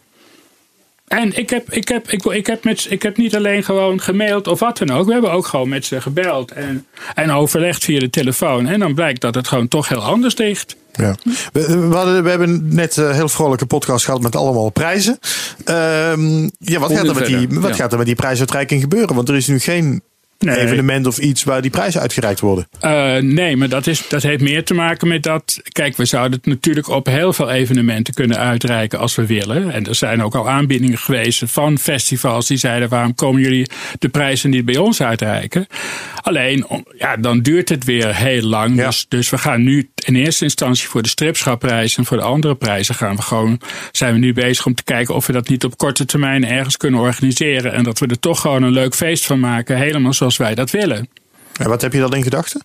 en 1.08 1.38
ik 1.38 1.50
heb, 1.50 1.72
ik, 1.72 1.88
heb, 1.88 2.10
ik, 2.10 2.24
ik, 2.24 2.46
heb 2.46 2.64
met, 2.64 2.86
ik 2.90 3.02
heb 3.02 3.16
niet 3.16 3.36
alleen 3.36 3.64
gewoon 3.64 4.00
gemaild 4.00 4.46
of 4.46 4.60
wat 4.60 4.78
dan 4.78 4.90
ook. 4.90 5.06
We 5.06 5.12
hebben 5.12 5.32
ook 5.32 5.46
gewoon 5.46 5.68
met 5.68 5.84
ze 5.84 6.00
gebeld 6.00 6.52
en, 6.52 6.86
en 7.14 7.30
overlegd 7.30 7.84
via 7.84 7.98
de 8.00 8.10
telefoon. 8.10 8.66
En 8.66 8.80
dan 8.80 8.94
blijkt 8.94 9.20
dat 9.20 9.34
het 9.34 9.48
gewoon 9.48 9.68
toch 9.68 9.88
heel 9.88 10.02
anders 10.02 10.36
ligt. 10.36 10.76
Ja. 10.92 11.14
We, 11.52 11.88
we, 11.88 11.94
hadden, 11.96 12.22
we 12.22 12.30
hebben 12.30 12.74
net 12.74 12.96
een 12.96 13.12
heel 13.14 13.28
vrolijke 13.28 13.66
podcast 13.66 14.04
gehad 14.04 14.20
met 14.20 14.36
allemaal 14.36 14.70
prijzen. 14.70 15.18
Ehm, 15.64 16.42
ja, 16.58 16.78
wat, 16.78 16.92
gaat 16.92 17.08
er, 17.08 17.14
met 17.14 17.26
die, 17.26 17.48
wat 17.50 17.70
Ja. 17.70 17.74
gaat 17.76 17.92
er 17.92 17.98
met 17.98 18.06
die 18.06 18.14
prijsuitreiking 18.14 18.80
gebeuren? 18.80 19.14
Want 19.14 19.28
er 19.28 19.36
is 19.36 19.46
nu 19.46 19.58
geen 19.58 20.02
Nee. 20.38 20.56
evenement 20.56 21.06
of 21.06 21.18
iets 21.18 21.44
waar 21.44 21.62
die 21.62 21.70
prijzen 21.70 22.00
uitgereikt 22.00 22.40
worden. 22.40 22.68
Eh, 22.80 23.16
nee, 23.16 23.56
maar 23.56 23.68
dat, 23.68 23.86
is, 23.86 24.08
dat 24.08 24.22
heeft 24.22 24.42
meer 24.42 24.64
te 24.64 24.74
maken 24.74 25.08
met 25.08 25.22
dat. 25.22 25.60
Kijk, 25.68 25.96
we 25.96 26.04
zouden 26.04 26.38
het 26.38 26.46
natuurlijk 26.46 26.88
op 26.88 27.06
heel 27.06 27.32
veel 27.32 27.50
evenementen 27.50 28.14
kunnen 28.14 28.38
uitreiken 28.38 28.98
als 28.98 29.14
we 29.14 29.26
willen. 29.26 29.72
En 29.72 29.86
er 29.86 29.94
zijn 29.94 30.22
ook 30.22 30.34
al 30.34 30.48
aanbiedingen 30.48 30.98
geweest 30.98 31.42
van 31.46 31.78
festivals 31.78 32.46
die 32.46 32.56
zeiden: 32.56 32.88
waarom 32.88 33.14
komen 33.14 33.40
jullie 33.40 33.70
de 33.98 34.08
prijzen 34.08 34.50
niet 34.50 34.64
bij 34.64 34.76
ons 34.76 35.02
uitreiken? 35.02 35.66
Alleen, 36.22 36.66
ja, 36.98 37.16
dan 37.16 37.40
duurt 37.40 37.68
het 37.68 37.84
weer 37.84 38.16
heel 38.16 38.42
lang. 38.42 38.76
Ja. 38.76 38.86
Dus, 38.86 39.06
dus 39.08 39.30
we 39.30 39.38
gaan 39.38 39.62
nu 39.62 39.90
in 40.04 40.14
eerste 40.14 40.44
instantie 40.44 40.88
voor 40.88 41.02
de 41.02 41.08
stripschapprijs 41.08 41.96
en 41.96 42.04
voor 42.04 42.16
de 42.16 42.22
andere 42.22 42.54
prijzen 42.54 42.94
gaan 42.94 43.16
we 43.16 43.22
gewoon, 43.22 43.60
zijn 43.92 44.12
we 44.12 44.18
nu 44.18 44.32
bezig 44.32 44.66
om 44.66 44.74
te 44.74 44.84
kijken 44.84 45.14
of 45.14 45.26
we 45.26 45.32
dat 45.32 45.48
niet 45.48 45.64
op 45.64 45.76
korte 45.76 46.04
termijn 46.04 46.46
ergens 46.46 46.76
kunnen 46.76 47.00
organiseren. 47.00 47.72
En 47.72 47.82
dat 47.82 47.98
we 47.98 48.06
er 48.06 48.18
toch 48.18 48.40
gewoon 48.40 48.62
een 48.62 48.72
leuk 48.72 48.94
feest 48.94 49.26
van 49.26 49.40
maken, 49.40 49.76
helemaal 49.76 50.12
zoals 50.30 50.36
wij 50.36 50.54
dat 50.54 50.70
willen. 50.70 51.08
En 51.58 51.68
wat 51.68 51.82
heb 51.82 51.92
je 51.92 52.00
dan 52.00 52.14
in 52.14 52.22
gedachten? 52.22 52.62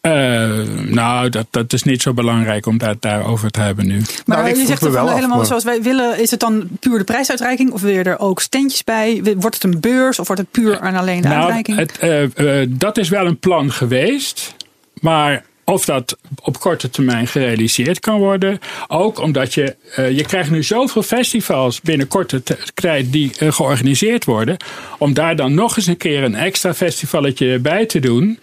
Eh, 0.00 0.58
nou, 0.84 1.28
dat, 1.28 1.46
dat 1.50 1.72
is 1.72 1.82
niet 1.82 2.02
zo 2.02 2.12
belangrijk 2.12 2.66
om 2.66 2.78
daar, 2.78 2.94
daarover 3.00 3.50
te 3.50 3.60
hebben 3.60 3.86
nu. 3.86 4.02
Maar 4.26 4.42
Nou, 4.42 4.58
je 4.58 4.66
zegt 4.66 4.82
er 4.82 4.92
wel 4.92 5.08
af, 5.08 5.14
helemaal 5.14 5.44
zoals 5.44 5.64
wij 5.64 5.82
willen. 5.82 6.20
Is 6.20 6.30
het 6.30 6.40
dan 6.40 6.68
puur 6.80 6.98
de 6.98 7.04
prijsuitreiking? 7.04 7.70
Of 7.72 7.80
wil 7.80 7.90
je 7.90 8.02
er 8.02 8.18
ook 8.18 8.40
standjes 8.40 8.84
bij? 8.84 9.34
Wordt 9.36 9.62
het 9.62 9.64
een 9.64 9.80
beurs? 9.80 10.18
Of 10.18 10.26
wordt 10.26 10.42
het 10.42 10.50
puur 10.50 10.80
en 10.80 10.94
alleen 10.94 11.20
de 11.20 11.28
nou, 11.28 11.40
uitreiking? 11.40 11.78
het, 11.78 11.98
eh, 11.98 12.60
eh, 12.60 12.68
dat 12.70 12.98
is 12.98 13.08
wel 13.08 13.26
een 13.26 13.38
plan 13.38 13.72
geweest. 13.72 14.54
Maar 15.00 15.44
of 15.68 15.84
dat 15.84 16.18
op 16.42 16.60
korte 16.60 16.90
termijn 16.90 17.26
gerealiseerd 17.26 18.00
kan 18.00 18.18
worden. 18.18 18.58
Ook 18.88 19.20
omdat 19.20 19.54
je, 19.54 19.76
eh, 19.94 20.10
je 20.10 20.24
krijgt 20.24 20.50
nu 20.50 20.62
zoveel 20.62 21.02
festivals 21.02 21.80
binnen 21.80 22.08
korte 22.08 22.42
tijd 22.74 23.12
die 23.12 23.32
eh, 23.38 23.52
georganiseerd 23.52 24.24
worden. 24.24 24.56
Om 24.98 25.14
daar 25.14 25.36
dan 25.36 25.54
nog 25.54 25.76
eens 25.76 25.86
een 25.86 25.96
keer 25.96 26.22
een 26.22 26.34
extra 26.34 26.74
festivalletje 26.74 27.58
bij 27.58 27.86
te 27.86 27.98
doen. 27.98 28.38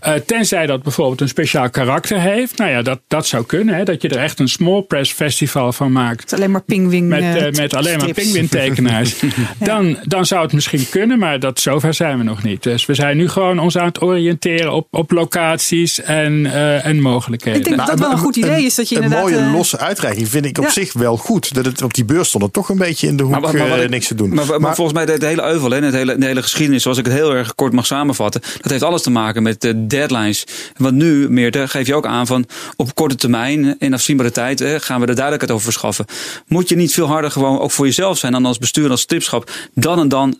Eh, 0.00 0.14
tenzij 0.14 0.66
dat 0.66 0.82
bijvoorbeeld 0.82 1.20
een 1.20 1.28
speciaal 1.28 1.70
karakter 1.70 2.20
heeft. 2.20 2.58
Nou 2.58 2.70
ja, 2.70 2.82
dat, 2.82 3.00
dat 3.08 3.26
zou 3.26 3.44
kunnen. 3.44 3.74
Hè, 3.74 3.84
dat 3.84 4.02
je 4.02 4.08
er 4.08 4.22
echt 4.22 4.38
een 4.38 4.48
small 4.48 4.82
press 4.82 5.12
festival 5.12 5.72
van 5.72 5.92
maakt. 5.92 6.24
Is 6.24 6.38
alleen 6.38 6.50
maar 6.50 6.62
pingwing. 6.62 7.08
Met, 7.08 7.56
met 7.56 7.74
alleen 7.74 7.98
maar 7.98 8.08
strips. 8.08 8.22
pinguïntekenaars. 8.22 9.14
dan, 9.58 9.98
dan 10.02 10.26
zou 10.26 10.42
het 10.42 10.52
misschien 10.52 10.88
kunnen, 10.88 11.18
maar 11.18 11.40
dat, 11.40 11.60
zover 11.60 11.94
zijn 11.94 12.18
we 12.18 12.24
nog 12.24 12.42
niet. 12.42 12.62
Dus 12.62 12.86
we 12.86 12.94
zijn 12.94 13.16
nu 13.16 13.28
gewoon 13.28 13.58
ons 13.58 13.78
aan 13.78 13.86
het 13.86 14.02
oriënteren 14.02 14.72
op, 14.72 14.86
op 14.90 15.10
locaties 15.10 16.02
en, 16.02 16.46
eh, 16.66 16.86
en 16.86 17.00
mogelijkheden. 17.00 17.60
Ik 17.60 17.66
denk 17.66 17.76
dat 17.76 17.86
dat 17.86 17.98
wel 17.98 18.10
een 18.10 18.18
goed 18.18 18.36
idee 18.36 18.64
is. 18.64 18.74
Dat 18.74 18.88
je 18.88 19.02
een 19.02 19.10
mooie 19.10 19.36
eh, 19.36 19.52
losse 19.52 19.78
uitreiking 19.78 20.28
vind 20.28 20.44
ik 20.44 20.58
op 20.58 20.64
ja. 20.64 20.70
zich 20.70 20.92
wel 20.92 21.16
goed. 21.16 21.54
Dat 21.54 21.64
het 21.64 21.82
op 21.82 21.94
die 21.94 22.04
beurs 22.04 22.28
stond 22.28 22.44
het 22.44 22.52
toch 22.52 22.68
een 22.68 22.78
beetje 22.78 23.06
in 23.06 23.16
de 23.16 23.22
hoek 23.22 23.32
Maar, 23.40 23.54
maar 23.54 23.70
eh, 23.70 23.82
ik- 23.82 23.90
niks 23.90 24.06
te 24.06 24.14
doen. 24.14 24.34
Maar, 24.34 24.60
maar, 24.60 24.74
volgens 24.74 24.96
mij 24.96 25.06
de, 25.06 25.18
de 25.18 25.26
hele 25.26 25.42
euvel, 25.42 25.70
hè, 25.70 25.80
het 25.80 25.94
hele, 25.94 26.18
de 26.18 26.26
hele 26.26 26.42
geschiedenis, 26.42 26.82
zoals 26.82 26.98
ik 26.98 27.04
het 27.04 27.14
heel 27.14 27.34
erg 27.34 27.54
kort 27.54 27.72
mag 27.72 27.86
samenvatten, 27.86 28.40
dat 28.60 28.70
heeft 28.70 28.82
alles 28.82 29.02
te 29.02 29.10
maken 29.10 29.42
met 29.42 29.60
de 29.60 29.86
deadlines. 29.86 30.44
Want 30.76 30.94
nu, 30.94 31.30
Meerte, 31.30 31.68
geef 31.68 31.86
je 31.86 31.94
ook 31.94 32.06
aan 32.06 32.26
van 32.26 32.46
op 32.76 32.94
korte 32.94 33.14
termijn, 33.14 33.76
in 33.78 33.94
afzienbare 33.94 34.30
tijd, 34.30 34.58
hè, 34.58 34.80
gaan 34.80 35.00
we 35.00 35.06
er 35.06 35.14
duidelijkheid 35.14 35.52
over 35.52 35.64
verschaffen. 35.64 36.04
Moet 36.46 36.68
je 36.68 36.76
niet 36.76 36.94
veel 36.94 37.06
harder 37.06 37.30
gewoon 37.30 37.58
ook 37.58 37.70
voor 37.70 37.86
jezelf 37.86 38.18
zijn 38.18 38.32
dan 38.32 38.46
als 38.46 38.58
bestuur, 38.58 38.90
als 38.90 39.00
stripschap, 39.00 39.50
dan 39.74 39.98
en 39.98 40.08
dan. 40.08 40.38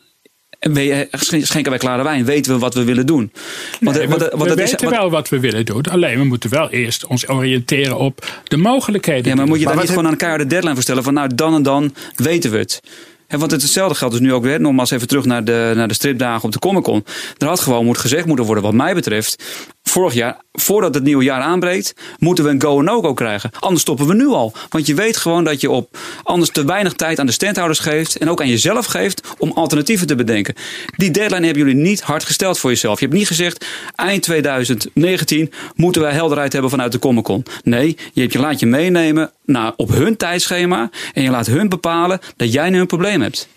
We- 0.60 1.08
Schenken 1.42 1.70
wij 1.70 1.78
klare 1.78 2.02
wijn, 2.02 2.24
weten 2.24 2.52
we 2.52 2.58
wat 2.58 2.74
we 2.74 2.84
willen 2.84 3.06
doen. 3.06 3.32
Want, 3.80 3.96
Nee, 3.96 4.08
want- 4.08 4.22
we 4.22 4.28
want 4.30 4.42
we 4.42 4.48
dat 4.48 4.58
is- 4.58 4.70
weten 4.70 4.84
want- 4.86 5.00
wel 5.00 5.10
wat 5.10 5.28
we 5.28 5.40
willen 5.40 5.64
doen. 5.64 5.82
Alleen 5.82 6.18
we 6.18 6.24
moeten 6.24 6.50
wel 6.50 6.70
eerst 6.70 7.06
ons 7.06 7.28
oriënteren 7.28 7.96
op 7.98 8.40
de 8.44 8.56
mogelijkheden. 8.56 9.24
Ja, 9.30 9.34
maar 9.34 9.46
moet 9.46 9.58
je 9.58 9.64
daar 9.66 9.76
niet 9.76 9.88
gewoon 9.88 10.04
een 10.04 10.16
keiharde 10.16 10.46
deadline 10.46 10.74
voor 10.74 10.82
stellen? 10.82 11.02
Van 11.02 11.14
nou, 11.14 11.34
dan 11.34 11.54
en 11.54 11.62
dan 11.62 11.94
weten 12.16 12.50
we 12.50 12.58
het. 12.58 12.80
Hè, 13.26 13.38
want 13.38 13.50
het 13.50 13.62
hetzelfde 13.62 13.94
geldt 13.98 14.14
dus 14.14 14.22
nu 14.22 14.32
ook 14.32 14.42
weer. 14.42 14.60
Nogmaals 14.60 14.90
even 14.90 15.08
terug 15.08 15.24
naar 15.24 15.44
de, 15.44 15.72
naar 15.76 15.88
de 15.88 15.94
stripdagen 15.94 16.44
op 16.44 16.52
de 16.52 16.58
Comic 16.58 16.82
Con. 16.82 17.04
Er 17.38 17.46
had 17.46 17.60
gewoon 17.60 17.84
moet 17.84 17.98
gezegd 17.98 18.26
moeten 18.26 18.44
worden, 18.44 18.64
wat 18.64 18.72
mij 18.74 18.94
betreft. 18.94 19.42
Vorig 19.88 20.14
jaar, 20.14 20.36
voordat 20.52 20.94
het 20.94 21.02
nieuwe 21.04 21.24
jaar 21.24 21.40
aanbreekt, 21.40 21.94
moeten 22.18 22.44
we 22.44 22.50
een 22.50 22.62
go 22.62 22.78
en 22.78 22.84
no-go 22.84 23.14
krijgen. 23.14 23.50
Anders 23.60 23.82
stoppen 23.82 24.06
we 24.06 24.14
nu 24.14 24.26
al. 24.26 24.52
Want 24.68 24.86
je 24.86 24.94
weet 24.94 25.16
gewoon 25.16 25.44
dat 25.44 25.60
je 25.60 25.70
op 25.70 25.98
anders 26.22 26.50
te 26.50 26.64
weinig 26.64 26.92
tijd 26.92 27.18
aan 27.18 27.26
de 27.26 27.32
standhouders 27.32 27.78
geeft 27.78 28.16
en 28.16 28.30
ook 28.30 28.40
aan 28.40 28.48
jezelf 28.48 28.86
geeft 28.86 29.20
om 29.38 29.52
alternatieven 29.52 30.06
te 30.06 30.14
bedenken. 30.14 30.54
Die 30.96 31.10
deadline 31.10 31.44
hebben 31.46 31.66
jullie 31.66 31.82
niet 31.82 32.00
hard 32.00 32.24
gesteld 32.24 32.58
voor 32.58 32.70
jezelf. 32.70 32.98
Je 32.98 33.06
hebt 33.06 33.18
niet 33.18 33.26
gezegd 33.26 33.66
eind 33.94 34.22
2019 34.22 35.52
moeten 35.74 36.02
wij 36.02 36.12
helderheid 36.12 36.52
hebben 36.52 36.70
vanuit 36.70 36.92
de 36.92 36.98
Comic. 36.98 37.24
Nee, 37.62 37.96
je, 38.12 38.20
hebt, 38.20 38.32
je 38.32 38.38
laat 38.38 38.60
je 38.60 38.66
meenemen 38.66 39.30
naar, 39.44 39.72
op 39.76 39.88
hun 39.88 40.16
tijdschema 40.16 40.90
en 41.12 41.22
je 41.22 41.30
laat 41.30 41.46
hun 41.46 41.68
bepalen 41.68 42.20
dat 42.36 42.52
jij 42.52 42.70
nu 42.70 42.80
een 42.80 42.86
probleem 42.86 43.20
hebt. 43.20 43.48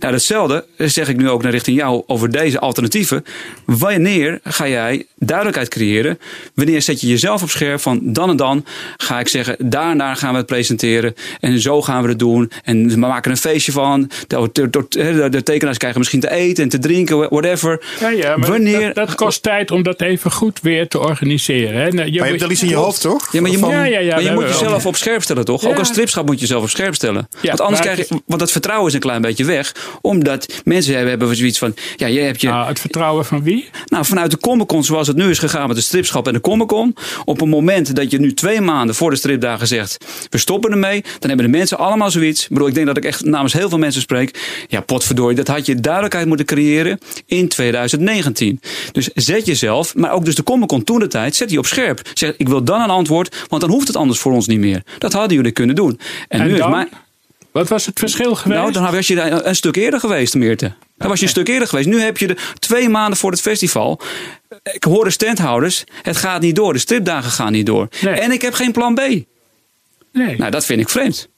Nou, 0.00 0.12
datzelfde 0.12 0.64
zeg 0.76 1.08
ik 1.08 1.16
nu 1.16 1.28
ook 1.30 1.42
naar 1.42 1.52
richting 1.52 1.76
jou 1.76 2.02
over 2.06 2.30
deze 2.30 2.58
alternatieven. 2.58 3.24
Wanneer 3.64 4.40
ga 4.44 4.68
jij 4.68 5.06
duidelijkheid 5.18 5.68
creëren? 5.68 6.18
Wanneer 6.54 6.82
zet 6.82 7.00
je 7.00 7.06
jezelf 7.06 7.42
op 7.42 7.50
scherp 7.50 7.80
van 7.80 8.00
dan 8.02 8.30
en 8.30 8.36
dan 8.36 8.64
ga 8.96 9.20
ik 9.20 9.28
zeggen, 9.28 9.56
daarna 9.58 10.14
gaan 10.14 10.30
we 10.30 10.36
het 10.36 10.46
presenteren 10.46 11.14
en 11.40 11.60
zo 11.60 11.82
gaan 11.82 12.02
we 12.02 12.08
het 12.08 12.18
doen 12.18 12.50
en 12.64 12.88
we 12.88 12.96
maken 12.96 13.30
een 13.30 13.36
feestje 13.36 13.72
van. 13.72 14.10
De, 14.26 14.48
de, 14.52 14.70
de, 14.88 15.28
de 15.30 15.42
tekenaars 15.42 15.78
krijgen 15.78 15.98
misschien 15.98 16.20
te 16.20 16.30
eten 16.30 16.62
en 16.62 16.68
te 16.68 16.78
drinken, 16.78 17.16
whatever. 17.30 17.82
Ja, 18.00 18.08
ja, 18.08 18.36
maar 18.36 18.48
Wanneer- 18.50 18.94
dat, 18.94 19.06
dat 19.06 19.14
kost 19.14 19.42
tijd 19.42 19.70
om 19.70 19.82
dat 19.82 20.00
even 20.00 20.30
goed 20.32 20.60
weer 20.62 20.88
te 20.88 20.98
organiseren. 20.98 21.74
Hè? 21.80 21.82
Nou, 21.90 21.94
Maar 21.96 22.08
je 22.10 22.22
hebt 22.22 22.40
wel 22.40 22.50
iets 22.50 22.62
in 22.62 22.68
je 22.68 22.74
hoofd, 22.74 23.00
toch? 23.00 23.32
Ja, 23.32 23.40
maar 23.40 23.50
je, 23.50 23.58
Van- 23.58 23.70
Ja, 23.70 23.84
ja, 23.84 23.98
ja, 23.98 24.14
maar 24.14 24.22
je 24.24 24.30
moet 24.32 24.42
jezelf 24.42 24.82
wel. 24.82 24.90
op 24.92 24.96
scherp 24.96 25.22
stellen, 25.22 25.44
toch? 25.44 25.62
Ja. 25.62 25.68
Ook 25.68 25.78
als 25.78 25.88
stripschap 25.88 26.26
moet 26.26 26.34
je 26.34 26.40
jezelf 26.40 26.62
op 26.62 26.68
scherp 26.70 26.94
stellen. 26.94 27.28
Ja, 27.40 27.48
want 27.48 27.60
anders 27.60 27.80
krijg 27.80 27.98
je, 27.98 28.06
want 28.26 28.40
dat 28.40 28.50
vertrouwen 28.52 28.88
is 28.88 28.94
een 28.94 29.00
klein 29.00 29.20
beetje 29.20 29.44
weg. 29.44 29.63
Omdat 30.00 30.62
mensen 30.64 30.92
hebben, 30.92 31.10
hebben 31.10 31.36
zoiets 31.36 31.58
van, 31.58 31.74
ja, 31.96 32.08
jij 32.08 32.24
hebt 32.24 32.40
je, 32.40 32.48
Nou, 32.48 32.68
het 32.68 32.80
vertrouwen 32.80 33.24
van 33.24 33.42
wie? 33.42 33.68
nou, 33.86 34.04
vanuit 34.04 34.30
de 34.30 34.38
Comic 34.38 34.66
Con 34.66 34.84
zoals 34.84 35.06
het 35.06 35.16
nu 35.16 35.30
is 35.30 35.38
gegaan 35.38 35.66
met 35.66 35.76
de 35.76 35.82
stripschap 35.82 36.26
en 36.26 36.32
de 36.32 36.40
Comic 36.40 36.66
Con. 36.66 36.94
Op 37.24 37.40
een 37.40 37.48
moment 37.48 37.96
dat 37.96 38.10
je 38.10 38.18
nu 38.20 38.34
twee 38.34 38.60
maanden 38.60 38.94
voor 38.94 39.10
de 39.10 39.16
stripdagen 39.16 39.66
zegt, 39.66 40.04
we 40.30 40.38
stoppen 40.38 40.70
ermee. 40.70 41.00
Dan 41.18 41.28
hebben 41.28 41.46
de 41.50 41.58
mensen 41.58 41.78
allemaal 41.78 42.10
zoiets. 42.10 42.42
Ik 42.42 42.48
bedoel, 42.48 42.68
ik 42.68 42.74
denk 42.74 42.86
dat 42.86 42.96
ik 42.96 43.04
echt 43.04 43.24
namens 43.24 43.52
heel 43.52 43.68
veel 43.68 43.78
mensen 43.78 44.00
spreek. 44.00 44.64
Ja, 44.68 44.80
potverdorie, 44.80 45.36
dat 45.36 45.48
had 45.48 45.66
je 45.66 45.74
duidelijkheid 45.74 46.26
moeten 46.26 46.46
creëren 46.46 46.98
in 47.26 47.48
2019. 47.48 48.60
Dus 48.92 49.08
zet 49.14 49.46
jezelf, 49.46 49.94
maar 49.94 50.12
ook 50.12 50.24
dus 50.24 50.34
de 50.34 50.42
Comic 50.42 50.68
Con 50.68 50.84
toen 50.84 50.98
de 50.98 51.06
tijd, 51.06 51.36
zet 51.36 51.48
die 51.48 51.58
op 51.58 51.66
scherp. 51.66 52.00
Zeg, 52.14 52.34
ik 52.36 52.48
wil 52.48 52.64
dan 52.64 52.80
een 52.80 52.90
antwoord, 52.90 53.36
want 53.48 53.62
dan 53.62 53.70
hoeft 53.70 53.86
het 53.86 53.96
anders 53.96 54.18
voor 54.18 54.32
ons 54.32 54.46
niet 54.46 54.58
meer. 54.58 54.82
Dat 54.98 55.12
hadden 55.12 55.36
jullie 55.36 55.52
kunnen 55.52 55.74
doen. 55.76 56.00
En, 56.28 56.40
En 56.40 56.46
nu 56.48 56.56
dan? 56.56 56.68
is 56.68 56.74
mijn... 56.74 56.88
Wat 57.54 57.68
was 57.68 57.86
het 57.86 57.98
verschil 57.98 58.34
geweest? 58.34 58.60
Nou, 58.60 58.72
dan 58.72 58.92
was 58.92 59.06
je 59.06 59.20
een 59.20 59.56
stuk 59.56 59.76
eerder 59.76 60.00
geweest, 60.00 60.34
Meerte. 60.34 60.72
Dan 60.96 61.08
was 61.08 61.18
je 61.18 61.24
een 61.24 61.30
stuk 61.30 61.48
eerder 61.48 61.68
geweest. 61.68 61.88
Nu 61.88 62.00
heb 62.00 62.18
je 62.18 62.26
de 62.26 62.36
twee 62.58 62.88
maanden 62.88 63.18
voor 63.18 63.30
het 63.30 63.40
festival. 63.40 64.00
Ik 64.72 64.84
hoor 64.84 65.04
de 65.04 65.10
standhouders. 65.10 65.84
Het 66.02 66.16
gaat 66.16 66.40
niet 66.40 66.56
door. 66.56 66.72
De 66.72 66.78
stripdagen 66.78 67.30
gaan 67.30 67.52
niet 67.52 67.66
door. 67.66 67.88
Nee. 68.00 68.14
En 68.14 68.32
ik 68.32 68.42
heb 68.42 68.54
geen 68.54 68.72
plan 68.72 68.94
B. 68.94 68.98
nee. 70.12 70.36
Nou, 70.36 70.50
dat 70.50 70.64
vind 70.66 70.80
ik 70.80 70.88
vreemd. 70.88 71.28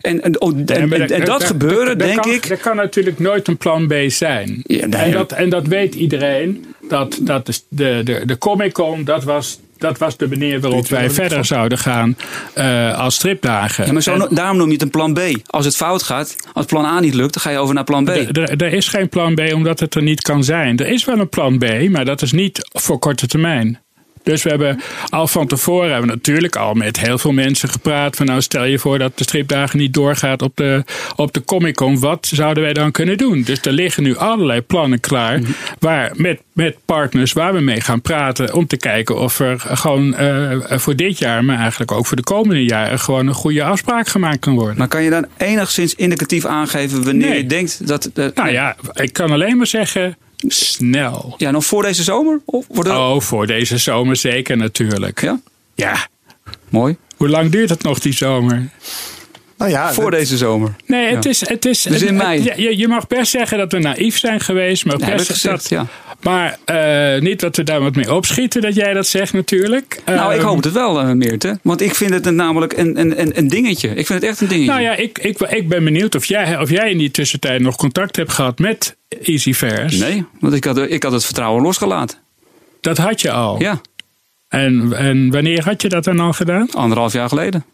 En, 0.00 0.22
en, 0.22 0.32
en, 0.34 0.64
Nee, 0.64 0.86
maar 0.86 1.00
en- 1.00 1.08
en 1.10 1.24
dat 1.24 1.44
gebeuren, 1.44 1.98
denk 1.98 2.22
kan, 2.22 2.30
ik. 2.32 2.44
Er 2.44 2.56
kan 2.56 2.76
natuurlijk 2.76 3.18
nooit 3.18 3.48
een 3.48 3.56
plan 3.56 3.86
B 3.86 3.94
zijn. 4.06 4.62
Ja, 4.66 4.86
nee, 4.86 5.00
en, 5.02 5.10
dat, 5.10 5.32
en 5.32 5.48
dat 5.50 5.66
weet 5.66 5.94
iedereen. 5.94 6.74
Dat, 6.88 7.18
dat 7.20 7.46
de, 7.46 7.52
de, 7.68 8.00
de, 8.04 8.22
de 8.26 8.38
Comic 8.38 8.72
Con, 8.72 9.04
dat 9.04 9.24
was, 9.24 9.58
dat 9.82 9.98
was 9.98 10.16
de 10.16 10.28
manier 10.28 10.60
waarop 10.60 10.88
wij 10.88 11.10
verder 11.10 11.44
zouden 11.44 11.78
gaan 11.78 12.16
eh, 12.54 12.98
als 12.98 13.14
stripdagen. 13.14 13.86
Ja, 13.86 13.92
maar 13.92 14.02
zo, 14.02 14.12
En- 14.12 14.18
no- 14.18 14.28
daarom 14.30 14.56
noem 14.56 14.66
je 14.66 14.72
het 14.72 14.82
een 14.82 14.90
plan 14.90 15.12
B. 15.14 15.20
Als 15.46 15.64
het 15.64 15.76
fout 15.76 16.02
gaat, 16.02 16.36
als 16.52 16.66
plan 16.66 16.84
A 16.84 17.00
niet 17.00 17.14
lukt, 17.14 17.32
dan 17.34 17.42
ga 17.42 17.50
je 17.50 17.58
over 17.58 17.74
naar 17.74 17.84
plan 17.84 18.04
B. 18.04 18.08
Er 18.08 18.62
is 18.72 18.88
geen 18.88 19.08
plan 19.08 19.34
B 19.34 19.40
omdat 19.54 19.80
het 19.80 19.94
er 19.94 20.02
niet 20.02 20.22
kan 20.22 20.44
zijn. 20.44 20.76
Er 20.78 20.86
is 20.88 21.04
wel 21.04 21.18
een 21.18 21.28
plan 21.28 21.58
B, 21.58 21.88
maar 21.88 22.04
dat 22.04 22.22
is 22.22 22.32
niet 22.32 22.68
voor 22.72 22.98
korte 22.98 23.26
termijn. 23.26 23.80
Dus 24.22 24.42
we 24.42 24.50
hebben 24.50 24.80
al 25.08 25.26
van 25.26 25.46
tevoren 25.46 25.90
hebben 25.90 26.08
we 26.08 26.14
natuurlijk 26.14 26.56
al 26.56 26.74
met 26.74 27.00
heel 27.00 27.18
veel 27.18 27.32
mensen 27.32 27.68
gepraat. 27.68 28.16
Van 28.16 28.26
nou 28.26 28.40
stel 28.42 28.64
je 28.64 28.78
voor 28.78 28.98
dat 28.98 29.18
de 29.18 29.24
stripdagen 29.24 29.78
niet 29.78 29.94
doorgaat 29.94 30.42
op 30.42 30.56
de, 30.56 30.84
op 31.16 31.32
de 31.32 31.44
Comic 31.44 31.74
Con. 31.74 32.00
Wat 32.00 32.26
zouden 32.34 32.62
wij 32.62 32.72
dan 32.72 32.90
kunnen 32.90 33.18
doen? 33.18 33.42
Dus 33.42 33.60
er 33.60 33.72
liggen 33.72 34.02
nu 34.02 34.16
allerlei 34.16 34.60
plannen 34.60 35.00
klaar. 35.00 35.38
Mhm. 35.40 35.50
Waar, 35.78 36.10
met, 36.16 36.40
met 36.52 36.76
partners 36.84 37.32
waar 37.32 37.54
we 37.54 37.60
mee 37.60 37.80
gaan 37.80 38.00
praten. 38.00 38.54
Om 38.54 38.66
te 38.66 38.76
kijken 38.76 39.18
of 39.18 39.38
er 39.40 39.60
gewoon 39.60 40.14
eh, 40.14 40.56
voor 40.78 40.96
dit 40.96 41.18
jaar, 41.18 41.44
maar 41.44 41.58
eigenlijk 41.58 41.92
ook 41.92 42.06
voor 42.06 42.16
de 42.16 42.22
komende 42.22 42.64
jaren. 42.64 42.98
gewoon 42.98 43.26
een 43.26 43.34
goede 43.34 43.64
afspraak 43.64 44.08
gemaakt 44.08 44.38
kan 44.38 44.54
worden. 44.54 44.78
Maar 44.78 44.88
kan 44.88 45.02
je 45.02 45.10
dan 45.10 45.26
enigszins 45.36 45.94
indicatief 45.94 46.44
aangeven 46.44 47.04
wanneer 47.04 47.28
Nee. 47.28 47.36
je 47.36 47.46
denkt 47.46 47.86
dat. 47.88 48.10
eh, 48.14 48.26
nou 48.34 48.50
ja, 48.50 48.76
ik 48.92 49.12
kan 49.12 49.30
alleen 49.30 49.56
maar 49.56 49.66
zeggen. 49.66 50.16
Snel. 50.46 51.34
Ja, 51.36 51.50
nog 51.50 51.64
voor 51.64 51.82
deze 51.82 52.02
zomer? 52.02 52.40
Of 52.44 52.66
wordt 52.68 52.90
Oh, 52.90 53.20
voor 53.20 53.46
deze 53.46 53.78
zomer 53.78 54.16
zeker 54.16 54.56
natuurlijk. 54.56 55.20
Ja, 55.20 55.40
Ja. 55.74 56.08
mooi. 56.68 56.96
Hoe 57.16 57.28
lang 57.28 57.50
duurt 57.50 57.70
het 57.70 57.82
nog 57.82 57.98
die 57.98 58.12
zomer? 58.12 58.70
Nou 59.56 59.70
ja, 59.70 59.92
Voor 59.92 60.10
deze 60.10 60.36
zomer. 60.36 60.74
Nee, 60.86 61.14
het 61.14 61.24
Ja. 61.24 61.30
is. 61.30 61.48
Het 61.48 61.64
is 61.64 61.82
Dus 61.82 62.02
in 62.02 62.16
mei. 62.16 62.42
het- 62.42 62.58
je, 62.58 62.76
je 62.78 62.88
mag 62.88 63.06
best 63.06 63.30
zeggen 63.30 63.58
dat 63.58 63.72
we 63.72 63.78
naïef 63.78 64.18
zijn 64.18 64.40
geweest. 64.40 64.84
Maar, 64.84 64.96
best 64.96 65.30
gezegd, 65.30 65.42
dat, 65.54 65.68
ja. 65.68 65.86
maar 66.20 66.58
eh, 66.64 67.20
niet 67.20 67.40
dat 67.40 67.56
we 67.56 67.62
daar 67.62 67.80
wat 67.80 67.94
mee 67.94 68.14
opschieten 68.14 68.60
dat 68.60 68.74
jij 68.74 68.92
dat 68.92 69.06
zegt 69.06 69.32
natuurlijk. 69.32 70.00
Nou, 70.06 70.32
ik 70.32 70.38
Ehm, 70.38 70.46
hoop 70.48 70.62
het 70.64 70.72
wel, 70.72 71.00
eh, 71.00 71.10
Meerte. 71.12 71.58
Want 71.62 71.80
ik 71.80 71.94
vind 71.94 72.10
het 72.10 72.30
namelijk 72.34 72.72
een, 72.76 73.00
een, 73.00 73.20
een, 73.20 73.38
een 73.38 73.48
dingetje. 73.48 73.88
Ik 73.88 74.06
vind 74.06 74.20
het 74.20 74.30
echt 74.30 74.40
een 74.40 74.48
dingetje. 74.48 74.70
Nou 74.70 74.82
ja, 74.82 74.94
ik, 74.94 75.18
ik, 75.18 75.38
ik 75.40 75.68
ben 75.68 75.84
benieuwd 75.84 76.14
of 76.14 76.24
jij, 76.24 76.58
of 76.60 76.70
jij 76.70 76.90
in 76.90 76.98
die 76.98 77.10
tussentijd 77.10 77.60
nog 77.60 77.76
contact 77.76 78.16
hebt 78.16 78.32
gehad 78.32 78.58
met 78.58 78.96
EasyFairs. 79.22 79.98
Nee, 79.98 80.24
want 80.40 80.54
ik 80.54 80.64
had, 80.64 80.78
ik 80.78 81.02
had 81.02 81.12
het 81.12 81.24
vertrouwen 81.24 81.62
losgelaten. 81.62 82.18
Dat 82.80 82.98
had 82.98 83.20
je 83.20 83.30
al. 83.30 83.60
Ja, 83.60 83.80
En, 84.48 84.92
en 84.96 85.30
wanneer 85.30 85.64
had 85.64 85.82
je 85.82 85.88
dat 85.88 86.04
dan 86.04 86.20
al 86.20 86.32
gedaan? 86.32 86.68
anderhalf 86.72 87.12
jaar 87.12 87.28
geleden. 87.28 87.64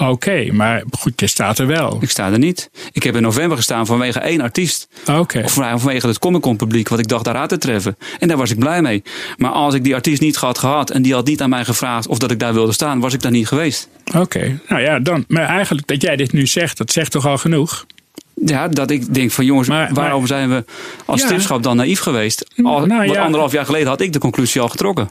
Oké, 0.00 0.52
maar 0.52 0.82
goed, 0.98 1.20
je 1.20 1.26
staat 1.26 1.58
er 1.58 1.66
wel. 1.66 1.98
Ik 2.00 2.10
sta 2.10 2.30
er 2.32 2.38
niet. 2.38 2.70
Ik 2.92 3.02
heb 3.02 3.16
in 3.16 3.22
november 3.22 3.56
gestaan 3.56 3.86
vanwege 3.86 4.18
één 4.18 4.40
artiest. 4.40 4.88
Oké. 5.10 5.42
Of 5.44 5.52
vanwege 5.52 6.06
het 6.06 6.18
Comic 6.18 6.40
Con 6.40 6.56
publiek, 6.56 6.88
wat 6.88 6.98
ik 6.98 7.08
dacht 7.08 7.24
daar 7.24 7.36
aan 7.36 7.48
te 7.48 7.58
treffen. 7.58 7.96
En 8.18 8.28
daar 8.28 8.36
was 8.36 8.50
ik 8.50 8.58
blij 8.58 8.82
mee. 8.82 9.02
Maar 9.36 9.50
als 9.50 9.74
ik 9.74 9.84
die 9.84 9.94
artiest 9.94 10.20
niet 10.20 10.36
had 10.36 10.58
gehad 10.58 10.90
en 10.90 11.02
die 11.02 11.14
had 11.14 11.26
niet 11.26 11.40
aan 11.42 11.50
mij 11.50 11.64
gevraagd 11.64 12.06
of 12.06 12.18
dat 12.18 12.30
ik 12.30 12.38
daar 12.38 12.54
wilde 12.54 12.72
staan, 12.72 13.00
was 13.00 13.14
ik 13.14 13.22
daar 13.22 13.30
niet 13.30 13.48
geweest. 13.48 13.88
Oké, 14.16 14.60
nou 14.68 14.82
ja, 14.82 14.98
dan. 14.98 15.24
Maar 15.28 15.44
eigenlijk 15.48 15.86
dat 15.86 16.02
jij 16.02 16.16
dit 16.16 16.32
nu 16.32 16.46
zegt, 16.46 16.78
dat 16.78 16.90
zegt 16.92 17.10
toch 17.10 17.26
al 17.26 17.38
genoeg? 17.38 17.86
Ja, 18.34 18.68
dat 18.68 18.90
ik 18.90 19.14
denk 19.14 19.30
van 19.30 19.44
jongens, 19.44 19.68
Maar- 19.68 19.90
waarom 19.92 20.18
maar- 20.18 20.28
zijn 20.28 20.48
we 20.48 20.64
als 21.04 21.22
Ja. 21.48 21.58
dan 21.58 21.76
naïef 21.76 22.00
geweest? 22.00 22.46
Al, 22.62 22.86
Nou 22.86 23.04
ja. 23.12 23.22
anderhalf 23.22 23.52
jaar 23.52 23.64
geleden 23.64 23.88
had 23.88 24.00
ik 24.00 24.12
de 24.12 24.18
conclusie 24.18 24.60
al 24.60 24.68
getrokken. 24.68 25.10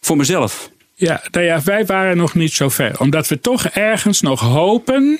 Voor 0.00 0.16
mezelf. 0.16 0.70
Ja, 1.00 1.22
nou 1.30 1.44
ja, 1.44 1.62
wij 1.64 1.86
waren 1.86 2.16
nog 2.16 2.34
niet 2.34 2.52
zo 2.52 2.68
ver. 2.68 3.00
Omdat 3.00 3.28
we 3.28 3.40
toch 3.40 3.64
ergens 3.66 4.20
nog 4.20 4.40
hopen 4.40 5.18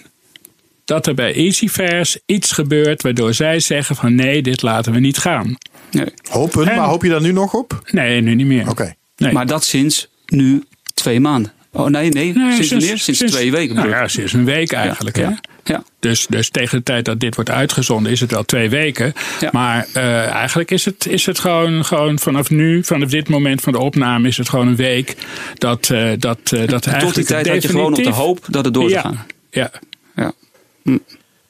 dat 0.85 1.07
er 1.07 1.15
bij 1.15 1.35
EasyFairs 1.35 2.19
iets 2.27 2.53
gebeurt 2.53 3.03
waardoor 3.03 3.35
zij 3.35 3.61
zeggen 3.61 3.97
van 3.97 4.15
nee, 4.15 4.43
dit 4.43 4.63
laten 4.63 4.93
we 4.93 4.99
niet 5.01 5.19
gaan. 5.19 5.57
Nee. 5.91 6.07
hopen, 6.31 6.69
En- 6.69 6.77
maar 6.77 6.87
hoop 6.89 7.03
je 7.03 7.09
daar 7.09 7.21
nu 7.21 7.33
nog 7.33 7.55
op? 7.55 7.83
Nee, 7.91 8.21
nu 8.21 8.35
niet 8.35 8.47
meer. 8.47 8.69
Oké. 8.69 8.95
Nee. 9.17 9.33
Maar 9.33 9.47
dat 9.47 9.65
sinds 9.65 10.09
nu 10.27 10.63
twee 10.95 11.21
maanden. 11.21 11.53
Oh 11.73 11.87
nee, 11.87 12.11
nee, 12.11 12.33
Nee, 12.33 12.63
sinds? 12.63 13.05
Sinds, 13.05 13.33
twee 13.33 13.51
weken. 13.51 13.75
Nou 13.75 13.89
ja, 13.89 14.09
sinds 14.09 14.33
een 14.33 14.45
week 14.45 14.73
eigenlijk. 14.73 15.17
ja, 15.17 15.23
Hè? 15.23 15.29
ja. 15.29 15.39
Ja. 15.69 15.83
Dus, 16.01 16.27
dus 16.27 16.51
tegen 16.51 16.79
de 16.79 16.85
tijd 16.85 17.05
dat 17.05 17.21
dit 17.21 17.35
wordt 17.35 17.51
uitgezonden 17.51 18.13
is 18.13 18.21
het 18.21 18.35
al 18.35 18.45
twee 18.45 18.71
weken. 18.71 19.13
Ja. 19.41 19.49
Maar 19.53 19.87
eh, 19.93 20.27
eigenlijk 20.27 20.71
is 20.71 20.85
het, 20.85 21.07
is 21.07 21.27
het 21.27 21.39
gewoon, 21.39 21.85
gewoon 21.85 22.19
vanaf 22.19 22.51
nu, 22.51 22.85
vanaf 22.85 23.11
dit 23.11 23.29
moment 23.29 23.61
van 23.61 23.73
de 23.73 23.79
opname, 23.79 24.29
is 24.29 24.37
het 24.37 24.49
gewoon 24.49 24.67
een 24.67 24.77
week. 24.77 25.17
Dat, 25.55 25.91
eh, 25.91 26.11
dat, 26.19 26.39
eh, 26.53 26.67
dat 26.67 26.83
Tot 26.83 26.83
die 26.83 26.93
eigenlijk 26.93 27.27
tijd 27.29 27.47
had 27.49 27.63
je 27.63 27.69
gewoon 27.69 27.85
op 27.85 27.91
de 27.91 27.97
definitief- 27.97 28.25
hoop 28.25 28.45
dat 28.49 28.65
het 28.65 28.75
door 28.75 28.91
zou 28.91 28.95
ja, 28.95 29.01
gaan. 29.01 29.27
Ja, 29.51 29.71
Ja. 30.15 30.33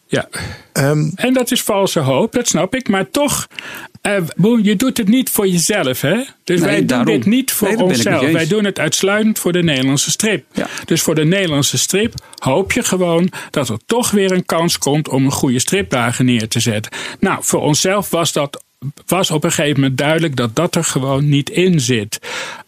ja. 0.06 0.28
Ehm, 0.72 1.08
En 1.14 1.32
dat 1.32 1.50
is 1.50 1.62
valse 1.62 2.00
hoop, 2.00 2.32
dat 2.32 2.48
snap 2.48 2.74
ik. 2.74 2.88
Maar 2.88 3.10
toch, 3.10 3.46
eh, 4.01 4.22
Boen, 4.36 4.64
je 4.64 4.76
doet 4.76 4.96
het 4.96 5.09
niet 5.09 5.30
voor 5.30 5.49
jezelf, 5.49 6.01
hè? 6.01 6.16
Dus 6.44 6.61
Nee, 6.61 6.68
wij 6.68 6.84
daarom. 6.86 7.07
doen 7.07 7.16
dit 7.16 7.26
niet 7.26 7.53
voor 7.53 7.68
Nee, 7.68 7.82
onszelf. 7.84 8.30
Wij 8.32 8.46
doen 8.46 8.64
het 8.64 8.78
uitsluitend 8.78 9.38
voor 9.38 9.53
de 9.53 9.62
Nederlandse 9.62 10.11
strip. 10.11 10.44
Ja. 10.53 10.66
Dus 10.84 11.03
voor 11.03 11.14
de 11.14 11.24
Nederlandse 11.24 11.78
strip 11.78 12.14
hoop 12.38 12.72
je 12.72 12.82
gewoon 12.82 13.30
dat 13.51 13.68
er 13.68 13.78
toch 13.86 14.11
weer 14.11 14.32
een 14.32 14.46
kans 14.46 14.78
komt 14.78 15.09
om 15.09 15.24
een 15.24 15.32
goede 15.32 15.59
stripdagen 15.59 16.24
neer 16.24 16.49
te 16.49 16.61
zetten. 16.61 16.92
Nou, 17.20 17.38
voor 17.40 17.61
onszelf 17.61 18.11
was 18.11 18.32
dat. 18.32 18.64
Was 19.07 19.30
op 19.30 19.44
een 19.44 19.53
gegeven 19.53 19.80
moment 19.80 19.99
duidelijk 19.99 20.36
dat 20.36 20.57
dat 20.57 20.74
er 20.74 20.84
gewoon 20.84 21.28
niet 21.28 21.51
in 21.51 21.80
zit. 21.80 22.18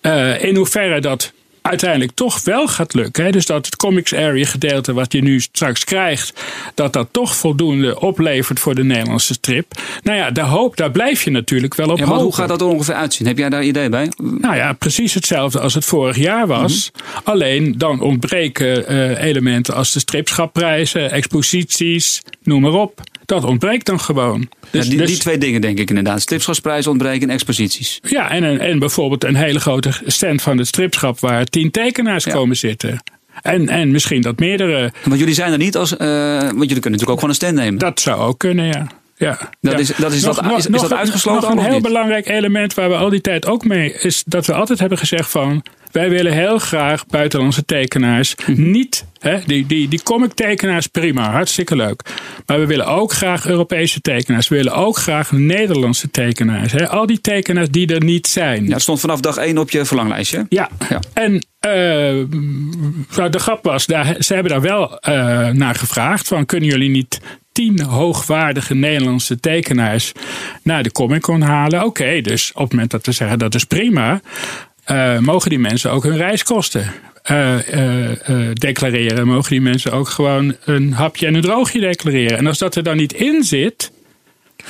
Eh, 0.01 0.43
in 0.45 0.57
hoeverre 0.57 1.01
dat 1.01 1.33
uiteindelijk 1.63 2.13
toch 2.15 2.45
wel 2.45 2.69
gaat 2.69 2.95
lukken. 2.95 3.25
Hè? 3.25 3.31
Dus 3.31 3.47
dat 3.47 3.67
het 3.67 3.77
comics 3.77 4.15
area 4.15 4.45
gedeelte 4.45 4.93
wat 4.93 5.13
je 5.13 5.23
nu 5.23 5.41
straks 5.41 5.85
krijgt, 5.85 6.43
dat 6.75 6.93
dat 6.93 7.09
toch 7.11 7.37
voldoende 7.37 8.01
oplevert 8.01 8.61
voor 8.61 8.75
de 8.75 8.85
Nederlandse 8.85 9.33
strip. 9.33 9.73
Nou 10.03 10.19
ja, 10.19 10.31
daar, 10.31 10.47
hoop, 10.47 10.77
daar 10.77 10.91
blijf 10.91 11.23
je 11.23 11.31
natuurlijk 11.31 11.75
wel 11.75 11.89
op 11.89 11.99
Ja, 11.99 12.05
maar 12.05 12.15
hoe 12.15 12.23
hopen. 12.23 12.39
gaat 12.39 12.49
dat 12.49 12.61
er 12.61 12.67
ongeveer 12.67 12.95
uitzien? 12.95 13.27
Heb 13.27 13.39
jij 13.39 13.49
daar 13.49 13.65
idee 13.65 13.89
bij? 13.89 14.13
Nou 14.17 14.57
ja, 14.57 14.73
precies 14.73 15.15
hetzelfde 15.15 15.61
als 15.61 15.75
het 15.75 15.85
vorig 15.85 16.17
jaar 16.17 16.47
was. 16.47 16.91
Mhm. 16.93 17.21
Alleen 17.25 17.75
dan 17.79 18.01
ontbreken 18.01 18.87
eh, 18.87 19.23
elementen 19.25 19.75
als 19.75 19.93
de 19.93 19.99
stripschapprijzen, 19.99 21.11
exposities, 21.11 22.23
noem 22.43 22.61
maar 22.61 22.73
op. 22.73 23.01
Dat 23.27 23.45
ontbreekt 23.45 23.87
dan 23.87 24.01
gewoon. 24.01 24.49
Dus, 24.71 24.85
ja, 24.85 24.91
die, 24.91 24.99
dus- 24.99 25.09
die 25.09 25.19
twee 25.19 25.39
dingen 25.39 25.61
denk 25.61 25.79
ik 25.79 25.89
inderdaad. 25.89 26.21
Stripschapsprijzen 26.21 26.91
ontbreken 26.91 27.29
en 27.29 27.35
exposities. 27.35 28.01
ja 28.03 28.31
en, 28.31 28.61
en 28.61 28.79
bijvoorbeeld 28.79 29.25
een 29.25 29.35
hele 29.35 29.61
grote 29.61 29.91
stand 30.07 30.43
van 30.43 30.59
het 30.59 30.67
stripschap 30.67 31.21
waar 31.21 31.45
tien 31.51 31.71
tekenaars 31.71 32.25
Ja. 32.25 32.33
komen 32.33 32.57
zitten. 32.57 33.03
En, 33.43 33.69
en 33.69 33.91
misschien 33.91 34.21
dat 34.21 34.39
meerdere. 34.39 34.93
Want 35.05 35.19
jullie 35.19 35.35
zijn 35.35 35.53
er 35.53 35.59
niet 35.59 35.77
als... 35.77 35.97
eh, 35.97 36.07
want 36.41 36.43
jullie 36.43 36.59
kunnen 36.67 36.91
natuurlijk 36.91 37.11
ook 37.11 37.15
gewoon 37.15 37.31
een 37.31 37.35
stand 37.35 37.55
nemen. 37.55 37.79
Dat 37.79 38.01
zou 38.01 38.21
ook 38.21 38.39
kunnen, 38.39 38.67
ja. 38.67 38.87
Ja, 39.21 39.39
Dat 39.61 39.73
ja. 39.73 39.79
is- 39.79 39.87
dat 39.97 40.13
is- 40.13 40.23
dat- 40.23 40.45
is- 40.57 40.67
is 40.67 40.81
dat 40.81 40.93
uitgesloten 40.93 41.49
Nog 41.49 41.51
een 41.59 41.65
heel 41.65 41.73
niet? 41.75 41.83
belangrijk 41.83 42.29
element 42.29 42.75
waar 42.75 42.89
we 42.89 42.97
al 42.97 43.09
die 43.11 43.21
tijd 43.21 43.47
ook 43.47 43.65
mee 43.65 43.93
is 43.93 44.23
dat 44.27 44.47
we 44.47 44.53
altijd 44.53 44.79
hebben 44.79 44.99
gezegd 44.99 45.31
van 45.31 45.63
wij 45.93 46.11
willen 46.11 46.33
heel 46.33 46.59
graag 46.59 47.07
buitenlandse 47.07 47.65
tekenaars 47.65 48.35
Mhm. 48.47 48.71
niet. 48.71 49.05
Hè, 49.19 49.39
die, 49.47 49.67
die, 49.67 49.89
die 49.89 50.03
comic 50.03 50.33
tekenaars 50.33 50.87
prima, 50.87 51.31
hartstikke 51.31 51.77
leuk. 51.77 52.03
Maar 52.47 52.59
we 52.59 52.67
willen 52.67 52.87
ook 52.87 53.13
graag 53.13 53.47
Europese 53.47 54.01
tekenaars. 54.01 54.49
We 54.49 54.57
willen 54.57 54.75
ook 54.75 54.97
graag 54.97 55.33
Nederlandse 55.33 56.11
tekenaars. 56.11 56.73
Hè. 56.73 56.89
Al 56.89 57.07
die 57.07 57.21
tekenaars 57.21 57.71
die 57.71 57.95
er 57.95 58.05
niet 58.05 58.27
zijn. 58.27 58.67
Ja, 58.67 58.73
het 58.73 58.83
stond 58.83 59.01
vanaf 59.01 59.21
dag 59.21 59.37
één 59.37 59.59
op 59.59 59.71
je 59.71 59.85
verlanglijstje. 59.85 60.47
Ja, 60.49 60.69
Ja. 60.89 61.01
en 61.13 61.45
nou, 63.17 63.31
de 63.31 63.39
grap 63.39 63.65
was, 63.65 63.87
daar, 63.87 64.17
ze 64.19 64.35
hebben 64.35 64.53
daar 64.53 64.61
wel 64.61 64.99
eh, 64.99 65.49
naar 65.49 65.75
gevraagd: 65.75 66.29
van, 66.29 66.47
kunnen 66.47 66.69
jullie 66.69 66.91
niet 66.91 67.21
tien 67.61 67.81
hoogwaardige 67.81 68.75
Nederlandse 68.75 69.41
tekenaars 69.41 70.13
naar 70.63 70.83
de 70.83 70.93
Comic 70.93 71.21
Con 71.21 71.41
halen? 71.41 71.85
Oké, 71.85 72.21
dus 72.21 72.53
op 72.55 72.63
het 72.63 72.73
moment 72.73 72.91
dat 72.91 73.07
we 73.07 73.13
zeggen 73.13 73.39
dat 73.39 73.55
is 73.55 73.65
prima, 73.65 74.21
eh, 74.85 75.19
mogen 75.19 75.51
die 75.51 75.59
mensen 75.59 75.91
ook 75.91 76.03
hun 76.03 76.17
reiskosten. 76.17 76.93
eh, 77.23 78.29
eh, 78.29 78.55
declareren, 78.55 79.27
mogen 79.27 79.51
die 79.51 79.61
mensen 79.61 79.93
ook 79.93 80.09
gewoon 80.09 80.57
een 80.65 80.93
hapje 80.93 81.27
en 81.27 81.35
een 81.35 81.41
droogje 81.41 81.81
declareren. 81.81 82.39
En 82.39 82.47
als 82.47 82.59
dat 82.59 82.77
er 82.77 82.83
dan 82.83 82.97
niet 82.97 83.13
in 83.13 83.43
zit. 83.43 83.93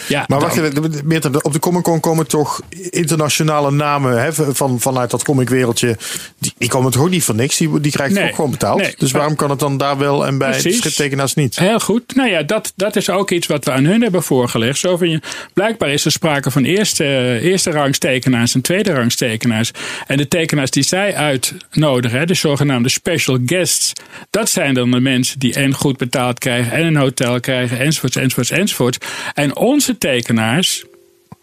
Ja, 0.09 0.24
Maar 0.26 0.41
wacht 0.41 0.57
even, 0.57 1.45
op 1.45 1.53
de 1.53 1.59
Comic 1.59 1.82
Con 1.82 2.01
komen 2.01 2.26
toch 2.26 2.61
internationale 2.91 3.70
namen 3.70 4.22
hè, 4.22 4.32
van, 4.32 4.80
vanuit 4.80 5.11
dat 5.11 5.24
comicwereldje. 5.24 5.97
Die, 6.38 6.53
die 6.59 6.68
komen 6.68 6.93
toch 6.93 7.03
ook 7.03 7.11
niet 7.11 7.24
voor 7.24 7.34
niks? 7.34 7.57
Die, 7.57 7.80
die 7.80 7.93
krijgen 7.93 8.16
Nee, 8.16 8.28
ook 8.28 8.34
gewoon 8.34 8.51
betaald? 8.51 8.80
nee. 8.80 8.95
dus 8.99 9.11
waarom 9.11 9.36
kan 9.36 9.51
het 9.51 9.59
dan 9.59 9.76
daar 9.76 9.99
wel 9.99 10.26
en 10.26 10.38
bij 10.38 10.51
Precies. 10.51 10.76
striptekenaars 10.76 11.34
niet? 11.34 11.59
Heel 11.59 11.80
goed. 11.80 12.14
Nou 12.14 12.30
ja, 12.30 12.43
dat, 12.43 12.72
dat 12.76 12.97
is 12.97 13.11
ook 13.11 13.30
iets 13.30 13.47
wat 13.47 13.64
we 13.64 13.72
aan 13.72 13.84
hun 13.84 14.03
hebben 14.03 14.22
voorgelegd. 14.22 14.78
Zo 14.78 14.97
van 14.97 15.11
je, 15.11 15.20
blijkbaar 15.55 15.88
is 15.91 16.05
er 16.05 16.11
sprake 16.12 16.51
van 16.51 16.64
eerste, 16.64 17.38
eerste 17.43 17.70
rangstekenaars 17.70 18.55
en 18.55 18.61
tweede 18.61 18.93
rangstekenaars. 18.93 19.70
En 20.07 20.16
de 20.16 20.28
tekenaars 20.28 20.70
die 20.70 20.82
zij 20.82 21.14
uitnodigen, 21.14 22.18
hè, 22.18 22.26
de 22.26 22.34
zogenaamde 22.34 22.88
special 22.88 23.38
guests, 23.47 23.93
dat 24.30 24.51
zijn 24.51 24.74
dan 24.74 24.91
de 24.91 25.01
mensen 25.01 25.38
die 25.38 25.55
en 25.55 25.74
goed 25.74 25.97
betaald 25.97 26.38
krijgen 26.38 26.72
en 26.72 26.86
een 26.86 26.97
hotel 26.97 27.41
krijgen, 27.41 27.78
enzovoorts, 27.78 28.16
enzovoorts, 28.16 28.51
enzovoorts. 28.51 28.99
En 29.34 29.57
onze 29.81 29.99
tekenaars, 29.99 30.85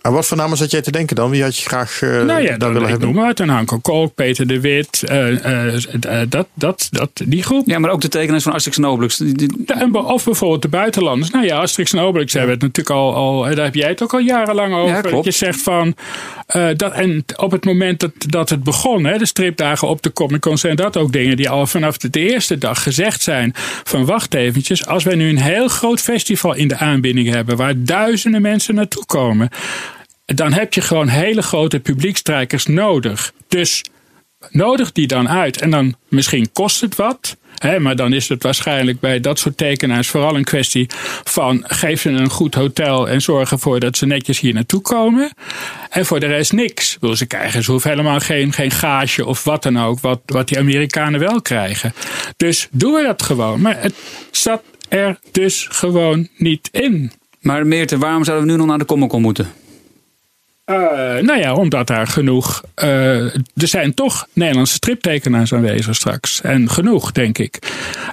En 0.07 0.13
wat 0.13 0.25
voor 0.25 0.37
namen 0.37 0.57
zat 0.57 0.71
jij 0.71 0.81
te 0.81 0.91
denken 0.91 1.15
dan? 1.15 1.29
Wie 1.29 1.43
had 1.43 1.57
je 1.57 1.67
graag 1.67 2.01
eh 2.01 2.09
nou 2.09 2.41
ja, 2.41 2.47
daar 2.47 2.57
dan, 2.57 2.73
willen 2.73 2.81
ik 2.81 2.89
hebben? 2.89 3.13
noem 3.13 3.45
maar 3.47 3.55
Hanko 3.55 3.77
Kolk, 3.77 4.15
Peter 4.15 4.47
de 4.47 4.59
Wit, 4.59 5.03
eh, 5.03 5.73
eh, 5.73 5.81
dat, 6.29 6.47
dat, 6.53 6.87
dat, 6.91 7.09
die 7.25 7.43
groep. 7.43 7.67
Ja, 7.67 7.79
maar 7.79 7.91
ook 7.91 8.01
de 8.01 8.07
tekenaars 8.07 8.43
van 8.43 8.53
Asterix 8.53 8.77
en 8.77 8.85
Obelix. 8.85 9.21
Of 9.91 10.23
bijvoorbeeld 10.23 10.61
de 10.61 10.67
buitenlanders. 10.67 11.31
Nou 11.31 11.45
ja, 11.45 11.57
Asterix 11.57 11.93
en 11.93 11.99
Obelix 11.99 12.33
hebben 12.33 12.51
het 12.51 12.61
natuurlijk 12.61 12.95
al, 12.95 13.15
al 13.15 13.41
daar 13.41 13.65
heb 13.65 13.75
jij 13.75 13.89
het 13.89 14.03
ook 14.03 14.13
al 14.13 14.19
jarenlang 14.19 14.73
over. 14.73 14.95
Ja, 14.95 15.01
klopt. 15.01 15.25
Je 15.25 15.31
zegt 15.31 15.61
van, 15.61 15.95
eh, 16.47 16.67
dat, 16.75 16.91
en 16.91 17.25
op 17.35 17.51
het 17.51 17.65
moment 17.65 17.99
dat, 17.99 18.11
dat 18.17 18.49
het 18.49 18.63
begon, 18.63 19.03
hè, 19.03 19.17
de 19.17 19.25
stripdagen 19.25 19.87
op 19.87 20.01
de 20.01 20.13
Comic 20.13 20.41
Con, 20.41 20.57
zijn 20.57 20.75
dat 20.75 20.97
ook 20.97 21.11
dingen 21.11 21.37
die 21.37 21.49
al 21.49 21.67
vanaf 21.67 21.97
de, 21.97 22.09
de 22.09 22.19
eerste 22.19 22.57
dag 22.57 22.83
gezegd 22.83 23.21
zijn. 23.21 23.51
Van 23.83 24.05
wacht 24.05 24.33
eventjes, 24.33 24.85
als 24.85 25.03
wij 25.03 25.15
nu 25.15 25.29
een 25.29 25.41
heel 25.41 25.67
groot 25.67 26.01
festival 26.01 26.55
in 26.55 26.67
de 26.67 26.77
aanbieding 26.77 27.29
hebben, 27.29 27.57
waar 27.57 27.73
duizenden 27.77 28.41
mensen 28.41 28.75
naartoe 28.75 29.05
komen, 29.05 29.49
dan 30.35 30.53
heb 30.53 30.73
je 30.73 30.81
gewoon 30.81 31.07
hele 31.07 31.41
grote 31.41 31.79
publiekstrijkers 31.79 32.65
nodig. 32.65 33.33
Dus 33.47 33.83
nodig 34.49 34.91
die 34.91 35.07
dan 35.07 35.29
uit. 35.29 35.61
En 35.61 35.69
dan 35.69 35.95
misschien 36.07 36.51
kost 36.53 36.81
het 36.81 36.95
wat. 36.95 37.37
Hè, 37.55 37.79
maar 37.79 37.95
dan 37.95 38.13
is 38.13 38.29
het 38.29 38.43
waarschijnlijk 38.43 38.99
bij 38.99 39.19
dat 39.19 39.39
soort 39.39 39.57
tekenaars 39.57 40.07
vooral 40.07 40.35
een 40.35 40.43
kwestie 40.43 40.87
van 41.23 41.63
geef 41.67 42.01
ze 42.01 42.09
een 42.09 42.29
goed 42.29 42.55
hotel 42.55 43.09
en 43.09 43.21
zorg 43.21 43.51
ervoor 43.51 43.79
dat 43.79 43.97
ze 43.97 44.05
netjes 44.05 44.39
hier 44.39 44.53
naartoe 44.53 44.81
komen. 44.81 45.31
En 45.89 46.05
voor 46.05 46.19
de 46.19 46.25
rest 46.25 46.53
niks. 46.53 46.93
Ik 46.93 46.99
bedoel, 46.99 47.15
Ze 47.15 47.25
krijgen 47.25 47.63
ze 47.63 47.71
hoeven 47.71 47.89
helemaal 47.89 48.19
geen, 48.19 48.53
geen 48.53 48.71
gage 48.71 49.25
of 49.25 49.43
wat 49.43 49.63
dan 49.63 49.79
ook, 49.79 49.99
wat, 49.99 50.21
wat 50.25 50.47
die 50.47 50.59
Amerikanen 50.59 51.19
wel 51.19 51.41
krijgen. 51.41 51.93
Dus 52.37 52.67
doen 52.71 52.93
we 52.93 53.03
dat 53.03 53.23
gewoon. 53.23 53.61
Maar 53.61 53.81
het 53.81 53.95
zat 54.31 54.63
er 54.89 55.19
dus 55.31 55.67
gewoon 55.71 56.27
niet 56.37 56.69
in. 56.71 57.11
Maar 57.41 57.67
Meerte, 57.67 57.97
waarom 57.97 58.23
zouden 58.23 58.45
we 58.45 58.51
nu 58.51 58.57
nog 58.57 58.67
naar 58.67 58.77
de 58.77 58.85
Comic 58.85 59.09
Con 59.09 59.21
moeten? 59.21 59.53
Eh, 60.67 60.75
nou 61.23 61.39
ja, 61.39 61.53
omdat 61.53 61.87
daar 61.87 62.07
genoeg. 62.07 62.63
eh, 62.75 63.23
er 63.35 63.67
zijn 63.67 63.93
toch 63.93 64.27
Nederlandse 64.33 64.73
striptekenaars 64.73 65.53
aanwezig 65.53 65.95
straks. 65.95 66.41
En 66.41 66.69
genoeg, 66.69 67.11
denk 67.11 67.37
ik. 67.37 67.57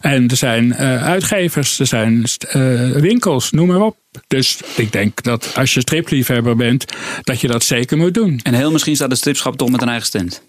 En 0.01 0.29
er 0.29 0.37
zijn 0.37 0.73
eh, 0.73 1.05
uitgevers, 1.05 1.79
er 1.79 1.87
zijn 1.87 2.25
eh, 2.49 2.91
winkels, 2.91 3.51
noem 3.51 3.67
maar 3.67 3.81
op. 3.81 3.97
Dus 4.27 4.59
ik 4.77 4.93
denk 4.93 5.23
dat 5.23 5.53
als 5.57 5.75
je 5.75 5.81
stripliefhebber 5.81 6.57
bent, 6.57 6.85
dat 7.23 7.41
je 7.41 7.49
dat 7.49 7.63
zeker 7.65 7.97
moet 7.97 8.15
doen. 8.15 8.41
En 8.43 8.55
heel 8.55 8.73
misschien 8.73 8.97
staat 8.97 9.11
de 9.11 9.17
stripschap 9.17 9.57
toch 9.57 9.71
met 9.71 9.83
een 9.83 9.89
eigen 9.89 10.07
stand. 10.07 10.43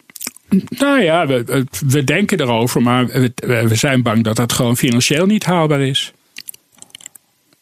Nou 0.70 1.02
ja, 1.02 1.28
we, 1.28 1.66
we 1.88 2.04
denken 2.04 2.40
erover, 2.42 2.82
maar 2.82 3.08
we, 3.08 3.34
we 3.68 3.76
zijn 3.76 4.02
bang 4.02 4.24
dat 4.24 4.36
dat 4.36 4.54
gewoon 4.54 4.78
financieel 4.78 5.26
niet 5.26 5.44
haalbaar 5.46 5.82
is. 5.82 6.14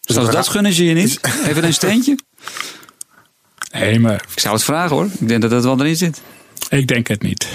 Dus 0.01 0.17
als 0.17 0.31
dat 0.31 0.47
gunnen 0.47 0.73
ze 0.73 0.85
je 0.85 0.93
niet? 0.93 1.19
Even 1.47 1.63
een 1.63 1.73
steentje? 1.73 2.17
Nee, 3.73 3.99
maar 3.99 4.25
Ik 4.35 4.39
zou 4.39 4.53
het 4.55 4.63
vragen 4.63 4.95
hoor. 4.95 5.05
Ik 5.19 5.27
denk 5.27 5.41
dat 5.41 5.49
dat 5.51 5.63
wel 5.63 5.79
erin 5.79 5.95
zit. 5.95 6.21
ik 6.69 6.87
denk 6.87 7.07
het 7.07 7.21
niet. 7.21 7.47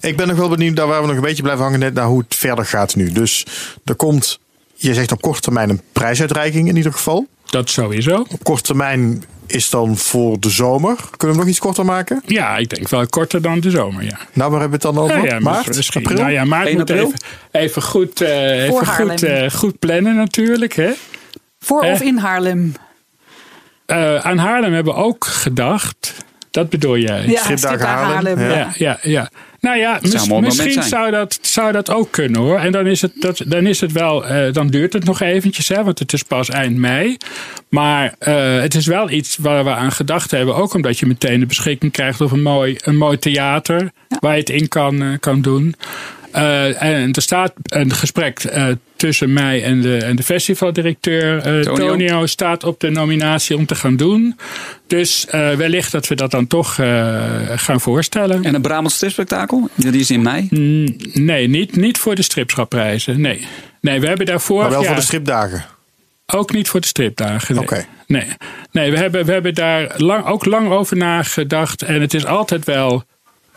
Ik 0.00 0.16
ben 0.16 0.28
nog 0.28 0.36
wel 0.36 0.48
benieuwd 0.48 0.74
naar 0.74 0.86
waar 0.86 1.00
we 1.00 1.06
nog 1.06 1.16
een 1.16 1.22
beetje 1.22 1.42
blijven 1.42 1.64
hangen 1.64 1.78
net 1.80 1.94
naar 1.94 2.06
hoe 2.06 2.18
het 2.18 2.34
verder 2.34 2.66
gaat 2.66 2.94
nu. 2.96 3.12
Dus 3.12 3.46
er 3.84 3.94
komt, 3.94 4.38
je 4.74 4.94
zegt 4.94 5.12
op 5.12 5.20
korte 5.20 5.40
termijn 5.40 5.70
een 5.70 5.80
prijsuitreiking 5.92 6.68
in 6.68 6.76
ieder 6.76 6.92
geval. 6.92 7.26
Dat 7.46 7.70
sowieso. 7.70 8.26
Op 8.30 8.44
korte 8.44 8.62
termijn 8.62 9.24
is 9.46 9.70
dan 9.70 9.96
voor 9.96 10.40
de 10.40 10.50
zomer. 10.50 10.94
Kunnen 10.96 11.18
we 11.18 11.26
hem 11.26 11.36
nog 11.36 11.46
iets 11.46 11.58
korter 11.58 11.84
maken? 11.84 12.22
Ja, 12.26 12.56
ik 12.56 12.68
denk 12.68 12.88
wel 12.88 13.06
korter 13.06 13.42
dan 13.42 13.60
de 13.60 13.70
zomer, 13.70 14.04
ja. 14.04 14.18
Nou, 14.32 14.50
waar 14.50 14.60
hebben 14.60 14.80
we 14.80 14.86
het 14.88 14.94
dan 14.94 15.04
over? 15.04 15.16
Ja, 15.26 15.34
ja, 15.34 15.40
Maart? 15.40 15.76
misschien. 15.76 16.00
April? 16.04 16.20
Nou 16.20 16.30
ja, 16.32 16.44
maart 16.44 16.66
1 16.66 16.72
moet 16.78 16.90
april? 16.90 17.06
even, 17.06 17.18
even 17.50 17.82
goed, 17.82 18.20
eh, 18.20 18.64
even 18.64 18.84
Haarlem. 18.84 19.08
goed, 19.18 19.22
eh, 19.22 19.50
goed 19.50 19.78
plannen 19.78 20.14
natuurlijk. 20.16 20.74
Hè? 20.74 20.90
Voor 21.60 21.82
Eh? 21.82 21.92
of 21.92 22.00
in 22.00 22.16
Haarlem? 22.16 22.72
Eh, 23.88 24.14
aan 24.14 24.38
Haarlem 24.38 24.72
hebben 24.72 24.94
we 24.94 25.00
ook 25.00 25.24
gedacht. 25.24 26.14
Dat 26.50 26.68
bedoel 26.68 26.96
jij? 26.98 27.26
Ja, 27.26 27.40
Stripdagen 27.40 27.86
Haarlem, 27.86 28.38
Haarlem. 28.38 28.40
ja. 28.40 28.48
ja, 28.56 28.68
ja. 28.76 28.98
ja. 29.02 29.30
Nou 29.60 29.78
ja, 29.78 29.98
mis- 30.02 30.28
misschien 30.40 30.82
zou 30.82 31.10
dat, 31.10 31.38
zou 31.42 31.72
dat 31.72 31.90
ook 31.90 32.10
kunnen 32.10 32.40
hoor. 32.40 32.58
En 32.58 32.72
dan 32.72 32.86
is 32.86 33.02
het, 33.02 33.12
dat, 33.14 33.42
dan 33.46 33.66
is 33.66 33.80
het 33.80 33.92
wel, 33.92 34.26
eh, 34.26 34.52
dan 34.52 34.66
duurt 34.66 34.92
het 34.92 35.04
nog 35.04 35.20
eventjes, 35.20 35.68
hè, 35.68 35.84
want 35.84 35.98
het 35.98 36.12
is 36.12 36.22
pas 36.22 36.48
eind 36.48 36.76
mei. 36.76 37.16
Maar 37.68 38.14
eh, 38.18 38.60
het 38.60 38.74
is 38.74 38.86
wel 38.86 39.10
iets 39.10 39.36
waar 39.36 39.64
we 39.64 39.70
aan 39.70 39.92
gedacht 39.92 40.30
hebben. 40.30 40.54
Ook 40.56 40.74
omdat 40.74 40.98
je 40.98 41.06
meteen 41.06 41.40
de 41.40 41.46
beschikking 41.46 41.92
krijgt 41.92 42.20
over 42.20 42.36
een 42.36 42.42
mooi, 42.42 42.76
een 42.80 42.96
mooi 42.96 43.18
theater 43.18 43.90
waar 44.20 44.32
je 44.32 44.40
het 44.40 44.50
in 44.50 44.68
kan, 44.68 45.16
kan 45.20 45.40
doen. 45.40 45.74
Eh, 46.32 46.82
en 46.82 47.12
er 47.12 47.22
staat 47.22 47.52
een 47.62 47.92
gesprek 47.92 48.38
eh, 48.38 48.66
tussen 48.96 49.32
mij 49.32 49.64
en 49.64 49.80
de, 49.80 49.96
en 49.96 50.16
de 50.16 50.22
festivaldirecteur. 50.22 51.36
eh 51.38 51.60
Tonio. 51.60 51.86
Tonio 51.88 52.26
staat 52.26 52.64
op 52.64 52.80
de 52.80 52.90
nominatie 52.90 53.56
om 53.56 53.66
te 53.66 53.74
gaan 53.74 53.96
doen. 53.96 54.38
Dus 54.86 55.26
eh, 55.26 55.50
wellicht 55.54 55.92
dat 55.92 56.06
we 56.08 56.14
dat 56.14 56.30
dan 56.30 56.46
toch 56.46 56.78
eh, 56.78 57.24
gaan 57.56 57.80
voorstellen. 57.80 58.44
En 58.44 58.54
een 58.54 58.62
Brabant 58.62 58.92
stripspektakel? 58.92 59.68
Die 59.74 60.00
is 60.00 60.10
in 60.10 60.22
mei. 60.22 60.46
Mm, 60.50 60.96
Nee, 61.12 61.48
niet, 61.48 61.76
niet 61.76 61.98
voor 61.98 62.14
de 62.14 62.22
stripschapprijzen. 62.22 63.20
Nee. 63.20 63.46
nee, 63.80 64.00
we 64.00 64.06
hebben 64.06 64.26
daarvoor. 64.26 64.60
Maar 64.62 64.70
wel 64.70 64.84
voor 64.84 64.94
de 64.94 65.00
stripdagen. 65.00 65.64
Ook 66.26 66.52
niet 66.52 66.68
voor 66.68 66.80
de 66.80 66.86
stripdagen. 66.86 67.54
Nee. 67.54 67.64
Oké. 67.64 67.84
Nee, 68.06 68.26
nee 68.72 68.90
we, 68.90 68.96
hebben, 68.98 69.24
we 69.24 69.32
hebben 69.32 69.54
daar 69.54 69.94
lang, 69.96 70.26
ook 70.26 70.44
lang 70.44 70.70
over 70.70 70.96
nagedacht. 70.96 71.82
En 71.82 72.00
het 72.00 72.14
is 72.14 72.24
altijd 72.26 72.64
wel 72.64 73.04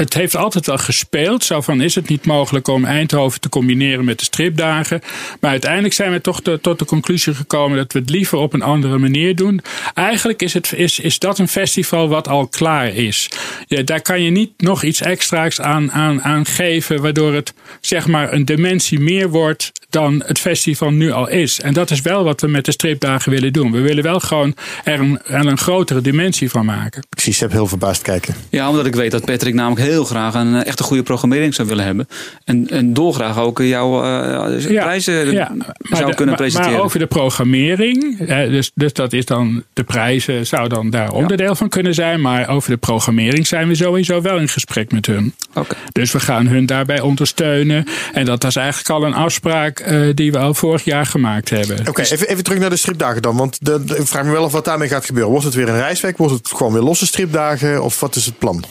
het 0.01 0.13
heeft 0.13 0.35
altijd 0.35 0.65
wel 0.65 0.77
gespeeld. 0.77 1.43
Zo 1.43 1.61
van, 1.61 1.81
is 1.81 1.95
het 1.95 2.09
niet 2.09 2.25
mogelijk 2.25 2.67
om 2.67 2.85
Eindhoven 2.85 3.39
te 3.39 3.49
combineren 3.49 4.05
met 4.05 4.19
de 4.19 4.25
stripdagen? 4.25 5.01
Maar 5.39 5.51
uiteindelijk 5.51 5.93
zijn 5.93 6.11
we 6.11 6.21
toch 6.21 6.41
de- 6.41 6.59
tot 6.61 6.79
de 6.79 6.85
conclusie 6.85 7.33
gekomen 7.33 7.77
dat 7.77 7.93
we 7.93 7.99
het 7.99 8.09
liever 8.09 8.37
op 8.37 8.53
een 8.53 8.61
andere 8.61 8.97
manier 8.97 9.35
doen. 9.35 9.61
Eigenlijk 9.93 10.41
is, 10.41 10.53
het, 10.53 10.73
is, 10.75 10.99
is 10.99 11.19
dat 11.19 11.39
een 11.39 11.47
festival 11.47 12.07
wat 12.09 12.27
al 12.27 12.47
klaar 12.47 12.87
is. 12.87 13.29
Ja, 13.67 13.81
daar 13.81 14.01
kan 14.01 14.21
je 14.23 14.29
niet 14.29 14.51
nog 14.57 14.83
iets 14.83 15.01
extra's 15.01 15.59
aan, 15.59 15.91
aan, 15.91 16.21
aan 16.21 16.45
geven, 16.45 17.01
waardoor 17.01 17.33
het 17.33 17.53
zeg 17.81 18.07
maar 18.07 18.33
een 18.33 18.45
dimensie 18.45 18.99
meer 18.99 19.29
wordt 19.29 19.71
dan 19.89 20.23
het 20.25 20.39
festival 20.39 20.89
nu 20.89 21.11
al 21.11 21.29
is. 21.29 21.59
En 21.59 21.73
dat 21.73 21.91
is 21.91 22.01
wel 22.01 22.23
wat 22.23 22.41
we 22.41 22.47
met 22.47 22.65
de 22.65 22.71
stripdagen 22.71 23.31
willen 23.31 23.53
doen. 23.53 23.71
We 23.71 23.79
willen 23.81 24.03
wel 24.03 24.19
gewoon 24.19 24.55
er 24.83 24.99
een, 24.99 25.19
er 25.25 25.45
een 25.45 25.57
grotere 25.57 26.01
dimensie 26.01 26.49
van 26.49 26.65
maken. 26.65 27.03
Ik 27.09 27.19
zie 27.19 27.33
Seb 27.33 27.51
heel 27.51 27.67
verbaasd 27.67 28.01
kijken. 28.01 28.35
Ja, 28.49 28.69
omdat 28.69 28.85
ik 28.85 28.95
weet 28.95 29.11
dat 29.11 29.25
Patrick 29.25 29.53
namelijk 29.53 29.82
heel 29.82 29.91
graag 30.00 30.34
een 30.34 30.55
eh, 30.55 30.66
echt 30.66 30.80
een 30.80 30.86
goede 30.86 31.04
programmering 31.04 31.54
zou 31.55 31.68
willen 31.68 31.86
hebben. 31.86 32.08
En, 32.46 32.68
en 32.70 32.93
dolgraag 32.93 33.39
ook 33.39 33.59
jouw 33.59 34.04
eh, 34.04 34.66
prijzen 34.66 35.32
ja, 35.32 35.51
zou 35.82 36.05
de- 36.05 36.16
kunnen 36.16 36.26
maar, 36.26 36.36
presenteren. 36.36 36.74
Maar 36.74 36.82
over 36.86 37.00
de 37.00 37.05
programmering, 37.05 38.18
dus, 38.28 38.72
dus 38.76 38.93
dat 38.93 39.13
is 39.13 39.26
dan 39.26 39.63
de 39.74 39.84
prijzen, 39.84 40.47
zou 40.47 40.68
dan 40.70 40.89
daar 40.89 41.12
onderdeel 41.12 41.55
van 41.55 41.70
kunnen 41.70 41.93
zijn. 41.93 42.22
Maar 42.22 42.50
over 42.50 42.70
de 42.70 42.78
programmering 42.78 43.47
zijn 43.47 43.68
we 43.68 43.76
sowieso 43.76 44.22
wel 44.22 44.38
in 44.38 44.47
gesprek 44.47 44.92
met 44.92 45.05
hun. 45.05 45.34
Oké. 45.54 45.76
Dus 45.92 46.12
we 46.12 46.20
gaan 46.20 46.47
hun 46.47 46.66
daarbij 46.66 47.00
ondersteunen. 47.01 47.86
En 48.13 48.26
dat 48.26 48.43
was 48.43 48.55
eigenlijk 48.55 48.89
al 48.89 49.04
een 49.05 49.13
afspraak 49.13 49.80
eh, 49.80 50.01
die 50.13 50.32
we 50.32 50.38
al 50.38 50.54
vorig 50.54 50.84
jaar 50.84 51.05
gemaakt 51.05 51.50
hebben. 51.50 51.88
Oké, 51.88 52.01
even, 52.01 52.28
even 52.28 52.43
terug 52.43 52.59
naar 52.59 52.70
de 52.70 52.76
stripdagen 52.76 53.22
dan. 53.22 53.38
Want 53.38 53.66
de, 53.66 53.84
de- 53.84 53.97
ik 53.97 54.08
vraag 54.08 54.24
me 54.26 54.32
wel 54.32 54.43
af 54.43 54.51
wat 54.51 54.66
daarmee 54.66 54.88
gaat 54.88 55.05
gebeuren. 55.05 55.32
Wordt 55.32 55.46
het 55.46 55.55
weer 55.55 55.70
een 55.70 55.76
reisweek? 55.80 56.18
Wordt 56.18 56.34
het 56.34 56.47
gewoon 56.47 56.74
weer 56.74 56.82
losse 56.82 57.05
stripdagen? 57.05 57.84
Of 57.84 58.00
wat 58.00 58.16
is 58.16 58.26
het 58.26 58.38
plan? 58.38 58.63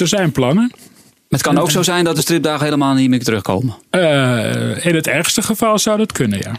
Er 0.00 0.08
zijn 0.08 0.32
plannen. 0.32 0.72
Het 1.28 1.42
kan 1.42 1.58
ook 1.58 1.70
zo 1.70 1.82
zijn 1.82 2.04
dat 2.04 2.16
de 2.16 2.22
stripdagen 2.22 2.64
helemaal 2.64 2.94
niet 2.94 3.10
meer 3.10 3.24
terugkomen. 3.24 3.74
Eh, 3.90 4.86
in 4.86 4.94
het 4.94 5.06
ergste 5.06 5.42
geval 5.42 5.78
zou 5.78 5.98
dat 5.98 6.12
kunnen, 6.12 6.38
ja. 6.38 6.52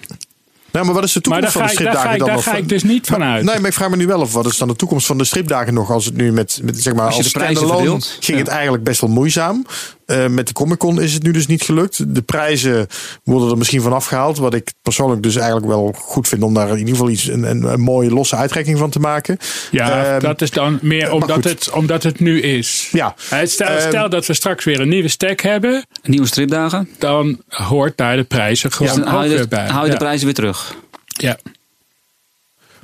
Nou, 0.71 0.85
maar 0.85 0.93
wat 0.93 1.03
is 1.03 1.13
de 1.13 1.21
toekomst 1.21 1.53
daar 1.53 1.67
van 1.67 1.69
ga 1.69 1.77
de 1.77 1.83
daar 1.83 1.93
stripdagen 1.93 2.09
ga 2.09 2.13
ik, 2.13 2.19
dan 2.19 2.27
daar 2.27 2.35
nog? 2.35 2.45
ga 2.45 2.55
ik 2.55 2.69
dus 2.69 2.83
niet 2.83 3.07
van 3.07 3.23
uit. 3.23 3.43
Nee, 3.43 3.59
maar 3.59 3.69
ik 3.69 3.75
vraag 3.75 3.89
me 3.89 3.95
nu 3.95 4.07
wel 4.07 4.21
af, 4.21 4.33
wat 4.33 4.45
is 4.45 4.57
dan 4.57 4.67
de 4.67 4.75
toekomst 4.75 5.05
van 5.05 5.17
de 5.17 5.23
stripdagen 5.23 5.73
nog? 5.73 5.91
Als 5.91 6.05
het 6.05 6.15
nu 6.15 6.31
met, 6.31 6.59
met 6.63 6.81
zeg 6.81 6.93
maar, 6.93 7.05
Als 7.05 7.35
als, 7.35 8.17
ging 8.19 8.37
het 8.37 8.47
eigenlijk 8.47 8.83
best 8.83 9.01
wel 9.01 9.09
moeizaam. 9.09 9.65
Eh, 10.11 10.27
met 10.27 10.47
de 10.47 10.53
Comic 10.53 10.77
Con 10.77 11.01
is 11.01 11.13
het 11.13 11.23
nu 11.23 11.31
dus 11.31 11.47
niet 11.47 11.61
gelukt. 11.63 12.15
De 12.15 12.21
prijzen 12.21 12.87
worden 13.23 13.49
er 13.49 13.57
misschien 13.57 13.81
van 13.81 13.93
afgehaald. 13.93 14.37
Wat 14.37 14.53
ik 14.53 14.71
persoonlijk 14.81 15.23
dus 15.23 15.35
eigenlijk 15.35 15.65
wel 15.67 15.93
goed 15.97 16.27
vind 16.27 16.43
om 16.43 16.53
daar 16.53 16.69
in 16.69 16.77
ieder 16.77 16.93
geval 16.93 17.09
iets, 17.09 17.27
een, 17.27 17.43
een, 17.43 17.63
een 17.63 17.79
mooie 17.81 18.09
losse 18.13 18.35
uitrekking 18.35 18.77
van 18.77 18.89
te 18.89 18.99
maken. 18.99 19.37
Ja, 19.71 20.05
Ehm, 20.05 20.19
dat 20.19 20.41
is 20.41 20.51
dan 20.51 20.79
meer 20.81 21.11
omdat 21.11 21.43
het, 21.43 21.69
omdat 21.71 22.03
het 22.03 22.19
nu 22.19 22.41
is. 22.41 22.89
Ja. 22.91 23.15
Stel, 23.43 23.67
Ehm, 23.67 23.87
stel 23.87 24.09
dat 24.09 24.25
we 24.25 24.33
straks 24.33 24.65
weer 24.65 24.79
een 24.79 24.89
nieuwe 24.89 25.07
stack 25.07 25.41
hebben, 25.41 25.85
Nieuwe 26.03 26.27
stripdagen. 26.27 26.89
dan 26.99 27.41
hoort 27.47 27.97
daar 27.97 28.15
de 28.15 28.23
prijzen 28.23 28.71
gewoon 28.71 29.13
ook 29.13 29.21
weer 29.23 29.37
de, 29.37 29.47
bij. 29.47 29.67
haal 29.69 29.85
je 29.85 29.91
de 29.91 29.97
prijzen 29.97 30.25
weer 30.25 30.35
terug. 30.35 30.75
Ja. 31.05 31.37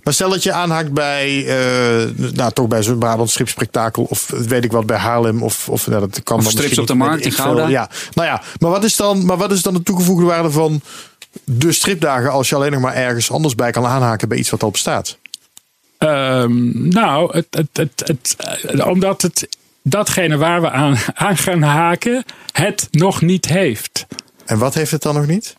Maar 0.07 0.15
stel 0.15 0.29
dat 0.29 0.43
je 0.43 0.51
aanhaakt 0.51 0.93
bij, 0.93 1.45
eh, 1.47 2.09
nou 2.33 2.51
toch 2.51 2.67
bij 2.67 2.83
zo'n 2.83 2.97
Brabant 2.97 3.29
stripspectakel 3.29 4.03
of 4.03 4.29
weet 4.29 4.63
ik 4.63 4.71
wat 4.71 4.85
bij 4.85 4.97
Haarlem 4.97 5.43
of, 5.43 5.69
of 5.69 5.87
nou, 5.87 5.99
dat 5.99 6.23
kan 6.23 6.37
Of 6.37 6.49
Strips 6.49 6.77
op 6.77 6.87
de 6.87 6.93
Markt 6.93 7.25
in 7.25 7.31
veel. 7.31 7.43
Gouda. 7.43 7.67
Ja, 7.67 7.89
nou 8.13 8.27
ja, 8.27 8.41
maar 8.59 8.71
wat 8.71 8.83
is 8.83 8.95
dan, 8.95 9.25
maar 9.25 9.37
wat 9.37 9.51
is 9.51 9.61
dan 9.61 9.73
de 9.73 9.83
toegevoegde 9.83 10.25
waarde 10.25 10.51
van 10.51 10.81
de 11.43 11.71
stripdagen 11.71 12.31
als 12.31 12.49
je 12.49 12.55
alleen 12.55 12.71
nog 12.71 12.81
maar 12.81 12.93
ergens 12.93 13.31
anders 13.31 13.55
bij 13.55 13.71
kan 13.71 13.85
aanhaken 13.85 14.27
bij 14.27 14.37
iets 14.37 14.49
wat 14.49 14.63
al 14.63 14.71
bestaat? 14.71 15.17
Ehm, 15.97 16.89
nou, 16.89 17.37
het, 17.37 17.47
het, 17.49 17.69
het, 17.73 18.03
het, 18.05 18.35
eh, 18.67 18.87
omdat 18.87 19.21
het 19.21 19.47
datgene 19.81 20.37
waar 20.37 20.61
we 20.61 20.69
aan, 20.71 20.97
aan 21.13 21.37
gaan 21.37 21.61
haken, 21.61 22.23
het 22.51 22.87
nog 22.91 23.21
niet 23.21 23.45
heeft. 23.45 24.05
En 24.45 24.57
wat 24.57 24.73
heeft 24.73 24.91
het 24.91 25.01
dan 25.01 25.15
nog 25.15 25.27
niet? 25.27 25.55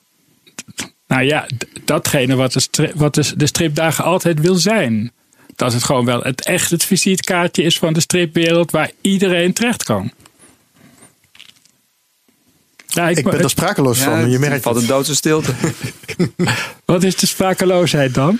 Nou 1.08 1.22
ja, 1.22 1.46
datgene 1.84 2.34
wat 2.34 2.52
de, 2.52 2.60
stri- 2.60 2.92
wat 2.94 3.14
de, 3.14 3.32
de 3.36 3.46
stripdagen 3.46 4.04
altijd 4.04 4.40
wil 4.40 4.54
zijn. 4.54 5.12
Dat 5.56 5.72
het 5.72 5.84
gewoon 5.84 6.04
wel 6.04 6.20
het 6.22 6.44
echt 6.44 6.70
het 6.70 6.84
visitekaartje 6.84 7.62
is 7.62 7.78
van 7.78 7.92
de 7.92 8.00
stripwereld 8.00 8.70
waar 8.70 8.90
iedereen 9.00 9.52
terecht 9.52 9.82
kan. 9.84 10.12
Ja, 12.86 13.08
Ik 13.08 13.24
ben 13.24 13.40
er 13.40 13.50
sprakeloos 13.50 13.98
van, 13.98 14.30
je 14.30 14.38
merkt 14.38 14.64
een 14.66 14.86
doodse 14.86 15.14
stilte. 15.14 15.52
Wat 16.84 17.02
is 17.02 17.16
de 17.16 17.26
sprakeloosheid 17.26 18.14
dan? 18.14 18.38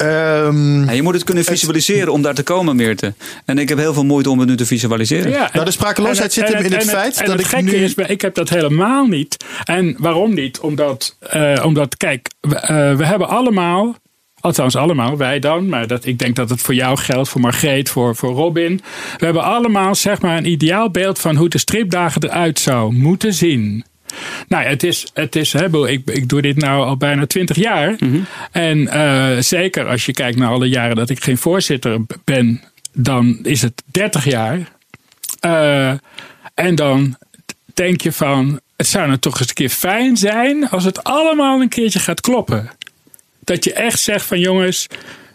Ehm, 0.00 0.84
Ja, 0.84 0.90
je 0.92 1.02
moet 1.02 1.14
het 1.14 1.24
kunnen 1.24 1.44
visualiseren 1.44 2.12
om 2.12 2.22
daar 2.22 2.34
te 2.34 2.42
komen, 2.42 2.76
Meerte. 2.76 3.14
En 3.44 3.58
ik 3.58 3.68
heb 3.68 3.78
heel 3.78 3.94
veel 3.94 4.04
moeite 4.04 4.30
om 4.30 4.38
het 4.38 4.48
nu 4.48 4.56
te 4.56 4.66
visualiseren. 4.66 5.30
Ja, 5.30 5.50
Nou, 5.52 5.64
de 5.64 5.70
sprakeloosheid 5.70 6.32
zit 6.32 6.48
hem 6.48 6.64
in 6.64 6.72
het 6.72 6.84
feit 6.90 7.16
en 7.18 7.24
dat 7.24 7.32
het 7.32 7.40
ik 7.40 7.46
gekke 7.46 7.64
nu- 7.70 7.84
is, 7.84 7.94
ik 7.94 8.20
heb 8.20 8.34
dat 8.34 8.48
helemaal 8.48 9.06
niet. 9.06 9.44
En 9.64 9.96
waarom 9.98 10.34
niet? 10.34 10.58
Omdat, 10.60 11.16
eh, 11.20 11.62
omdat 11.64 11.96
kijk, 11.96 12.30
we, 12.40 12.54
eh, 12.56 12.96
we 12.96 13.04
hebben 13.04 13.28
allemaal, 13.28 13.94
althans 14.40 14.76
allemaal, 14.76 15.16
wij 15.16 15.38
dan, 15.38 15.68
maar 15.68 15.86
dat, 15.86 16.04
ik 16.04 16.18
denk 16.18 16.36
dat 16.36 16.50
het 16.50 16.60
voor 16.60 16.74
jou 16.74 16.96
geldt, 16.96 17.28
voor 17.28 17.40
Margreet, 17.40 17.88
voor, 17.90 18.16
voor 18.16 18.32
Robin. 18.32 18.80
We 19.18 19.24
hebben 19.24 19.42
allemaal 19.42 19.94
zeg 19.94 20.20
maar 20.20 20.36
een 20.36 20.50
ideaal 20.50 20.90
beeld 20.90 21.18
van 21.18 21.36
hoe 21.36 21.48
de 21.48 21.58
stripdagen 21.58 22.24
eruit 22.24 22.58
zou 22.58 22.92
moeten 22.94 23.34
zien. 23.34 23.84
Nou, 24.48 24.64
ja, 24.64 24.68
het 24.68 24.82
is, 24.82 25.06
het 25.14 25.36
is 25.36 25.52
hè, 25.52 25.88
ik, 25.88 26.10
ik 26.10 26.28
doe 26.28 26.42
dit 26.42 26.56
nou 26.56 26.84
al 26.84 26.96
bijna 26.96 27.26
twintig 27.26 27.56
jaar. 27.56 27.96
En 28.52 28.88
eh, 28.88 29.38
zeker 29.38 29.86
als 29.86 30.06
je 30.06 30.12
kijkt 30.12 30.38
naar 30.38 30.50
alle 30.50 30.68
jaren 30.68 30.96
dat 30.96 31.10
ik 31.10 31.22
geen 31.22 31.38
voorzitter 31.38 32.00
ben, 32.24 32.62
dan 32.92 33.38
is 33.42 33.62
het 33.62 33.82
30 33.86 34.24
jaar. 34.24 34.58
Eh, 35.40 35.92
en 36.54 36.74
dan 36.74 37.16
denk 37.74 38.00
je 38.00 38.12
van, 38.12 38.60
het 38.76 38.86
zou 38.86 39.06
nou 39.06 39.18
toch 39.18 39.38
eens 39.38 39.48
een 39.48 39.54
keer 39.54 39.68
fijn 39.68 40.16
zijn 40.16 40.68
als 40.68 40.84
het 40.84 41.04
allemaal 41.04 41.60
een 41.60 41.68
keertje 41.68 41.98
gaat 41.98 42.20
kloppen. 42.20 42.70
Dat 43.44 43.64
je 43.64 43.72
echt 43.72 44.00
zegt 44.00 44.24
van 44.24 44.38
jongens, 44.38 44.86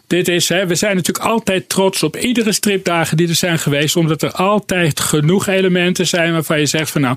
dit 0.06 0.28
is, 0.28 0.48
hè, 0.48 0.66
we 0.66 0.74
zijn 0.74 0.96
natuurlijk 0.96 1.26
altijd 1.26 1.68
trots 1.68 2.02
op 2.02 2.16
iedere 2.16 2.52
stripdagen 2.52 3.16
die 3.16 3.28
er 3.28 3.34
zijn 3.34 3.58
geweest, 3.58 3.96
omdat 3.96 4.22
er 4.22 4.32
altijd 4.32 5.00
genoeg 5.00 5.46
elementen 5.46 6.06
zijn 6.06 6.32
waarvan 6.32 6.58
je 6.58 6.66
zegt 6.66 6.90
van 6.90 7.00
nou, 7.00 7.16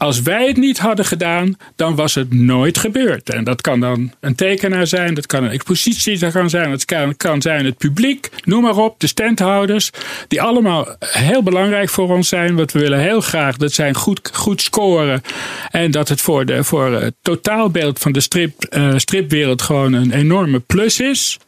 als 0.00 0.22
wij 0.22 0.46
het 0.46 0.56
niet 0.56 0.78
hadden 0.78 1.04
gedaan, 1.04 1.56
dan 1.76 1.94
was 1.94 2.14
het 2.14 2.32
nooit 2.34 2.78
gebeurd. 2.78 3.30
En 3.30 3.44
dat 3.44 3.60
kan 3.60 3.80
dan 3.80 4.12
een 4.20 4.34
tekenaar 4.34 4.86
zijn, 4.86 5.14
dat 5.14 5.26
kan 5.26 5.44
een 5.44 5.50
expositie 5.50 6.18
dat 6.18 6.32
kan 6.32 6.50
zijn, 6.50 6.70
dat 6.70 6.84
kan, 6.84 7.16
kan 7.16 7.42
zijn 7.42 7.64
het 7.64 7.76
publiek, 7.76 8.28
noem 8.44 8.62
maar 8.62 8.76
op, 8.76 9.00
de 9.00 9.06
standhouders, 9.06 9.90
die 10.28 10.42
allemaal 10.42 10.96
heel 10.98 11.42
belangrijk 11.42 11.88
voor 11.88 12.08
ons 12.08 12.28
zijn. 12.28 12.56
Want 12.56 12.72
we 12.72 12.78
willen 12.78 13.00
heel 13.00 13.20
graag 13.20 13.56
dat 13.56 13.72
zij 13.72 13.94
goed, 13.94 14.30
goed 14.32 14.62
scoren 14.62 15.22
en 15.70 15.90
dat 15.90 16.08
het 16.08 16.20
voor, 16.20 16.44
de, 16.46 16.64
voor 16.64 16.92
het 16.92 17.14
totaalbeeld 17.22 17.98
van 17.98 18.12
de 18.12 18.20
strip, 18.20 18.64
eh, 18.64 18.92
stripwereld 18.96 19.62
gewoon 19.62 19.92
een 19.92 20.12
enorme 20.12 20.58
plus 20.58 21.00
is. 21.00 21.38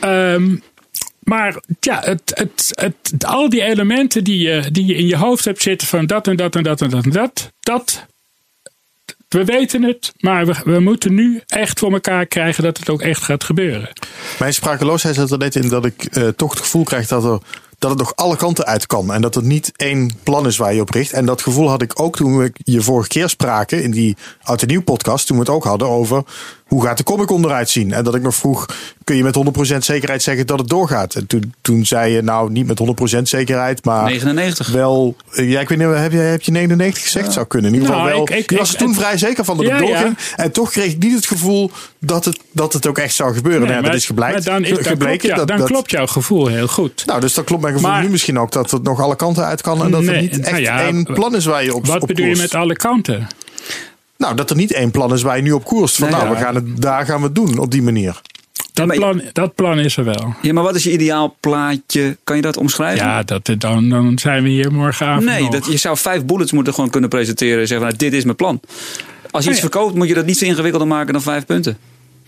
Ehm, 0.00 0.56
maar 1.28 1.56
ja, 1.80 2.00
het, 2.04 2.20
het, 2.34 2.70
het, 2.74 3.24
al 3.24 3.48
die 3.48 3.62
elementen 3.62 4.24
die 4.24 4.38
je, 4.38 4.70
die 4.70 4.86
je 4.86 4.94
in 4.94 5.06
je 5.06 5.16
hoofd 5.16 5.44
hebt 5.44 5.62
zitten 5.62 5.88
van 5.88 6.06
dat 6.06 6.26
en 6.26 6.36
dat 6.36 6.56
en 6.56 6.62
dat 6.62 6.80
en 6.80 6.90
dat 6.90 7.04
en 7.04 7.10
dat, 7.10 7.52
dat. 7.60 8.06
We 9.28 9.44
weten 9.44 9.82
het, 9.82 10.12
maar 10.18 10.46
we, 10.46 10.54
we 10.64 10.80
moeten 10.80 11.14
nu 11.14 11.42
echt 11.46 11.78
voor 11.78 11.92
elkaar 11.92 12.26
krijgen 12.26 12.62
dat 12.62 12.78
het 12.78 12.90
ook 12.90 13.02
echt 13.02 13.22
gaat 13.22 13.44
gebeuren. 13.44 13.92
Mijn 14.38 14.54
sprakeloosheid 14.54 15.14
zit 15.14 15.30
er 15.30 15.38
net 15.38 15.56
in 15.56 15.68
dat 15.68 15.84
ik 15.84 16.04
eh, 16.04 16.28
toch 16.28 16.50
het 16.50 16.60
gevoel 16.60 16.84
krijg 16.84 17.06
dat, 17.06 17.24
er, 17.24 17.38
dat 17.78 17.90
het 17.90 17.98
nog 17.98 18.16
alle 18.16 18.36
kanten 18.36 18.66
uit 18.66 18.86
kan. 18.86 19.12
En 19.12 19.20
dat 19.20 19.36
er 19.36 19.44
niet 19.44 19.72
één 19.76 20.12
plan 20.22 20.46
is 20.46 20.56
waar 20.56 20.74
je 20.74 20.80
op 20.80 20.90
richt. 20.90 21.12
En 21.12 21.26
dat 21.26 21.42
gevoel 21.42 21.68
had 21.68 21.82
ik 21.82 22.00
ook 22.00 22.16
toen 22.16 22.38
we 22.38 22.52
je 22.54 22.80
vorige 22.80 23.08
keer 23.08 23.28
spraken 23.28 23.82
in 23.82 23.90
die 23.90 24.16
Oud 24.42 24.62
en 24.62 24.68
Nieuw 24.68 24.82
podcast. 24.82 25.26
Toen 25.26 25.36
we 25.36 25.42
het 25.42 25.52
ook 25.52 25.64
hadden 25.64 25.88
over 25.88 26.22
hoe 26.68 26.84
gaat 26.84 26.96
de 26.96 27.02
Comic 27.04 27.26
Con 27.26 27.44
eruit 27.44 27.70
zien. 27.70 27.92
En 27.92 28.04
dat 28.04 28.14
ik 28.14 28.22
nog 28.22 28.34
vroeg, 28.34 28.66
kun 29.04 29.16
je 29.16 29.22
met 29.22 29.36
100% 29.74 29.76
zekerheid 29.78 30.22
zeggen 30.22 30.46
dat 30.46 30.58
het 30.58 30.68
doorgaat? 30.68 31.14
En 31.14 31.26
toen, 31.26 31.54
toen 31.60 31.86
zei 31.86 32.12
je 32.12 32.22
nou 32.22 32.50
niet 32.50 32.66
met 32.66 32.80
100% 33.18 33.22
zekerheid, 33.22 33.84
maar 33.84 34.04
99. 34.04 34.68
wel... 34.68 35.16
eh, 35.30 35.50
Ja, 35.50 35.60
ik 35.60 35.68
weet 35.68 35.78
niet, 35.78 35.88
heb 35.94 36.12
je, 36.12 36.18
heb 36.18 36.42
je 36.42 36.50
99 36.50 37.02
gezegd? 37.02 37.32
Zou 37.32 37.46
kunnen. 37.46 37.68
In 37.70 37.76
ieder 37.76 37.88
geval 37.94 38.04
Nou, 38.08 38.24
wel. 38.28 38.38
ik- 38.38 38.50
was 38.50 38.68
er 38.68 38.74
ik- 38.74 38.80
toen 38.80 38.94
vrij 38.94 39.18
zeker 39.18 39.44
van 39.44 39.56
dat 39.56 39.66
het 39.66 39.74
Ja, 39.78 39.80
ja. 39.82 39.88
doorging. 39.90 40.16
En 40.36 40.52
toch 40.52 40.70
kreeg 40.70 40.92
ik 40.92 41.02
niet 41.02 41.14
het 41.14 41.26
gevoel 41.26 41.70
dat 41.98 42.24
het, 42.24 42.38
dat 42.52 42.72
het 42.72 42.86
ook 42.86 42.98
echt 42.98 43.14
zou 43.14 43.34
gebeuren. 43.34 43.60
Nee, 43.60 43.70
Nou 43.70 43.82
ja, 43.82 43.88
dat 43.88 43.98
is 43.98 44.06
gebleken. 44.06 44.34
maar 44.34 44.42
dan, 44.44 44.64
is, 44.64 44.70
dan, 44.74 44.84
gebleken. 44.84 45.18
klopt, 45.18 45.36
dat, 45.36 45.48
dan 45.48 45.58
dat- 45.58 45.66
klopt 45.66 45.90
jouw 45.90 46.06
gevoel 46.06 46.46
heel 46.46 46.66
goed. 46.68 47.02
Nou, 47.06 47.20
dus 47.20 47.34
dat 47.34 47.44
klopt 47.44 47.62
mijn 47.62 47.74
gevoel 47.74 47.90
Maar- 47.90 48.02
nu 48.02 48.08
misschien 48.08 48.38
ook. 48.38 48.52
Dat 48.52 48.70
het 48.70 48.82
nog 48.82 49.00
alle 49.00 49.16
kanten 49.16 49.44
uit 49.44 49.60
kan. 49.62 49.82
En 49.84 49.90
dat 49.90 50.04
er 50.06 50.20
niet 50.20 50.38
echt 50.40 50.50
nou 50.50 50.62
ja, 50.62 50.80
één 50.82 51.04
plan 51.04 51.34
is 51.36 51.44
waar 51.44 51.64
je 51.64 51.74
op 51.74 51.86
Wat 51.86 52.00
op 52.02 52.08
bedoel 52.08 52.26
je 52.26 52.36
met 52.36 52.54
alle 52.54 52.76
kanten? 52.76 53.26
Nou, 54.18 54.34
dat 54.36 54.50
er 54.50 54.56
niet 54.56 54.72
één 54.72 54.90
plan 54.90 55.12
is 55.12 55.22
waar 55.22 55.36
je 55.36 55.42
nu 55.42 55.52
op 55.52 55.64
koerst. 55.64 55.96
Van 55.96 56.08
Nee, 56.10 56.16
nou, 56.16 56.28
ja. 56.32 56.34
we 56.38 56.44
gaan 56.44 56.54
het, 56.54 56.82
daar 56.82 57.04
gaan 57.04 57.18
we 57.18 57.24
het 57.24 57.34
doen 57.34 57.58
op 57.58 57.70
die 57.70 57.82
manier. 57.82 58.20
Dat, 58.72 58.86
plan, 58.94 59.22
dat 59.32 59.54
plan 59.54 59.78
is 59.78 59.96
er 59.96 60.04
wel. 60.04 60.34
Ja, 60.42 60.52
maar 60.52 60.62
wat 60.62 60.74
is 60.74 60.84
je 60.84 60.92
ideaal 60.92 61.36
plaatje? 61.40 62.16
Kan 62.24 62.36
je 62.36 62.42
dat 62.42 62.56
omschrijven? 62.56 63.06
Ja, 63.06 63.22
dat, 63.22 63.50
dan, 63.58 63.88
dan 63.88 64.18
zijn 64.18 64.42
we 64.42 64.48
hier 64.48 64.72
morgenavond 64.72 65.24
Nee, 65.24 65.40
nog. 65.42 65.50
dat, 65.50 65.66
je 65.66 65.76
zou 65.76 65.96
vijf 65.96 66.24
bullets 66.24 66.52
moeten 66.52 66.74
gewoon 66.74 66.90
kunnen 66.90 67.08
presenteren 67.10 67.60
en 67.60 67.66
zeggen, 67.66 67.86
nou, 67.86 67.98
dit 67.98 68.12
is 68.12 68.24
mijn 68.24 68.36
plan. 68.36 68.60
Als 69.30 69.44
je 69.44 69.50
iets 69.50 69.60
Nee. 69.60 69.70
verkoopt, 69.70 69.94
moet 69.94 70.08
je 70.08 70.14
dat 70.14 70.26
niet 70.26 70.38
zo 70.38 70.44
ingewikkelder 70.44 70.88
maken 70.88 71.12
dan 71.12 71.22
vijf 71.22 71.46
punten. 71.46 71.78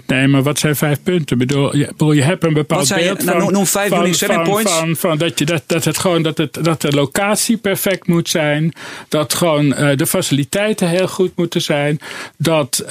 Nee, 0.06 0.28
maar 0.28 0.42
wat 0.42 0.58
zijn 0.58 0.76
vijf 0.76 1.02
punten? 1.02 1.40
Ik 1.40 1.46
bedoel, 1.46 1.76
je, 1.76 1.86
bedoel, 1.86 2.12
je 2.12 2.22
hebt 2.22 2.44
een 2.44 2.52
bepaald 2.52 2.80
Wat 2.80 2.88
zijn 2.88 3.00
beeld 3.00 3.24
nou, 3.24 3.40
van, 3.40 3.52
noem- 3.52 3.66
vijf 3.66 3.88
van, 3.88 4.14
van, 4.14 4.44
points. 4.44 4.72
Van, 4.72 4.96
van 4.96 5.18
dat, 5.18 5.38
je, 5.38 5.44
dat, 5.44 5.62
dat 5.66 5.84
het 5.84 5.98
gewoon 5.98 6.22
dat, 6.22 6.38
het, 6.38 6.58
dat 6.64 6.80
de 6.80 6.92
locatie 6.92 7.56
perfect 7.56 8.06
moet 8.06 8.28
zijn. 8.28 8.72
Dat 9.08 9.34
gewoon 9.34 9.74
eh, 9.74 9.96
de 9.96 10.06
faciliteiten 10.06 10.88
heel 10.88 11.08
goed 11.08 11.36
moeten 11.36 11.62
zijn. 11.62 11.98
Dat 12.36 12.78
eh, 12.78 12.90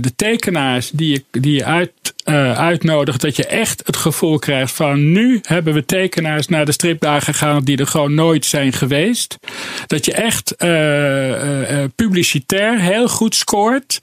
de 0.00 0.12
tekenaars 0.16 0.90
die 0.90 1.10
je, 1.12 1.40
die 1.40 1.54
je 1.54 1.64
uit, 1.64 1.92
eh, 2.24 2.58
uitnodigt, 2.58 3.20
dat 3.20 3.36
je 3.36 3.46
echt 3.46 3.82
het 3.86 3.96
gevoel 3.96 4.38
krijgt 4.38 4.72
van 4.72 5.12
nu 5.12 5.40
hebben 5.42 5.74
we 5.74 5.84
tekenaars 5.84 6.48
naar 6.48 6.64
de 6.64 6.72
stripdagen 6.72 7.34
gegaan 7.34 7.64
die 7.64 7.76
er 7.76 7.86
gewoon 7.86 8.14
nooit 8.14 8.46
zijn 8.46 8.72
geweest. 8.72 9.38
Dat 9.86 10.04
je 10.04 10.12
echt 10.12 10.56
publicitair 11.94 12.80
heel 12.80 13.08
goed 13.08 13.34
scoort. 13.34 14.00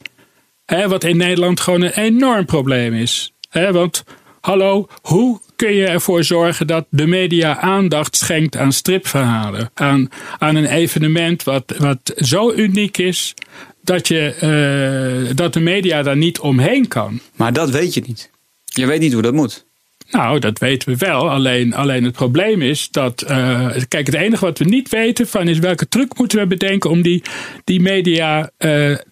Wat 0.68 1.04
in 1.04 1.18
Nederland 1.18 1.60
gewoon 1.60 1.82
een 1.82 1.94
enorm 1.94 2.46
probleem 2.46 2.94
is. 2.94 3.34
Want 3.52 4.04
hallo, 4.42 4.88
hoe 5.02 5.40
kun 5.56 5.74
je 5.74 5.86
ervoor 5.86 6.24
zorgen 6.24 6.68
dat 6.68 6.86
de 6.90 7.08
media 7.08 7.60
aandacht 7.60 8.16
schenkt 8.16 8.56
aan 8.58 8.72
stripverhalen? 8.72 9.72
Aan, 9.74 10.10
aan 10.38 10.56
een 10.56 10.66
evenement 10.66 11.44
wat, 11.44 11.74
wat 11.78 12.14
zo 12.16 12.52
uniek 12.52 12.98
is 12.98 13.34
dat, 13.82 14.08
je, 14.08 14.34
eh, 14.34 15.36
dat 15.36 15.54
de 15.54 15.60
media 15.60 16.04
daar 16.04 16.18
niet 16.18 16.40
omheen 16.40 16.88
kan. 16.88 17.20
Maar 17.36 17.54
dat 17.54 17.70
weet 17.70 17.94
je 17.94 18.04
niet. 18.06 18.32
Je 18.66 18.86
weet 18.86 19.00
niet 19.00 19.14
hoe 19.14 19.22
dat 19.22 19.34
moet. 19.34 19.66
Nou, 20.12 20.40
dat 20.40 20.60
weten 20.60 20.90
we 20.90 20.96
wel. 21.06 21.30
Alleen, 21.30 21.74
alleen 21.74 22.04
het 22.04 22.14
probleem 22.14 22.62
is 22.62 22.90
dat. 22.92 23.22
eh, 23.22 23.68
kijk, 23.88 24.06
het 24.06 24.16
enige 24.16 24.46
wat 24.46 24.58
we 24.60 24.66
niet 24.66 24.90
weten 24.90 25.28
van 25.28 25.48
is 25.48 25.60
welke 25.60 25.88
truc 25.88 26.18
moeten 26.18 26.40
we 26.40 26.48
bedenken 26.48 26.90
om 26.90 27.02
die, 27.02 27.22
die 27.64 27.82
media 27.82 28.50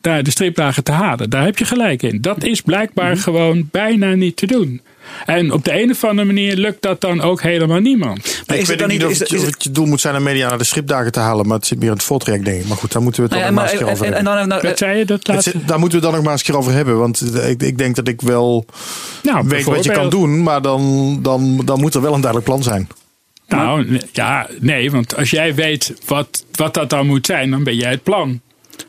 naar 0.01 0.23
de 0.23 0.29
stripdagen 0.31 0.83
te 0.83 0.91
halen. 0.91 1.29
Daar 1.29 1.43
heb 1.45 1.57
je 1.57 1.65
gelijk 1.65 2.03
in. 2.03 2.21
Dat 2.21 2.43
is 2.43 2.61
blijkbaar 2.61 3.11
Mhm. 3.11 3.21
gewoon 3.21 3.67
bijna 3.71 4.13
niet 4.13 4.35
te 4.37 4.45
doen. 4.45 4.81
En 5.25 5.51
op 5.51 5.63
de 5.65 5.81
een 5.81 5.91
of 5.91 6.03
andere 6.03 6.27
manier 6.27 6.55
lukt 6.55 6.81
dat 6.81 7.01
dan 7.01 7.21
ook 7.21 7.41
helemaal 7.41 7.79
niemand. 7.79 8.17
Maar 8.47 8.55
ik 8.55 8.61
is 8.61 8.67
weet 8.67 8.67
het 8.67 8.79
dan 8.79 8.87
niet 8.87 9.03
of 9.05 9.11
Is, 9.11 9.19
het, 9.19 9.31
is 9.31 9.39
of 9.39 9.45
het- 9.45 9.53
het 9.53 9.63
je 9.63 9.71
doel 9.71 9.85
moet 9.85 10.01
zijn 10.01 10.15
om 10.15 10.23
media 10.23 10.49
naar 10.49 10.57
de 10.57 10.63
stripdagen 10.63 11.11
te 11.11 11.19
halen. 11.19 11.47
Maar 11.47 11.57
het 11.57 11.67
zit 11.67 11.77
meer 11.79 11.87
in 11.87 11.93
het 11.93 12.03
voortraject, 12.03 12.45
denk 12.45 12.61
ik. 12.61 12.67
Maar 12.67 12.77
goed, 12.77 12.91
daar 12.91 13.01
moeten 13.01 13.23
we 13.23 13.27
het 13.29 13.37
nou 13.39 13.53
dan 13.53 13.63
ja, 13.63 13.69
nog 13.69 13.71
maar 13.71 13.81
eens 13.81 13.89
en, 13.89 13.95
over 13.95 14.05
en, 14.07 14.13
hebben. 14.25 14.41
en 14.41 14.49
dan, 14.49 14.61
Wat 14.69 14.77
zei 14.77 14.97
je 14.97 15.05
dat 15.05 15.27
laatste? 15.27 15.49
zit- 15.51 15.67
daar 15.67 15.79
moeten 15.79 15.99
we 15.99 16.05
het 16.05 16.13
dan 16.13 16.13
nog 16.13 16.23
maar 16.23 16.31
eens 16.31 16.41
een 16.47 16.47
keer 16.53 16.57
over 16.61 16.73
hebben. 16.73 16.97
Want 16.97 17.35
ik, 17.49 17.63
ik 17.63 17.77
denk 17.77 17.95
dat 17.95 18.07
ik 18.07 18.21
wel 18.21 18.65
Nou, 19.23 19.47
weet 19.47 19.63
wat 19.63 19.83
je 19.83 19.91
kan 19.91 20.09
doen. 20.09 20.43
Maar 20.43 20.61
dan, 20.61 21.17
dan, 21.21 21.61
dan 21.65 21.79
moet 21.79 21.93
er 21.95 22.01
wel 22.01 22.13
een 22.13 22.21
duidelijk 22.21 22.49
plan 22.49 22.63
zijn. 22.63 22.87
Nou, 23.47 23.99
ja, 24.11 24.47
nee, 24.59 24.91
want 24.91 25.15
als 25.15 25.29
jij 25.29 25.55
weet 25.55 25.93
wat, 26.05 26.43
wat 26.51 26.73
dat 26.73 26.89
dan 26.89 27.05
moet 27.07 27.25
zijn, 27.25 27.51
dan 27.51 27.63
ben 27.63 27.75
jij 27.75 27.91
het 27.91 28.03
plan. 28.03 28.41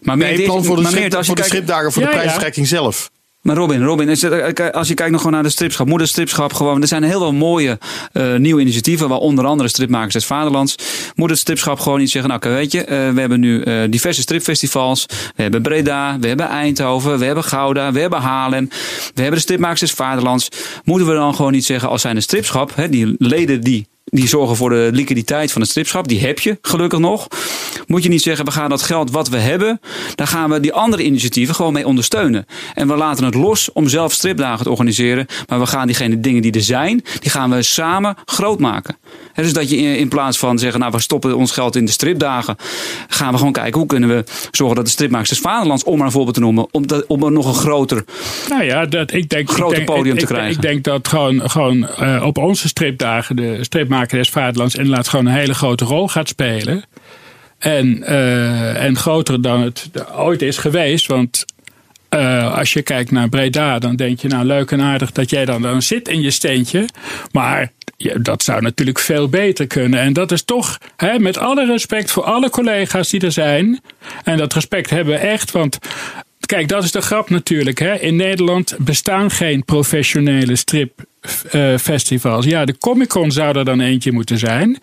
maar 0.03 0.17
Nee, 0.17 0.43
plan 0.45 0.65
voor 0.65 0.77
de, 0.77 0.83
je 0.83 1.25
voor 1.25 1.37
de 1.37 1.43
stripdagen, 1.43 1.93
voor 1.93 2.03
Ja, 2.03 2.09
de 2.09 2.15
ja. 2.15 2.21
prijsstrekking 2.21 2.67
zelf. 2.67 3.11
Maar 3.47 3.57
Robin, 3.57 3.85
Robin 3.85 4.09
eh, 4.09 4.71
als 4.71 4.89
je 4.89 4.95
kijkt 4.95 5.13
nog 5.13 5.21
gewoon 5.21 5.35
naar 5.35 5.43
de 5.43 5.49
stripschap, 5.49 5.87
moet 5.87 6.01
het 6.01 6.09
stripschap 6.09 6.53
gewoon. 6.53 6.83
Er 6.83 6.89
zijn 6.89 7.03
heel 7.03 7.19
veel 7.19 7.33
mooie 7.33 7.79
eh, 8.13 8.35
nieuwe 8.35 8.61
initiatieven, 8.61 9.09
waar 9.09 9.19
onder 9.19 9.45
andere 9.45 9.69
Stripmakers 9.69 10.13
des 10.13 10.25
Vaderlands. 10.25 10.77
Moet 11.15 11.31
het 11.31 11.39
stripschap 11.39 11.79
gewoon 11.79 11.99
niet 11.99 12.11
zeggen, 12.11 12.31
nou 12.31 12.55
weet 12.55 12.73
je, 12.73 12.85
eh, 12.85 13.11
we 13.11 13.21
hebben 13.21 13.41
nu 13.41 13.65
diverse 13.89 14.21
stripfestivals. 14.21 15.07
We 15.37 15.43
hebben 15.43 15.63
Breda, 15.63 16.19
we 16.21 16.29
hebben 16.29 16.49
Eindhoven, 16.49 17.19
we 17.19 17.25
hebben 17.25 17.45
Gouda, 17.45 17.93
we 17.93 18.01
hebben 18.01 18.21
Haarlem. 18.21 18.69
We 19.15 19.21
hebben 19.23 19.35
de 19.35 19.41
Stripmakers 19.41 19.81
des 19.81 19.93
Vaderlands. 19.93 20.49
Moeten 20.85 21.09
we 21.09 21.15
dan 21.15 21.35
gewoon 21.35 21.53
niet 21.53 21.65
zeggen, 21.65 21.89
als 21.89 22.01
zijn 22.01 22.17
een 22.17 22.23
stripschap, 22.23 22.73
hè, 22.75 22.89
die 22.89 23.15
leden 23.19 23.61
die 23.61 23.87
die 24.17 24.29
zorgen 24.29 24.57
voor 24.57 24.71
de 24.71 24.89
liquiditeit 24.93 25.53
van 25.53 25.61
het 25.61 25.71
stripschap. 25.71 26.09
Die 26.09 26.21
heb 26.21 26.39
je, 26.39 26.59
gelukkig 26.63 26.99
nog. 26.99 27.29
Moet 27.87 28.03
je 28.03 28.09
niet 28.09 28.23
zeggen, 28.23 28.45
we 28.45 28.51
gaan 28.51 28.69
dat 28.69 28.83
geld 28.83 29.11
wat 29.11 29.29
we 29.29 29.37
hebben, 29.37 29.81
daar 30.15 30.27
gaan 30.27 30.51
we 30.51 30.61
die 30.61 30.73
andere 30.73 31.03
initiatieven 31.03 31.55
gewoon 31.55 31.73
mee 31.73 31.87
ondersteunen. 31.87 32.47
En 32.75 32.89
we 32.89 32.97
laten 32.97 33.25
het 33.25 33.35
los 33.35 33.73
om 33.73 33.89
zelf 33.89 34.13
stripdagen 34.13 34.65
te 34.65 34.71
organiseren. 34.71 35.27
Maar 35.49 35.59
we 35.59 35.67
gaan 35.67 35.87
diegene 35.87 36.21
dingen 36.21 36.43
die 36.43 36.53
er 36.53 36.63
zijn, 36.63 37.05
die 37.21 37.31
gaan 37.31 37.51
we 37.51 37.63
samen 37.63 38.17
groot 38.25 38.59
maken. 38.59 38.97
Dus 39.35 39.53
dat 39.53 39.71
je 39.71 39.77
in, 39.77 39.97
in 39.97 40.09
plaats 40.09 40.39
van 40.39 40.59
zeggen, 40.59 40.81
nou 40.81 40.93
we 40.93 41.01
stoppen 41.01 41.37
ons 41.37 41.53
geld 41.53 41.77
in 41.77 41.85
de 41.85 41.93
stripdagen, 41.93 42.57
gaan 43.09 43.33
we 43.33 43.39
gewoon 43.39 43.53
kijken 43.53 43.79
hoe 43.79 43.89
kunnen 43.89 44.09
we 44.09 44.25
zorgen 44.51 44.77
dat 44.77 44.85
de 44.85 44.91
stripmakers 44.91 45.39
Vaderlands, 45.39 45.85
om 45.85 45.97
maar 45.97 46.07
een 46.07 46.13
voorbeeld 46.13 46.35
te 46.35 46.41
noemen, 46.41 46.67
om, 46.71 46.87
dat, 46.87 47.07
om 47.07 47.23
er 47.25 47.33
nog 47.33 47.47
een 47.47 47.55
groter 47.55 48.05
Nou 48.49 48.65
ja, 48.65 48.87
dat, 48.87 49.13
ik 49.13 49.29
denk, 49.29 49.51
Groter 49.51 49.79
ik 49.79 49.87
denk, 49.87 49.99
podium 49.99 50.15
ik, 50.15 50.21
te 50.21 50.27
krijgen. 50.27 50.51
Ik 50.51 50.63
denk 50.63 50.85
dat 50.85 51.09
gewoon, 51.09 51.51
gewoon 51.51 51.89
eh, 51.89 52.23
op 52.27 52.39
onze 52.39 52.69
stripdagen 52.69 53.37
de 53.37 53.59
stripmaker 54.07 54.19
des 54.19 54.31
Vaderlands 54.31 54.75
inderdaad 54.75 55.09
gewoon 55.09 55.27
een 55.27 55.33
hele 55.33 55.55
grote 55.55 55.85
rol 55.85 56.09
gaat 56.09 56.29
spelen. 56.29 56.85
En, 57.59 58.03
eh, 58.03 58.85
en 58.85 58.97
groter 58.97 59.43
dan 59.43 59.63
het 59.63 59.91
ooit 60.17 60.43
is 60.43 60.59
geweest. 60.59 61.07
Want 61.07 61.45
eh, 62.09 62.57
als 62.59 62.73
je 62.73 62.83
kijkt 62.83 63.11
naar 63.11 63.29
Breda, 63.29 63.79
dan 63.79 63.97
denk 63.97 64.21
je 64.21 64.29
nou 64.29 64.45
leuk 64.45 64.71
en 64.71 64.81
aardig 64.81 65.13
dat 65.13 65.31
jij 65.31 65.45
dan, 65.45 65.63
dan 65.63 65.83
zit 65.83 66.09
in 66.09 66.21
je 66.21 66.31
steentje. 66.31 66.89
Maar 67.33 67.73
dat 68.21 68.43
zou 68.43 68.63
natuurlijk 68.63 68.99
veel 68.99 69.29
beter 69.29 69.67
kunnen. 69.67 70.01
En 70.01 70.13
dat 70.13 70.33
is 70.33 70.45
toch, 70.45 70.79
hè, 70.97 71.19
met 71.19 71.39
alle 71.39 71.67
respect 71.67 72.11
voor 72.11 72.23
alle 72.23 72.51
collega's 72.51 73.11
die 73.11 73.21
er 73.21 73.33
zijn. 73.33 73.81
En 74.25 74.37
dat 74.37 74.53
respect 74.53 74.91
hebben 74.91 75.15
we 75.15 75.21
echt, 75.21 75.51
want 75.51 75.79
Kijk, 76.47 76.69
dat 76.69 76.85
is 76.85 76.93
de 76.93 77.01
grap 77.01 77.31
natuurlijk. 77.31 77.79
Hè. 77.79 77.95
In 77.95 78.17
Nederland 78.17 78.77
bestaan 78.79 79.31
geen 79.31 79.65
professionele 79.65 80.57
stripfestivals. 81.27 82.45
ja, 82.45 82.65
de 82.65 82.79
Comic 82.79 83.09
Con 83.09 83.33
zou 83.33 83.59
er 83.59 83.65
dan 83.65 83.81
eentje 83.81 84.13
moeten 84.13 84.39
zijn. 84.39 84.79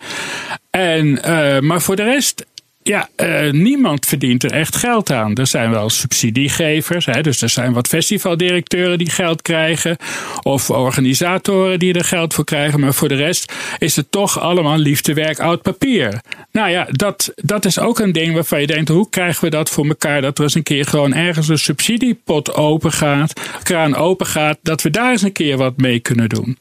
En, 0.70 1.22
eh, 1.22 1.60
maar 1.60 1.80
voor 1.80 1.96
de 1.96 2.02
rest, 2.02 2.44
ja, 2.86 3.08
eh, 3.16 3.50
niemand 3.52 4.06
verdient 4.06 4.44
er 4.44 4.50
echt 4.52 4.76
geld 4.76 5.10
aan. 5.12 5.34
Er 5.34 5.46
zijn 5.46 5.70
wel 5.70 5.90
subsidiegevers, 5.90 7.06
hè, 7.06 7.20
dus 7.20 7.42
er 7.42 7.48
zijn 7.48 7.72
wat 7.72 7.88
festivaldirecteuren 7.88 8.98
die 8.98 9.10
geld 9.10 9.42
krijgen. 9.42 9.96
Of 10.42 10.70
organisatoren 10.70 11.78
die 11.78 11.94
er 11.94 12.04
geld 12.04 12.34
voor 12.34 12.44
krijgen. 12.44 12.80
Maar 12.80 12.94
voor 12.94 13.08
de 13.08 13.14
rest 13.14 13.52
is 13.78 13.96
het 13.96 14.10
toch 14.10 14.40
allemaal 14.40 14.76
liefdewerk 14.78 15.40
oud 15.40 15.62
papier. 15.62 16.20
Nou 16.52 16.70
ja, 16.70 16.86
dat, 16.90 17.32
dat 17.36 17.64
is 17.64 17.78
ook 17.78 17.98
een 17.98 18.12
ding 18.12 18.34
waarvan 18.34 18.60
je 18.60 18.66
denkt: 18.66 18.88
hoe 18.88 19.08
krijgen 19.10 19.44
we 19.44 19.50
dat 19.50 19.70
voor 19.70 19.86
elkaar? 19.86 20.20
Dat 20.22 20.38
er 20.38 20.44
eens 20.44 20.54
een 20.54 20.62
keer 20.62 20.86
gewoon 20.86 21.14
ergens 21.14 21.48
een 21.48 21.58
subsidiepot 21.58 22.54
open 22.54 22.92
gaat, 22.92 23.40
kraan 23.62 23.94
open 23.96 24.26
gaat, 24.26 24.58
dat 24.62 24.82
we 24.82 24.90
daar 24.90 25.10
eens 25.10 25.22
een 25.22 25.32
keer 25.32 25.56
wat 25.56 25.76
mee 25.76 26.00
kunnen 26.00 26.28
doen. 26.28 26.58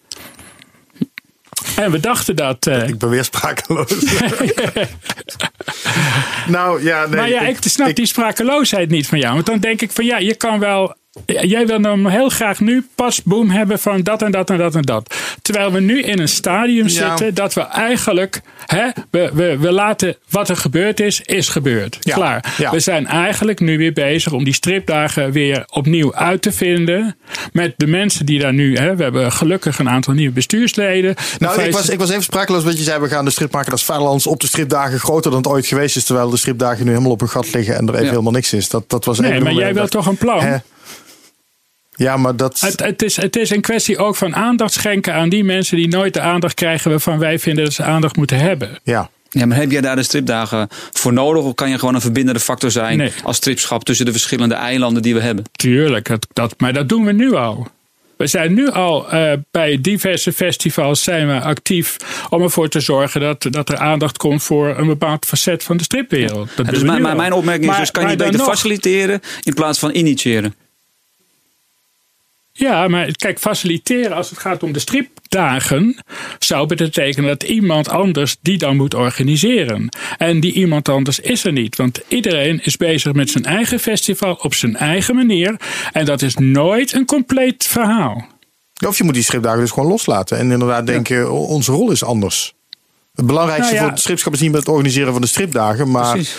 En 1.76 1.92
we 1.92 2.00
dachten 2.00 2.36
dat. 2.36 2.68
eh, 2.68 2.88
Ik 2.88 2.98
ben 2.98 3.10
weer 3.10 3.24
sprakeloos. 3.24 3.90
nou 6.48 6.84
ja, 6.84 7.06
nee. 7.06 7.16
maar 7.16 7.30
ja, 7.30 7.42
ik, 7.42 7.58
snap 7.60 7.96
die 7.96 8.06
sprakeloosheid 8.06 8.90
niet 8.90 9.08
van 9.08 9.20
jou. 9.20 9.34
Want 9.34 9.46
dan 9.46 9.60
denk 9.60 9.82
ik 9.82 9.92
van 9.92 10.06
ja, 10.06 10.18
je 10.18 10.36
kan 10.36 10.60
wel. 10.60 10.96
Jij 11.26 11.68
wil 11.68 11.82
dan 11.82 12.10
heel 12.10 12.30
graag 12.30 12.60
nu 12.60 12.86
pas 12.96 13.24
boom 13.24 13.50
hebben 13.50 13.80
van 13.80 14.02
dat 14.04 14.22
en 14.22 14.32
dat 14.32 14.50
en 14.50 14.58
dat 14.58 14.76
en 14.76 14.82
dat. 14.82 15.16
Terwijl 15.42 15.72
we 15.72 15.80
nu 15.80 16.02
in 16.02 16.20
een 16.20 16.28
stadium 16.28 16.88
Ja. 16.88 17.08
zitten 17.08 17.34
dat 17.34 17.54
we 17.54 17.62
eigenlijk. 17.62 18.42
Hè, 18.66 18.90
we, 19.10 19.30
we, 19.34 19.58
we 19.58 19.72
laten 19.72 20.16
wat 20.30 20.50
er 20.50 20.56
gebeurd 20.58 21.00
is, 21.00 21.22
is 21.22 21.50
gebeurd. 21.50 21.98
Ja, 22.00 22.16
Klaar. 22.16 22.54
ja. 22.58 22.72
We 22.72 22.80
zijn 22.80 23.08
eigenlijk 23.08 23.60
nu 23.60 23.78
weer 23.78 23.94
bezig 23.94 24.32
om 24.32 24.44
die 24.44 24.54
stripdagen 24.54 25.32
weer 25.32 25.64
opnieuw 25.72 26.16
uit 26.16 26.42
te 26.42 26.52
vinden. 26.52 27.16
Met 27.52 27.74
de 27.78 27.88
mensen 27.88 28.26
die 28.26 28.40
daar 28.40 28.54
nu. 28.54 28.76
Hè, 28.78 28.96
we 28.96 29.04
hebben 29.04 29.32
gelukkig 29.32 29.80
een 29.80 29.90
aantal 29.90 30.14
nieuwe 30.14 30.34
bestuursleden. 30.34 31.16
Nou, 31.40 31.62
ik 31.62 31.74
was, 31.74 31.90
ik 31.90 32.00
was 32.00 32.10
even 32.10 32.24
sprakeloos, 32.24 32.64
want 32.64 32.78
je 32.78 32.84
zei 32.84 33.00
we 33.02 33.08
gaan 33.08 33.26
de 33.26 33.32
stripmaker 33.32 33.72
als 33.72 33.86
Vaderlands 33.86 34.28
op 34.28 34.40
de 34.40 34.48
stripdagen 34.48 35.00
groter 35.00 35.32
dan 35.32 35.40
het 35.40 35.50
ooit 35.52 35.66
geweest 35.66 35.96
is. 35.96 36.04
Terwijl 36.04 36.30
de 36.30 36.38
stripdagen 36.38 36.86
nu 36.86 36.92
helemaal 36.92 37.12
op 37.12 37.20
hun 37.20 37.30
gat 37.30 37.54
liggen 37.54 37.76
en 37.76 37.88
er 37.88 37.94
even 37.96 38.08
helemaal 38.08 38.32
niks 38.32 38.54
is. 38.54 38.70
Dat, 38.70 38.90
dat 38.90 39.06
was 39.06 39.20
Nee, 39.20 39.40
maar 39.42 39.52
een 39.52 39.58
jij 39.58 39.74
wilt 39.74 39.92
toch 39.92 40.06
een 40.08 40.18
plan? 40.18 40.42
Hè? 40.44 40.58
Ja, 41.96 42.18
maar 42.18 42.36
dat. 42.36 42.60
Het, 42.60 42.80
het, 42.84 43.02
is, 43.02 43.16
het 43.16 43.36
is 43.36 43.50
een 43.50 43.62
kwestie 43.62 43.98
ook 43.98 44.16
van 44.16 44.36
aandacht 44.36 44.74
schenken 44.74 45.14
aan 45.14 45.30
die 45.30 45.44
mensen 45.44 45.78
die 45.78 45.88
nooit 45.88 46.14
de 46.14 46.22
aandacht 46.22 46.54
krijgen 46.54 46.90
waarvan 46.90 47.20
wij 47.20 47.40
vinden 47.40 47.64
dat 47.64 47.74
ze 47.74 47.84
aandacht 47.84 48.16
moeten 48.16 48.38
hebben. 48.40 48.80
ja. 48.84 49.10
Ja, 49.30 49.46
maar 49.46 49.58
heb 49.58 49.72
jij 49.72 49.82
daar 49.82 49.96
de 49.96 50.04
stripdagen 50.04 50.68
voor 50.92 51.14
nodig? 51.14 51.44
Of 51.44 51.54
kan 51.56 51.70
je 51.70 51.80
gewoon 51.80 51.96
een 51.96 52.02
verbindende 52.02 52.40
factor 52.40 52.72
zijn 52.72 52.98
Nee. 52.98 53.12
als 53.24 53.36
stripschap 53.38 53.84
tussen 53.84 54.06
de 54.06 54.12
verschillende 54.12 54.56
eilanden 54.56 55.02
die 55.02 55.14
we 55.14 55.20
hebben? 55.22 55.44
Tuurlijk, 55.52 56.08
dat, 56.08 56.28
dat, 56.34 56.54
maar 56.58 56.74
dat 56.74 56.90
doen 56.90 57.06
we 57.06 57.12
nu 57.12 57.34
al. 57.36 57.68
We 58.18 58.28
zijn 58.28 58.54
nu 58.54 58.70
al 58.72 59.10
eh, 59.12 59.32
bij 59.52 59.78
diverse 59.82 60.34
festivals 60.34 61.04
zijn 61.04 61.28
we 61.28 61.40
actief 61.42 61.98
om 62.30 62.42
ervoor 62.42 62.70
te 62.70 62.80
zorgen 62.80 63.22
dat, 63.22 63.46
dat 63.50 63.70
er 63.70 63.78
aandacht 63.78 64.18
komt 64.18 64.44
voor 64.44 64.78
een 64.78 64.88
bepaald 64.88 65.26
facet 65.26 65.64
van 65.64 65.78
de 65.78 65.84
stripwereld. 65.84 66.50
Dat 66.56 66.66
Ja, 66.66 66.72
dus 66.72 66.82
mijn, 66.84 67.02
nu 67.04 67.16
mijn, 67.16 67.34
opmerking 67.34 67.72
is 67.72 67.78
dus, 67.78 67.92
kan 67.92 68.10
je 68.10 68.16
beter 68.16 68.38
nog- 68.38 68.48
faciliteren 68.48 69.20
in 69.44 69.54
plaats 69.54 69.80
van 69.80 69.92
initiëren? 69.96 70.56
Ja, 72.56 72.88
maar 72.88 73.12
kijk, 73.12 73.40
faciliteren 73.40 74.16
als 74.16 74.30
het 74.30 74.40
gaat 74.40 74.64
om 74.64 74.72
de 74.74 74.80
stripdagen 74.80 75.98
zou 76.40 76.68
betekenen 76.68 77.30
dat 77.30 77.44
iemand 77.44 77.90
anders 77.90 78.36
die 78.42 78.58
dan 78.58 78.76
moet 78.76 78.94
organiseren. 78.94 79.90
En 80.18 80.40
die 80.40 80.54
iemand 80.54 80.90
anders 80.90 81.20
is 81.20 81.44
er 81.46 81.52
niet, 81.52 81.76
want 81.76 82.00
iedereen 82.08 82.60
is 82.64 82.78
bezig 82.78 83.14
met 83.14 83.30
zijn 83.30 83.44
eigen 83.46 83.80
festival 83.80 84.34
op 84.34 84.54
zijn 84.54 84.76
eigen 84.76 85.16
manier. 85.16 85.56
En 85.92 86.06
dat 86.06 86.22
is 86.22 86.36
nooit 86.36 86.94
een 86.94 87.06
compleet 87.06 87.64
verhaal. 87.68 88.26
Of 88.88 88.98
je 88.98 89.04
moet 89.04 89.14
die 89.14 89.24
stripdagen 89.24 89.60
dus 89.60 89.72
gewoon 89.72 89.90
loslaten. 89.90 90.38
En 90.38 90.52
inderdaad 90.52 90.86
denken, 90.88 91.28
o- 91.30 91.44
onze 91.46 91.72
rol 91.72 91.92
is 91.92 92.04
anders. 92.04 92.54
Het 93.16 93.26
belangrijkste 93.26 93.64
Nou 93.66 93.76
ja. 93.76 93.82
voor 93.82 93.92
het 93.92 94.02
stripschap 94.02 94.34
is 94.34 94.40
niet 94.40 94.50
meer 94.52 94.60
het 94.60 94.70
organiseren 94.70 95.12
van 95.12 95.22
de 95.22 95.28
stripdagen. 95.28 95.92
Maar 95.92 96.12
Precies. 96.12 96.36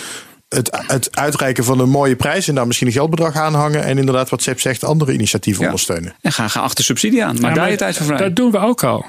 Het, 0.49 0.69
het 0.87 1.15
uitreiken 1.15 1.63
van 1.63 1.79
een 1.79 1.89
mooie 1.89 2.15
prijs 2.15 2.47
en 2.47 2.55
daar 2.55 2.65
misschien 2.67 2.87
een 2.87 2.93
geldbedrag 2.93 3.35
aan 3.35 3.53
hangen. 3.53 3.83
En 3.83 3.97
inderdaad, 3.97 4.29
wat 4.29 4.41
Sepp 4.41 4.59
zegt, 4.59 4.83
andere 4.83 5.13
initiatieven 5.13 5.61
Ja. 5.61 5.67
ondersteunen. 5.67 6.15
En 6.21 6.31
ga, 6.31 6.47
ga 6.47 6.59
achter 6.59 6.83
subsidie 6.83 7.23
aan. 7.25 7.39
Maar 7.39 7.49
Ja, 7.49 7.55
daar 7.55 7.71
je 7.71 7.77
tijd 7.77 7.97
voor 7.97 8.05
vrij. 8.05 8.17
Dat 8.17 8.35
doen 8.35 8.51
we 8.51 8.57
ook 8.57 8.83
al. 8.83 9.05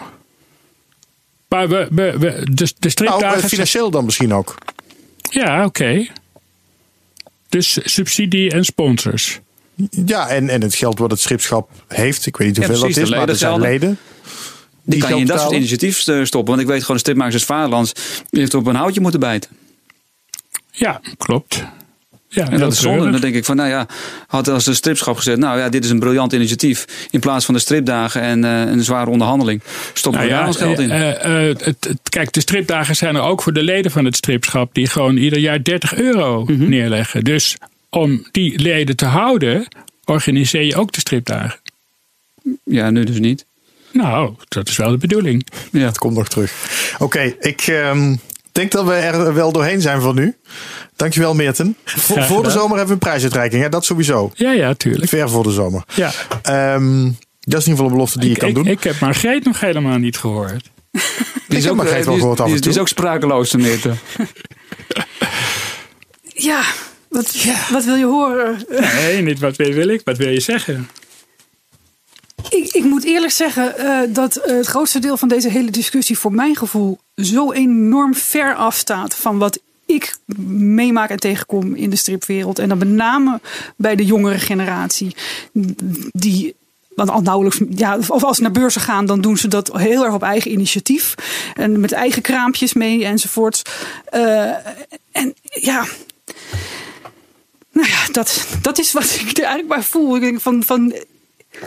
Maar 1.49 1.69
we, 1.69 1.89
we, 1.91 2.19
we, 2.19 2.31
de, 2.45 2.55
de 2.55 2.65
Nou, 2.79 2.91
stripdagen... 2.91 3.43
eh, 3.43 3.49
financieel 3.49 3.91
dan 3.91 4.05
misschien 4.05 4.35
ook. 4.35 4.55
ja, 5.31 5.65
oké. 5.65 6.07
Dus 7.49 7.79
subsidie 7.85 8.51
en 8.51 8.65
sponsors. 8.65 9.41
Ja, 9.91 10.29
en, 10.29 10.49
en 10.49 10.63
het 10.63 10.75
geld 10.75 10.99
wat 10.99 11.11
het 11.11 11.21
schipschap 11.21 11.71
heeft. 11.89 12.27
Ik 12.27 12.37
weet 12.37 12.47
niet 12.47 12.57
Ja, 12.57 12.63
hoeveel 12.63 12.81
precies, 12.85 12.97
dat 13.03 13.11
is, 13.13 13.19
maar 13.19 13.29
er 13.29 13.37
zijn 13.37 13.61
leden. 13.61 13.99
Die 14.83 15.01
kan 15.01 15.15
je 15.15 15.21
in 15.21 15.27
dat 15.27 15.41
soort 15.41 15.53
initiatief 15.53 16.07
eh, 16.07 16.25
stoppen. 16.25 16.51
Want 16.55 16.61
ik 16.61 16.67
weet 16.73 16.81
gewoon, 16.81 16.97
de 16.97 17.03
stripmakers 17.03 17.45
Vaderlands 17.45 17.93
die 18.31 18.41
heeft 18.41 18.55
op 18.55 18.67
een 18.67 18.75
houtje 18.75 19.01
moeten 19.01 19.21
bijten. 19.21 19.51
Ja, 20.79 21.01
klopt. 21.19 21.65
Ja, 22.29 22.49
En 22.51 22.59
dat 22.59 22.73
is 22.73 22.81
zonde. 22.81 23.11
Dan 23.11 23.21
denk 23.21 23.35
ik 23.35 23.45
van, 23.45 23.57
nou 23.57 23.69
ja, 23.69 23.87
had 24.27 24.49
als 24.49 24.65
de 24.65 24.75
stripschap 24.75 25.17
gezegd, 25.17 25.39
nou 25.39 25.59
ja, 25.59 25.69
dit 25.69 25.85
is 25.85 25.91
een 25.91 25.99
briljant 25.99 26.33
initiatief. 26.33 26.85
In 27.11 27.21
plaats 27.21 27.45
van 27.45 27.55
de 27.55 27.61
stripdagen 27.61 28.21
en 28.23 28.45
eh, 28.45 28.61
een 28.61 28.83
zware 28.85 29.11
onderhandeling. 29.11 29.61
Stoppen 29.93 30.13
Nou 30.21 30.25
we 30.25 30.31
daar 30.31 30.41
ja, 30.43 30.47
ons 30.47 30.57
geld 30.57 30.79
in. 30.79 30.91
eh, 30.91 31.41
eh, 31.51 31.57
het, 31.59 31.65
het- 31.85 31.99
kijk, 32.09 32.33
de 32.33 32.41
stripdagen 32.41 32.97
zijn 32.97 33.15
er 33.17 33.23
ook 33.23 33.43
voor 33.43 33.53
de 33.53 33.63
leden 33.63 33.91
van 33.91 34.05
het 34.05 34.17
stripschap. 34.17 34.75
Die 34.75 34.87
gewoon 34.87 35.17
ieder 35.17 35.39
jaar 35.39 35.63
30 35.63 35.95
euro 35.95 36.45
Mhm. 36.45 36.69
neerleggen. 36.69 37.25
Dus 37.25 37.57
om 37.91 38.27
die 38.33 38.59
leden 38.61 38.97
te 38.97 39.05
houden, 39.07 39.67
organiseer 40.05 40.63
je 40.63 40.77
ook 40.77 40.93
de 40.93 41.01
stripdagen. 41.01 41.61
Ja, 42.65 42.91
nu 42.91 43.05
dus 43.05 43.19
niet. 43.19 43.45
Nou, 43.93 44.35
dat 44.49 44.69
is 44.69 44.77
wel 44.77 44.91
de 44.91 44.97
bedoeling. 44.97 45.47
Ja. 45.73 45.81
Het 45.87 45.99
komt 45.99 46.17
nog 46.17 46.29
terug. 46.29 46.53
Oké, 46.99 47.35
ik 47.41 47.61
ehm, 47.61 48.17
denk 48.57 48.71
dat 48.73 48.85
we 48.87 48.93
er 48.95 49.35
wel 49.35 49.53
doorheen 49.53 49.81
zijn 49.81 50.01
van 50.01 50.15
nu. 50.15 50.37
Dankjewel, 50.97 51.35
Meerten. 51.35 51.77
Voor, 51.85 52.23
voor 52.23 52.43
de 52.43 52.51
zomer 52.51 52.69
hebben 52.77 52.87
we 52.87 52.93
een 52.93 52.99
prijsuitreiking. 53.11 53.63
Hè? 53.63 53.69
Dat 53.69 53.85
sowieso. 53.85 54.31
Ja, 54.35 54.53
ja, 54.53 54.75
tuurlijk. 54.75 55.09
Ver 55.09 55.29
voor 55.31 55.43
de 55.43 55.51
zomer. 55.51 55.83
Ja. 55.95 56.11
Ehm, 56.43 57.03
dat 57.41 57.61
is 57.61 57.67
in 57.67 57.71
ieder 57.71 57.71
geval 57.71 57.87
een 57.87 57.93
belofte 57.93 58.19
die 58.19 58.29
je 58.29 58.35
Ik, 58.35 58.41
kan 58.41 58.49
ik, 58.49 58.55
doen. 58.55 58.67
ik 58.67 58.83
heb 58.85 59.01
Margreet 59.01 59.45
nog 59.45 59.61
helemaal 59.61 59.99
niet 59.99 60.19
gehoord. 60.19 60.71
Die 60.91 61.01
heb 61.49 61.59
is 61.59 61.69
ook, 61.69 61.77
Margreet 61.77 62.05
wel 62.05 62.15
gehoord 62.19 62.41
af 62.41 62.45
die 62.47 62.55
en 62.55 62.59
is- 62.61 62.61
die 62.65 62.71
is 62.73 62.79
ook 62.79 62.89
sprakeloos 62.89 63.49
te 63.49 63.59
meten. 63.59 63.99
Ja, 66.23 66.63
wat, 67.09 67.35
wat 67.71 67.85
wil 67.85 67.95
je 67.95 68.05
horen? 68.05 68.65
Nee, 68.95 69.23
niet 69.23 69.39
wat 69.39 69.57
wil 69.57 69.73
wil 69.73 69.89
ik, 69.89 70.01
wat 70.05 70.17
wil 70.17 70.29
je 70.29 70.41
zeggen? 70.41 70.89
Ik, 72.51 72.73
ik 72.73 72.85
moet 72.85 73.05
eerlijk 73.05 73.33
zeggen 73.33 73.79
eh, 73.79 73.99
dat 74.09 74.37
eh, 74.37 74.57
het 74.57 74.67
grootste 74.67 74.99
deel 74.99 75.17
van 75.17 75.29
deze 75.29 75.49
hele 75.49 75.71
discussie 75.71 76.19
voor 76.19 76.33
mijn 76.33 76.57
gevoel 76.57 76.99
zo 77.15 77.53
enorm 77.53 78.15
ver 78.15 78.55
afstaat 78.55 79.15
van 79.15 79.39
wat 79.39 79.61
ik 79.87 80.17
meemaak 80.49 81.11
en 81.11 81.21
tegenkom 81.21 81.75
in 81.75 81.91
de 81.91 81.97
stripwereld. 81.97 82.59
En 82.59 82.69
dan 82.69 82.79
met 82.79 82.89
name 82.89 83.41
bij 83.77 83.97
de 83.97 84.05
jongere 84.05 84.39
generatie. 84.39 85.17
Die 86.13 86.55
want 86.97 87.11
al 87.11 87.21
nauwelijks, 87.21 87.61
ja, 87.71 87.99
of 88.09 88.25
als 88.25 88.37
ze 88.37 88.43
naar 88.43 88.51
beurzen 88.51 88.81
gaan, 88.81 89.07
dan 89.07 89.21
doen 89.21 89.37
ze 89.37 89.49
dat 89.49 89.77
heel 89.77 90.05
erg 90.05 90.15
op 90.15 90.23
eigen 90.23 90.51
initiatief. 90.51 91.15
En 91.55 91.81
met 91.81 91.93
eigen 91.93 92.23
kraampjes 92.23 92.73
mee 92.73 93.05
enzovoort. 93.05 93.63
Eh, 94.05 94.51
en 95.13 95.35
ja, 95.43 95.87
nou 97.73 97.89
ja, 97.89 98.07
dat, 98.13 98.47
dat 98.63 98.79
is 98.79 98.93
wat 98.93 99.05
ik 99.05 99.39
er 99.39 99.45
eigenlijk 99.45 99.69
bij 99.69 99.83
voel. 99.83 100.17
Ik 100.17 100.23
denk 100.23 100.41
van, 100.41 100.63
van 100.65 100.95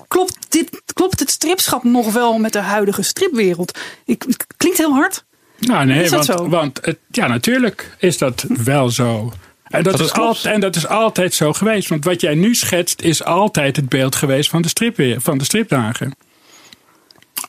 klopt, 0.08 0.52
dit, 0.52 0.82
klopt 0.94 1.20
het 1.20 1.30
stripschap 1.30 1.84
nog 1.84 2.14
wel 2.14 2.38
met 2.38 2.54
de 2.54 2.60
huidige 2.60 3.02
stripwereld? 3.02 3.80
Ik, 4.06 4.24
het 4.28 4.46
klinkt 4.58 4.78
heel 4.78 4.94
hard. 4.94 5.24
Nou, 5.60 5.86
nee, 5.86 6.04
Is 6.04 6.10
dat 6.10 6.26
want, 6.26 6.40
zo? 6.40 6.50
want 6.50 6.80
het, 6.82 6.98
ja, 7.12 7.28
natuurlijk 7.28 7.96
is 7.98 8.18
dat 8.18 8.46
wel 8.48 8.90
zo. 8.90 9.34
En 9.64 9.84
dat, 9.84 9.98
Dat 9.98 10.36
is 10.36 10.46
en 10.46 10.60
dat 10.60 10.76
is 10.76 10.88
altijd 10.88 11.34
zo 11.34 11.54
geweest. 11.54 11.90
Want 11.90 12.04
wat 12.04 12.22
jij 12.22 12.36
nu 12.36 12.56
schetst, 12.56 13.02
is 13.02 13.24
altijd 13.24 13.76
het 13.76 13.90
beeld 13.90 14.16
geweest 14.16 14.50
van 14.50 14.62
de, 14.62 14.68
strip, 14.68 15.22
van 15.22 15.38
de 15.38 15.44
stripdagen. 15.44 16.16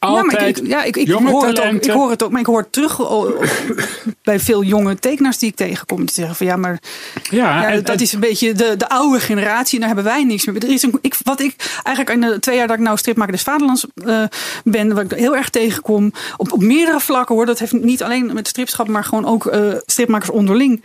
Altijd 0.01 0.33
ja, 0.33 0.39
maar 0.39 0.49
ik, 0.49 0.59
ik- 0.59 0.67
ja, 0.67 0.83
ik, 0.83 0.97
ik, 0.97 1.09
hoor 1.11 1.47
het 1.47 1.59
ook, 1.61 1.73
ik 1.73 1.91
hoor 1.91 2.11
het 2.11 2.23
ook, 2.23 2.31
maar 2.31 2.41
ik 2.41 2.47
hoor 2.47 2.59
het 2.61 2.73
terug 2.73 3.01
bij 4.23 4.41
veel 4.41 4.63
jonge 4.63 4.95
tekenaars 4.99 5.39
die 5.39 5.49
ik 5.49 5.57
tegenkom. 5.57 5.99
Die 5.99 6.15
zeggen 6.15 6.35
van 6.37 6.47
ja, 6.47 6.57
maar 6.57 6.79
Ja, 7.31 7.63
ja, 7.63 7.69
en- 7.69 7.85
dat 7.85 7.95
en- 7.97 8.03
is 8.03 8.13
een 8.13 8.21
beetje 8.21 8.53
de, 8.53 8.77
de 8.77 8.89
oude 8.89 9.21
generatie. 9.21 9.75
En 9.75 9.87
daar 9.87 9.95
hebben 9.95 10.13
wij 10.13 10.25
niks 10.25 10.45
meer. 10.47 10.63
Er 10.65 10.71
is 10.71 10.83
een, 10.83 10.99
ik, 11.01 11.17
wat 11.23 11.41
ik 11.41 11.55
eigenlijk 11.83 12.11
in 12.25 12.31
de 12.31 12.39
twee 12.39 12.57
jaar 12.57 12.67
dat 12.67 12.77
ik 12.77 12.83
nou 12.83 12.97
stripmaker 12.97 13.33
des 13.33 13.43
Vaderlands 13.43 13.87
eh, 14.05 14.23
ben, 14.65 14.95
wat 14.95 15.13
ik 15.13 15.19
heel 15.19 15.37
erg 15.37 15.49
tegenkom. 15.51 16.13
Op, 16.37 16.53
op 16.53 16.63
meerdere 16.63 17.01
vlakken 17.01 17.35
hoor. 17.35 17.47
Dat 17.47 17.59
heeft 17.59 17.73
niet 17.73 18.03
alleen 18.03 18.31
met 18.35 18.49
stripschap, 18.49 18.89
maar 18.89 19.05
gewoon 19.05 19.27
ook 19.27 19.47
eh, 19.47 19.73
stripmakers 19.87 20.31
onderling. 20.31 20.83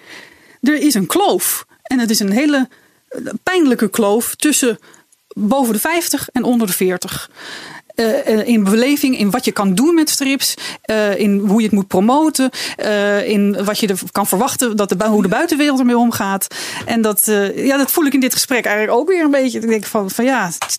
Er 0.61 0.79
is 0.81 0.93
een 0.93 1.07
kloof. 1.07 1.65
En 1.83 1.99
het 1.99 2.09
is 2.09 2.19
een 2.19 2.31
hele 2.31 2.67
eh, 3.07 3.19
pijnlijke 3.43 3.89
kloof 3.89 4.35
tussen 4.35 4.79
boven 5.37 5.73
de 5.73 5.79
50 5.79 6.29
en 6.31 6.43
onder 6.43 6.67
de 6.67 6.73
40. 6.73 7.29
Eh, 7.95 8.27
eh, 8.39 8.47
in 8.47 8.63
beleving, 8.63 9.17
in 9.17 9.31
wat 9.31 9.45
je 9.45 9.51
kan 9.51 9.73
doen 9.76 9.95
met 9.95 10.09
strips, 10.09 10.53
eh, 10.81 11.19
in 11.19 11.38
hoe 11.47 11.59
je 11.59 11.65
het 11.65 11.76
moet 11.76 11.88
promoten, 11.88 12.49
eh, 12.76 13.27
in 13.30 13.63
wat 13.65 13.80
je 13.80 13.88
er 13.88 13.99
kan 14.11 14.27
verwachten, 14.27 14.76
dat 14.77 14.89
de, 14.89 15.05
hoe 15.05 15.22
de 15.22 15.27
buitenwereld 15.27 15.80
ermee 15.80 15.97
omgaat. 15.97 16.47
En 16.85 17.01
dat, 17.01 17.27
eh, 17.27 17.65
ja, 17.65 17.77
dat 17.77 17.91
voel 17.91 18.05
ik 18.05 18.13
in 18.13 18.19
dit 18.19 18.34
gesprek 18.34 18.65
eigenlijk 18.65 18.97
ook 18.97 19.07
weer 19.07 19.23
een 19.23 19.31
beetje. 19.31 19.59
Ik 19.59 19.67
denk 19.67 19.85
van, 19.85 20.09
van 20.11 20.26
ja, 20.26 20.45
het- 20.59 20.77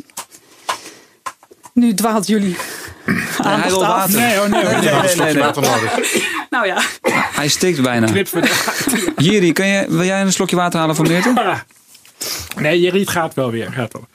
nu 1.72 1.94
dwaalt 1.94 2.26
jullie 2.26 2.56
wil 3.66 3.84
af. 3.84 3.88
water. 3.88 4.20
Nee, 4.20 4.40
oh 4.40 4.46
nee, 4.46 4.62
nee, 4.64 4.72
Nee, 4.74 4.80
nee, 4.92 5.14
nee, 5.16 5.34
nee. 5.34 5.42
Water 5.42 5.62
nodig. 5.62 5.98
Nou 6.50 6.66
ja, 6.66 6.80
Hij 7.32 7.48
stikt 7.48 7.82
bijna. 7.82 8.06
De- 8.06 9.12
Jiri, 9.16 9.52
kun 9.52 9.66
je, 9.66 9.84
wil 9.88 10.04
jij 10.04 10.20
een 10.20 10.32
slokje 10.32 10.56
water 10.56 10.78
halen 10.80 10.96
voor 10.96 11.06
Meerten? 11.08 11.34
Nee, 12.56 12.80
Jeriet 12.80 13.08
gaat 13.08 13.34
wel 13.34 13.50
weer. 13.50 13.72
Gaat 13.72 13.92
wel. 13.92 14.06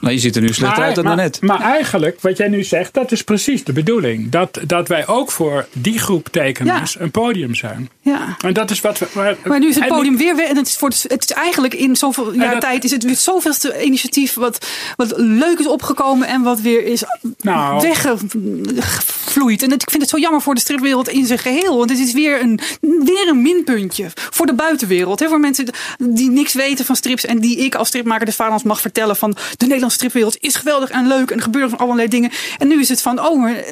Nou, 0.00 0.14
je 0.14 0.20
ziet 0.20 0.36
er 0.36 0.42
nu 0.42 0.52
slechter 0.52 0.82
uit 0.84 0.94
dan 0.94 1.04
maar, 1.04 1.16
daarnet. 1.16 1.40
maar 1.42 1.60
eigenlijk, 1.60 2.20
wat 2.20 2.36
jij 2.36 2.48
nu 2.48 2.64
zegt, 2.64 2.94
dat 2.94 3.12
is 3.12 3.22
precies 3.22 3.64
de 3.64 3.72
bedoeling. 3.72 4.30
Dat, 4.30 4.58
dat 4.66 4.88
wij 4.88 5.06
ook 5.06 5.30
voor 5.30 5.66
die 5.72 5.98
groep 5.98 6.28
tekenaars 6.30 6.92
Ja. 6.92 7.00
een 7.00 7.10
podium 7.10 7.54
zijn. 7.54 7.90
ja. 8.00 8.36
En 8.44 8.52
dat 8.52 8.70
is 8.70 8.80
wat 8.80 8.98
we. 8.98 9.06
Maar, 9.12 9.36
Maar 9.44 9.58
nu 9.58 9.68
is 9.68 9.74
het 9.74 9.88
podium 9.88 10.16
weer 10.16 10.36
weg. 10.36 10.48
En 10.48 10.56
het 10.56 10.66
is, 10.66 10.76
voor 10.76 10.88
het, 10.88 11.24
is 11.28 11.32
eigenlijk 11.36 11.74
in 11.74 11.96
zoveel 11.96 12.32
jaar 12.34 12.50
dat- 12.52 12.60
tijd 12.60 12.84
is 12.84 12.90
het 12.90 13.02
weer 13.04 13.16
zoveelste 13.16 13.82
initiatief 13.84 14.34
wat, 14.34 14.66
wat 14.96 15.12
leuk 15.16 15.58
is 15.58 15.66
opgekomen 15.68 16.28
en 16.28 16.42
wat 16.42 16.60
weer 16.60 16.84
is 16.86 17.02
Nou. 17.40 17.80
weggevloeid. 17.80 19.62
En 19.62 19.70
het- 19.70 19.82
ik 19.82 19.90
vind 19.90 20.02
het 20.02 20.10
zo 20.10 20.18
jammer 20.18 20.42
voor 20.42 20.54
de 20.54 20.60
stripwereld 20.60 21.08
in 21.08 21.26
zijn 21.26 21.38
geheel. 21.38 21.76
Want 21.78 21.90
het 21.90 21.98
is 21.98 22.12
weer 22.12 22.40
een, 22.42 22.60
weer 22.80 23.28
een 23.28 23.42
minpuntje 23.42 24.06
voor 24.14 24.46
de 24.46 24.54
buitenwereld. 24.54 25.20
Hè, 25.20 25.28
voor 25.28 25.40
mensen 25.40 25.66
die 25.98 26.30
niks 26.30 26.52
weten 26.54 26.84
van 26.84 26.96
strips 26.96 27.24
en 27.24 27.38
die 27.38 27.56
ik 27.58 27.74
als 27.74 27.88
stripmaker 27.88 28.26
des 28.26 28.34
Vaderlands 28.34 28.64
mag 28.66 28.80
vertellen 28.80 29.16
van 29.16 29.30
de 29.56 29.64
Nederlandse 29.66 29.95
stripwereld 29.96 30.36
is 30.40 30.54
geweldig 30.54 30.90
en 30.90 31.06
leuk 31.06 31.30
en 31.30 31.36
er 31.36 31.42
gebeuren 31.42 31.70
van 31.70 31.78
allerlei 31.78 32.08
dingen. 32.08 32.30
En 32.58 32.68
nu 32.68 32.80
is 32.80 32.88
het 32.88 33.02
van, 33.02 33.26
oh, 33.26 33.40
maar, 33.40 33.64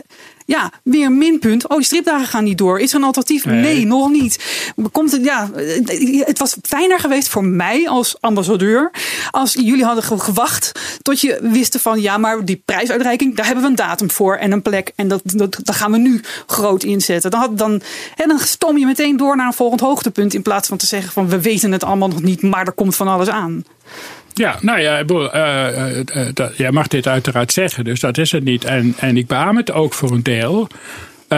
ja, 0.46 0.70
weer 0.82 1.06
een 1.06 1.18
minpunt. 1.18 1.68
Oh, 1.68 1.76
die 1.76 1.86
stripdagen 1.86 2.26
gaan 2.26 2.44
niet 2.44 2.58
door. 2.58 2.80
Is 2.80 2.90
er 2.90 2.96
een 2.96 3.04
alternatief? 3.04 3.44
Nee. 3.44 3.60
nee 3.60 3.86
nog 3.86 4.10
niet. 4.10 4.38
Komt 4.92 5.12
het, 5.12 5.24
ja, 5.24 5.50
het 6.24 6.38
was 6.38 6.56
fijner 6.62 6.98
geweest 7.00 7.28
voor 7.28 7.44
mij 7.44 7.88
als 7.88 8.16
ambassadeur. 8.20 8.90
Als 9.30 9.52
jullie 9.52 9.84
hadden 9.84 10.04
ge- 10.04 10.18
gewacht 10.18 10.72
tot 11.02 11.20
je 11.20 11.38
wisten 11.42 11.80
van 11.80 12.00
ja, 12.00 12.18
maar 12.18 12.44
die 12.44 12.62
prijsuitreiking, 12.64 13.36
daar 13.36 13.46
hebben 13.46 13.64
we 13.64 13.70
een 13.70 13.76
datum 13.76 14.10
voor 14.10 14.36
en 14.36 14.52
een 14.52 14.62
plek. 14.62 14.92
En 14.94 15.08
dat, 15.08 15.20
dat, 15.24 15.58
dat 15.62 15.74
gaan 15.74 15.90
we 15.92 15.98
nu 15.98 16.20
groot 16.46 16.82
inzetten. 16.82 17.30
Dan, 17.30 17.40
had, 17.40 17.58
dan, 17.58 17.80
hè, 18.14 18.26
dan 18.26 18.38
stoom 18.38 18.78
je 18.78 18.86
meteen 18.86 19.16
door 19.16 19.36
naar 19.36 19.46
een 19.46 19.52
volgend 19.52 19.80
hoogtepunt. 19.80 20.34
In 20.34 20.42
plaats 20.42 20.68
van 20.68 20.76
te 20.76 20.86
zeggen 20.86 21.12
van 21.12 21.28
we 21.28 21.40
weten 21.40 21.72
het 21.72 21.84
allemaal 21.84 22.08
nog 22.08 22.22
niet, 22.22 22.42
maar 22.42 22.66
er 22.66 22.72
komt 22.72 22.96
van 22.96 23.08
alles 23.08 23.28
aan. 23.28 23.64
Ja, 24.34 24.58
nou 24.60 24.80
ja, 24.80 24.98
eh, 25.04 26.00
eh, 26.00 26.28
eh, 26.38 26.50
jij 26.56 26.70
mag 26.70 26.88
dit 26.88 27.06
uiteraard 27.08 27.52
zeggen, 27.52 27.84
dus 27.84 28.00
dat 28.00 28.18
is 28.18 28.32
het 28.32 28.44
niet. 28.44 28.64
En, 28.64 28.94
en 28.98 29.16
ik 29.16 29.26
beaam 29.26 29.56
het 29.56 29.72
ook 29.72 29.94
voor 29.94 30.10
een 30.10 30.22
deel. 30.22 30.68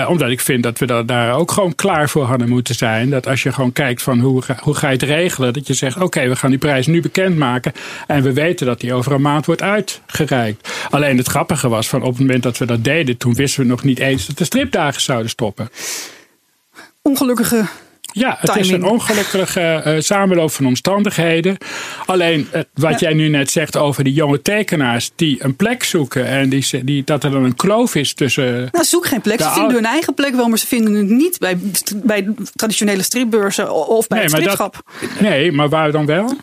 omdat 0.09 0.31
ik 0.31 0.41
vind 0.41 0.63
dat 0.63 0.79
we 0.79 0.87
da- 0.87 1.03
daar 1.03 1.35
ook 1.35 1.51
gewoon 1.51 1.75
klaar 1.75 2.09
voor 2.09 2.25
hadden 2.25 2.49
moeten 2.49 2.75
zijn. 2.75 3.11
Dat 3.11 3.27
als 3.27 3.43
je 3.43 3.53
gewoon 3.53 3.73
kijkt 3.73 4.03
van 4.03 4.19
hoe, 4.21 4.43
hoe 4.61 4.75
ga 4.75 4.87
je 4.87 4.93
het 4.93 5.03
regelen. 5.03 5.53
Dat 5.53 5.67
je 5.67 5.75
zegt, 5.75 6.01
oké, 6.01 6.29
we 6.29 6.37
gaan 6.37 6.51
die 6.51 6.59
prijs 6.59 6.87
nu 6.87 7.01
bekendmaken. 7.01 7.73
En 8.07 8.23
we 8.23 8.33
weten 8.33 8.67
dat 8.67 8.81
die 8.81 8.93
over 8.95 9.13
een 9.13 9.21
maand 9.21 9.47
wordt 9.47 9.63
uitgereikt. 9.63 10.69
Alleen 10.91 11.17
het 11.17 11.27
grappige 11.29 11.69
was 11.69 11.89
van 11.89 12.03
op 12.03 12.09
het 12.09 12.19
moment 12.19 12.43
dat 12.43 12.59
we 12.59 12.67
dat 12.67 12.85
deden. 12.85 13.17
Toen 13.17 13.35
wisten 13.35 13.63
we 13.63 13.69
nog 13.69 13.83
niet 13.85 13.99
eens 13.99 14.27
dat 14.27 14.39
de 14.39 14.45
stripdagen 14.45 15.01
zouden 15.01 15.31
stoppen. 15.31 15.69
Ongelukkige 17.03 17.65
Ja, 18.19 18.37
het 18.41 18.57
is 18.57 18.71
een 18.71 18.85
ongelukkige 18.85 19.61
eh, 19.61 20.01
samenloop 20.01 20.51
van 20.51 20.67
omstandigheden. 20.67 21.57
Alleen 22.07 22.49
eh, 22.51 22.61
wat 22.75 23.01
jij 23.01 23.15
nu 23.15 23.29
net 23.29 23.51
zegt 23.51 23.77
over 23.77 24.05
die 24.05 24.13
jonge 24.13 24.43
tekenaars 24.43 25.11
die 25.17 25.45
een 25.45 25.57
plek 25.57 25.85
zoeken 25.85 26.27
en 26.27 26.49
die, 26.49 26.85
die, 26.85 27.05
dat 27.05 27.25
er 27.25 27.31
dan 27.31 27.45
een 27.45 27.57
kloof 27.57 27.95
is 27.95 28.15
tussen. 28.15 28.69
Nou, 28.73 28.85
zoek 28.85 29.07
geen 29.07 29.21
plek. 29.21 29.41
Ze 29.41 29.47
De 29.47 29.53
vinden 29.53 29.75
hun 29.75 29.85
eigen 29.85 30.15
plek 30.15 30.35
wel, 30.35 30.49
maar 30.49 30.59
ze 30.59 30.67
vinden 30.67 30.95
het 30.95 31.09
niet 31.09 31.39
bij, 31.39 31.59
bij 31.97 32.29
traditionele 32.55 33.03
stripbeurzen 33.03 33.73
of 33.89 34.07
bij 34.07 34.23
het 34.23 34.31
dat, 34.31 34.41
stripschap. 34.41 34.83
nee, 35.21 35.53
maar 35.53 35.69
waar 35.69 35.93
dan 35.93 36.07
wel? 36.07 36.37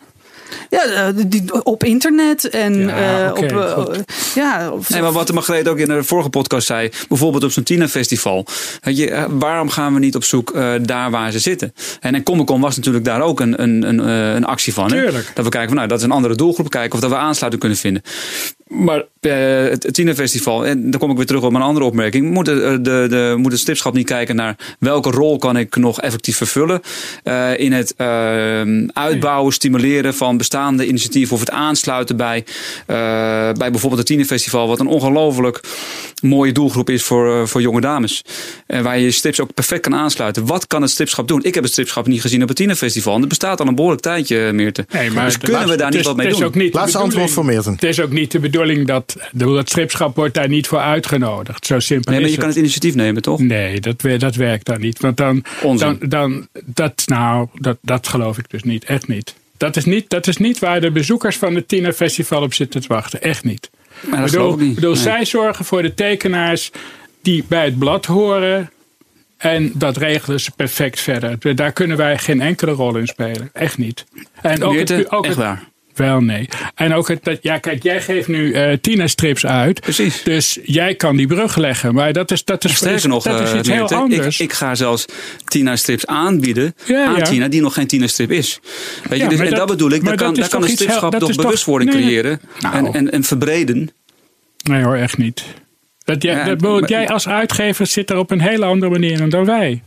Ja, 0.70 0.84
eh, 0.84 1.08
die, 1.28 1.64
op 1.66 1.84
internet 1.84 2.50
en 2.50 2.80
Ja, 2.80 3.24
eh, 3.26 3.32
oké, 3.32 3.76
op. 3.78 3.94
eh, 3.94 4.00
ja, 4.36 4.70
of- 4.72 4.90
Nee, 4.90 5.02
maar 5.02 5.12
wat 5.12 5.32
Margreet 5.34 5.68
ook 5.68 5.78
in 5.78 5.88
de 5.88 6.04
vorige 6.04 6.30
podcast 6.30 6.68
zei, 6.68 6.90
bijvoorbeeld 7.10 7.44
op 7.44 7.52
zo'n 7.52 7.64
tienerfestival. 7.64 8.46
Weet 8.82 8.98
je, 8.98 9.26
waarom 9.30 9.70
gaan 9.70 9.94
we 9.94 10.00
niet 10.00 10.16
op 10.16 10.24
zoek 10.24 10.52
eh, 10.52 10.72
daar 10.82 11.12
waar 11.12 11.32
ze 11.32 11.40
zitten? 11.40 11.74
En, 12.00 12.16
en 12.16 12.24
Comic 12.24 12.46
Con 12.46 12.62
was 12.62 12.76
natuurlijk 12.76 13.06
daar 13.06 13.22
ook 13.22 13.40
een, 13.40 13.62
een, 13.62 13.88
een, 13.88 14.00
eh, 14.00 14.34
een 14.34 14.46
actie 14.46 14.74
van. 14.74 14.92
Hè? 14.92 15.02
Tuurlijk. 15.02 15.32
Dat 15.34 15.44
we 15.46 15.52
kijken 15.52 15.68
van, 15.70 15.78
nou, 15.78 15.88
dat 15.88 15.98
is 15.98 16.04
een 16.04 16.12
andere 16.12 16.36
doelgroep, 16.36 16.70
kijken 16.70 16.94
of 16.94 17.00
dat 17.00 17.10
we 17.10 17.16
aansluiting 17.16 17.62
kunnen 17.62 17.80
vinden. 17.80 18.02
Maar 18.74 19.04
eh, 19.22 19.32
het, 19.70 19.84
het 19.84 19.94
tienerfestival, 19.94 20.66
en 20.66 20.92
dan 20.92 21.00
kom 21.00 21.12
ik 21.12 21.18
weer 21.18 21.26
terug 21.26 21.42
op 21.44 21.52
mijn 21.52 21.64
andere 21.64 21.86
opmerking, 21.86 22.30
moet, 22.32 22.46
de, 22.46 22.80
de, 22.82 23.06
de, 23.10 23.34
moet 23.38 23.52
het 23.52 23.62
stipschap 23.62 23.94
niet 23.94 24.06
kijken 24.06 24.36
naar 24.36 24.56
welke 24.80 25.10
rol 25.12 25.38
kan 25.38 25.58
ik 25.58 25.76
nog 25.76 26.02
effectief 26.02 26.38
vervullen 26.38 26.82
eh, 27.24 27.60
in 27.60 27.72
het 27.72 27.94
eh, 27.98 28.62
uitbouwen, 28.94 29.54
stimuleren 29.54 30.14
van 30.14 30.38
bestaande 30.38 30.88
initiatieven 30.88 31.34
of 31.34 31.40
het 31.40 31.50
aansluiten 31.50 32.18
bij, 32.18 32.44
eh, 32.86 32.96
bij 33.52 33.72
bijvoorbeeld 33.72 33.98
het 33.98 34.06
tienerfestival, 34.06 34.68
wat 34.68 34.80
een 34.80 34.88
ongelooflijk 34.88 35.60
mooie 36.22 36.52
doelgroep 36.52 36.90
is 36.90 37.04
voor, 37.04 37.40
eh, 37.42 37.46
voor 37.48 37.62
jonge 37.62 37.82
dames. 37.82 38.22
En 38.68 38.84
waar 38.84 38.98
je 38.98 39.04
je 39.04 39.12
strips 39.12 39.40
ook 39.40 39.54
perfect 39.54 39.82
kan 39.82 39.96
aansluiten. 39.96 40.46
Wat 40.46 40.68
kan 40.68 40.82
het 40.82 40.92
stripschap 40.92 41.28
doen? 41.28 41.44
Ik 41.44 41.54
heb 41.54 41.64
het 41.64 41.72
stripschap 41.72 42.08
niet 42.08 42.22
gezien 42.22 42.42
op 42.42 42.48
het 42.48 42.58
tienerfestival. 42.58 43.14
En 43.14 43.20
dat 43.20 43.30
bestaat 43.30 43.60
al 43.60 43.68
een 43.68 43.76
behoorlijk 43.76 44.02
tijdje, 44.02 44.52
Meerte. 44.54 44.86
Nee, 44.92 45.12
maar 45.12 45.26
dus 45.26 45.34
het- 45.34 45.44
kunnen 45.44 45.62
we 45.68 45.76
daar 45.76 45.86
het 45.86 45.90
niet 45.90 46.00
is- 46.00 46.06
wat 46.08 46.16
mee 46.16 46.26
het 46.26 46.36
is 46.36 46.42
doen? 46.42 46.50
ook 46.50 46.56
niet 46.56 46.72
de 46.74 46.78
Laatste 46.80 46.98
antwoord 46.98 47.32
voor 47.32 47.46
Meerten. 47.46 47.72
Het 47.74 47.84
is 47.84 48.00
ook 48.00 48.12
niet 48.12 48.32
de 48.32 48.40
bedoeling 48.40 48.62
dat 48.86 49.18
het 49.38 49.70
stripschap 49.70 50.16
wordt 50.16 50.34
daar 50.34 50.48
niet 50.48 50.68
voor 50.68 50.80
uitgenodigd. 50.80 51.66
Zo 51.66 51.80
simpel 51.80 52.12
Nee, 52.12 52.22
maar 52.22 52.30
je 52.30 52.38
kan 52.38 52.48
het. 52.48 52.58
initiatief 52.58 52.96
nemen, 52.96 53.22
toch? 53.22 53.40
Nee, 53.40 53.80
dat, 53.80 54.02
dat 54.18 54.36
werkt 54.36 54.66
dan 54.66 54.80
niet. 54.80 55.00
Want 55.00 55.18
dan, 55.18 55.44
Onzin. 55.62 55.98
dan, 56.00 56.10
dan 56.10 56.48
dat, 56.66 57.04
nou, 57.06 57.48
dat, 57.54 57.78
dat 57.82 58.08
geloof 58.08 58.38
ik 58.38 58.50
dus 58.50 58.64
niet. 58.64 58.84
Echt 58.86 59.08
niet. 59.08 59.36
Dat 59.58 59.76
is 59.76 59.86
niet, 59.86 60.10
dat 60.10 60.28
is 60.28 60.38
niet 60.38 60.60
waar 60.60 60.82
de 60.82 60.92
bezoekers 60.92 61.38
van 61.38 61.56
het 61.56 61.68
Tienerfestival 61.68 62.42
op 62.42 62.54
zitten 62.54 62.82
te 62.82 62.88
wachten. 62.88 63.22
Echt 63.22 63.44
niet. 63.44 63.70
Maar 64.10 64.22
dat 64.22 64.32
bedoel, 64.32 64.56
niet. 64.58 64.76
bedoel, 64.76 64.94
Nee. 64.94 65.02
Zij 65.02 65.26
zorgen 65.26 65.66
voor 65.66 65.82
de 65.82 65.94
tekenaars 65.94 66.72
die 67.22 67.44
bij 67.48 67.66
het 67.66 67.78
blad 67.80 68.06
horen. 68.06 68.72
En 69.38 69.72
dat 69.76 69.98
regelen 69.98 70.40
ze 70.40 70.52
perfect 70.52 71.00
verder. 71.00 71.56
Daar 71.56 71.72
kunnen 71.72 71.98
wij 71.98 72.18
geen 72.18 72.42
enkele 72.42 72.72
rol 72.72 72.96
in 72.98 73.08
spelen. 73.08 73.50
Echt 73.54 73.78
niet. 73.78 74.06
En 74.42 74.64
ook 74.64 74.76
het, 74.76 75.12
ook 75.12 75.26
echt 75.26 75.36
het- 75.36 75.44
waar. 75.46 75.64
Wel, 75.96 76.22
nee. 76.22 76.50
En 76.76 76.94
ook 76.94 77.08
het, 77.08 77.24
dat, 77.24 77.38
ja, 77.42 77.58
kijk, 77.58 77.84
jij 77.84 78.02
geeft 78.02 78.28
nu 78.28 78.54
eh 78.54 78.78
tienerstrips 78.82 79.46
uit. 79.46 79.82
Precies. 79.82 80.24
Dus 80.24 80.60
jij 80.64 80.96
kan 80.96 81.16
die 81.16 81.28
brug 81.28 81.56
leggen. 81.56 81.94
Maar 81.94 82.14
dat 82.14 82.32
is, 82.32 82.44
dat 82.44 82.66
is, 82.66 82.76
Sterker 82.76 83.10
nog, 83.10 83.24
dat 83.24 83.40
is 83.40 83.52
eh, 83.52 83.58
iets 83.58 83.68
heel 83.68 83.78
Meerte, 83.78 83.96
anders. 83.96 84.40
Ik, 84.40 84.46
ik 84.50 84.54
ga 84.54 84.76
zelfs 84.76 85.06
Tina 85.46 85.76
strips 85.76 86.06
aanbieden 86.06 86.76
Ja, 86.86 87.06
aan 87.06 87.16
ja. 87.16 87.22
Tina 87.22 87.48
die 87.48 87.62
nog 87.62 87.74
geen 87.74 87.88
Tina 87.88 88.08
strip 88.08 88.32
is. 88.32 88.60
Weet 89.10 89.20
je, 89.20 89.28
dus, 89.28 89.40
en 89.40 89.46
dat, 89.46 89.56
dat- 89.56 89.68
bedoel 89.68 89.92
ik, 89.92 90.06
daar 90.06 90.16
kan, 90.16 90.28
dat 90.28 90.36
daar 90.36 90.50
kan 90.50 90.64
een 90.64 90.70
stripschap 90.70 91.16
toch 91.16 91.36
bewustwording 91.36 91.94
nee. 91.94 92.02
creëren 92.02 92.40
Nou. 92.60 92.76
en, 92.76 92.94
en, 92.94 93.12
en 93.12 93.24
verbreden. 93.24 93.90
Nee 94.64 94.84
hoor, 94.84 94.96
echt 94.96 95.18
niet. 95.18 95.44
Dat 96.04 96.24
jij, 96.24 96.56
dat, 96.56 96.90
jij 96.90 97.08
als 97.08 97.28
uitgever 97.28 97.88
zit 97.88 98.10
er 98.10 98.18
op 98.18 98.32
een 98.32 98.42
hele 98.42 98.66
andere 98.66 98.92
manier 98.92 99.30
dan 99.30 99.46
wij. 99.46 99.84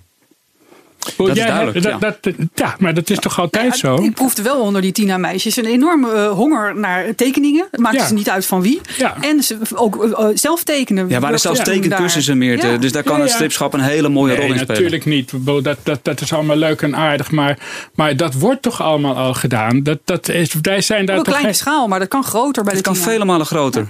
Dat 1.16 1.28
is 1.28 1.34
duidelijk, 1.44 1.82
dat, 1.82 2.00
dat, 2.00 2.34
ja, 2.54 2.76
maar 2.78 2.94
dat 2.94 3.10
is 3.10 3.18
toch 3.18 3.40
altijd 3.40 3.64
Ja, 3.64 3.76
zo? 3.76 4.02
Ik 4.02 4.14
proefde 4.14 4.42
wel 4.42 4.60
onder 4.60 4.82
die 4.82 4.92
Tina-meisjes 4.92 5.56
een 5.56 5.64
enorme 5.64 6.12
eh, 6.12 6.30
honger 6.30 6.76
naar 6.78 7.14
tekeningen. 7.14 7.66
Het 7.70 7.80
maakt 7.80 7.94
Ja. 7.96 8.06
ze 8.06 8.14
niet 8.14 8.30
uit 8.30 8.46
van 8.46 8.62
wie. 8.62 8.80
Ja. 8.98 9.16
En 9.20 9.42
ze 9.42 9.58
ook 9.74 10.04
eh, 10.04 10.10
eh, 10.12 10.28
zelf 10.34 10.64
tekenen. 10.64 11.08
Ja, 11.08 11.20
maar 11.20 11.32
er 11.32 11.38
zelfs 11.38 11.58
Ja. 11.58 11.64
tekencursussen 11.64 12.38
meer. 12.38 12.60
te-. 12.60 12.76
Dus 12.80 12.92
daar 12.92 13.02
kan 13.02 13.16
Ja, 13.16 13.22
het 13.22 13.30
stripschap 13.32 13.72
een 13.74 13.80
hele 13.80 14.08
mooie 14.08 14.32
Nee, 14.32 14.40
rol 14.40 14.52
in 14.52 14.58
spelen. 14.58 14.74
natuurlijk 14.74 15.04
niet. 15.04 15.32
Dat, 15.64 15.76
dat, 15.82 15.98
dat 16.02 16.20
is 16.20 16.32
allemaal 16.32 16.56
leuk 16.56 16.82
en 16.82 16.96
aardig. 16.96 17.30
Maar, 17.30 17.58
maar 17.94 18.16
dat 18.16 18.34
wordt 18.34 18.62
toch 18.62 18.82
allemaal 18.82 19.16
al 19.16 19.34
gedaan? 19.34 19.82
Dat, 19.82 19.98
dat 20.04 20.28
is, 20.28 20.54
wij 20.62 20.80
zijn 20.80 21.06
daar 21.06 21.14
Op 21.18 21.20
een 21.20 21.32
toch 21.32 21.34
kleine 21.40 21.58
schaal, 21.58 21.88
maar 21.88 21.98
dat 21.98 22.08
kan 22.08 22.24
groter 22.24 22.62
bij 22.64 22.72
Het 22.74 22.84
de 22.84 22.90
kan 22.90 22.98
Tina. 23.00 23.10
vele 23.12 23.24
malen 23.24 23.46
groter. 23.46 23.88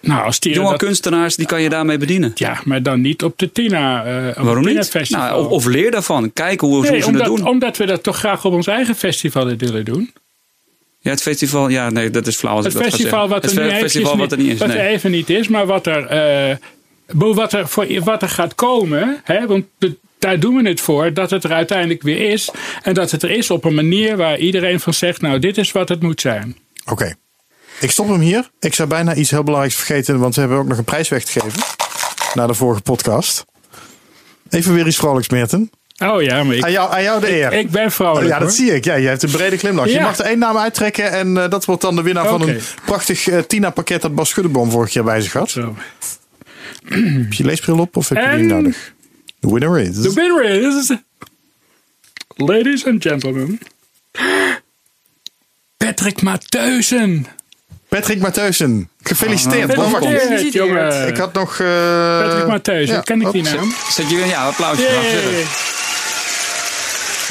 Nou, 0.00 0.24
als 0.24 0.40
die 0.40 0.54
Jonge 0.54 0.70
dat, 0.70 0.78
kunstenaars, 0.78 1.36
die 1.36 1.46
kan 1.46 1.62
je 1.62 1.68
daarmee 1.68 1.98
bedienen. 1.98 2.32
Ja, 2.34 2.60
maar 2.64 2.82
dan 2.82 3.00
niet 3.00 3.22
op 3.22 3.38
de 3.38 3.52
Tina. 3.52 4.04
eh 4.04 4.28
op 4.28 4.34
Waarom 4.44 4.64
het 4.64 4.74
niet? 4.74 4.82
Tina-festival. 4.90 5.24
Nou, 5.26 5.44
of, 5.44 5.50
of 5.50 5.64
leer 5.66 5.90
daarvan. 5.90 6.32
Kijk 6.32 6.60
hoe, 6.60 6.74
hoe 6.74 6.86
ze 6.86 7.06
omdat, 7.06 7.26
het 7.26 7.36
doen. 7.36 7.46
omdat 7.46 7.76
we 7.76 7.86
dat 7.86 8.02
toch 8.02 8.16
graag 8.16 8.44
op 8.44 8.52
ons 8.52 8.66
eigen 8.66 8.94
festival 8.94 9.56
willen 9.56 9.84
doen. 9.84 10.12
Ja, 11.00 11.10
het 11.10 11.22
festival, 11.22 11.68
ja, 11.68 11.90
nee, 11.90 12.10
dat 12.10 12.26
is 12.26 12.36
flauw 12.36 12.54
als 12.56 12.64
Het 12.64 12.74
ik 12.74 12.80
dat 12.80 12.90
ga 12.90 12.96
festival 12.96 13.28
wat 13.28 13.44
er 13.44 13.62
het 13.64 13.72
festival 13.72 14.16
wat 14.16 14.32
er 14.32 14.38
niet 14.38 14.52
is. 14.52 14.58
wat 14.58 14.68
er 14.68 14.80
even 14.86 15.10
niet 15.10 15.30
is, 15.30 15.48
maar 15.48 15.66
wat 15.66 15.86
er, 15.86 16.06
eh, 16.06 16.56
bedoel, 17.06 17.34
wat 17.34 17.52
er, 17.52 17.68
voor, 17.68 17.86
wat 18.04 18.22
er 18.22 18.28
gaat 18.28 18.54
komen. 18.54 19.20
Hè, 19.24 19.46
want 19.46 19.64
de- 19.78 19.96
daar 20.18 20.40
doen 20.40 20.56
we 20.62 20.68
het 20.68 20.80
voor, 20.80 21.14
dat 21.14 21.30
het 21.30 21.44
er 21.44 21.52
uiteindelijk 21.52 22.02
weer 22.02 22.30
is. 22.30 22.50
En 22.82 22.94
dat 22.94 23.10
het 23.10 23.22
er 23.22 23.30
is 23.30 23.50
op 23.50 23.64
een 23.64 23.74
manier 23.74 24.16
waar 24.16 24.38
iedereen 24.38 24.80
van 24.80 24.94
zegt, 24.94 25.20
nou 25.20 25.38
dit 25.38 25.58
is 25.58 25.72
wat 25.72 25.88
het 25.88 26.02
moet 26.02 26.20
zijn. 26.20 26.56
Oké. 26.84 27.14
Ik 27.80 27.90
stop 27.90 28.08
hem 28.08 28.20
hier. 28.20 28.50
Ik 28.60 28.74
zou 28.74 28.88
bijna 28.88 29.14
iets 29.14 29.30
heel 29.30 29.44
belangrijks 29.44 29.76
vergeten, 29.76 30.18
want 30.18 30.34
we 30.34 30.40
hebben 30.40 30.58
ook 30.58 30.66
nog 30.66 30.78
een 30.78 30.84
prijs 30.84 31.08
weg 31.08 31.24
te 31.24 31.40
geven. 31.40 31.62
Na 32.34 32.46
de 32.46 32.54
vorige 32.54 32.82
podcast. 32.82 33.44
Even 34.50 34.74
weer 34.74 34.86
iets 34.86 34.96
vrolijks, 34.96 35.28
Meerten. 35.28 35.70
Oh 35.98 36.22
ja, 36.22 36.44
maar 36.44 36.54
ik, 36.54 36.64
Aan 36.64 36.72
jou, 36.72 36.92
aan 36.92 37.02
jou 37.02 37.20
de 37.20 37.30
eer. 37.30 37.52
ik 37.52 37.70
ben 37.70 37.92
vrolijk 37.92 38.26
ja, 38.26 38.38
dat 38.38 38.48
hoor. 38.48 38.50
zie 38.50 38.74
ik. 38.74 38.84
Ja, 38.84 38.94
je 38.94 39.08
hebt 39.08 39.22
een 39.22 39.30
brede 39.30 39.56
glimlach. 39.56 39.88
Je 39.88 40.00
mag 40.00 40.18
er 40.18 40.24
één 40.24 40.38
naam 40.38 40.56
uittrekken 40.56 41.10
en 41.10 41.36
eh, 41.42 41.50
dat 41.50 41.64
wordt 41.64 41.82
dan 41.82 41.96
de 41.96 42.02
winnaar 42.02 42.28
van 42.28 42.48
een 42.48 42.60
prachtig 42.84 43.28
eh, 43.28 43.38
Tina-pakket 43.38 44.02
dat 44.02 44.14
Bas 44.14 44.28
Schuddeboom 44.28 44.70
vorig 44.70 44.92
jaar 44.92 45.04
bij 45.04 45.20
zich 45.20 45.32
had. 45.32 45.50
Zo. 45.50 45.76
Heb 46.84 47.32
je 47.32 47.44
leesbril 47.44 47.78
op 47.78 47.96
of 47.96 48.08
heb 48.08 48.30
je 48.30 48.36
die 48.36 48.46
nodig? 48.46 48.92
The 49.40 49.52
winner 49.52 49.78
is... 49.78 50.02
The 50.02 50.12
winner 50.12 50.44
is, 50.44 50.92
ladies 52.36 52.86
and 52.86 53.02
gentlemen, 53.02 53.58
Patrick 55.76 56.22
Mateusen. 56.22 57.26
Patrick 57.90 58.20
Mateusen. 58.20 58.88
Gefeliciteerd. 59.02 59.76
Ah. 59.76 59.84
Gefeliciteerd, 59.94 60.52
jongen. 60.52 61.08
Ik 61.08 61.16
had 61.16 61.32
nog... 61.32 61.60
eh, 61.60 61.66
Patrick 62.22 62.46
Mateusen, 62.46 62.94
ja, 62.94 63.00
ken 63.00 63.20
ik 63.20 63.32
die 63.32 63.46
oh, 63.46 63.52
naam? 63.52 63.74
Zet 63.90 64.10
je 64.10 64.16
weer, 64.16 64.26
ja, 64.26 64.46
applausje. 64.46 64.82
Yay. 64.82 65.44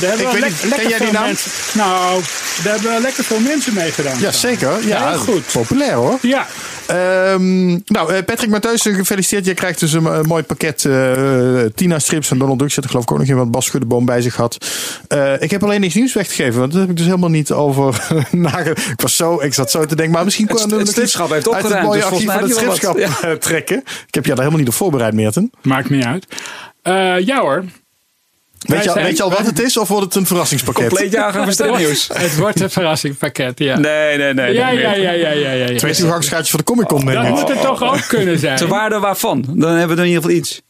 Ik 0.01 0.07
zeggen. 0.07 0.17
Daar 0.25 0.31
hebben 0.31 0.35
Ik 0.35 0.41
wel 0.41 0.49
weet 0.49 0.63
niet, 0.63 0.75
ken 0.79 0.89
jij 0.89 0.99
die 0.99 1.11
naam? 1.11 1.25
mensen- 1.25 1.51
nou, 1.73 2.21
daar 2.63 2.73
hebben 2.73 2.91
wel 2.91 3.01
lekker 3.01 3.23
veel 3.23 3.39
mensen 3.39 3.73
mee 3.73 3.91
gedaan. 3.91 4.19
Ja, 4.19 4.31
zeker. 4.31 4.87
Ja, 4.87 5.09
Heel 5.09 5.17
goed. 5.19 5.43
Populair 5.51 5.93
hoor. 5.93 6.17
Ja, 6.21 6.47
Ehm, 6.89 7.67
nou, 7.85 8.13
eh, 8.13 8.23
Patrick 8.25 8.49
Mattheusen, 8.49 8.95
gefeliciteerd. 8.95 9.45
Je 9.45 9.53
krijgt 9.53 9.79
dus 9.79 9.93
een, 9.93 10.05
eh, 10.05 10.21
mooi 10.21 10.43
pakket 10.43 10.85
eh, 10.85 11.61
Tina 11.75 11.99
strips 11.99 12.31
en 12.31 12.37
Donald 12.37 12.59
Duck 12.59 12.71
zit 12.71 12.83
er 12.83 12.89
geloof 12.89 13.03
ik 13.05 13.11
ook 13.11 13.17
nog 13.17 13.27
in 13.27 13.35
wat 13.35 13.51
Bas 13.51 13.65
Schuddeboom 13.65 14.05
bij 14.05 14.21
zich 14.21 14.35
had. 14.35 14.65
Eh, 15.07 15.41
ik 15.41 15.51
heb 15.51 15.63
alleen 15.63 15.81
niks 15.81 15.93
nieuws 15.93 16.13
weggegeven, 16.13 16.59
want 16.59 16.71
daar 16.71 16.81
heb 16.81 16.89
ik 16.89 16.95
dus 16.97 17.05
helemaal 17.05 17.29
niet 17.29 17.51
over 17.51 18.07
nage. 18.31 18.69
Ik 18.69 19.01
was 19.01 19.15
zo, 19.15 19.41
ik 19.41 19.53
zat 19.53 19.71
zo 19.71 19.85
te 19.85 19.95
denken, 19.95 20.13
maar 20.15 20.23
misschien 20.23 20.47
Het- 20.47 20.55
kon 20.55 20.63
het 20.65 20.73
ik 20.73 20.81
iets 20.81 20.91
stripschap 20.91 21.29
heeft 21.29 21.53
uit 21.53 21.63
het 21.69 21.81
mooie 21.81 21.99
dus 22.01 22.09
archief 22.09 22.31
van 22.31 22.43
het 22.43 22.51
stripschap 22.55 22.97
eh, 22.97 23.31
trekken. 23.31 23.77
Ik 24.07 24.13
heb 24.15 24.23
je 24.23 24.29
daar 24.29 24.37
helemaal 24.37 24.59
niet 24.59 24.67
op 24.67 24.73
voorbereid, 24.73 25.13
Meerten. 25.13 25.51
maakt 25.61 25.89
niet 25.89 26.05
uit. 26.05 26.25
Eh, 26.81 27.19
ja 27.25 27.39
hoor. 27.41 27.63
Weet 28.67 28.83
je, 28.83 28.89
al, 28.89 28.95
weet 28.95 29.17
je 29.17 29.23
al 29.23 29.29
wat 29.29 29.45
het 29.45 29.59
is 29.59 29.77
of 29.77 29.87
wordt 29.87 30.05
het 30.05 30.15
een 30.15 30.25
verrassingspakket? 30.25 30.87
Compleet 30.87 31.11
jagen 31.11 31.43
van 31.43 31.53
stripnieuws. 31.53 32.09
Het 32.13 32.37
wordt 32.37 32.59
een 32.59 32.69
verrassingspakket, 32.69 33.59
ja. 33.59 33.77
Nee, 33.77 34.17
nee, 34.17 34.33
nee. 34.33 34.53
Ja, 34.53 34.69
ja, 34.69 34.93
ja, 34.93 35.11
ja, 35.11 35.31
ja, 35.31 35.51
ja. 35.51 35.65
ja. 35.69 35.77
Twee 35.77 35.95
toegangskaartjes 35.95 36.49
voor 36.49 36.59
de 36.59 36.65
Comic 36.65 36.87
Con, 36.87 37.05
denk 37.05 37.13
Dat 37.13 37.29
moet 37.29 37.49
het 37.49 37.61
toch 37.61 37.83
ook 37.83 38.07
kunnen 38.07 38.39
zijn. 38.39 38.57
Ter 38.57 38.67
waarde 38.67 38.99
waarvan? 38.99 39.45
Dan 39.47 39.71
hebben 39.71 39.95
we 39.95 40.01
er 40.01 40.07
in 40.07 40.13
ieder 40.13 40.21
geval 40.23 40.37
iets. 40.37 40.61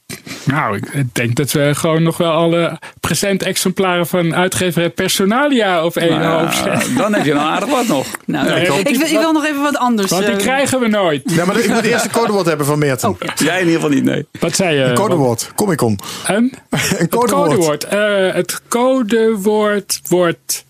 Nou, 0.44 0.76
ik 0.92 1.16
denk 1.16 1.36
dat 1.36 1.52
we 1.52 1.76
gewoon 1.76 2.04
nog 2.04 2.18
wel 2.18 2.32
alle 2.32 2.80
present-exemplaren 3.00 4.08
van 4.08 4.36
uitgever 4.36 4.90
Personalia 4.90 5.84
op 5.86 5.96
één 5.98 6.12
hoop 6.26 6.42
Nou, 6.42 6.54
zetten. 6.54 6.96
dan 6.96 7.14
heb 7.14 7.26
je 7.26 7.34
wel 7.34 7.42
aardig 7.42 7.70
wat 7.70 7.88
nog. 7.88 8.08
Nou, 8.26 8.48
Nee, 8.50 8.62
ik, 8.62 8.96
wil, 8.98 9.08
ik 9.08 9.20
wil 9.20 9.32
nog 9.32 9.46
even 9.46 9.62
wat 9.62 9.78
anders. 9.78 10.12
Want 10.12 10.26
die 10.26 10.36
eh, 10.36 10.40
krijgen 10.42 10.80
we 10.80 10.88
nooit. 10.88 11.22
Ja, 11.26 11.46
maar 11.46 11.60
ik 11.60 11.70
moet 11.70 11.84
eerst 11.84 12.06
een 12.06 12.12
codewoord 12.12 12.46
hebben 12.46 12.66
van 12.66 12.80
Meerten. 12.80 13.18
Jij 13.36 13.60
in 13.60 13.66
ieder 13.66 13.82
geval 13.82 13.96
niet, 13.96 14.04
nee. 14.04 14.26
Wat 14.40 14.56
zei 14.56 14.76
je? 14.78 14.84
Een 14.84 14.96
codewoord, 14.96 15.52
Comic 15.56 15.78
Con. 15.78 16.00
Een? 16.28 16.54
Een 16.70 16.80
Het 16.80 17.10
codewoord. 17.10 17.84
Eh, 17.84 18.34
het 18.34 18.62
codewoord 18.68 20.00
wordt. 20.08 20.66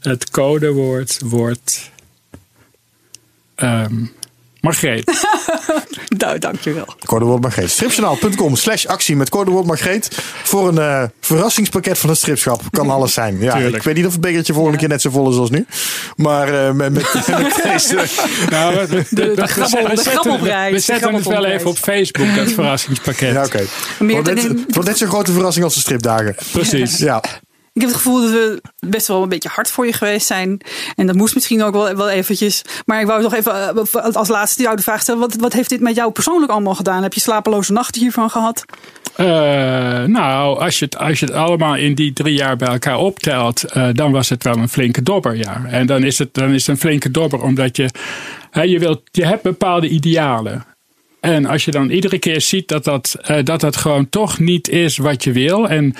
Het 0.00 0.30
codewoord 0.30 1.18
wordt. 1.24 1.90
ehm 3.54 3.94
Margreet. 4.60 5.10
Nou, 6.16 6.38
dankjewel. 6.38 6.86
Codewoord 7.04 7.40
Margreet. 7.42 7.70
Stripjournaal.com 7.70 8.56
slash 8.56 8.86
actie 8.86 9.16
met 9.16 9.28
codewoord 9.28 9.66
Margreet. 9.66 10.08
Voor 10.42 10.68
een 10.68 10.78
eh, 10.78 11.02
verrassingspakket 11.20 11.98
van 11.98 12.08
het 12.08 12.18
stripschap. 12.18 12.62
Kan 12.70 12.90
alles 12.96 13.12
zijn. 13.12 13.38
Ja, 13.40 13.52
Tuurlijk. 13.54 13.76
ik 13.76 13.82
weet 13.82 13.94
niet 13.94 14.06
of 14.06 14.12
het 14.12 14.20
bekertje 14.20 14.52
volgende 14.52 14.78
keer 14.78 14.88
net 14.88 15.00
zo 15.00 15.10
vol 15.10 15.30
is 15.30 15.36
als 15.36 15.50
nu. 15.50 15.66
Maar 16.16 16.54
eh, 16.66 16.72
met, 16.72 16.92
met, 16.92 17.12
met 17.42 17.60
deze... 17.62 18.04
Nou, 18.50 18.74
we, 18.76 18.86
de 19.10 19.32
zetten- 19.46 19.48
grabbelprijs, 19.48 20.70
We 20.70 20.76
de 20.76 20.82
zetten 20.82 21.14
het 21.14 21.24
wel 21.26 21.44
even 21.44 21.70
op 21.70 21.76
Facebook, 21.78 22.34
dat 22.36 22.52
verrassingspakket. 22.52 23.32
Ja, 23.32 23.44
oké. 23.44 23.64
In- 23.98 24.16
het 24.16 24.74
wordt 24.74 24.88
net 24.88 24.98
zo'n 24.98 25.08
grote 25.08 25.32
verrassing 25.32 25.64
als 25.64 25.74
de 25.74 25.80
stripdagen. 25.80 26.34
Precies. 26.52 26.96
Ja. 26.98 27.22
Ik 27.80 27.86
heb 27.86 27.94
het 27.94 28.04
gevoel 28.04 28.22
dat 28.22 28.30
we 28.30 28.62
best 28.78 29.06
wel 29.06 29.22
een 29.22 29.28
beetje 29.28 29.48
hard 29.48 29.70
voor 29.70 29.86
je 29.86 29.92
geweest 29.92 30.26
zijn. 30.26 30.60
En 30.96 31.06
dat 31.06 31.16
moest 31.16 31.34
misschien 31.34 31.62
ook 31.62 31.72
wel, 31.72 31.96
wel 31.96 32.08
eventjes. 32.08 32.62
Maar 32.86 33.00
ik 33.00 33.06
wou 33.06 33.22
nog 33.22 33.34
even 33.34 33.52
eh, 33.52 34.14
als 34.14 34.28
laatste 34.28 34.62
jou 34.62 34.76
de 34.76 34.82
vraag 34.82 35.00
stellen. 35.00 35.20
Wat, 35.20 35.34
wat 35.34 35.52
heeft 35.52 35.68
dit 35.68 35.80
met 35.80 35.96
jou 35.96 36.12
persoonlijk 36.12 36.52
allemaal 36.52 36.74
gedaan? 36.74 37.02
Heb 37.02 37.12
je 37.12 37.20
slapeloze 37.20 37.72
nachten 37.72 38.00
hiervan 38.00 38.30
gehad? 38.30 38.64
Eh, 39.16 39.26
nou, 40.04 40.60
als 40.60 40.78
je, 40.78 40.84
het, 40.84 40.98
als 40.98 41.20
je 41.20 41.26
het 41.26 41.34
allemaal 41.34 41.76
in 41.76 41.94
die 41.94 42.12
drie 42.12 42.34
jaar 42.34 42.56
bij 42.56 42.68
elkaar 42.68 42.98
optelt, 42.98 43.64
eh, 43.64 43.88
dan 43.92 44.12
was 44.12 44.28
het 44.28 44.44
wel 44.44 44.56
een 44.56 44.68
flinke 44.68 45.02
dobber, 45.02 45.36
ja. 45.36 45.64
En 45.64 45.86
dan 45.86 46.04
is 46.04 46.18
het, 46.18 46.34
dan 46.34 46.50
is 46.50 46.66
een 46.66 46.78
flinke 46.78 47.10
dobber, 47.10 47.42
omdat 47.42 47.76
je, 47.76 47.90
hè, 48.50 48.62
je, 48.62 48.78
wilt, 48.78 49.00
je 49.10 49.26
hebt 49.26 49.42
bepaalde 49.42 49.88
idealen. 49.88 50.64
En 51.20 51.46
als 51.46 51.64
je 51.64 51.70
dan 51.70 51.90
iedere 51.90 52.18
keer 52.18 52.40
ziet 52.40 52.68
dat 52.68 52.84
dat, 52.84 53.16
dat 53.44 53.60
dat 53.60 53.76
gewoon 53.76 54.08
toch 54.08 54.38
niet 54.38 54.68
is 54.68 54.96
wat 54.96 55.24
je 55.24 55.32
wil. 55.32 55.68
En 55.68 55.94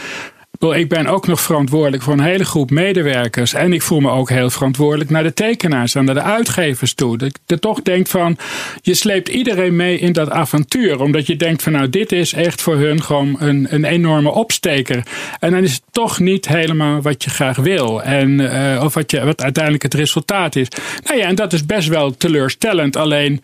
ik 0.58 0.88
ben 0.88 1.06
ook 1.06 1.26
nog 1.26 1.40
verantwoordelijk 1.40 2.02
voor 2.02 2.12
een 2.12 2.20
hele 2.20 2.44
groep 2.44 2.70
medewerkers. 2.70 3.54
En 3.54 3.72
ik 3.72 3.82
voel 3.82 4.00
me 4.00 4.10
ook 4.10 4.28
heel 4.28 4.50
verantwoordelijk 4.50 5.10
naar 5.10 5.22
de 5.22 5.34
tekenaars 5.34 5.94
en 5.94 6.04
naar 6.04 6.14
de 6.14 6.22
uitgevers 6.22 6.94
toe. 6.94 7.18
Dat 7.18 7.38
er 7.46 7.58
toch 7.58 7.82
denk 7.82 8.06
van, 8.06 8.36
je 8.80 8.94
sleept 8.94 9.28
iedereen 9.28 9.76
mee 9.76 9.98
in 9.98 10.12
dat 10.12 10.30
avontuur. 10.30 11.00
Omdat 11.00 11.26
je 11.26 11.36
denkt 11.36 11.62
van 11.62 11.72
nou, 11.72 11.90
dit 11.90 12.12
is 12.12 12.32
echt 12.32 12.62
voor 12.62 12.76
hun 12.76 13.02
gewoon 13.02 13.36
een, 13.38 13.66
een 13.70 13.84
enorme 13.84 14.30
opsteker. 14.30 15.06
En 15.38 15.50
dan 15.50 15.62
is 15.62 15.72
het 15.72 15.82
toch 15.90 16.18
niet 16.18 16.48
helemaal 16.48 17.02
wat 17.02 17.24
je 17.24 17.30
graag 17.30 17.56
wil. 17.56 18.02
En, 18.02 18.40
eh, 18.50 18.84
of 18.84 18.94
wat, 18.94 19.10
je, 19.10 19.24
wat 19.24 19.42
uiteindelijk 19.42 19.82
het 19.82 19.94
resultaat 19.94 20.56
is. 20.56 20.68
Nou 21.04 21.18
ja, 21.18 21.26
en 21.26 21.34
dat 21.34 21.52
is 21.52 21.66
best 21.66 21.88
wel 21.88 22.16
teleurstellend. 22.16 22.96
Alleen, 22.96 23.42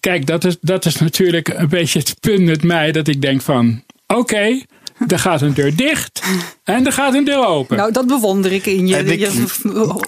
kijk, 0.00 0.26
dat 0.26 0.44
is, 0.44 0.56
dat 0.60 0.84
is 0.84 0.96
natuurlijk 0.96 1.48
een 1.48 1.68
beetje 1.68 1.98
het 1.98 2.16
punt 2.20 2.44
met 2.44 2.62
mij. 2.62 2.92
Dat 2.92 3.08
ik 3.08 3.22
denk 3.22 3.40
van, 3.40 3.82
oké. 4.06 4.60
Er 5.08 5.18
gaat 5.18 5.40
een 5.40 5.54
deur 5.54 5.76
dicht 5.76 6.22
en 6.74 6.86
er 6.86 6.92
gaat 6.92 7.14
een 7.14 7.24
deur 7.24 7.46
open. 7.46 7.76
Nou, 7.76 7.92
dat 7.92 8.06
bewonder 8.06 8.52
ik 8.52 8.66
in 8.66 8.86
je, 8.86 8.96
En 8.96 9.10
ik- 9.10 9.18
je 9.18 9.46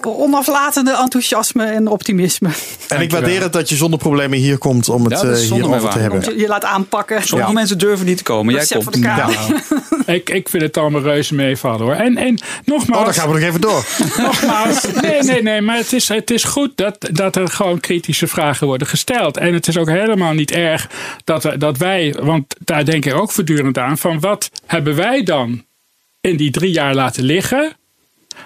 onaflatende 0.01 0.95
enthousiasme 1.01 1.65
en 1.65 1.87
optimisme. 1.87 2.49
En 2.87 3.01
ik 3.01 3.11
waardeer 3.11 3.41
het 3.41 3.53
dat 3.53 3.69
je 3.69 3.75
zonder 3.75 3.99
problemen 3.99 4.37
hier 4.37 4.57
komt 4.57 4.89
om 4.89 5.03
het 5.05 5.21
Ja, 5.21 5.29
eh, 5.29 5.37
hierover 5.37 5.89
te 5.89 5.99
hebben. 5.99 6.21
Je, 6.21 6.37
je 6.39 6.47
laat 6.47 6.63
aanpakken. 6.65 7.23
Sommige 7.23 7.53
mensen 7.53 7.77
durven 7.77 8.05
niet 8.05 8.17
te 8.17 8.23
komen. 8.23 8.53
Jij 8.53 8.65
komt. 8.65 8.99
Kamer. 8.99 9.63
Ik, 10.05 10.29
ik 10.29 10.49
vind 10.49 10.63
het 10.63 10.77
allemaal 10.77 11.01
reuze 11.01 11.35
meevallen 11.35 11.81
hoor. 11.81 11.93
En, 11.93 12.17
en 12.17 12.39
nogmaals. 12.65 12.99
Oh, 12.99 13.05
dan 13.05 13.13
gaan 13.13 13.27
we 13.27 13.33
nog 13.39 13.47
even 13.47 13.61
door. 13.61 13.85
Nogmaals, 14.25 14.85
nee, 15.01 15.21
nee, 15.21 15.41
nee, 15.41 15.61
maar 15.61 15.77
het 15.77 15.93
is, 15.93 16.07
het 16.07 16.31
is 16.31 16.43
goed 16.43 16.71
dat, 16.75 17.09
dat 17.11 17.35
er 17.35 17.47
gewoon 17.47 17.79
kritische 17.79 18.27
vragen 18.27 18.67
worden 18.67 18.87
gesteld. 18.87 19.37
En 19.37 19.53
het 19.53 19.67
is 19.67 19.77
ook 19.77 19.89
helemaal 19.89 20.33
niet 20.33 20.51
erg 20.51 20.89
dat, 21.23 21.49
dat 21.57 21.77
wij, 21.77 22.15
want 22.21 22.55
daar 22.59 22.85
denk 22.85 23.05
ik 23.05 23.13
ook 23.13 23.31
voortdurend 23.31 23.77
aan, 23.77 23.97
van 23.97 24.19
wat 24.19 24.49
hebben 24.65 24.95
wij 24.95 25.23
dan 25.23 25.63
in 26.27 26.37
die 26.37 26.51
drie 26.51 26.71
jaar 26.71 26.95
laten 26.95 27.23
liggen, 27.23 27.75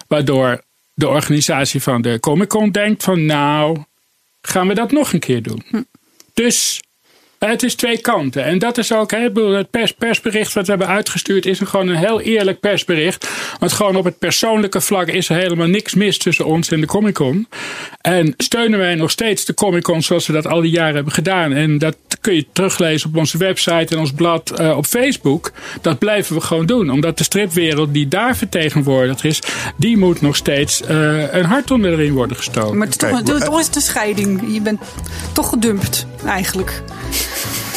waardoor 0.06 0.62
de 0.94 1.08
organisatie 1.08 1.82
van 1.82 2.02
de 2.02 2.20
Comic 2.20 2.48
Con 2.48 2.70
denkt 2.70 3.02
van 3.02 3.24
nou, 3.24 3.84
gaan 4.40 4.68
we 4.68 4.74
dat 4.74 4.92
nog 4.92 5.12
een 5.12 5.18
keer 5.18 5.42
doen. 5.42 5.86
Dus 6.34 6.80
eh, 6.80 6.87
het 7.38 7.62
is 7.62 7.74
twee 7.74 8.00
kanten. 8.00 8.44
En 8.44 8.58
dat 8.58 8.78
is 8.78 8.92
ook, 8.92 9.10
hè, 9.10 9.28
het 9.56 9.70
pers, 9.70 9.92
persbericht 9.92 10.52
wat 10.52 10.64
we 10.64 10.70
hebben 10.70 10.88
uitgestuurd 10.88 11.46
is 11.46 11.60
een, 11.60 11.66
gewoon 11.66 11.88
een 11.88 11.96
heel 11.96 12.20
eerlijk 12.20 12.60
persbericht. 12.60 13.28
Want 13.58 13.72
gewoon 13.72 13.96
op 13.96 14.04
het 14.04 14.18
persoonlijke 14.18 14.80
vlak 14.80 15.08
is 15.08 15.28
er 15.28 15.36
helemaal 15.36 15.66
niks 15.66 15.94
mis 15.94 16.18
tussen 16.18 16.44
ons 16.44 16.70
en 16.70 16.80
de 16.80 16.86
Comic 16.86 17.14
Con. 17.14 17.48
En 18.00 18.34
steunen 18.36 18.78
wij 18.78 18.94
nog 18.94 19.10
steeds 19.10 19.44
de 19.44 19.54
Comic 19.54 19.82
Con 19.82 20.02
zoals 20.02 20.26
we 20.26 20.32
dat 20.32 20.46
al 20.46 20.60
die 20.60 20.70
jaren 20.70 20.94
hebben 20.94 21.12
gedaan. 21.12 21.52
En 21.52 21.78
dat 21.78 21.96
kun 22.20 22.34
je 22.34 22.46
teruglezen 22.52 23.08
op 23.08 23.16
onze 23.16 23.38
website 23.38 23.94
en 23.94 23.98
ons 23.98 24.12
blad 24.12 24.50
eh, 24.50 24.76
op 24.76 24.86
Facebook. 24.86 25.52
Dat 25.80 25.98
blijven 25.98 26.34
we 26.34 26.40
gewoon 26.40 26.66
doen. 26.66 26.90
Omdat 26.90 27.18
de 27.18 27.24
stripwereld 27.24 27.92
die 27.92 28.08
daar 28.08 28.36
vertegenwoordigd 28.36 29.24
is, 29.24 29.42
die 29.76 29.96
moet 29.96 30.20
nog 30.20 30.36
steeds 30.36 30.82
eh, 30.82 31.32
een 31.32 31.44
hart 31.44 31.70
onder 31.70 31.90
de 31.90 31.96
riem 31.96 32.14
worden 32.14 32.36
gestoken. 32.36 32.76
Maar 32.78 32.86
het 32.86 33.02
is 33.02 33.08
toch, 33.08 33.20
Oké, 33.20 33.32
maar- 33.32 33.44
toch 33.44 33.58
is 33.60 33.66
het 33.66 33.76
een 33.76 33.82
scheiding. 33.82 34.52
Je 34.52 34.60
bent 34.60 34.80
toch 35.32 35.48
gedumpt, 35.48 36.06
eigenlijk. 36.26 36.82
Thank 37.30 37.62
you. 37.62 37.67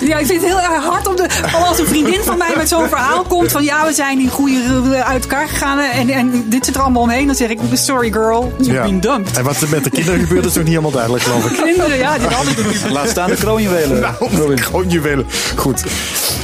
Ja, 0.00 0.18
ik 0.18 0.26
vind 0.26 0.40
het 0.42 0.50
heel 0.50 0.60
erg 0.60 0.84
hard 0.84 1.06
om 1.06 1.16
de. 1.16 1.28
al 1.52 1.66
Als 1.66 1.78
een 1.78 1.86
vriendin 1.86 2.20
van 2.22 2.38
mij 2.38 2.52
met 2.56 2.68
zo'n 2.68 2.88
verhaal 2.88 3.22
komt 3.22 3.52
van 3.52 3.64
ja, 3.64 3.86
we 3.86 3.92
zijn 3.92 4.20
in 4.20 4.28
goede 4.28 5.02
uit 5.04 5.22
elkaar 5.22 5.48
gegaan 5.48 5.78
en, 5.78 6.10
en 6.10 6.44
dit 6.48 6.64
zit 6.64 6.74
er 6.74 6.80
allemaal 6.82 7.02
omheen, 7.02 7.26
dan 7.26 7.34
zeg 7.34 7.48
ik: 7.48 7.58
Sorry 7.72 8.12
girl, 8.12 8.52
you've 8.58 8.72
Ja. 8.72 8.82
been 8.82 9.00
dumped. 9.00 9.36
En 9.36 9.44
wat 9.44 9.60
er 9.60 9.68
met 9.68 9.84
de 9.84 9.90
kinderen 9.90 10.20
gebeurt 10.20 10.44
is 10.44 10.52
nog 10.54 10.62
niet 10.64 10.72
helemaal 10.72 10.90
duidelijk, 10.90 11.22
geloof 11.24 11.44
ik. 11.50 11.62
Kinderen, 11.62 11.96
ja, 11.98 12.18
die 12.18 12.26
hadden 12.28 12.54
het. 12.56 12.90
Laat 12.90 13.08
staan 13.08 13.30
de 13.30 13.36
kroonjuwelen. 13.36 14.00
Nou, 14.00 14.14
gewoon 14.56 14.88
juwelen. 14.88 15.26
Goed. 15.56 15.84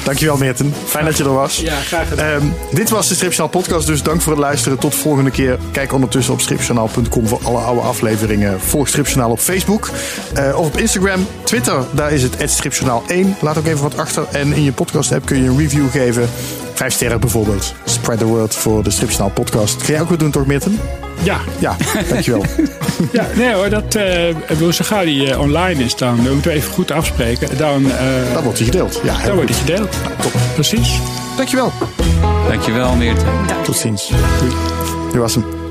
Dankjewel, 0.05 0.37
Meerten. 0.37 0.75
Fijn 0.87 1.05
dat 1.05 1.17
je 1.17 1.25
er 1.25 1.33
was. 1.35 1.57
Ja, 1.57 1.75
graag 1.81 2.09
gedaan. 2.09 2.27
Ehm, 2.27 2.47
dit 2.73 2.91
was 2.91 3.09
de 3.09 3.15
Stripjournaal 3.15 3.61
podcast, 3.61 3.87
dus 3.87 4.03
dank 4.03 4.21
voor 4.23 4.33
het 4.33 4.41
luisteren. 4.41 4.79
Tot 4.79 4.93
de 4.93 4.99
volgende 4.99 5.31
keer. 5.31 5.59
Kijk 5.73 5.93
ondertussen 5.93 6.33
op 6.35 6.41
stripjournaal.com 6.41 7.29
voor 7.29 7.41
alle 7.43 7.59
oude 7.59 7.81
afleveringen. 7.81 8.61
Volg 8.61 8.89
Stripjournaal 8.89 9.31
op 9.31 9.39
Facebook 9.41 9.91
eh, 10.35 10.59
of 10.59 10.67
op 10.67 10.77
Instagram. 10.77 11.27
Twitter, 11.45 11.85
daar 11.91 12.13
is 12.13 12.23
het 12.23 12.37
stripjournaal1. 13.15 13.41
Laat 13.41 13.59
ook 13.59 13.67
even 13.67 13.83
wat 13.83 13.99
achter. 13.99 14.27
En 14.33 14.53
in 14.53 14.63
je 14.63 14.73
podcast 14.73 15.13
app 15.13 15.27
kun 15.27 15.43
je 15.43 15.49
een 15.49 15.59
review 15.59 15.91
geven. 15.91 16.29
Vijf 16.75 16.93
sterren 16.93 17.21
bijvoorbeeld. 17.21 17.75
Spread 17.85 18.19
the 18.19 18.25
word 18.25 18.55
voor 18.55 18.83
de 18.83 18.91
Stripjournaal 18.91 19.31
podcast. 19.31 19.83
Ga 19.83 19.93
jij 19.93 20.01
ook 20.01 20.09
weer 20.09 20.19
doen, 20.19 20.31
toch, 20.31 20.47
Meerten? 20.47 20.81
Ja, 21.23 21.39
Ja, 21.59 21.77
dankjewel. 22.09 22.45
Ja, 23.13 23.27
nee 23.37 23.53
hoor, 23.53 23.71
dat, 23.71 23.95
eh 23.95 24.35
bedoel, 24.49 24.73
zo 24.73 24.85
gauw 24.85 25.05
die 25.05 25.31
eh, 25.31 25.41
online 25.41 25.85
is, 25.85 25.97
dan 25.97 26.17
moeten 26.17 26.43
we 26.43 26.51
even 26.51 26.73
goed 26.73 26.91
afspreken. 26.91 27.57
Dan, 27.59 27.91
eh, 27.91 28.33
Dan 28.33 28.43
wordt 28.43 28.59
hij 28.59 28.67
gedeeld. 28.67 29.01
Ja, 29.05 29.23
dan 29.25 29.35
wordt 29.35 29.49
die 29.51 29.57
gedeeld. 29.59 29.97
Top. 30.23 30.33
Precies. 30.55 31.01
Dankjewel. 31.37 31.73
Dankjewel, 32.49 32.95
Meert. 32.97 33.21
Tot 33.65 33.77
ziens. 33.77 34.09
Doei. 34.39 34.53
Dit 35.13 35.21
was 35.21 35.35
hem. 35.35 35.64